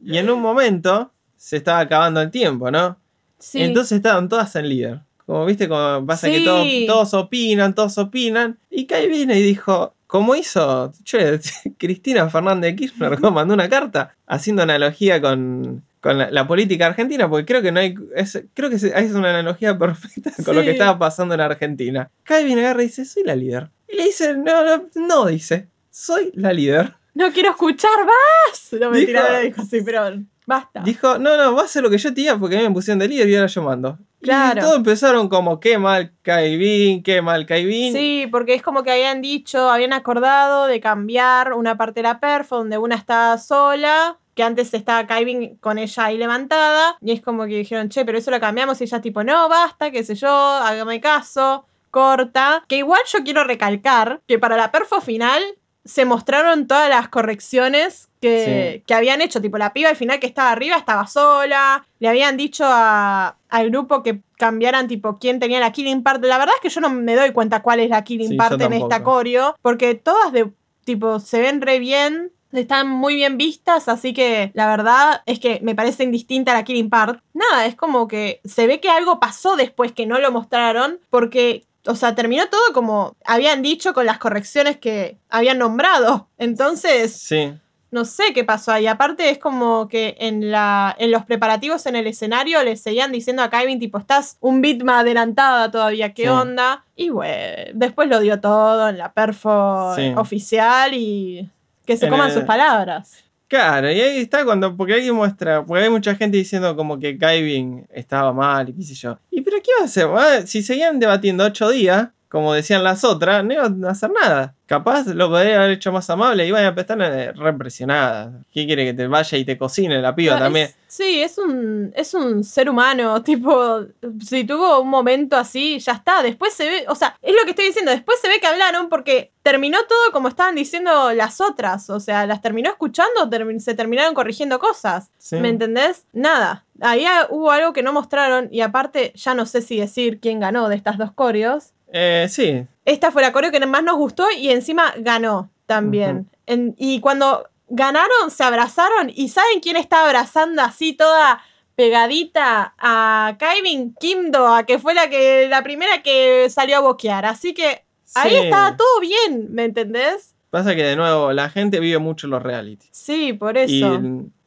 y 0.00 0.18
en 0.18 0.30
un 0.30 0.40
momento 0.40 1.10
se 1.36 1.56
estaba 1.58 1.80
acabando 1.80 2.20
el 2.20 2.30
tiempo, 2.30 2.70
¿no? 2.70 2.96
Sí. 3.38 3.62
Entonces 3.62 3.96
estaban 3.96 4.28
todas 4.28 4.54
en 4.56 4.68
líder. 4.68 5.00
Como 5.26 5.44
viste, 5.46 5.68
como 5.68 6.04
pasa 6.06 6.28
que 6.28 6.40
todos, 6.40 6.66
todos 6.86 7.14
opinan, 7.14 7.74
todos 7.74 7.96
opinan. 7.98 8.58
Y 8.70 8.86
Kai 8.86 9.08
vino 9.08 9.34
y 9.34 9.42
dijo, 9.42 9.94
como 10.06 10.34
hizo 10.36 10.92
che, 11.04 11.40
Cristina 11.78 12.28
Fernández 12.30 12.72
de 12.72 12.76
Kirchner, 12.76 13.18
mandó 13.32 13.54
una 13.54 13.68
carta 13.68 14.14
haciendo 14.26 14.62
analogía 14.62 15.20
con, 15.20 15.82
con 16.04 16.18
la, 16.18 16.30
la 16.30 16.46
política 16.46 16.84
argentina, 16.86 17.30
porque 17.30 17.46
creo 17.46 17.62
que 17.62 17.72
no 17.72 17.80
hay. 17.80 17.94
es- 18.14 18.44
creo 18.52 18.68
que 18.68 18.76
es, 18.76 18.84
es 18.84 19.12
una 19.12 19.30
analogía 19.30 19.76
perfecta 19.78 20.30
con 20.44 20.54
lo 20.54 20.60
que 20.62 20.72
estaba 20.72 20.98
pasando 20.98 21.34
en 21.34 21.40
Argentina. 21.40 22.10
Kai 22.24 22.44
viene 22.44 22.60
agarra 22.60 22.82
y 22.82 22.88
dice, 22.88 23.06
soy 23.06 23.24
la 23.24 23.34
líder. 23.34 23.70
Y 23.88 23.96
le 23.96 24.04
dice, 24.04 24.36
no, 24.36 24.62
no, 24.64 24.84
no, 24.96 25.26
dice, 25.26 25.68
soy 25.90 26.30
la 26.34 26.52
líder. 26.52 26.92
No 27.14 27.32
quiero 27.32 27.50
escuchar 27.52 28.04
más. 28.04 28.72
No, 28.78 28.90
mentira, 28.90 29.22
Dijo- 29.40 29.42
dijo 29.46 29.62
así, 29.62 29.80
pero. 29.82 30.22
Basta. 30.46 30.80
Dijo, 30.84 31.18
no, 31.18 31.38
no, 31.38 31.54
va 31.54 31.62
a 31.62 31.64
hacer 31.64 31.82
lo 31.82 31.88
que 31.88 31.96
yo 31.96 32.10
te 32.10 32.16
diga 32.20 32.36
porque 32.38 32.56
a 32.56 32.58
mí 32.60 32.68
me 32.68 32.74
pusieron 32.74 32.98
de 32.98 33.08
líder 33.08 33.26
y 33.30 33.34
ahora 33.36 33.46
yo 33.46 33.62
mando. 33.62 33.98
Claro. 34.20 34.60
Y 34.60 34.62
todos 34.62 34.76
empezaron 34.76 35.26
como, 35.30 35.58
qué 35.58 35.78
mal 35.78 36.12
Kaibin, 36.20 37.02
qué 37.02 37.22
mal 37.22 37.46
Kaibin. 37.46 37.94
Sí, 37.94 38.26
porque 38.30 38.52
es 38.52 38.60
como 38.60 38.82
que 38.82 38.90
habían 38.90 39.22
dicho, 39.22 39.70
habían 39.70 39.94
acordado 39.94 40.66
de 40.66 40.80
cambiar 40.80 41.54
una 41.54 41.78
parte 41.78 42.00
de 42.00 42.02
la 42.02 42.20
perfo 42.20 42.56
donde 42.58 42.76
una 42.76 42.94
estaba 42.94 43.38
sola, 43.38 44.18
que 44.34 44.42
antes 44.42 44.74
estaba 44.74 45.06
Kaibin 45.06 45.56
con 45.58 45.78
ella 45.78 46.04
ahí 46.06 46.16
levantada, 46.18 46.96
y 47.00 47.12
es 47.12 47.20
como 47.20 47.44
que 47.44 47.56
dijeron, 47.58 47.88
che, 47.88 48.04
pero 48.04 48.18
eso 48.18 48.30
lo 48.30 48.40
cambiamos 48.40 48.80
y 48.80 48.84
ella 48.84 49.00
tipo, 49.00 49.22
no, 49.24 49.48
basta, 49.48 49.90
qué 49.90 50.02
sé 50.04 50.14
yo, 50.14 50.28
hágame 50.28 51.00
caso, 51.00 51.66
corta. 51.90 52.64
Que 52.68 52.76
igual 52.78 53.00
yo 53.12 53.22
quiero 53.24 53.44
recalcar 53.44 54.20
que 54.26 54.38
para 54.38 54.56
la 54.56 54.72
perfo 54.72 55.00
final 55.00 55.42
se 55.84 56.04
mostraron 56.06 56.66
todas 56.66 56.88
las 56.88 57.08
correcciones 57.08 58.08
que, 58.20 58.72
Sí. 58.78 58.82
que 58.86 58.94
habían 58.94 59.20
hecho. 59.20 59.42
Tipo, 59.42 59.58
la 59.58 59.74
piba 59.74 59.90
al 59.90 59.96
final 59.96 60.18
que 60.18 60.26
estaba 60.26 60.50
arriba 60.50 60.76
estaba 60.76 61.06
sola. 61.06 61.86
Le 61.98 62.08
habían 62.08 62.38
dicho 62.38 62.64
a- 62.66 63.36
al 63.50 63.68
grupo 63.70 64.02
que 64.02 64.20
cambiaran, 64.38 64.88
tipo, 64.88 65.18
quién 65.18 65.38
tenía 65.40 65.60
la 65.60 65.72
killing 65.72 66.02
part. 66.02 66.24
La 66.24 66.38
verdad 66.38 66.54
es 66.56 66.62
que 66.62 66.70
yo 66.70 66.80
no 66.80 66.88
me 66.88 67.14
doy 67.14 67.32
cuenta 67.32 67.60
cuál 67.60 67.80
es 67.80 67.90
la 67.90 68.02
killing 68.02 68.30
Sí, 68.30 68.36
part 68.36 68.58
en 68.62 68.72
esta 68.72 69.02
coreo. 69.04 69.54
Porque 69.60 69.94
todas 69.94 70.32
de, 70.32 70.50
tipo, 70.86 71.20
se 71.20 71.40
ven 71.40 71.60
re 71.60 71.78
bien. 71.78 72.32
Están 72.54 72.88
muy 72.88 73.14
bien 73.16 73.36
vistas, 73.36 73.88
así 73.88 74.12
que 74.14 74.50
la 74.54 74.66
verdad 74.68 75.22
es 75.26 75.40
que 75.40 75.58
me 75.62 75.74
parece 75.74 76.04
indistinta 76.04 76.52
la 76.54 76.64
Killing 76.64 76.88
Part. 76.88 77.20
Nada, 77.34 77.66
es 77.66 77.74
como 77.74 78.06
que 78.08 78.40
se 78.44 78.66
ve 78.66 78.80
que 78.80 78.88
algo 78.88 79.18
pasó 79.20 79.56
después 79.56 79.92
que 79.92 80.06
no 80.06 80.18
lo 80.20 80.30
mostraron, 80.30 81.00
porque, 81.10 81.64
o 81.86 81.94
sea, 81.96 82.14
terminó 82.14 82.46
todo 82.48 82.72
como 82.72 83.16
habían 83.24 83.60
dicho 83.62 83.92
con 83.92 84.06
las 84.06 84.18
correcciones 84.18 84.76
que 84.78 85.18
habían 85.28 85.58
nombrado. 85.58 86.28
Entonces, 86.38 87.12
Sí. 87.16 87.52
no 87.90 88.04
sé 88.04 88.32
qué 88.34 88.44
pasó 88.44 88.70
ahí. 88.72 88.86
Aparte 88.86 89.30
es 89.30 89.38
como 89.38 89.88
que 89.88 90.16
en, 90.20 90.50
la, 90.52 90.94
en 90.98 91.10
los 91.10 91.24
preparativos 91.24 91.86
en 91.86 91.96
el 91.96 92.06
escenario 92.06 92.62
le 92.62 92.76
seguían 92.76 93.10
diciendo 93.12 93.42
a 93.42 93.50
Kevin, 93.50 93.78
tipo, 93.80 93.98
estás 93.98 94.36
un 94.40 94.60
bit 94.60 94.82
más 94.84 95.00
adelantada 95.02 95.70
todavía, 95.70 96.14
¿qué 96.14 96.22
Sí. 96.22 96.28
onda? 96.28 96.84
Y 96.96 97.08
bueno, 97.10 97.70
después 97.74 98.08
lo 98.08 98.20
dio 98.20 98.40
todo 98.40 98.88
en 98.88 98.98
la 98.98 99.12
perfo 99.12 99.92
Sí. 99.96 100.12
oficial 100.16 100.94
y 100.94 101.50
que 101.84 101.96
se 101.96 102.08
coman 102.08 102.28
el- 102.28 102.34
sus 102.34 102.44
palabras. 102.44 103.24
Claro, 103.46 103.90
y 103.92 104.00
ahí 104.00 104.18
está 104.22 104.44
cuando, 104.44 104.74
porque 104.76 104.94
ahí 104.94 105.12
muestra, 105.12 105.64
porque 105.64 105.84
hay 105.84 105.90
mucha 105.90 106.14
gente 106.16 106.36
diciendo 106.38 106.74
como 106.74 106.98
que 106.98 107.16
Kaibin 107.18 107.86
estaba 107.92 108.32
mal 108.32 108.70
y 108.70 108.72
qué 108.72 108.82
sé 108.82 108.94
yo. 108.94 109.18
¿Y 109.30 109.42
pero 109.42 109.58
qué 109.62 109.70
iba 109.76 109.82
a 109.82 109.84
hacer? 109.84 110.06
Ah, 110.16 110.46
Si 110.46 110.62
seguían 110.62 110.98
debatiendo 110.98 111.44
ocho 111.44 111.68
días, 111.70 112.08
como 112.34 112.52
decían 112.52 112.82
las 112.82 113.04
otras, 113.04 113.44
no 113.44 113.52
iban 113.54 113.84
a 113.84 113.90
hacer 113.90 114.10
nada. 114.10 114.56
Capaz 114.66 115.06
lo 115.06 115.28
podría 115.28 115.58
haber 115.58 115.70
hecho 115.70 115.92
más 115.92 116.10
amable 116.10 116.44
y 116.44 116.48
iban 116.48 116.64
a 116.64 116.80
estar 116.80 117.00
eh, 117.00 117.30
represionadas. 117.32 118.32
¿Qué 118.52 118.66
quiere 118.66 118.84
que 118.86 118.92
te 118.92 119.06
vaya 119.06 119.38
y 119.38 119.44
te 119.44 119.56
cocine 119.56 120.00
la 120.02 120.16
piba 120.16 120.34
Ah, 120.34 120.40
también? 120.40 120.66
es- 120.66 120.76
sí, 120.88 121.22
es 121.22 121.38
un, 121.38 121.92
es 121.94 122.12
un 122.12 122.42
ser 122.42 122.68
humano, 122.68 123.22
tipo, 123.22 123.84
si 124.20 124.42
tuvo 124.42 124.80
un 124.80 124.88
momento 124.88 125.36
así, 125.36 125.78
ya 125.78 125.92
está. 125.92 126.24
Después 126.24 126.52
se 126.54 126.68
ve, 126.68 126.84
o 126.88 126.96
sea, 126.96 127.16
es 127.22 127.34
lo 127.36 127.44
que 127.44 127.50
estoy 127.50 127.66
diciendo, 127.66 127.92
después 127.92 128.18
se 128.20 128.26
ve 128.28 128.40
que 128.40 128.48
hablaron 128.48 128.88
porque 128.88 129.30
terminó 129.44 129.78
todo 129.88 130.10
como 130.12 130.26
estaban 130.26 130.56
diciendo 130.56 131.12
las 131.12 131.40
otras, 131.40 131.88
o 131.90 132.00
sea, 132.00 132.26
las 132.26 132.40
terminó 132.42 132.70
escuchando, 132.70 133.30
se 133.60 133.74
terminaron 133.74 134.12
corrigiendo 134.14 134.58
cosas. 134.58 135.10
Sí. 135.18 135.36
¿Me 135.36 135.50
entendés? 135.50 136.06
Nada. 136.12 136.64
Ahí 136.80 137.04
ah, 137.06 137.28
hubo 137.30 137.52
algo 137.52 137.72
que 137.72 137.84
no 137.84 137.92
mostraron 137.92 138.48
y 138.50 138.60
aparte 138.62 139.12
ya 139.14 139.34
no 139.34 139.46
sé 139.46 139.60
si 139.62 139.78
decir 139.78 140.18
quién 140.20 140.40
ganó 140.40 140.68
de 140.68 140.74
estas 140.74 140.98
dos 140.98 141.12
coreos. 141.12 141.73
Eh, 141.96 142.26
sí, 142.28 142.66
Esta 142.84 143.12
fue 143.12 143.22
la 143.22 143.32
coreo 143.32 143.52
que 143.52 143.64
más 143.64 143.84
nos 143.84 143.96
gustó 143.96 144.26
y 144.36 144.50
encima 144.50 144.92
ganó 144.98 145.48
también. 145.66 146.28
En- 146.44 146.74
y 146.76 146.98
cuando 146.98 147.48
ganaron, 147.68 148.30
se 148.30 148.42
abrazaron. 148.42 149.12
¿Y 149.14 149.28
saben 149.28 149.60
quién 149.60 149.76
está 149.76 150.04
abrazando 150.04 150.60
así 150.60 150.92
toda 150.92 151.40
pegadita 151.76 152.74
a 152.78 153.36
Kaivin? 153.38 153.94
Kimdo, 153.94 154.48
a 154.48 154.64
que 154.66 154.78
fue 154.80 154.92
la 154.94 155.08
que 155.08 155.46
la 155.48 155.62
primera 155.62 156.02
que 156.02 156.48
salió 156.50 156.78
a 156.78 156.80
boquear. 156.80 157.24
Así 157.26 157.54
que 157.54 157.84
ahí 158.16 158.34
estaba 158.34 158.76
todo 158.76 159.00
bien, 159.00 159.46
¿me 159.50 159.64
entendés? 159.64 160.34
Pasa 160.50 160.74
que 160.74 160.82
de 160.82 160.96
nuevo, 160.96 161.32
la 161.32 161.48
gente 161.48 161.78
vive 161.80 161.98
mucho 161.98 162.26
los 162.26 162.42
reality. 162.42 162.88
Sí, 162.90 163.32
por 163.32 163.56
y, 163.56 163.60
eso. 163.82 164.00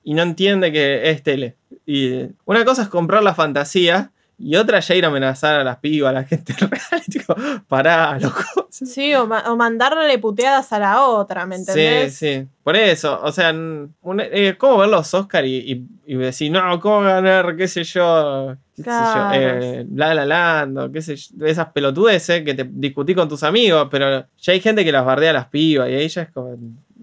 y 0.04 0.14
no 0.14 0.22
entiende 0.22 0.72
que 0.72 1.10
es 1.12 1.24
tele. 1.24 1.56
Y 1.86 2.28
una 2.46 2.66
cosa 2.66 2.82
es 2.84 2.90
comprar 2.90 3.24
la 3.24 3.34
fantasía 3.36 4.12
y 4.40 4.56
otra 4.56 4.80
ya 4.80 4.96
ir 4.96 5.04
a 5.06 5.08
amenazar 5.08 5.60
a 5.60 5.64
las 5.64 5.78
pibas, 5.78 6.12
a 6.12 6.14
la 6.14 6.24
gente 6.24 6.54
real. 6.60 7.02
Tipo, 7.10 7.36
pará, 7.68 8.18
loco. 8.20 8.68
Sí, 8.70 9.14
o, 9.16 9.26
ma- 9.26 9.44
o 9.52 9.56
mandarle 9.56 10.20
puteadas 10.20 10.72
a 10.74 10.80
la 10.80 11.02
otra, 11.06 11.46
¿me 11.48 11.56
Sí, 11.56 11.62
entendés? 11.62 12.16
sí. 12.16 12.48
Por 12.64 12.76
eso, 12.76 13.20
o 13.24 13.32
sea, 13.32 13.50
un- 13.52 13.96
eh, 14.22 14.56
¿cómo 14.58 14.78
ver 14.78 14.90
los 14.90 15.12
Oscar 15.14 15.46
y, 15.46 15.56
y- 15.58 15.88
y 16.06 16.16
decir, 16.16 16.52
no, 16.52 16.80
¿cómo 16.80 17.02
ganar? 17.02 17.56
¿Qué 17.56 17.68
sé 17.68 17.84
yo? 17.84 18.56
¿Qué 18.76 18.84
sé 18.84 18.90
yo? 18.90 19.28
Eh, 19.34 19.86
la 19.96 20.14
La 20.14 20.26
Land, 20.26 20.78
o 20.78 20.92
qué 20.92 21.02
sé 21.02 21.16
yo, 21.16 21.46
esas 21.48 21.70
pelotudeces 21.72 22.44
que 22.44 22.54
te 22.54 22.68
discutí 22.70 23.16
con 23.16 23.28
tus 23.28 23.42
amigos, 23.44 23.88
pero 23.90 24.28
ya 24.38 24.54
hay 24.54 24.60
gente 24.60 24.86
que 24.86 24.92
las 24.92 25.04
bardea 25.06 25.32
a 25.32 25.34
las 25.34 25.48
pibas 25.48 25.90
y 25.90 25.94
ahí 25.94 26.08
ya 26.08 26.22
es 26.24 26.32
como 26.32 26.56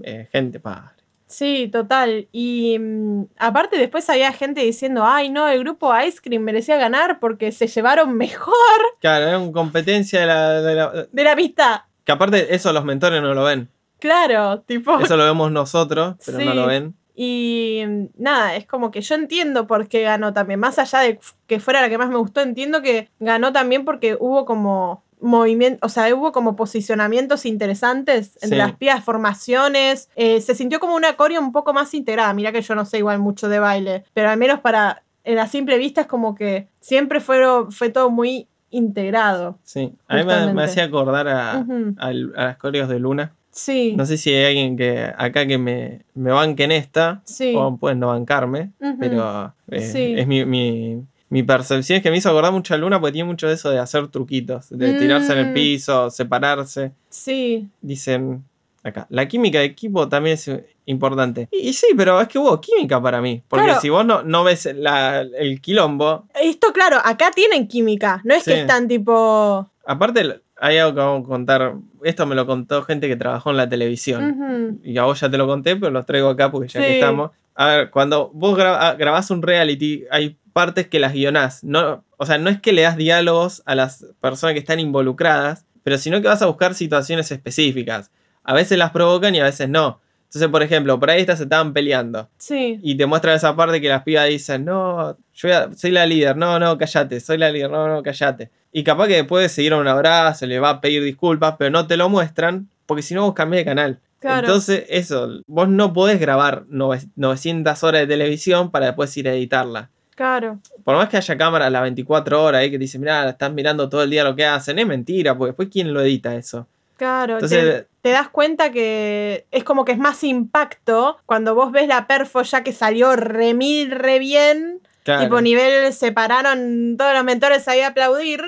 eh, 0.02 0.28
gente 0.30 0.60
padre. 0.60 0.93
Sí, 1.36 1.68
total. 1.72 2.28
Y 2.30 2.78
mm, 2.78 3.24
aparte 3.38 3.76
después 3.76 4.08
había 4.08 4.32
gente 4.32 4.60
diciendo, 4.60 5.02
ay 5.04 5.30
no, 5.30 5.48
el 5.48 5.58
grupo 5.60 5.92
Ice 6.00 6.20
Cream 6.22 6.42
merecía 6.42 6.76
ganar 6.76 7.18
porque 7.18 7.50
se 7.50 7.66
llevaron 7.66 8.12
mejor 8.16 8.54
Claro, 9.00 9.26
es 9.30 9.36
una 9.42 9.52
competencia 9.52 10.20
de 10.20 10.26
la, 10.26 10.60
de 10.62 10.74
la- 10.74 11.06
de 11.10 11.24
la 11.24 11.34
pista. 11.36 11.88
Que 12.04 12.12
aparte 12.12 12.54
eso 12.54 12.72
los 12.72 12.84
mentores 12.84 13.20
no 13.20 13.34
lo 13.34 13.44
ven. 13.44 13.68
Claro, 13.98 14.60
tipo. 14.60 15.00
Eso 15.00 15.16
lo 15.16 15.24
vemos 15.24 15.50
nosotros, 15.50 16.16
pero 16.24 16.38
no 16.38 16.54
lo 16.54 16.66
ven. 16.66 16.94
Y 17.16 17.82
mm, 17.86 18.04
nada, 18.18 18.56
es 18.56 18.66
como 18.66 18.90
que 18.90 19.00
yo 19.00 19.14
entiendo 19.14 19.66
por 19.66 19.88
qué 19.88 20.02
ganó 20.02 20.32
también. 20.32 20.58
Más 20.60 20.78
allá 20.78 20.98
de 21.00 21.20
que 21.46 21.60
fuera 21.60 21.80
la 21.80 21.88
que 21.88 21.96
más 21.96 22.08
me 22.10 22.16
gustó, 22.16 22.40
entiendo 22.40 22.82
que 22.82 23.08
ganó 23.20 23.52
también 23.52 23.84
porque 23.84 24.16
hubo 24.18 24.44
como 24.44 25.03
movimiento, 25.24 25.84
o 25.86 25.88
sea, 25.88 26.14
hubo 26.14 26.32
como 26.32 26.54
posicionamientos 26.56 27.46
interesantes 27.46 28.34
entre 28.42 28.48
Sí. 28.50 28.54
las 28.56 28.72
pibas, 28.76 29.02
formaciones. 29.04 30.08
eh, 30.16 30.40
se 30.40 30.54
sintió 30.54 30.80
como 30.80 30.94
una 30.94 31.14
coreo 31.16 31.40
un 31.40 31.52
poco 31.52 31.72
más 31.72 31.94
integrada. 31.94 32.32
Mira 32.34 32.52
que 32.52 32.62
yo 32.62 32.74
no 32.74 32.84
sé 32.84 32.98
igual 32.98 33.18
mucho 33.18 33.48
de 33.48 33.58
baile, 33.58 34.04
pero 34.14 34.30
al 34.30 34.38
menos 34.38 34.60
para 34.60 35.02
en 35.24 35.36
la 35.36 35.46
simple 35.48 35.78
vista 35.78 36.02
es 36.02 36.06
como 36.06 36.34
que 36.34 36.68
siempre 36.80 37.20
fueron, 37.20 37.72
fue 37.72 37.88
todo 37.88 38.10
muy 38.10 38.46
integrado. 38.70 39.58
Sí. 39.62 39.94
A 40.08 40.16
mí 40.16 40.24
me, 40.24 40.52
me 40.52 40.64
hacía 40.64 40.84
acordar 40.84 41.28
a, 41.28 41.64
al- 41.98 42.32
a 42.36 42.44
las 42.46 42.56
coreos 42.58 42.88
de 42.88 42.98
Luna. 42.98 43.32
Sí, 43.50 43.94
No 43.96 44.04
sé 44.04 44.16
si 44.16 44.30
hay 44.34 44.46
alguien 44.46 44.76
que 44.76 45.12
acá 45.16 45.46
que 45.46 45.58
me, 45.58 46.00
me 46.14 46.32
banque 46.32 46.64
en 46.64 46.72
esta, 46.72 47.22
sí. 47.24 47.54
o 47.56 47.76
pueden 47.76 48.00
no 48.00 48.08
bancarme, 48.08 48.72
pero 48.98 49.54
eh, 49.70 49.80
Sí. 49.80 50.14
es 50.18 50.26
mi, 50.26 50.44
mi, 50.44 51.04
mi 51.34 51.42
percepción 51.42 51.96
es 51.96 52.02
que 52.02 52.10
me 52.12 52.16
hizo 52.18 52.30
acordar 52.30 52.52
mucho 52.52 52.74
a 52.74 52.76
Luna 52.76 53.00
porque 53.00 53.12
tiene 53.14 53.26
mucho 53.28 53.48
de 53.48 53.54
eso 53.54 53.68
de 53.70 53.78
hacer 53.80 54.06
truquitos, 54.08 54.68
de 54.70 54.94
tirarse 54.94 55.32
en 55.32 55.38
el 55.38 55.50
Mm. 55.50 55.54
piso, 55.54 56.08
separarse. 56.10 56.92
Sí, 57.08 57.68
Dicen 57.80 58.44
acá, 58.84 59.06
la 59.10 59.26
química 59.26 59.58
de 59.58 59.64
equipo 59.64 60.08
también 60.08 60.34
es 60.34 60.50
importante. 60.86 61.48
Y, 61.50 61.70
y 61.70 61.72
sí, 61.72 61.88
pero 61.96 62.20
es 62.20 62.28
que 62.28 62.38
hubo 62.38 62.60
química 62.60 63.00
para 63.02 63.20
mí, 63.20 63.42
porque 63.48 63.64
Claro. 63.64 63.80
si 63.80 63.88
vos 63.88 64.04
no, 64.06 64.22
no 64.22 64.44
ves 64.44 64.68
la- 64.76 65.22
el 65.22 65.60
quilombo, 65.60 66.26
Esto, 66.40 66.72
claro, 66.72 66.98
acá 67.02 67.30
tienen 67.34 67.66
química. 67.66 68.20
No 68.24 68.34
es 68.34 68.44
que 68.44 68.60
están 68.60 68.86
tipo. 68.86 69.68
aparte 69.86 70.40
hay 70.60 70.78
algo 70.78 70.94
que 70.94 71.00
vamos 71.00 71.24
a 71.24 71.28
contar, 71.28 71.74
esto 72.04 72.26
me 72.26 72.34
lo 72.36 72.46
contó 72.46 72.82
gente 72.84 73.08
que 73.08 73.16
trabajó 73.16 73.50
en 73.50 73.56
la 73.56 73.68
televisión. 73.68 74.78
Y 74.84 74.96
a 74.98 75.02
vos 75.04 75.18
ya 75.20 75.28
te 75.28 75.36
lo 75.36 75.46
conté, 75.48 75.74
pero 75.76 75.90
los 75.90 76.06
traigo 76.06 76.28
acá 76.28 76.50
porque 76.52 76.68
ya 76.68 76.80
Sí. 76.80 76.86
que 76.86 76.94
estamos. 77.00 77.32
A 77.56 77.66
ver, 77.66 77.90
cuando 77.90 78.30
vos 78.32 78.56
gra- 78.56 78.76
ah, 78.80 78.94
grabás 78.98 79.30
un 79.30 79.42
reality, 79.42 80.04
hay 80.10 80.36
partes 80.54 80.88
que 80.88 80.98
las 80.98 81.12
guionás. 81.12 81.62
No, 81.62 82.02
o 82.16 82.24
sea, 82.24 82.38
no 82.38 82.48
es 82.48 82.58
que 82.62 82.72
le 82.72 82.80
das 82.82 82.96
diálogos 82.96 83.62
a 83.66 83.74
las 83.74 84.06
personas 84.22 84.54
que 84.54 84.60
están 84.60 84.80
involucradas, 84.80 85.66
pero 85.82 85.98
sino 85.98 86.22
que 86.22 86.28
vas 86.28 86.40
a 86.40 86.46
buscar 86.46 86.74
situaciones 86.74 87.30
específicas. 87.30 88.10
A 88.42 88.54
veces 88.54 88.78
las 88.78 88.90
provocan 88.92 89.34
y 89.34 89.40
a 89.40 89.44
veces 89.44 89.68
no. 89.68 90.00
Entonces, 90.28 90.48
por 90.50 90.62
ejemplo, 90.62 90.98
por 90.98 91.10
ahí 91.10 91.20
estas 91.20 91.38
se 91.38 91.44
estaban 91.44 91.72
peleando. 91.74 92.28
Sí. 92.38 92.80
Y 92.82 92.96
te 92.96 93.04
muestran 93.06 93.36
esa 93.36 93.54
parte 93.54 93.80
que 93.80 93.88
las 93.88 94.02
pibas 94.02 94.26
dicen, 94.28 94.64
no, 94.64 95.16
yo 95.34 95.56
a- 95.56 95.72
soy 95.74 95.90
la 95.90 96.06
líder, 96.06 96.36
no, 96.36 96.58
no, 96.58 96.76
callate, 96.78 97.20
soy 97.20 97.36
la 97.38 97.50
líder, 97.50 97.70
no, 97.70 97.86
no, 97.86 98.02
callate. 98.02 98.50
Y 98.72 98.82
capaz 98.82 99.06
que 99.08 99.14
después 99.16 99.52
seguir 99.52 99.74
a 99.74 99.76
un 99.76 99.86
abrazo, 99.86 100.46
le 100.46 100.58
va 100.58 100.70
a 100.70 100.80
pedir 100.80 101.04
disculpas, 101.04 101.54
pero 101.58 101.70
no 101.70 101.86
te 101.86 101.96
lo 101.96 102.08
muestran, 102.08 102.68
porque 102.86 103.02
si 103.02 103.14
no 103.14 103.22
vos 103.22 103.34
cambiás 103.34 103.60
de 103.60 103.64
canal. 103.64 104.00
Claro. 104.18 104.46
Entonces, 104.46 104.84
eso, 104.88 105.28
vos 105.46 105.68
no 105.68 105.92
podés 105.92 106.18
grabar 106.18 106.64
nove- 106.66 107.08
900 107.14 107.84
horas 107.84 108.00
de 108.00 108.06
televisión 108.06 108.70
para 108.70 108.86
después 108.86 109.14
ir 109.16 109.28
a 109.28 109.34
editarla. 109.34 109.90
Claro. 110.14 110.58
Por 110.84 110.96
más 110.96 111.08
que 111.08 111.16
haya 111.16 111.36
cámaras 111.36 111.66
a 111.66 111.70
las 111.70 111.82
24 111.82 112.42
horas 112.42 112.60
ahí 112.60 112.70
que 112.70 112.76
te 112.78 112.82
dicen, 112.82 113.00
mirá, 113.00 113.30
están 113.30 113.54
mirando 113.54 113.88
todo 113.88 114.02
el 114.04 114.10
día 114.10 114.22
lo 114.24 114.36
que 114.36 114.44
hacen, 114.46 114.78
es 114.78 114.86
mentira, 114.86 115.36
porque 115.36 115.48
después 115.50 115.68
quién 115.72 115.92
lo 115.92 116.00
edita 116.00 116.34
eso. 116.34 116.66
Claro. 116.96 117.34
Entonces, 117.34 117.86
te, 118.02 118.10
das 118.10 118.28
cuenta 118.28 118.70
que 118.70 119.46
es 119.50 119.64
como 119.64 119.84
que 119.84 119.90
es 119.92 119.98
más 119.98 120.22
impacto 120.22 121.16
cuando 121.26 121.54
vos 121.56 121.72
ves 121.72 121.88
la 121.88 122.06
perfo 122.06 122.42
ya 122.42 122.62
que 122.62 122.72
salió 122.72 123.16
re 123.16 123.52
mil, 123.54 123.90
re 123.90 124.20
bien. 124.20 124.80
claro, 125.02 125.24
Tipo, 125.24 125.40
nivel 125.40 125.92
se 125.92 126.12
pararon 126.12 126.96
todos 126.96 127.12
los 127.14 127.24
mentores 127.24 127.66
ahí 127.66 127.80
a 127.80 127.88
aplaudir. 127.88 128.42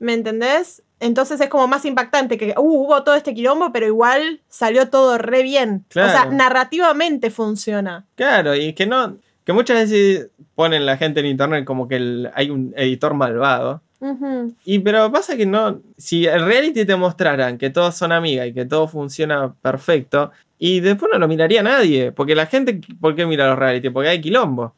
¿Me 0.00 0.12
entendés? 0.14 0.82
Entonces 0.98 1.40
es 1.40 1.48
como 1.48 1.68
más 1.68 1.84
impactante 1.84 2.36
que 2.36 2.54
uh, 2.56 2.60
hubo 2.60 3.04
todo 3.04 3.14
este 3.14 3.32
quilombo, 3.34 3.70
pero 3.72 3.86
igual 3.86 4.40
salió 4.48 4.88
todo 4.90 5.16
re 5.18 5.42
bien. 5.44 5.84
O 5.90 5.92
sea, 5.92 6.10
Claro. 6.10 6.32
narrativamente 6.32 7.30
funciona. 7.30 8.04
claro, 8.16 8.54
y 8.56 8.72
que 8.72 8.86
no, 8.86 9.16
Que 9.44 9.52
muchas 9.52 9.78
veces 9.90 10.28
ponen 10.54 10.86
la 10.86 10.96
gente 10.96 11.20
en 11.20 11.26
internet 11.26 11.64
como 11.64 11.86
que 11.88 11.96
el- 11.96 12.30
hay 12.34 12.50
un 12.50 12.72
editor 12.76 13.14
malvado. 13.14 13.82
Y 14.64 14.80
pero 14.80 15.10
pasa 15.10 15.36
que 15.36 15.46
no, 15.46 15.80
si 15.96 16.26
el 16.26 16.44
reality 16.44 16.84
te 16.84 16.96
mostraran 16.96 17.56
que 17.56 17.70
todos 17.70 17.94
son 17.94 18.12
amigas 18.12 18.46
y 18.48 18.52
que 18.52 18.66
todo 18.66 18.86
funciona 18.88 19.54
perfecto, 19.62 20.30
y 20.58 20.80
después 20.80 21.10
no 21.12 21.18
lo 21.18 21.26
miraría 21.28 21.62
nadie, 21.62 22.12
porque 22.12 22.34
la 22.34 22.46
gente, 22.46 22.80
¿por 23.00 23.14
qué 23.14 23.24
mira 23.26 23.48
los 23.48 23.58
reality? 23.58 23.88
Porque 23.90 24.08
hay 24.10 24.20
quilombo. 24.20 24.74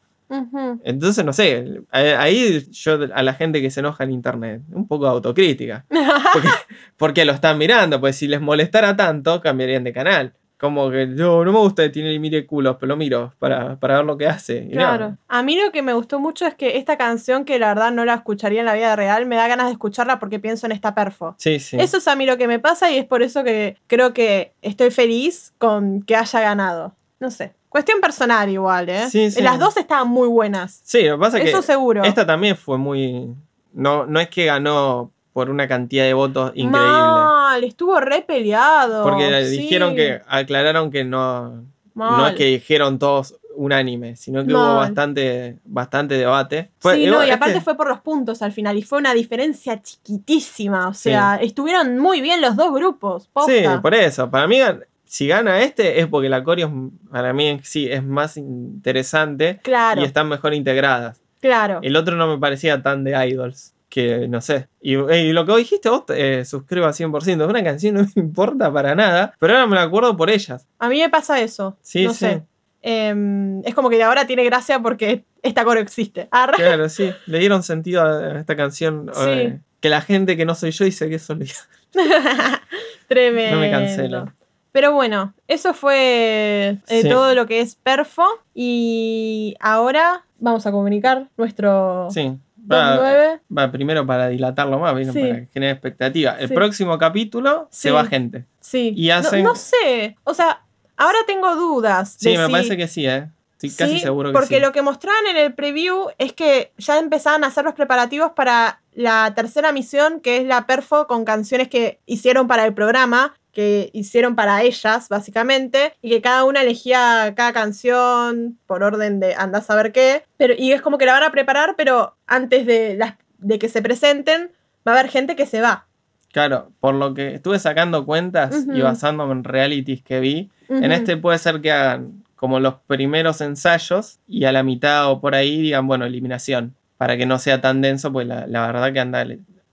Entonces, 0.83 1.23
no 1.23 1.31
sé, 1.33 1.81
ahí 1.91 2.67
yo 2.71 2.99
a 3.13 3.23
la 3.23 3.33
gente 3.33 3.61
que 3.61 3.71
se 3.71 3.79
enoja 3.79 4.03
en 4.03 4.11
internet, 4.11 4.61
un 4.71 4.87
poco 4.87 5.05
de 5.05 5.11
autocrítica. 5.11 5.85
Porque, 6.33 6.49
porque 6.97 7.25
lo 7.25 7.31
están 7.31 7.57
mirando, 7.57 7.99
pues 8.01 8.17
si 8.17 8.27
les 8.27 8.41
molestara 8.41 8.95
tanto, 8.97 9.39
cambiarían 9.41 9.83
de 9.85 9.93
canal. 9.93 10.33
Como 10.59 10.89
que 10.89 11.05
no, 11.05 11.45
no 11.45 11.51
me 11.51 11.59
gusta 11.59 11.83
que 11.83 11.89
tiene 11.89 12.11
el 12.11 12.19
mire 12.19 12.47
culos, 12.47 12.77
pero 12.79 12.87
lo 12.87 12.97
miro 12.97 13.33
para, 13.37 13.79
para 13.79 13.97
ver 13.97 14.05
lo 14.05 14.17
que 14.17 14.25
hace. 14.25 14.67
Y. 14.69 14.71
Claro. 14.71 15.15
A 15.27 15.43
mí 15.43 15.55
lo 15.55 15.71
que 15.71 15.83
me 15.83 15.93
gustó 15.93 16.19
mucho 16.19 16.47
es 16.47 16.55
que 16.55 16.77
esta 16.77 16.97
canción, 16.97 17.45
que 17.45 17.59
la 17.59 17.67
verdad 17.67 17.91
no 17.91 18.05
la 18.05 18.15
escucharía 18.15 18.61
en 18.61 18.65
la 18.65 18.73
vida 18.73 18.95
real, 18.95 19.27
me 19.27 19.35
da 19.35 19.47
ganas 19.47 19.67
de 19.67 19.73
escucharla 19.73 20.17
porque 20.17 20.39
pienso 20.39 20.65
en 20.65 20.71
esta 20.71 20.95
perfo. 20.95 21.35
Sí, 21.37 21.59
sí. 21.59 21.77
Eso 21.79 21.97
es 21.97 22.07
a 22.07 22.15
mí 22.15 22.25
lo 22.25 22.37
que 22.37 22.47
me 22.47 22.57
pasa 22.57 22.91
y 22.91 22.97
es 22.97 23.05
por 23.05 23.21
eso 23.21 23.43
que 23.43 23.77
creo 23.85 24.13
que 24.13 24.53
estoy 24.63 24.89
feliz 24.89 25.53
con 25.59 26.01
que 26.01 26.15
haya 26.15 26.39
ganado. 26.39 26.95
No 27.19 27.29
sé. 27.29 27.53
Cuestión 27.69 28.01
personal 28.01 28.49
igual, 28.49 28.89
¿eh? 28.89 29.09
Sí, 29.09 29.29
sí. 29.29 29.41
Las 29.43 29.59
dos 29.59 29.77
estaban 29.77 30.07
muy 30.07 30.27
buenas. 30.27 30.81
Sí, 30.83 31.03
lo 31.03 31.17
que 31.17 31.21
pasa 31.21 31.37
es 31.37 31.49
Eso 31.49 31.57
que 31.59 31.67
seguro. 31.67 32.03
esta 32.03 32.25
también 32.25 32.55
fue 32.55 32.77
muy... 32.79 33.35
No, 33.73 34.07
no 34.07 34.19
es 34.19 34.29
que 34.29 34.45
ganó 34.45 35.11
por 35.37 35.51
una 35.51 35.67
cantidad 35.67 36.03
de 36.03 36.15
votos 36.15 36.51
increíble. 36.55 36.89
Mal, 36.89 37.63
estuvo 37.63 37.99
re 37.99 38.23
peleado. 38.23 39.03
Porque 39.03 39.45
sí. 39.45 39.59
dijeron 39.59 39.95
que, 39.95 40.19
aclararon 40.27 40.89
que 40.89 41.03
no, 41.03 41.63
no 41.93 42.25
es 42.27 42.33
que 42.33 42.45
dijeron 42.45 42.97
todos 42.97 43.35
unánime, 43.53 44.15
sino 44.15 44.43
que 44.43 44.51
hubo 44.51 44.77
bastante, 44.77 45.59
bastante 45.63 46.15
debate. 46.15 46.71
Fue- 46.79 46.95
Sí, 46.95 47.01
igual, 47.03 47.19
no, 47.19 47.25
y 47.27 47.29
es 47.29 47.35
aparte 47.35 47.61
fue 47.61 47.77
por 47.77 47.87
los 47.87 48.01
puntos 48.01 48.41
al 48.41 48.51
final 48.51 48.79
y 48.79 48.81
fue 48.81 48.97
una 48.97 49.13
diferencia 49.13 49.79
chiquitísima. 49.79 50.87
O 50.87 50.95
sea, 50.95 51.35
estuvieron 51.35 51.99
muy 51.99 52.19
bien 52.19 52.41
los 52.41 52.55
dos 52.55 52.73
grupos. 52.73 53.29
Sí, 53.45 53.61
por 53.83 53.93
eso. 53.93 54.31
Para 54.31 54.47
mí, 54.47 54.57
si 55.05 55.27
gana 55.27 55.61
este 55.61 55.99
es 55.99 56.07
porque 56.07 56.29
la 56.29 56.43
coreo, 56.43 56.89
para 57.11 57.31
mí 57.31 57.59
sí, 57.61 57.87
es 57.87 58.03
más 58.03 58.37
interesante 58.37 59.59
Claro, 59.61 60.01
y 60.01 60.05
están 60.05 60.29
mejor 60.29 60.55
integradas. 60.55 61.21
claro. 61.39 61.77
El 61.83 61.95
otro 61.95 62.15
no 62.15 62.25
me 62.25 62.39
parecía 62.39 62.81
tan 62.81 63.03
de 63.03 63.11
idols. 63.27 63.75
Que 63.97 64.27
no 64.27 64.41
sé. 64.41 64.67
Y, 64.79 64.93
y 64.95 65.33
lo 65.33 65.43
que 65.43 65.51
vos 65.53 65.57
dijiste, 65.57 65.89
vos 65.89 66.03
eh, 66.09 66.45
suscribo 66.45 66.85
a 66.85 66.91
100%. 66.93 67.41
Es 67.41 67.49
una 67.49 67.63
canción 67.63 67.95
no 67.95 68.01
me 68.03 68.21
importa 68.21 68.71
para 68.71 68.93
nada. 68.93 69.33
Pero 69.39 69.53
ahora 69.53 69.65
me 69.65 69.75
la 69.75 69.81
acuerdo 69.81 70.15
por 70.15 70.29
ellas. 70.29 70.67
A 70.77 70.87
mí 70.87 70.99
me 70.99 71.09
pasa 71.09 71.41
eso. 71.41 71.79
Sí, 71.81 72.03
no 72.05 72.11
sí. 72.13 72.19
sé. 72.19 72.43
Em, 72.83 73.61
es 73.65 73.73
como 73.73 73.89
que 73.89 73.95
de 73.97 74.03
ahora 74.03 74.27
tiene 74.27 74.43
gracia 74.43 74.79
porque 74.79 75.25
esta 75.41 75.63
coro 75.63 75.79
existe. 75.79 76.29
Claro, 76.55 76.89
sí. 76.89 77.11
Le 77.25 77.39
dieron 77.39 77.63
sentido 77.63 78.03
a 78.03 78.37
esta 78.39 78.55
canción. 78.55 79.09
Sí. 79.15 79.21
eh, 79.29 79.59
que 79.79 79.89
la 79.89 80.01
gente 80.01 80.37
que 80.37 80.45
no 80.45 80.53
soy 80.53 80.69
yo 80.69 80.85
dice 80.85 81.09
que 81.09 81.15
es. 81.15 81.27
Tremendo. 83.07 83.55
No 83.55 83.61
me 83.61 83.71
cancelo. 83.71 84.31
Pero 84.71 84.91
bueno, 84.93 85.33
eso 85.47 85.73
fue 85.73 86.77
eh, 86.87 87.01
Sí. 87.01 87.09
todo 87.09 87.33
lo 87.33 87.47
que 87.47 87.61
es 87.61 87.73
Perfo. 87.73 88.25
Y 88.53 89.55
ahora 89.59 90.23
vamos 90.37 90.67
a 90.67 90.71
comunicar 90.71 91.29
nuestro 91.35 92.09
Sí. 92.11 92.37
Va, 92.71 92.95
9. 92.95 93.39
va 93.57 93.71
primero 93.71 94.05
para 94.05 94.27
dilatarlo 94.27 94.79
más. 94.79 94.93
Sí. 95.11 95.19
para 95.19 95.45
generar 95.53 95.73
expectativa. 95.75 96.31
El 96.39 96.49
Sí. 96.49 96.53
próximo 96.53 96.97
capítulo 96.97 97.67
Sí. 97.71 97.81
se 97.83 97.91
va 97.91 98.05
gente. 98.05 98.45
Sí. 98.59 98.93
Y 98.95 99.07
No- 99.09 99.15
hacen- 99.15 99.43
no, 99.43 99.55
sé. 99.55 100.17
O 100.23 100.33
sea, 100.33 100.61
ahora 100.97 101.17
tengo 101.25 101.55
dudas. 101.55 102.15
Sí, 102.19 102.31
de 102.31 102.37
me 102.37 102.45
si- 102.47 102.51
parece 102.51 102.77
que 102.77 102.87
sí, 102.87 103.05
¿eh? 103.07 103.29
Estoy 103.53 103.71
casi 103.71 103.93
Sí, 103.93 103.99
seguro 104.01 104.29
que 104.29 104.33
porque 104.33 104.55
sí. 104.57 104.61
lo 104.61 104.71
que 104.71 104.83
mostraban 104.83 105.25
en 105.31 105.37
el 105.37 105.53
preview 105.55 106.09
es 106.19 106.33
que 106.33 106.71
ya 106.77 106.99
empezaban 106.99 107.43
a 107.43 107.47
hacer 107.47 107.63
los 107.63 107.73
preparativos 107.73 108.33
para 108.35 108.81
la 108.93 109.33
tercera 109.35 109.71
misión, 109.71 110.19
que 110.19 110.37
es 110.37 110.45
la 110.45 110.67
perfo 110.67 111.07
con 111.07 111.25
canciones 111.25 111.67
que 111.67 111.99
hicieron 112.05 112.47
para 112.47 112.65
el 112.65 112.73
programa, 112.75 113.33
que 113.57 113.89
hicieron 113.91 114.35
para 114.35 114.61
ellas, 114.61 115.09
básicamente, 115.09 115.93
y 116.03 116.11
que 116.11 116.21
cada 116.21 116.43
una 116.43 116.61
elegía 116.61 117.33
cada 117.35 117.53
canción 117.53 118.59
por 118.67 118.83
orden 118.83 119.19
de 119.19 119.33
andás 119.33 119.63
a 119.63 119.73
saber 119.73 119.91
qué. 119.91 120.21
Pero, 120.37 120.53
y 120.55 120.73
es 120.73 120.83
como 120.83 120.99
que 120.99 121.07
la 121.07 121.13
van 121.13 121.23
a 121.23 121.31
preparar, 121.31 121.73
pero 121.75 122.15
antes 122.27 122.67
de, 122.67 122.93
las, 122.95 123.15
de 123.39 123.57
que 123.57 123.67
se 123.67 123.81
presenten, 123.81 124.51
va 124.87 124.91
a 124.91 124.99
haber 124.99 125.09
gente 125.09 125.35
que 125.35 125.47
se 125.47 125.59
va. 125.59 125.87
Claro, 126.31 126.71
por 126.79 126.93
lo 126.93 127.15
que 127.15 127.33
estuve 127.33 127.57
sacando 127.57 128.05
cuentas 128.05 128.63
y 128.71 128.79
basándome 128.81 129.31
en 129.31 129.43
realities 129.43 130.03
que 130.03 130.19
vi, 130.19 130.51
en 130.69 130.91
este 130.91 131.17
puede 131.17 131.39
ser 131.39 131.59
que 131.59 131.71
hagan 131.71 132.25
como 132.35 132.59
los 132.59 132.75
primeros 132.85 133.41
ensayos 133.41 134.19
y 134.27 134.45
a 134.45 134.51
la 134.51 134.61
mitad 134.61 135.09
o 135.09 135.19
por 135.19 135.33
ahí 135.33 135.63
digan, 135.63 135.87
bueno, 135.87 136.05
eliminación, 136.05 136.75
para 136.97 137.17
que 137.17 137.25
no 137.25 137.39
sea 137.39 137.59
tan 137.59 137.81
denso, 137.81 138.13
pues 138.13 138.27
la, 138.27 138.45
la 138.45 138.67
verdad 138.67 138.93
que 138.93 138.99
anda... 138.99 139.25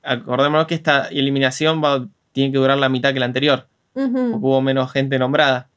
Acordémonos 0.03 0.67
que 0.67 0.75
esta 0.75 1.09
eliminación 1.09 1.85
va, 1.85 2.07
tiene 2.33 2.51
que 2.51 2.59
durar 2.59 2.79
la 2.79 2.89
mitad 2.89 3.13
que 3.13 3.21
la 3.21 3.27
anterior, 3.27 3.67
Porque 3.95 4.11
hubo 4.47 4.61
menos 4.61 4.91
gente 4.93 5.19
nombrada. 5.19 5.69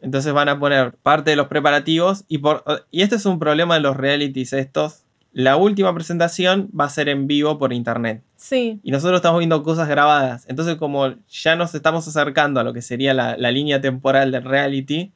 Entonces 0.00 0.32
van 0.32 0.48
a 0.48 0.58
poner 0.58 0.92
parte 1.02 1.30
de 1.30 1.36
los 1.36 1.48
preparativos 1.48 2.24
y, 2.28 2.38
por, 2.38 2.64
y 2.90 3.02
este 3.02 3.16
es 3.16 3.26
un 3.26 3.38
problema 3.38 3.74
de 3.74 3.80
los 3.80 3.96
realities 3.96 4.52
estos. 4.52 5.02
La 5.32 5.56
última 5.56 5.94
presentación 5.94 6.68
va 6.78 6.84
a 6.86 6.88
ser 6.88 7.08
en 7.08 7.26
vivo 7.26 7.58
por 7.58 7.72
internet. 7.72 8.22
Sí. 8.36 8.80
Y 8.82 8.90
nosotros 8.90 9.18
estamos 9.18 9.38
viendo 9.40 9.62
cosas 9.62 9.86
grabadas. 9.88 10.46
Entonces 10.48 10.76
como 10.76 11.14
ya 11.28 11.54
nos 11.56 11.74
estamos 11.74 12.08
acercando 12.08 12.60
a 12.60 12.64
lo 12.64 12.72
que 12.72 12.80
sería 12.82 13.12
la, 13.12 13.36
la 13.36 13.50
línea 13.50 13.80
temporal 13.80 14.30
del 14.32 14.44
reality, 14.44 15.12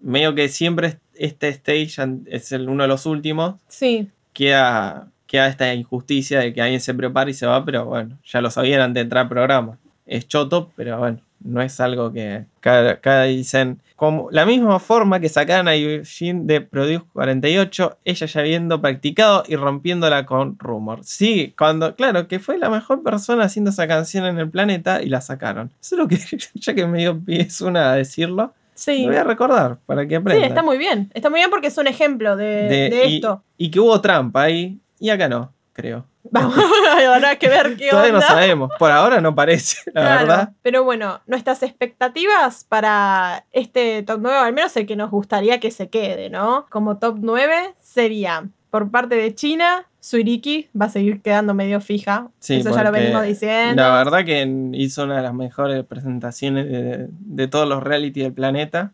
medio 0.00 0.34
que 0.34 0.48
siempre 0.48 0.98
este 1.14 1.48
stage 1.48 1.96
es 2.26 2.52
el, 2.52 2.68
uno 2.68 2.84
de 2.84 2.88
los 2.88 3.04
últimos, 3.06 3.56
Sí. 3.68 4.08
queda, 4.32 5.08
queda 5.26 5.48
esta 5.48 5.72
injusticia 5.74 6.40
de 6.40 6.52
que 6.54 6.62
alguien 6.62 6.80
se 6.80 6.94
prepara 6.94 7.28
y 7.30 7.34
se 7.34 7.46
va, 7.46 7.64
pero 7.64 7.84
bueno, 7.84 8.18
ya 8.24 8.40
lo 8.40 8.50
sabían 8.50 8.80
antes 8.80 8.94
de 8.94 9.00
entrar 9.02 9.22
al 9.24 9.28
programa. 9.28 9.78
Es 10.06 10.26
choto, 10.26 10.70
pero 10.76 10.98
bueno, 10.98 11.20
no 11.40 11.60
es 11.62 11.78
algo 11.80 12.12
que 12.12 12.44
cada, 12.60 13.24
dicen. 13.24 13.80
Como 13.96 14.28
la 14.32 14.44
misma 14.44 14.80
forma 14.80 15.20
que 15.20 15.28
sacaron 15.28 15.68
a 15.68 15.76
Eugene 15.76 16.40
de 16.44 16.60
Produce 16.60 17.04
48, 17.12 17.98
ella 18.04 18.26
ya 18.26 18.40
habiendo 18.40 18.80
practicado 18.80 19.44
y 19.46 19.54
rompiéndola 19.56 20.26
con 20.26 20.58
Rumor. 20.58 21.00
Sí, 21.04 21.54
cuando, 21.56 21.94
claro, 21.94 22.26
que 22.26 22.40
fue 22.40 22.58
la 22.58 22.70
mejor 22.70 23.02
persona 23.02 23.44
haciendo 23.44 23.70
esa 23.70 23.86
canción 23.86 24.24
en 24.26 24.38
el 24.38 24.50
planeta 24.50 25.00
y 25.02 25.08
la 25.08 25.20
sacaron. 25.20 25.70
Eso 25.80 25.94
es 25.94 25.98
lo 26.00 26.08
que, 26.08 26.18
ya 26.54 26.74
que 26.74 26.86
me 26.86 26.98
dio 26.98 27.18
pies 27.18 27.60
una 27.60 27.92
a 27.92 27.96
decirlo, 27.96 28.52
Sí. 28.76 29.02
lo 29.02 29.08
voy 29.08 29.16
a 29.18 29.24
recordar 29.24 29.78
para 29.86 30.02
que 30.02 30.10
Sí, 30.10 30.16
aprendan. 30.16 30.48
está 30.48 30.62
muy 30.64 30.76
bien. 30.78 31.08
Está 31.14 31.30
muy 31.30 31.38
bien 31.38 31.50
porque 31.50 31.68
es 31.68 31.78
un 31.78 31.86
ejemplo 31.86 32.36
de, 32.36 32.44
De- 32.68 32.90
de 32.90 33.06
y, 33.06 33.14
esto. 33.16 33.44
y 33.56 33.70
que 33.70 33.78
hubo 33.78 34.00
trampa 34.00 34.42
ahí, 34.42 34.80
y 34.98 35.10
acá 35.10 35.28
no, 35.28 35.52
creo. 35.74 36.06
Vamos, 36.30 36.56
habrá 37.14 37.36
que 37.36 37.48
ver 37.48 37.76
qué 37.76 37.90
Todavía 37.90 38.12
no 38.12 38.22
sabemos. 38.22 38.70
Por 38.78 38.90
ahora 38.90 39.20
no 39.20 39.34
parece, 39.34 39.82
la 39.92 40.00
Claro, 40.00 40.26
verdad. 40.26 40.52
Pero 40.62 40.84
bueno, 40.84 41.20
nuestras 41.26 41.62
expectativas 41.62 42.64
para 42.64 43.44
este 43.52 44.02
top 44.02 44.20
9, 44.22 44.38
al 44.38 44.52
menos 44.54 44.74
el 44.78 44.86
que 44.86 44.96
nos 44.96 45.10
gustaría 45.10 45.60
que 45.60 45.70
se 45.70 45.90
quede, 45.90 46.30
¿no? 46.30 46.64
Como 46.70 46.96
top 46.96 47.18
9 47.20 47.74
sería, 47.78 48.48
por 48.70 48.90
parte 48.90 49.16
de 49.16 49.34
China, 49.34 49.86
Suiriki 50.00 50.68
va 50.78 50.86
a 50.86 50.90
seguir 50.90 51.22
quedando 51.22 51.54
medio 51.54 51.80
fija. 51.80 52.28
Sí, 52.38 52.56
Eso 52.56 52.74
ya 52.74 52.84
lo 52.84 52.92
venimos 52.92 53.22
diciendo. 53.22 53.82
La 53.82 53.94
verdad 53.94 54.24
que 54.24 54.46
hizo 54.74 55.04
una 55.04 55.16
de 55.16 55.22
las 55.22 55.32
mejores 55.32 55.82
presentaciones 55.84 56.66
de, 56.68 57.08
de 57.08 57.48
todos 57.48 57.66
los 57.66 57.82
reality 57.82 58.20
del 58.20 58.34
planeta. 58.34 58.92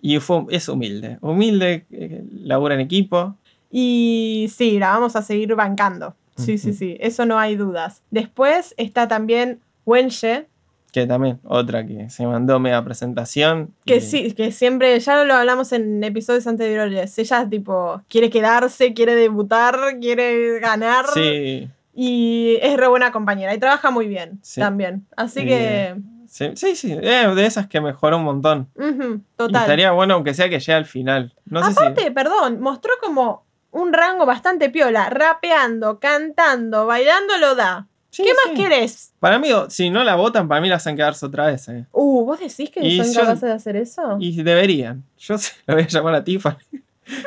Y 0.00 0.18
fue, 0.20 0.44
es 0.50 0.68
humilde. 0.68 1.18
Humilde, 1.22 1.86
eh, 1.90 2.22
labura 2.32 2.74
en 2.74 2.80
equipo. 2.80 3.36
Y 3.74 4.48
sí, 4.54 4.78
la 4.78 4.90
vamos 4.90 5.16
a 5.16 5.22
seguir 5.22 5.54
bancando. 5.56 6.14
Sí, 6.36 6.58
sí, 6.58 6.72
sí, 6.74 6.96
eso 7.00 7.24
no 7.26 7.38
hay 7.38 7.56
dudas. 7.56 8.02
Después 8.10 8.74
está 8.76 9.08
también 9.08 9.60
Wenche, 9.86 10.46
Que 10.92 11.06
también, 11.06 11.40
otra 11.44 11.86
que 11.86 12.10
se 12.10 12.26
mandó 12.26 12.58
media 12.60 12.84
presentación. 12.84 13.72
Que 13.86 13.96
y- 13.96 14.00
sí, 14.02 14.32
que 14.32 14.52
siempre, 14.52 14.98
ya 15.00 15.24
lo 15.24 15.34
hablamos 15.34 15.72
en 15.72 16.04
episodios 16.04 16.46
anteriores, 16.46 17.18
ella 17.18 17.48
tipo 17.48 18.02
quiere 18.08 18.28
quedarse, 18.28 18.92
quiere 18.92 19.14
debutar, 19.14 19.76
quiere 20.00 20.58
ganar 20.60 21.06
Sí, 21.14 21.68
y 21.94 22.58
es 22.60 22.76
re 22.76 22.88
buena 22.88 23.10
compañera 23.10 23.54
y 23.54 23.58
trabaja 23.58 23.90
muy 23.90 24.06
bien 24.06 24.38
Sí. 24.42 24.60
también. 24.60 25.06
Así 25.16 25.40
Y, 25.40 25.46
que, 25.46 25.96
sí, 26.28 26.50
sí, 26.56 26.76
sí, 26.76 26.92
eh, 26.92 27.32
de 27.34 27.46
esas 27.46 27.66
que 27.68 27.80
mejoró 27.80 28.18
un 28.18 28.24
montón. 28.24 28.68
ujú, 28.74 29.14
Y 29.14 29.36
total. 29.36 29.62
estaría 29.62 29.92
bueno 29.92 30.14
aunque 30.14 30.34
sea 30.34 30.50
que 30.50 30.58
llegue 30.60 30.74
al 30.74 30.86
final. 30.86 31.34
No 31.46 31.62
sé 31.64 31.70
Aparte, 31.72 32.04
si... 32.04 32.10
perdón, 32.10 32.60
mostró 32.60 32.92
como 33.02 33.44
un 33.72 33.92
rango 33.92 34.24
bastante 34.26 34.70
piola, 34.70 35.10
rapeando, 35.10 35.98
cantando, 35.98 36.86
bailando 36.86 37.36
lo 37.38 37.54
da. 37.56 37.88
Sí, 38.10 38.22
¿Qué 38.24 38.32
más 38.34 38.54
querés? 38.54 39.14
Para 39.18 39.38
mí, 39.38 39.48
si 39.70 39.88
no 39.88 40.04
la 40.04 40.14
votan, 40.16 40.46
para 40.46 40.60
mí 40.60 40.68
la 40.68 40.76
hacen 40.76 40.94
quedarse 40.96 41.24
otra 41.26 41.46
vez. 41.46 41.66
eh. 41.68 41.86
Uh, 41.92 42.24
¿vos 42.26 42.38
decís 42.38 42.68
que 42.70 42.80
Y 42.86 42.98
son 43.02 43.12
yo- 43.14 43.20
capaces 43.22 43.40
de 43.42 43.52
hacer 43.52 43.76
eso? 43.76 44.16
Y 44.20 44.42
deberían. 44.42 45.02
Yo 45.18 45.36
la 45.66 45.74
voy 45.74 45.84
a 45.84 45.86
llamar 45.88 46.14
a 46.16 46.22
Tiffany. 46.22 46.56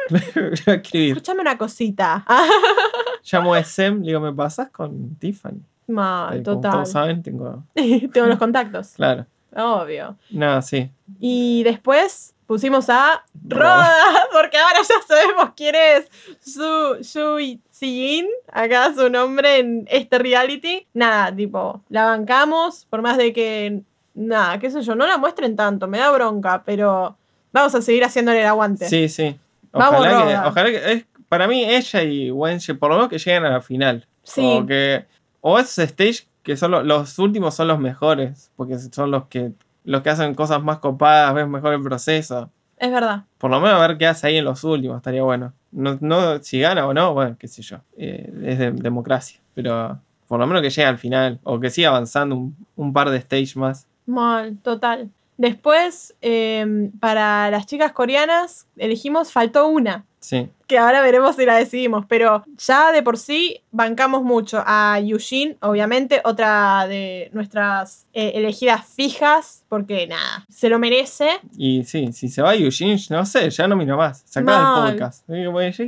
Le 0.09 0.19
voy 0.35 0.59
a 0.67 0.73
escribir. 0.75 1.09
Escuchame 1.17 1.41
una 1.41 1.57
cosita. 1.57 2.23
Llamo 3.31 3.55
a 3.55 3.63
Sem, 3.63 4.01
le 4.01 4.07
digo, 4.09 4.19
¿me 4.19 4.31
pasas 4.31 4.69
con 4.69 5.15
Tiffany? 5.15 5.59
Mal, 5.87 6.37
Eh, 6.37 6.43
Como 6.43 6.57
total. 6.57 6.71
todos 6.71 6.91
saben, 6.91 7.23
tengo. 7.23 7.63
Tengo 7.73 8.27
los 8.27 8.37
contactos. 8.37 8.89
Claro. 8.89 9.25
Obvio. 9.55 10.17
No, 10.29 10.61
sí. 10.61 10.91
Y 11.19 11.63
después 11.63 12.34
pusimos 12.47 12.89
a 12.89 13.23
Roda. 13.47 13.89
Porque 14.31 14.57
ahora 14.57 14.79
ya 14.81 14.95
sabemos 15.07 15.51
quién 15.55 15.75
es 15.75 16.09
Su 16.41 16.97
Shui 17.01 17.61
Yin, 17.79 18.27
acá 18.51 18.93
su 18.93 19.09
nombre 19.09 19.59
en 19.59 19.85
este 19.89 20.17
reality. 20.19 20.87
Nada, 20.93 21.35
tipo, 21.35 21.81
la 21.89 22.05
bancamos, 22.05 22.85
por 22.89 23.01
más 23.01 23.17
de 23.17 23.31
que, 23.33 23.81
nada, 24.13 24.59
qué 24.59 24.69
sé 24.71 24.81
yo, 24.81 24.95
no 24.95 25.05
la 25.05 25.17
muestren 25.17 25.55
tanto, 25.55 25.87
me 25.87 25.99
da 25.99 26.09
bronca, 26.11 26.63
pero 26.65 27.17
vamos 27.51 27.75
a 27.75 27.81
seguir 27.81 28.03
haciéndole 28.03 28.41
el 28.41 28.47
aguante. 28.47 28.87
Sí, 28.89 29.07
sí. 29.09 29.37
Vamos, 29.71 29.99
Ojalá 29.99 30.17
que, 30.17 30.23
Roda. 30.23 30.47
ojalá 30.47 30.69
que 30.71 30.91
es, 30.93 31.05
para 31.27 31.47
mí 31.47 31.63
ella 31.65 32.03
y 32.03 32.31
Wenche, 32.31 32.75
por 32.75 32.89
lo 32.89 32.95
menos 32.95 33.09
que 33.09 33.17
lleguen 33.19 33.45
a 33.45 33.49
la 33.49 33.61
final. 33.61 34.07
Sí. 34.23 34.41
O 34.43 34.65
que 34.65 35.05
o 35.41 35.59
esos 35.59 35.77
stage 35.79 36.27
que 36.43 36.55
son 36.57 36.71
lo- 36.71 36.83
los 36.83 37.19
últimos 37.19 37.53
son 37.55 37.67
los 37.67 37.77
mejores, 37.79 38.51
porque 38.55 38.77
son 38.79 39.11
los 39.11 39.25
que 39.27 39.51
los 39.85 40.01
que 40.01 40.09
hacen 40.09 40.35
cosas 40.35 40.61
más 40.61 40.79
copadas, 40.79 41.33
ves 41.33 41.47
mejor 41.47 41.73
el 41.73 41.81
proceso. 41.81 42.49
Es 42.77 42.91
verdad. 42.91 43.23
Por 43.37 43.49
lo 43.51 43.59
menos 43.61 43.79
a 43.81 43.87
ver 43.87 43.97
qué 43.97 44.05
hace 44.07 44.27
ahí 44.27 44.37
en 44.37 44.45
los 44.45 44.63
últimos, 44.65 44.97
estaría 44.97 45.23
bueno. 45.23 45.53
No, 45.71 45.97
no 46.01 46.41
si 46.43 46.59
gana 46.59 46.85
o 46.87 46.93
no, 46.93 47.13
bueno, 47.13 47.35
qué 47.39 47.47
sé 47.47 47.61
yo. 47.61 47.77
Eh, 47.97 48.31
es 48.43 48.59
de- 48.59 48.71
democracia. 48.71 49.39
Pero 49.53 49.97
por 50.27 50.39
lo 50.39 50.47
menos 50.47 50.61
que 50.61 50.69
llegue 50.69 50.85
al 50.87 50.97
final. 50.97 51.39
O 51.43 51.59
que 51.59 51.69
siga 51.69 51.89
avanzando 51.89 52.35
un, 52.35 52.55
un 52.75 52.91
par 52.93 53.09
de 53.09 53.17
stage 53.17 53.53
más. 53.57 53.87
Mal, 54.05 54.57
total. 54.57 55.09
Después, 55.37 56.15
em, 56.21 56.91
para 56.99 57.49
las 57.51 57.65
chicas 57.65 57.91
coreanas, 57.91 58.67
elegimos, 58.77 59.31
faltó 59.31 59.67
una. 59.67 60.05
Sí. 60.19 60.49
que 60.65 60.79
ahora 60.79 61.03
veremos 61.03 61.35
si 61.35 61.45
la 61.45 61.55
decidimos, 61.55 62.07
pero 62.07 62.43
ya 62.57 62.91
de 62.91 63.03
por 63.03 63.19
sí 63.19 63.61
bancamos 63.71 64.23
mucho 64.23 64.63
a 64.65 64.99
Yushin, 64.99 65.55
obviamente, 65.61 66.19
otra 66.23 66.87
de 66.87 67.29
nuestras 67.31 68.07
eh, 68.13 68.31
elegidas 68.33 68.83
fijas, 68.87 69.63
porque 69.69 70.07
nada, 70.07 70.43
se 70.49 70.69
lo 70.69 70.79
merece. 70.79 71.29
Y 71.55 71.83
sí, 71.83 72.11
si 72.11 72.29
se 72.29 72.41
va 72.41 72.55
Eugene, 72.55 72.99
no 73.11 73.23
sé, 73.27 73.51
ya 73.51 73.67
no 73.67 73.75
miro 73.75 73.97
más. 73.97 74.23
Sacá 74.25 74.59
Mal. 74.59 74.87
el 74.87 74.93
podcast. 74.93 75.27
Digo, 75.27 75.51
bueno, 75.51 75.71
ya 75.71 75.83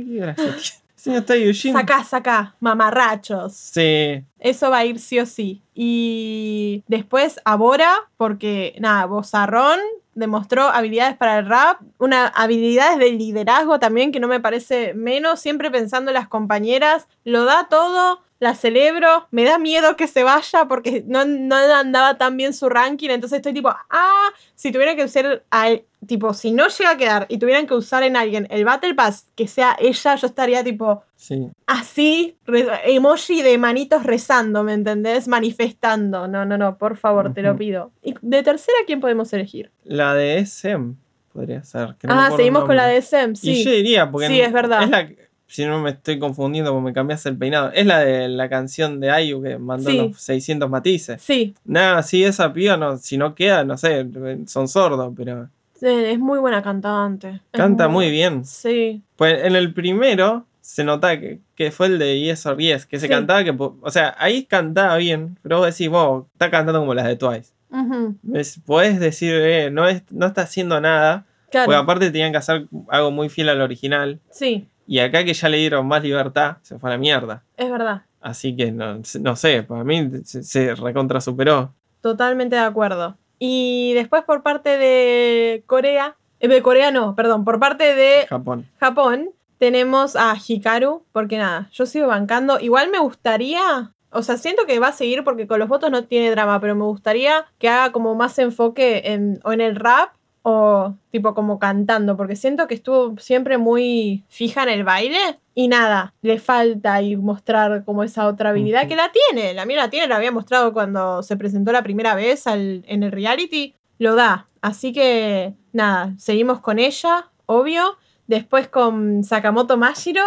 no 1.12 1.18
está. 1.18 1.34
Sacá, 1.72 2.04
sacá, 2.04 2.54
mamarrachos. 2.60 3.54
Sí. 3.54 4.24
Eso 4.38 4.70
va 4.70 4.78
a 4.78 4.84
ir 4.84 4.98
sí 4.98 5.18
o 5.18 5.26
sí. 5.26 5.62
Y 5.74 6.84
después 6.86 7.40
a 7.44 7.56
Bora, 7.56 7.94
porque 8.16 8.76
nada, 8.78 9.06
Bozarrón 9.06 9.78
demostró 10.14 10.64
habilidades 10.64 11.16
para 11.16 11.38
el 11.38 11.46
rap, 11.46 11.80
una 11.98 12.26
habilidades 12.26 12.98
de 12.98 13.12
liderazgo 13.12 13.78
también 13.78 14.10
que 14.10 14.20
no 14.20 14.26
me 14.26 14.40
parece 14.40 14.92
menos, 14.94 15.40
siempre 15.40 15.70
pensando 15.70 16.10
en 16.10 16.14
las 16.14 16.28
compañeras, 16.28 17.06
lo 17.24 17.44
da 17.44 17.68
todo, 17.68 18.20
la 18.40 18.54
celebro, 18.54 19.26
me 19.32 19.44
da 19.44 19.58
miedo 19.58 19.96
que 19.96 20.06
se 20.06 20.22
vaya 20.22 20.66
porque 20.68 21.02
no, 21.06 21.24
no 21.24 21.56
andaba 21.56 22.18
tan 22.18 22.36
bien 22.36 22.54
su 22.54 22.68
ranking, 22.68 23.10
entonces 23.10 23.38
estoy 23.38 23.52
tipo, 23.52 23.68
ah, 23.90 24.28
si 24.54 24.70
tuvieran 24.70 24.94
que 24.96 25.04
usar, 25.04 25.42
a- 25.50 25.76
tipo, 26.06 26.32
si 26.32 26.52
no 26.52 26.68
llega 26.68 26.90
a 26.90 26.96
quedar 26.96 27.26
y 27.28 27.38
tuvieran 27.38 27.66
que 27.66 27.74
usar 27.74 28.04
en 28.04 28.16
alguien 28.16 28.46
el 28.50 28.64
Battle 28.64 28.94
Pass, 28.94 29.26
que 29.34 29.48
sea 29.48 29.76
ella, 29.80 30.14
yo 30.14 30.26
estaría 30.28 30.62
tipo, 30.62 31.02
Sí. 31.16 31.48
así, 31.66 32.36
re- 32.46 32.68
emoji 32.94 33.42
de 33.42 33.58
manitos 33.58 34.04
rezando, 34.04 34.62
¿me 34.62 34.72
entendés? 34.74 35.26
Manifestando. 35.26 36.28
No, 36.28 36.44
no, 36.44 36.56
no, 36.56 36.78
por 36.78 36.96
favor, 36.96 37.34
te 37.34 37.42
lo 37.42 37.56
pido. 37.56 37.90
¿Y 38.02 38.14
de 38.22 38.42
tercera 38.44 38.78
quién 38.86 39.00
podemos 39.00 39.32
elegir? 39.32 39.72
La 39.82 40.14
de 40.14 40.38
SM 40.38 40.94
podría 41.32 41.64
ser. 41.64 41.96
que 41.98 42.06
no 42.06 42.14
me 42.14 42.20
ah, 42.22 42.30
seguimos 42.36 42.64
con 42.66 42.76
la 42.76 42.86
de 42.86 43.02
Sem, 43.02 43.32
Y 43.32 43.36
sí. 43.36 43.64
yo 43.64 43.70
diría, 43.72 44.10
porque. 44.10 44.28
Sí, 44.28 44.40
es 44.40 44.52
verdad. 44.52 44.84
Es 44.84 44.90
la, 44.90 45.08
si 45.48 45.64
no 45.64 45.80
me 45.80 45.90
estoy 45.90 46.18
confundiendo 46.18 46.70
porque 46.72 46.84
me 46.84 46.92
cambiaste 46.92 47.30
el 47.30 47.36
peinado. 47.36 47.72
Es 47.72 47.84
la 47.86 48.00
de 48.00 48.28
la 48.28 48.48
canción 48.48 49.00
de 49.00 49.10
Ayu 49.10 49.42
que 49.42 49.58
mandó 49.58 49.90
Sí. 49.90 49.96
los 49.96 50.20
600 50.20 50.68
matices. 50.70 51.20
Sí, 51.22 51.54
Nada, 51.64 52.02
sí, 52.02 52.22
esa 52.22 52.52
piba, 52.52 52.76
no, 52.76 52.96
si 52.98 53.16
no 53.18 53.34
queda, 53.34 53.64
no 53.64 53.76
sé, 53.76 54.06
son 54.46 54.68
sordos, 54.68 55.12
pero 55.16 55.48
eh, 55.82 56.12
es 56.12 56.18
muy 56.18 56.38
buena 56.38 56.62
cantante. 56.62 57.40
Canta 57.52 57.88
muy 57.88 58.10
bien. 58.10 58.44
Sí, 58.44 59.02
Pues 59.16 59.42
en 59.44 59.56
el 59.56 59.72
primero 59.72 60.44
se 60.60 60.84
nota 60.84 61.18
que, 61.18 61.40
que 61.54 61.70
fue 61.70 61.86
el 61.86 61.98
de 61.98 62.20
Yes 62.20 62.44
or 62.46 62.58
Yes, 62.58 62.84
que 62.84 62.98
se 62.98 63.06
Sí. 63.06 63.12
cantaba 63.12 63.42
que, 63.42 63.54
o 63.58 63.90
sea, 63.90 64.14
ahí 64.18 64.44
cantaba 64.44 64.96
bien, 64.98 65.38
pero 65.42 65.58
vos 65.58 65.66
decís, 65.66 65.88
vos, 65.88 66.26
está 66.34 66.50
cantando 66.50 66.80
como 66.80 66.92
las 66.94 67.06
de 67.06 67.16
Twice. 67.16 67.52
Ujú, 67.70 68.16
Es- 68.34 68.60
Podés 68.66 69.00
decir, 69.00 69.32
eh, 69.34 69.70
no, 69.70 69.88
es, 69.88 70.02
no 70.10 70.26
está 70.26 70.42
haciendo 70.42 70.78
nada, 70.80 71.24
claro. 71.50 71.66
porque 71.66 71.76
aparte 71.78 72.10
tenían 72.10 72.32
que 72.32 72.38
hacer 72.38 72.66
algo 72.88 73.10
muy 73.10 73.28
fiel 73.30 73.48
al 73.48 73.60
original, 73.62 74.20
Sí, 74.30 74.66
y 74.88 75.00
acá 75.00 75.22
que 75.22 75.34
ya 75.34 75.48
le 75.48 75.58
dieron 75.58 75.86
más 75.86 76.02
libertad, 76.02 76.56
se 76.62 76.78
fue 76.78 76.88
a 76.90 76.94
la 76.94 76.98
mierda. 76.98 77.44
es 77.56 77.70
verdad. 77.70 78.02
Así 78.20 78.56
que 78.56 78.72
no, 78.72 79.00
no 79.20 79.36
sé, 79.36 79.62
para 79.62 79.84
mí 79.84 80.10
se, 80.24 80.42
se 80.42 80.74
recontra 80.74 81.20
superó. 81.20 81.72
Totalmente 82.00 82.56
de 82.56 82.62
acuerdo. 82.62 83.16
Y 83.38 83.92
después 83.94 84.24
por 84.24 84.42
parte 84.42 84.78
de 84.78 85.62
Corea, 85.66 86.16
eh, 86.40 86.48
de 86.48 86.62
Corea 86.62 86.90
no, 86.90 87.14
perdón, 87.14 87.44
por 87.44 87.60
parte 87.60 87.94
de 87.94 88.26
Japón. 88.28 88.66
Japón 88.80 89.30
tenemos 89.58 90.16
a 90.16 90.34
Hikaru, 90.36 91.04
porque 91.12 91.36
nada, 91.36 91.68
yo 91.72 91.86
sigo 91.86 92.08
bancando. 92.08 92.58
Igual 92.58 92.90
me 92.90 92.98
gustaría, 92.98 93.92
o 94.10 94.22
sea, 94.22 94.36
siento 94.36 94.66
que 94.66 94.78
va 94.78 94.88
a 94.88 94.92
seguir 94.92 95.22
porque 95.22 95.46
con 95.46 95.58
los 95.58 95.68
votos 95.68 95.90
no 95.90 96.04
tiene 96.04 96.30
drama, 96.30 96.60
pero 96.60 96.74
me 96.74 96.84
gustaría 96.84 97.44
que 97.58 97.68
haga 97.68 97.92
como 97.92 98.14
más 98.14 98.38
enfoque 98.38 99.02
en, 99.04 99.40
o 99.44 99.52
en 99.52 99.60
el 99.60 99.76
rap 99.76 100.10
o 100.42 100.94
tipo 101.10 101.34
como 101.34 101.58
cantando, 101.58 102.16
porque 102.16 102.36
siento 102.36 102.66
que 102.68 102.74
estuvo 102.74 103.16
siempre 103.18 103.58
muy 103.58 104.24
fija 104.28 104.62
en 104.62 104.68
el 104.70 104.84
baile 104.84 105.18
y 105.54 105.68
nada, 105.68 106.14
le 106.22 106.38
falta 106.38 107.02
y 107.02 107.16
mostrar 107.16 107.84
como 107.84 108.02
esa 108.04 108.26
otra 108.26 108.50
habilidad 108.50 108.86
que 108.88 108.96
la 108.96 109.10
tiene. 109.12 109.54
La 109.54 109.66
mía 109.66 109.76
la 109.78 109.90
tiene, 109.90 110.06
la 110.06 110.16
había 110.16 110.30
mostrado 110.32 110.72
cuando 110.72 111.22
se 111.22 111.36
presentó 111.36 111.72
la 111.72 111.82
primera 111.82 112.14
vez 112.14 112.46
al- 112.46 112.84
en 112.86 113.02
el 113.02 113.12
reality, 113.12 113.74
lo 113.98 114.14
da. 114.14 114.46
Así 114.62 114.92
que 114.92 115.54
nada, 115.72 116.14
seguimos 116.18 116.60
con 116.60 116.78
ella, 116.78 117.30
obvio. 117.46 117.96
Después 118.26 118.68
con 118.68 119.24
Sakamoto 119.24 119.76
Mashiro. 119.76 120.22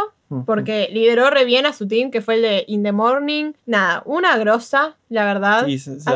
Porque 0.46 0.90
lideró 0.92 1.30
re 1.30 1.46
bien 1.46 1.66
a 1.66 1.74
su 1.74 1.88
team, 1.88 2.12
que 2.12 2.22
fue 2.22 2.36
el 2.36 2.42
de 2.42 2.64
In 2.68 2.84
the 2.84 2.92
Morning. 2.92 3.54
Nada, 3.66 4.02
una 4.06 4.38
grosa, 4.38 4.96
la 5.10 5.26
verdad. 5.26 5.68
Y 5.68 5.80
se, 5.80 6.00
se 6.00 6.10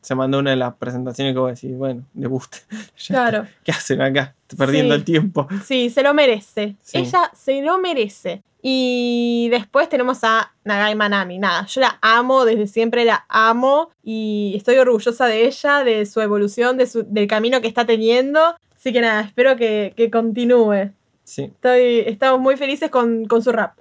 se 0.00 0.14
mandó 0.14 0.38
una 0.38 0.50
de 0.50 0.56
las 0.56 0.74
presentaciones 0.74 1.34
que 1.34 1.38
vos 1.38 1.60
decís, 1.60 1.76
bueno, 1.76 2.02
de 2.12 2.26
guste. 2.26 2.58
Ya 2.98 3.06
Claro. 3.14 3.46
¿Qué 3.64 3.72
hacen 3.72 4.00
acá? 4.00 4.34
Perdiendo 4.56 4.94
Sí. 4.94 4.98
el 5.00 5.04
tiempo. 5.04 5.48
Sí, 5.64 5.90
se 5.90 6.02
lo 6.02 6.12
merece. 6.14 6.76
Sí. 6.82 6.98
Ella 6.98 7.30
se 7.34 7.62
lo 7.62 7.78
merece. 7.78 8.42
Y 8.64 9.48
después 9.50 9.88
tenemos 9.88 10.22
a 10.22 10.52
Nagai 10.64 10.94
Manami. 10.94 11.38
Nada, 11.38 11.66
yo 11.66 11.80
la 11.80 11.98
amo, 12.00 12.44
desde 12.44 12.68
siempre 12.68 13.04
la 13.04 13.24
amo 13.28 13.90
y 14.04 14.54
estoy 14.56 14.76
orgullosa 14.76 15.26
de 15.26 15.46
ella, 15.46 15.82
de 15.82 16.06
su 16.06 16.20
evolución, 16.20 16.76
de 16.76 16.86
su- 16.86 17.02
del 17.08 17.26
camino 17.26 17.60
que 17.60 17.66
está 17.66 17.84
teniendo. 17.86 18.54
Así 18.76 18.92
que 18.92 19.00
nada, 19.00 19.22
espero 19.22 19.56
que, 19.56 19.92
que 19.96 20.10
continúe. 20.12 20.90
Sí. 21.24 21.42
Estoy, 21.44 22.00
estamos 22.06 22.40
muy 22.40 22.56
felices 22.56 22.90
con, 22.90 23.24
con 23.26 23.42
su 23.42 23.52
rap, 23.52 23.78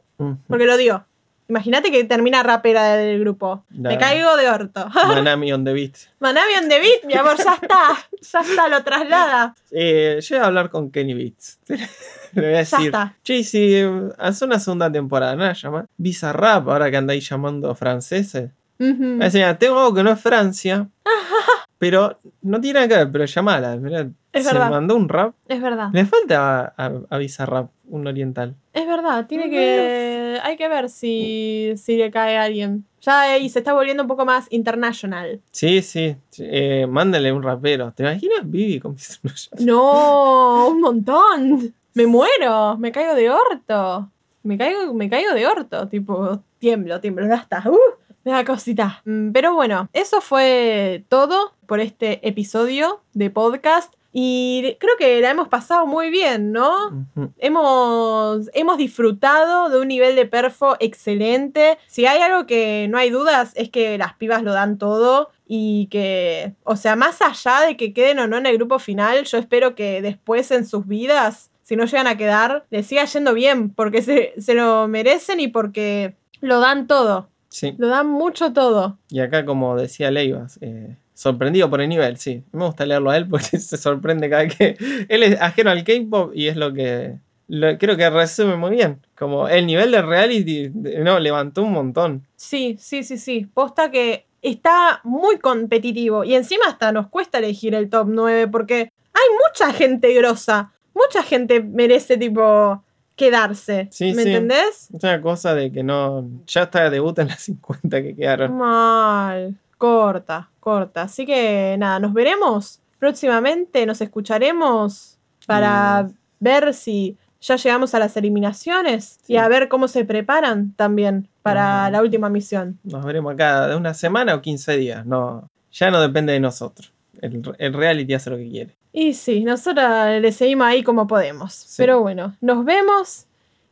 porque 0.47 0.65
lo 0.65 0.77
digo. 0.77 1.03
Imagínate 1.49 1.91
que 1.91 2.05
termina 2.05 2.43
rapera 2.43 2.95
del 2.95 3.19
grupo. 3.19 3.65
Me 3.72 3.91
La- 3.93 3.97
caigo 3.97 4.38
de 4.38 4.49
orto. 4.49 4.88
Manami 5.07 5.51
on 5.51 5.65
the 5.65 5.73
beat. 5.73 5.95
Manami 6.22 6.53
on 6.61 6.69
the 6.69 6.80
beat, 6.80 7.03
mi 7.03 7.13
amor, 7.13 7.35
ya 7.35 7.55
está. 7.61 7.97
Ya 8.22 8.39
está, 8.39 8.68
lo 8.69 8.81
traslada. 8.85 9.53
Eh, 9.69 10.18
yo 10.22 10.35
voy 10.38 10.43
a 10.43 10.47
hablar 10.47 10.69
con 10.69 10.89
Kenny 10.91 11.13
Beats. 11.13 11.59
Le 11.68 12.41
voy 12.41 12.43
a 12.45 12.51
Ya 12.51 12.57
decir, 12.59 12.85
está. 12.85 13.15
che, 13.22 13.43
si 13.43 13.76
eh, 13.76 13.91
hace 14.18 14.45
una 14.45 14.59
segunda 14.59 14.89
temporada, 14.89 15.35
¿no? 15.35 15.51
Llama 15.51 15.85
Bizarrap, 15.97 16.69
ahora 16.69 16.89
que 16.89 16.95
andáis 16.95 17.27
llamando 17.30 17.76
franceses. 17.76 18.51
Decir, 18.77 19.43
"Ah, 19.43 19.59
tengo 19.59 19.77
algo 19.77 19.93
que 19.93 20.03
no 20.03 20.11
es 20.11 20.22
Francia, 20.22 20.88
pero 21.77 22.18
no 22.43 22.61
tiene 22.61 22.80
nada 22.80 22.88
que 22.88 22.95
ver, 22.95 23.11
pero 23.11 23.26
llamala. 23.26 23.76
mirá, 23.76 24.07
Es 24.34 24.45
se 24.45 24.53
verdad. 24.53 24.70
mandó 24.70 24.95
un 24.95 25.10
rap. 25.10 25.34
Es 25.48 25.62
verdad. 25.62 25.90
Le 25.91 26.06
falta 26.06 26.62
a, 26.62 26.74
a, 26.86 26.91
a 27.10 27.18
Bizarrap 27.18 27.70
un 27.90 28.08
oriental. 28.08 28.56
Es 28.74 28.88
verdad, 28.88 29.26
tiene 29.28 29.49
que. 29.49 30.40
Hay 30.44 30.56
que 30.56 30.68
ver 30.70 30.90
si, 30.90 31.74
si 31.76 31.98
le 31.98 32.10
cae 32.12 32.38
a 32.38 32.44
alguien. 32.44 32.86
Ya 33.02 33.22
ahí 33.22 33.49
se 33.49 33.60
está 33.60 33.74
volviendo 33.74 34.03
un 34.03 34.08
poco 34.08 34.26
más 34.26 34.48
international. 34.52 35.41
Sí, 35.52 35.82
sí. 35.82 36.16
eh, 36.40 36.88
mándale 36.88 37.32
un 37.34 37.44
rapero. 37.44 37.91
¿Te 37.94 38.03
imaginas 38.03 38.40
Vivi 38.49 38.80
con 38.80 38.95
Bizarrap? 38.95 39.60
No, 39.60 40.68
un 40.70 40.80
montón. 40.82 41.74
Me 41.94 42.06
muero, 42.08 42.78
me 42.78 42.91
caigo 42.94 43.16
de 43.16 43.30
orto. 43.30 44.10
Me 44.44 44.58
caigo, 44.58 44.94
me 44.94 45.10
caigo 45.10 45.34
de 45.34 45.45
orto, 45.45 45.88
tipo, 45.90 46.41
tiemblo, 46.58 46.99
tiemblo, 47.02 47.28
ya 47.28 47.36
está. 47.36 47.62
Uh, 47.70 47.78
me 48.24 48.32
da 48.32 48.45
cosita. 48.45 49.02
Mm, 49.06 49.32
Pero 49.34 49.53
bueno, 49.53 49.90
eso 49.94 50.22
fue 50.22 51.03
todo 51.10 51.53
por 51.68 51.80
este 51.80 52.26
episodio 52.28 53.02
de 53.14 53.30
podcast. 53.30 53.94
Y 54.14 54.76
creo 54.80 54.96
que 54.98 55.22
la 55.22 55.30
hemos 55.30 55.48
pasado 55.48 55.86
muy 55.88 56.10
bien, 56.10 56.52
¿no? 56.52 57.08
Hemos, 57.40 58.50
hemos 58.54 58.78
disfrutado 58.78 59.70
de 59.70 59.80
un 59.80 59.88
nivel 59.88 60.16
de 60.16 60.26
perfo 60.26 60.76
excelente. 60.80 61.78
Si 61.88 62.06
hay 62.06 62.22
algo 62.22 62.46
que 62.46 62.88
no 62.90 62.98
hay 62.98 63.10
dudas 63.10 63.52
es 63.56 63.70
que 63.70 63.98
las 63.98 64.14
pibas 64.16 64.44
lo 64.44 64.54
dan 64.54 64.78
todo 64.78 65.30
y 65.48 65.88
que, 65.92 66.54
o 66.64 66.76
sea, 66.76 66.96
más 66.96 67.22
allá 67.22 67.62
de 67.68 67.78
que 67.78 67.94
queden 67.94 68.20
o 68.20 68.28
no 68.28 68.38
en 68.38 68.46
el 68.46 68.58
grupo 68.58 68.80
final, 68.80 69.24
yo 69.26 69.38
espero 69.38 69.76
que 69.76 70.02
después 70.02 70.52
en 70.52 70.66
sus 70.68 70.88
vidas, 70.88 71.50
si 71.64 71.76
no 71.76 71.86
llegan 71.86 72.08
a 72.08 72.18
quedar, 72.18 72.66
les 72.70 72.88
siga 72.88 73.06
yendo 73.06 73.34
bien, 73.34 73.70
porque 73.70 74.02
se, 74.02 74.34
se 74.40 74.54
lo 74.54 74.88
merecen 74.88 75.40
y 75.40 75.48
porque 75.48 76.16
lo 76.42 76.60
dan 76.60 76.88
todo, 76.88 77.28
Sí. 77.50 77.76
lo 77.78 77.88
dan 77.90 78.08
mucho 78.08 78.54
todo. 78.54 78.98
Y 79.10 79.20
acá, 79.20 79.46
como 79.46 79.76
decía 79.78 80.10
Leivas, 80.10 80.58
eh, 80.62 80.96
sorprendido 81.22 81.69
por 81.69 81.81
el 81.81 81.89
nivel, 81.89 82.18
sí. 82.18 82.43
Me 82.52 82.65
gusta 82.65 82.85
leerlo 82.85 83.11
a 83.11 83.18
él 83.18 83.27
porque 83.27 83.57
se 83.60 83.77
sorprende 83.77 84.30
cada 84.30 84.43
vez 84.43 84.56
que. 84.56 84.77
Él 85.10 85.23
es 85.23 85.39
ajeno 85.39 85.69
al 85.69 85.84
K-pop 85.84 86.31
y 86.34 86.48
es 86.48 86.56
lo 86.56 86.73
que. 86.73 87.18
lo- 87.48 87.77
creo 87.77 87.95
que 87.95 88.10
resume 88.10 88.56
muy 88.56 88.72
bien. 88.72 88.99
Como 89.18 89.48
el 89.48 89.68
nivel 89.68 89.91
de 89.91 90.02
reality, 90.02 90.72
no, 90.73 91.19
levantó 91.19 91.64
un 91.64 91.73
montón. 91.73 92.26
Sí, 92.35 92.76
sí, 92.80 93.03
sí, 93.03 93.18
sí. 93.18 93.48
Posta 93.53 93.91
que 93.91 94.26
está 94.41 94.99
muy 95.03 95.38
competitivo 95.38 96.23
y 96.23 96.34
encima 96.34 96.65
hasta 96.68 96.91
nos 96.91 97.07
cuesta 97.10 97.38
elegir 97.38 97.76
el 97.76 97.89
top 97.91 98.07
9 98.10 98.48
porque 98.48 98.91
hay 99.14 99.27
mucha 99.48 99.72
gente 99.73 100.11
grosa. 100.14 100.72
Mucha 100.95 101.22
gente 101.23 101.61
merece 101.61 102.18
tipo 102.18 102.84
quedarse. 103.15 103.88
Sí, 103.91 104.14
¿Me 104.14 104.23
sí. 104.23 104.30
entendés? 104.30 104.89
Es 104.91 105.03
una 105.03 105.22
cosa 105.22 105.53
de 105.53 105.72
que 105.72 105.84
no. 105.84 106.27
Ya 106.48 106.64
está 106.64 106.84
de 106.85 106.89
debut 106.89 107.18
en 107.19 107.27
las 107.27 107.41
50 107.41 108.02
que 108.02 108.15
quedaron. 108.15 108.57
Mal. 108.57 109.56
Corta, 109.77 110.49
corta. 110.62 111.02
Así 111.02 111.26
que 111.26 111.76
nada, 111.78 112.00
nos 112.00 112.14
veremos 112.14 112.80
próximamente, 113.00 113.86
nos 113.86 114.00
escucharemos 114.00 115.18
para 115.46 116.08
Y- 116.10 116.14
ver 116.40 116.74
si 116.74 117.18
ya 117.42 117.58
llegamos 117.58 117.94
a 117.96 118.00
las 118.00 118.16
eliminaciones 118.16 119.20
Sí. 119.24 119.34
y 119.34 119.38
a 119.38 119.48
ver 119.50 119.68
cómo 119.68 119.88
se 119.90 120.06
preparan 120.06 120.72
también 120.76 121.28
para 121.42 121.90
la 121.90 122.02
última 122.02 122.30
misión. 122.30 122.80
Nos 122.84 123.04
veremos 123.04 123.34
acá 123.34 123.68
de 123.68 123.76
una 123.76 123.94
semana 123.96 124.36
o 124.36 124.42
15 124.42 124.78
días. 124.78 125.06
No, 125.06 125.50
ya 125.72 125.90
no 125.92 126.00
depende 126.00 126.32
de 126.34 126.40
nosotros. 126.40 126.94
El, 127.20 127.42
el 127.58 127.74
reality 127.74 128.14
hace 128.14 128.30
lo 128.30 128.38
que 128.38 128.48
quiere. 128.50 128.78
Y 128.94 129.14
sí, 129.14 129.44
nosotros 129.44 129.86
le 130.22 130.32
seguimos 130.32 130.68
ahí 130.68 130.84
como 130.84 131.08
podemos. 131.08 131.74
Pero 131.78 132.00
bueno, 132.02 132.36
nos 132.42 132.64
vemos 132.66 133.26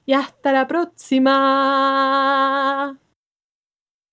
y 0.05 0.13
hasta 0.13 0.51
la 0.51 0.67
próxima. 0.67 1.37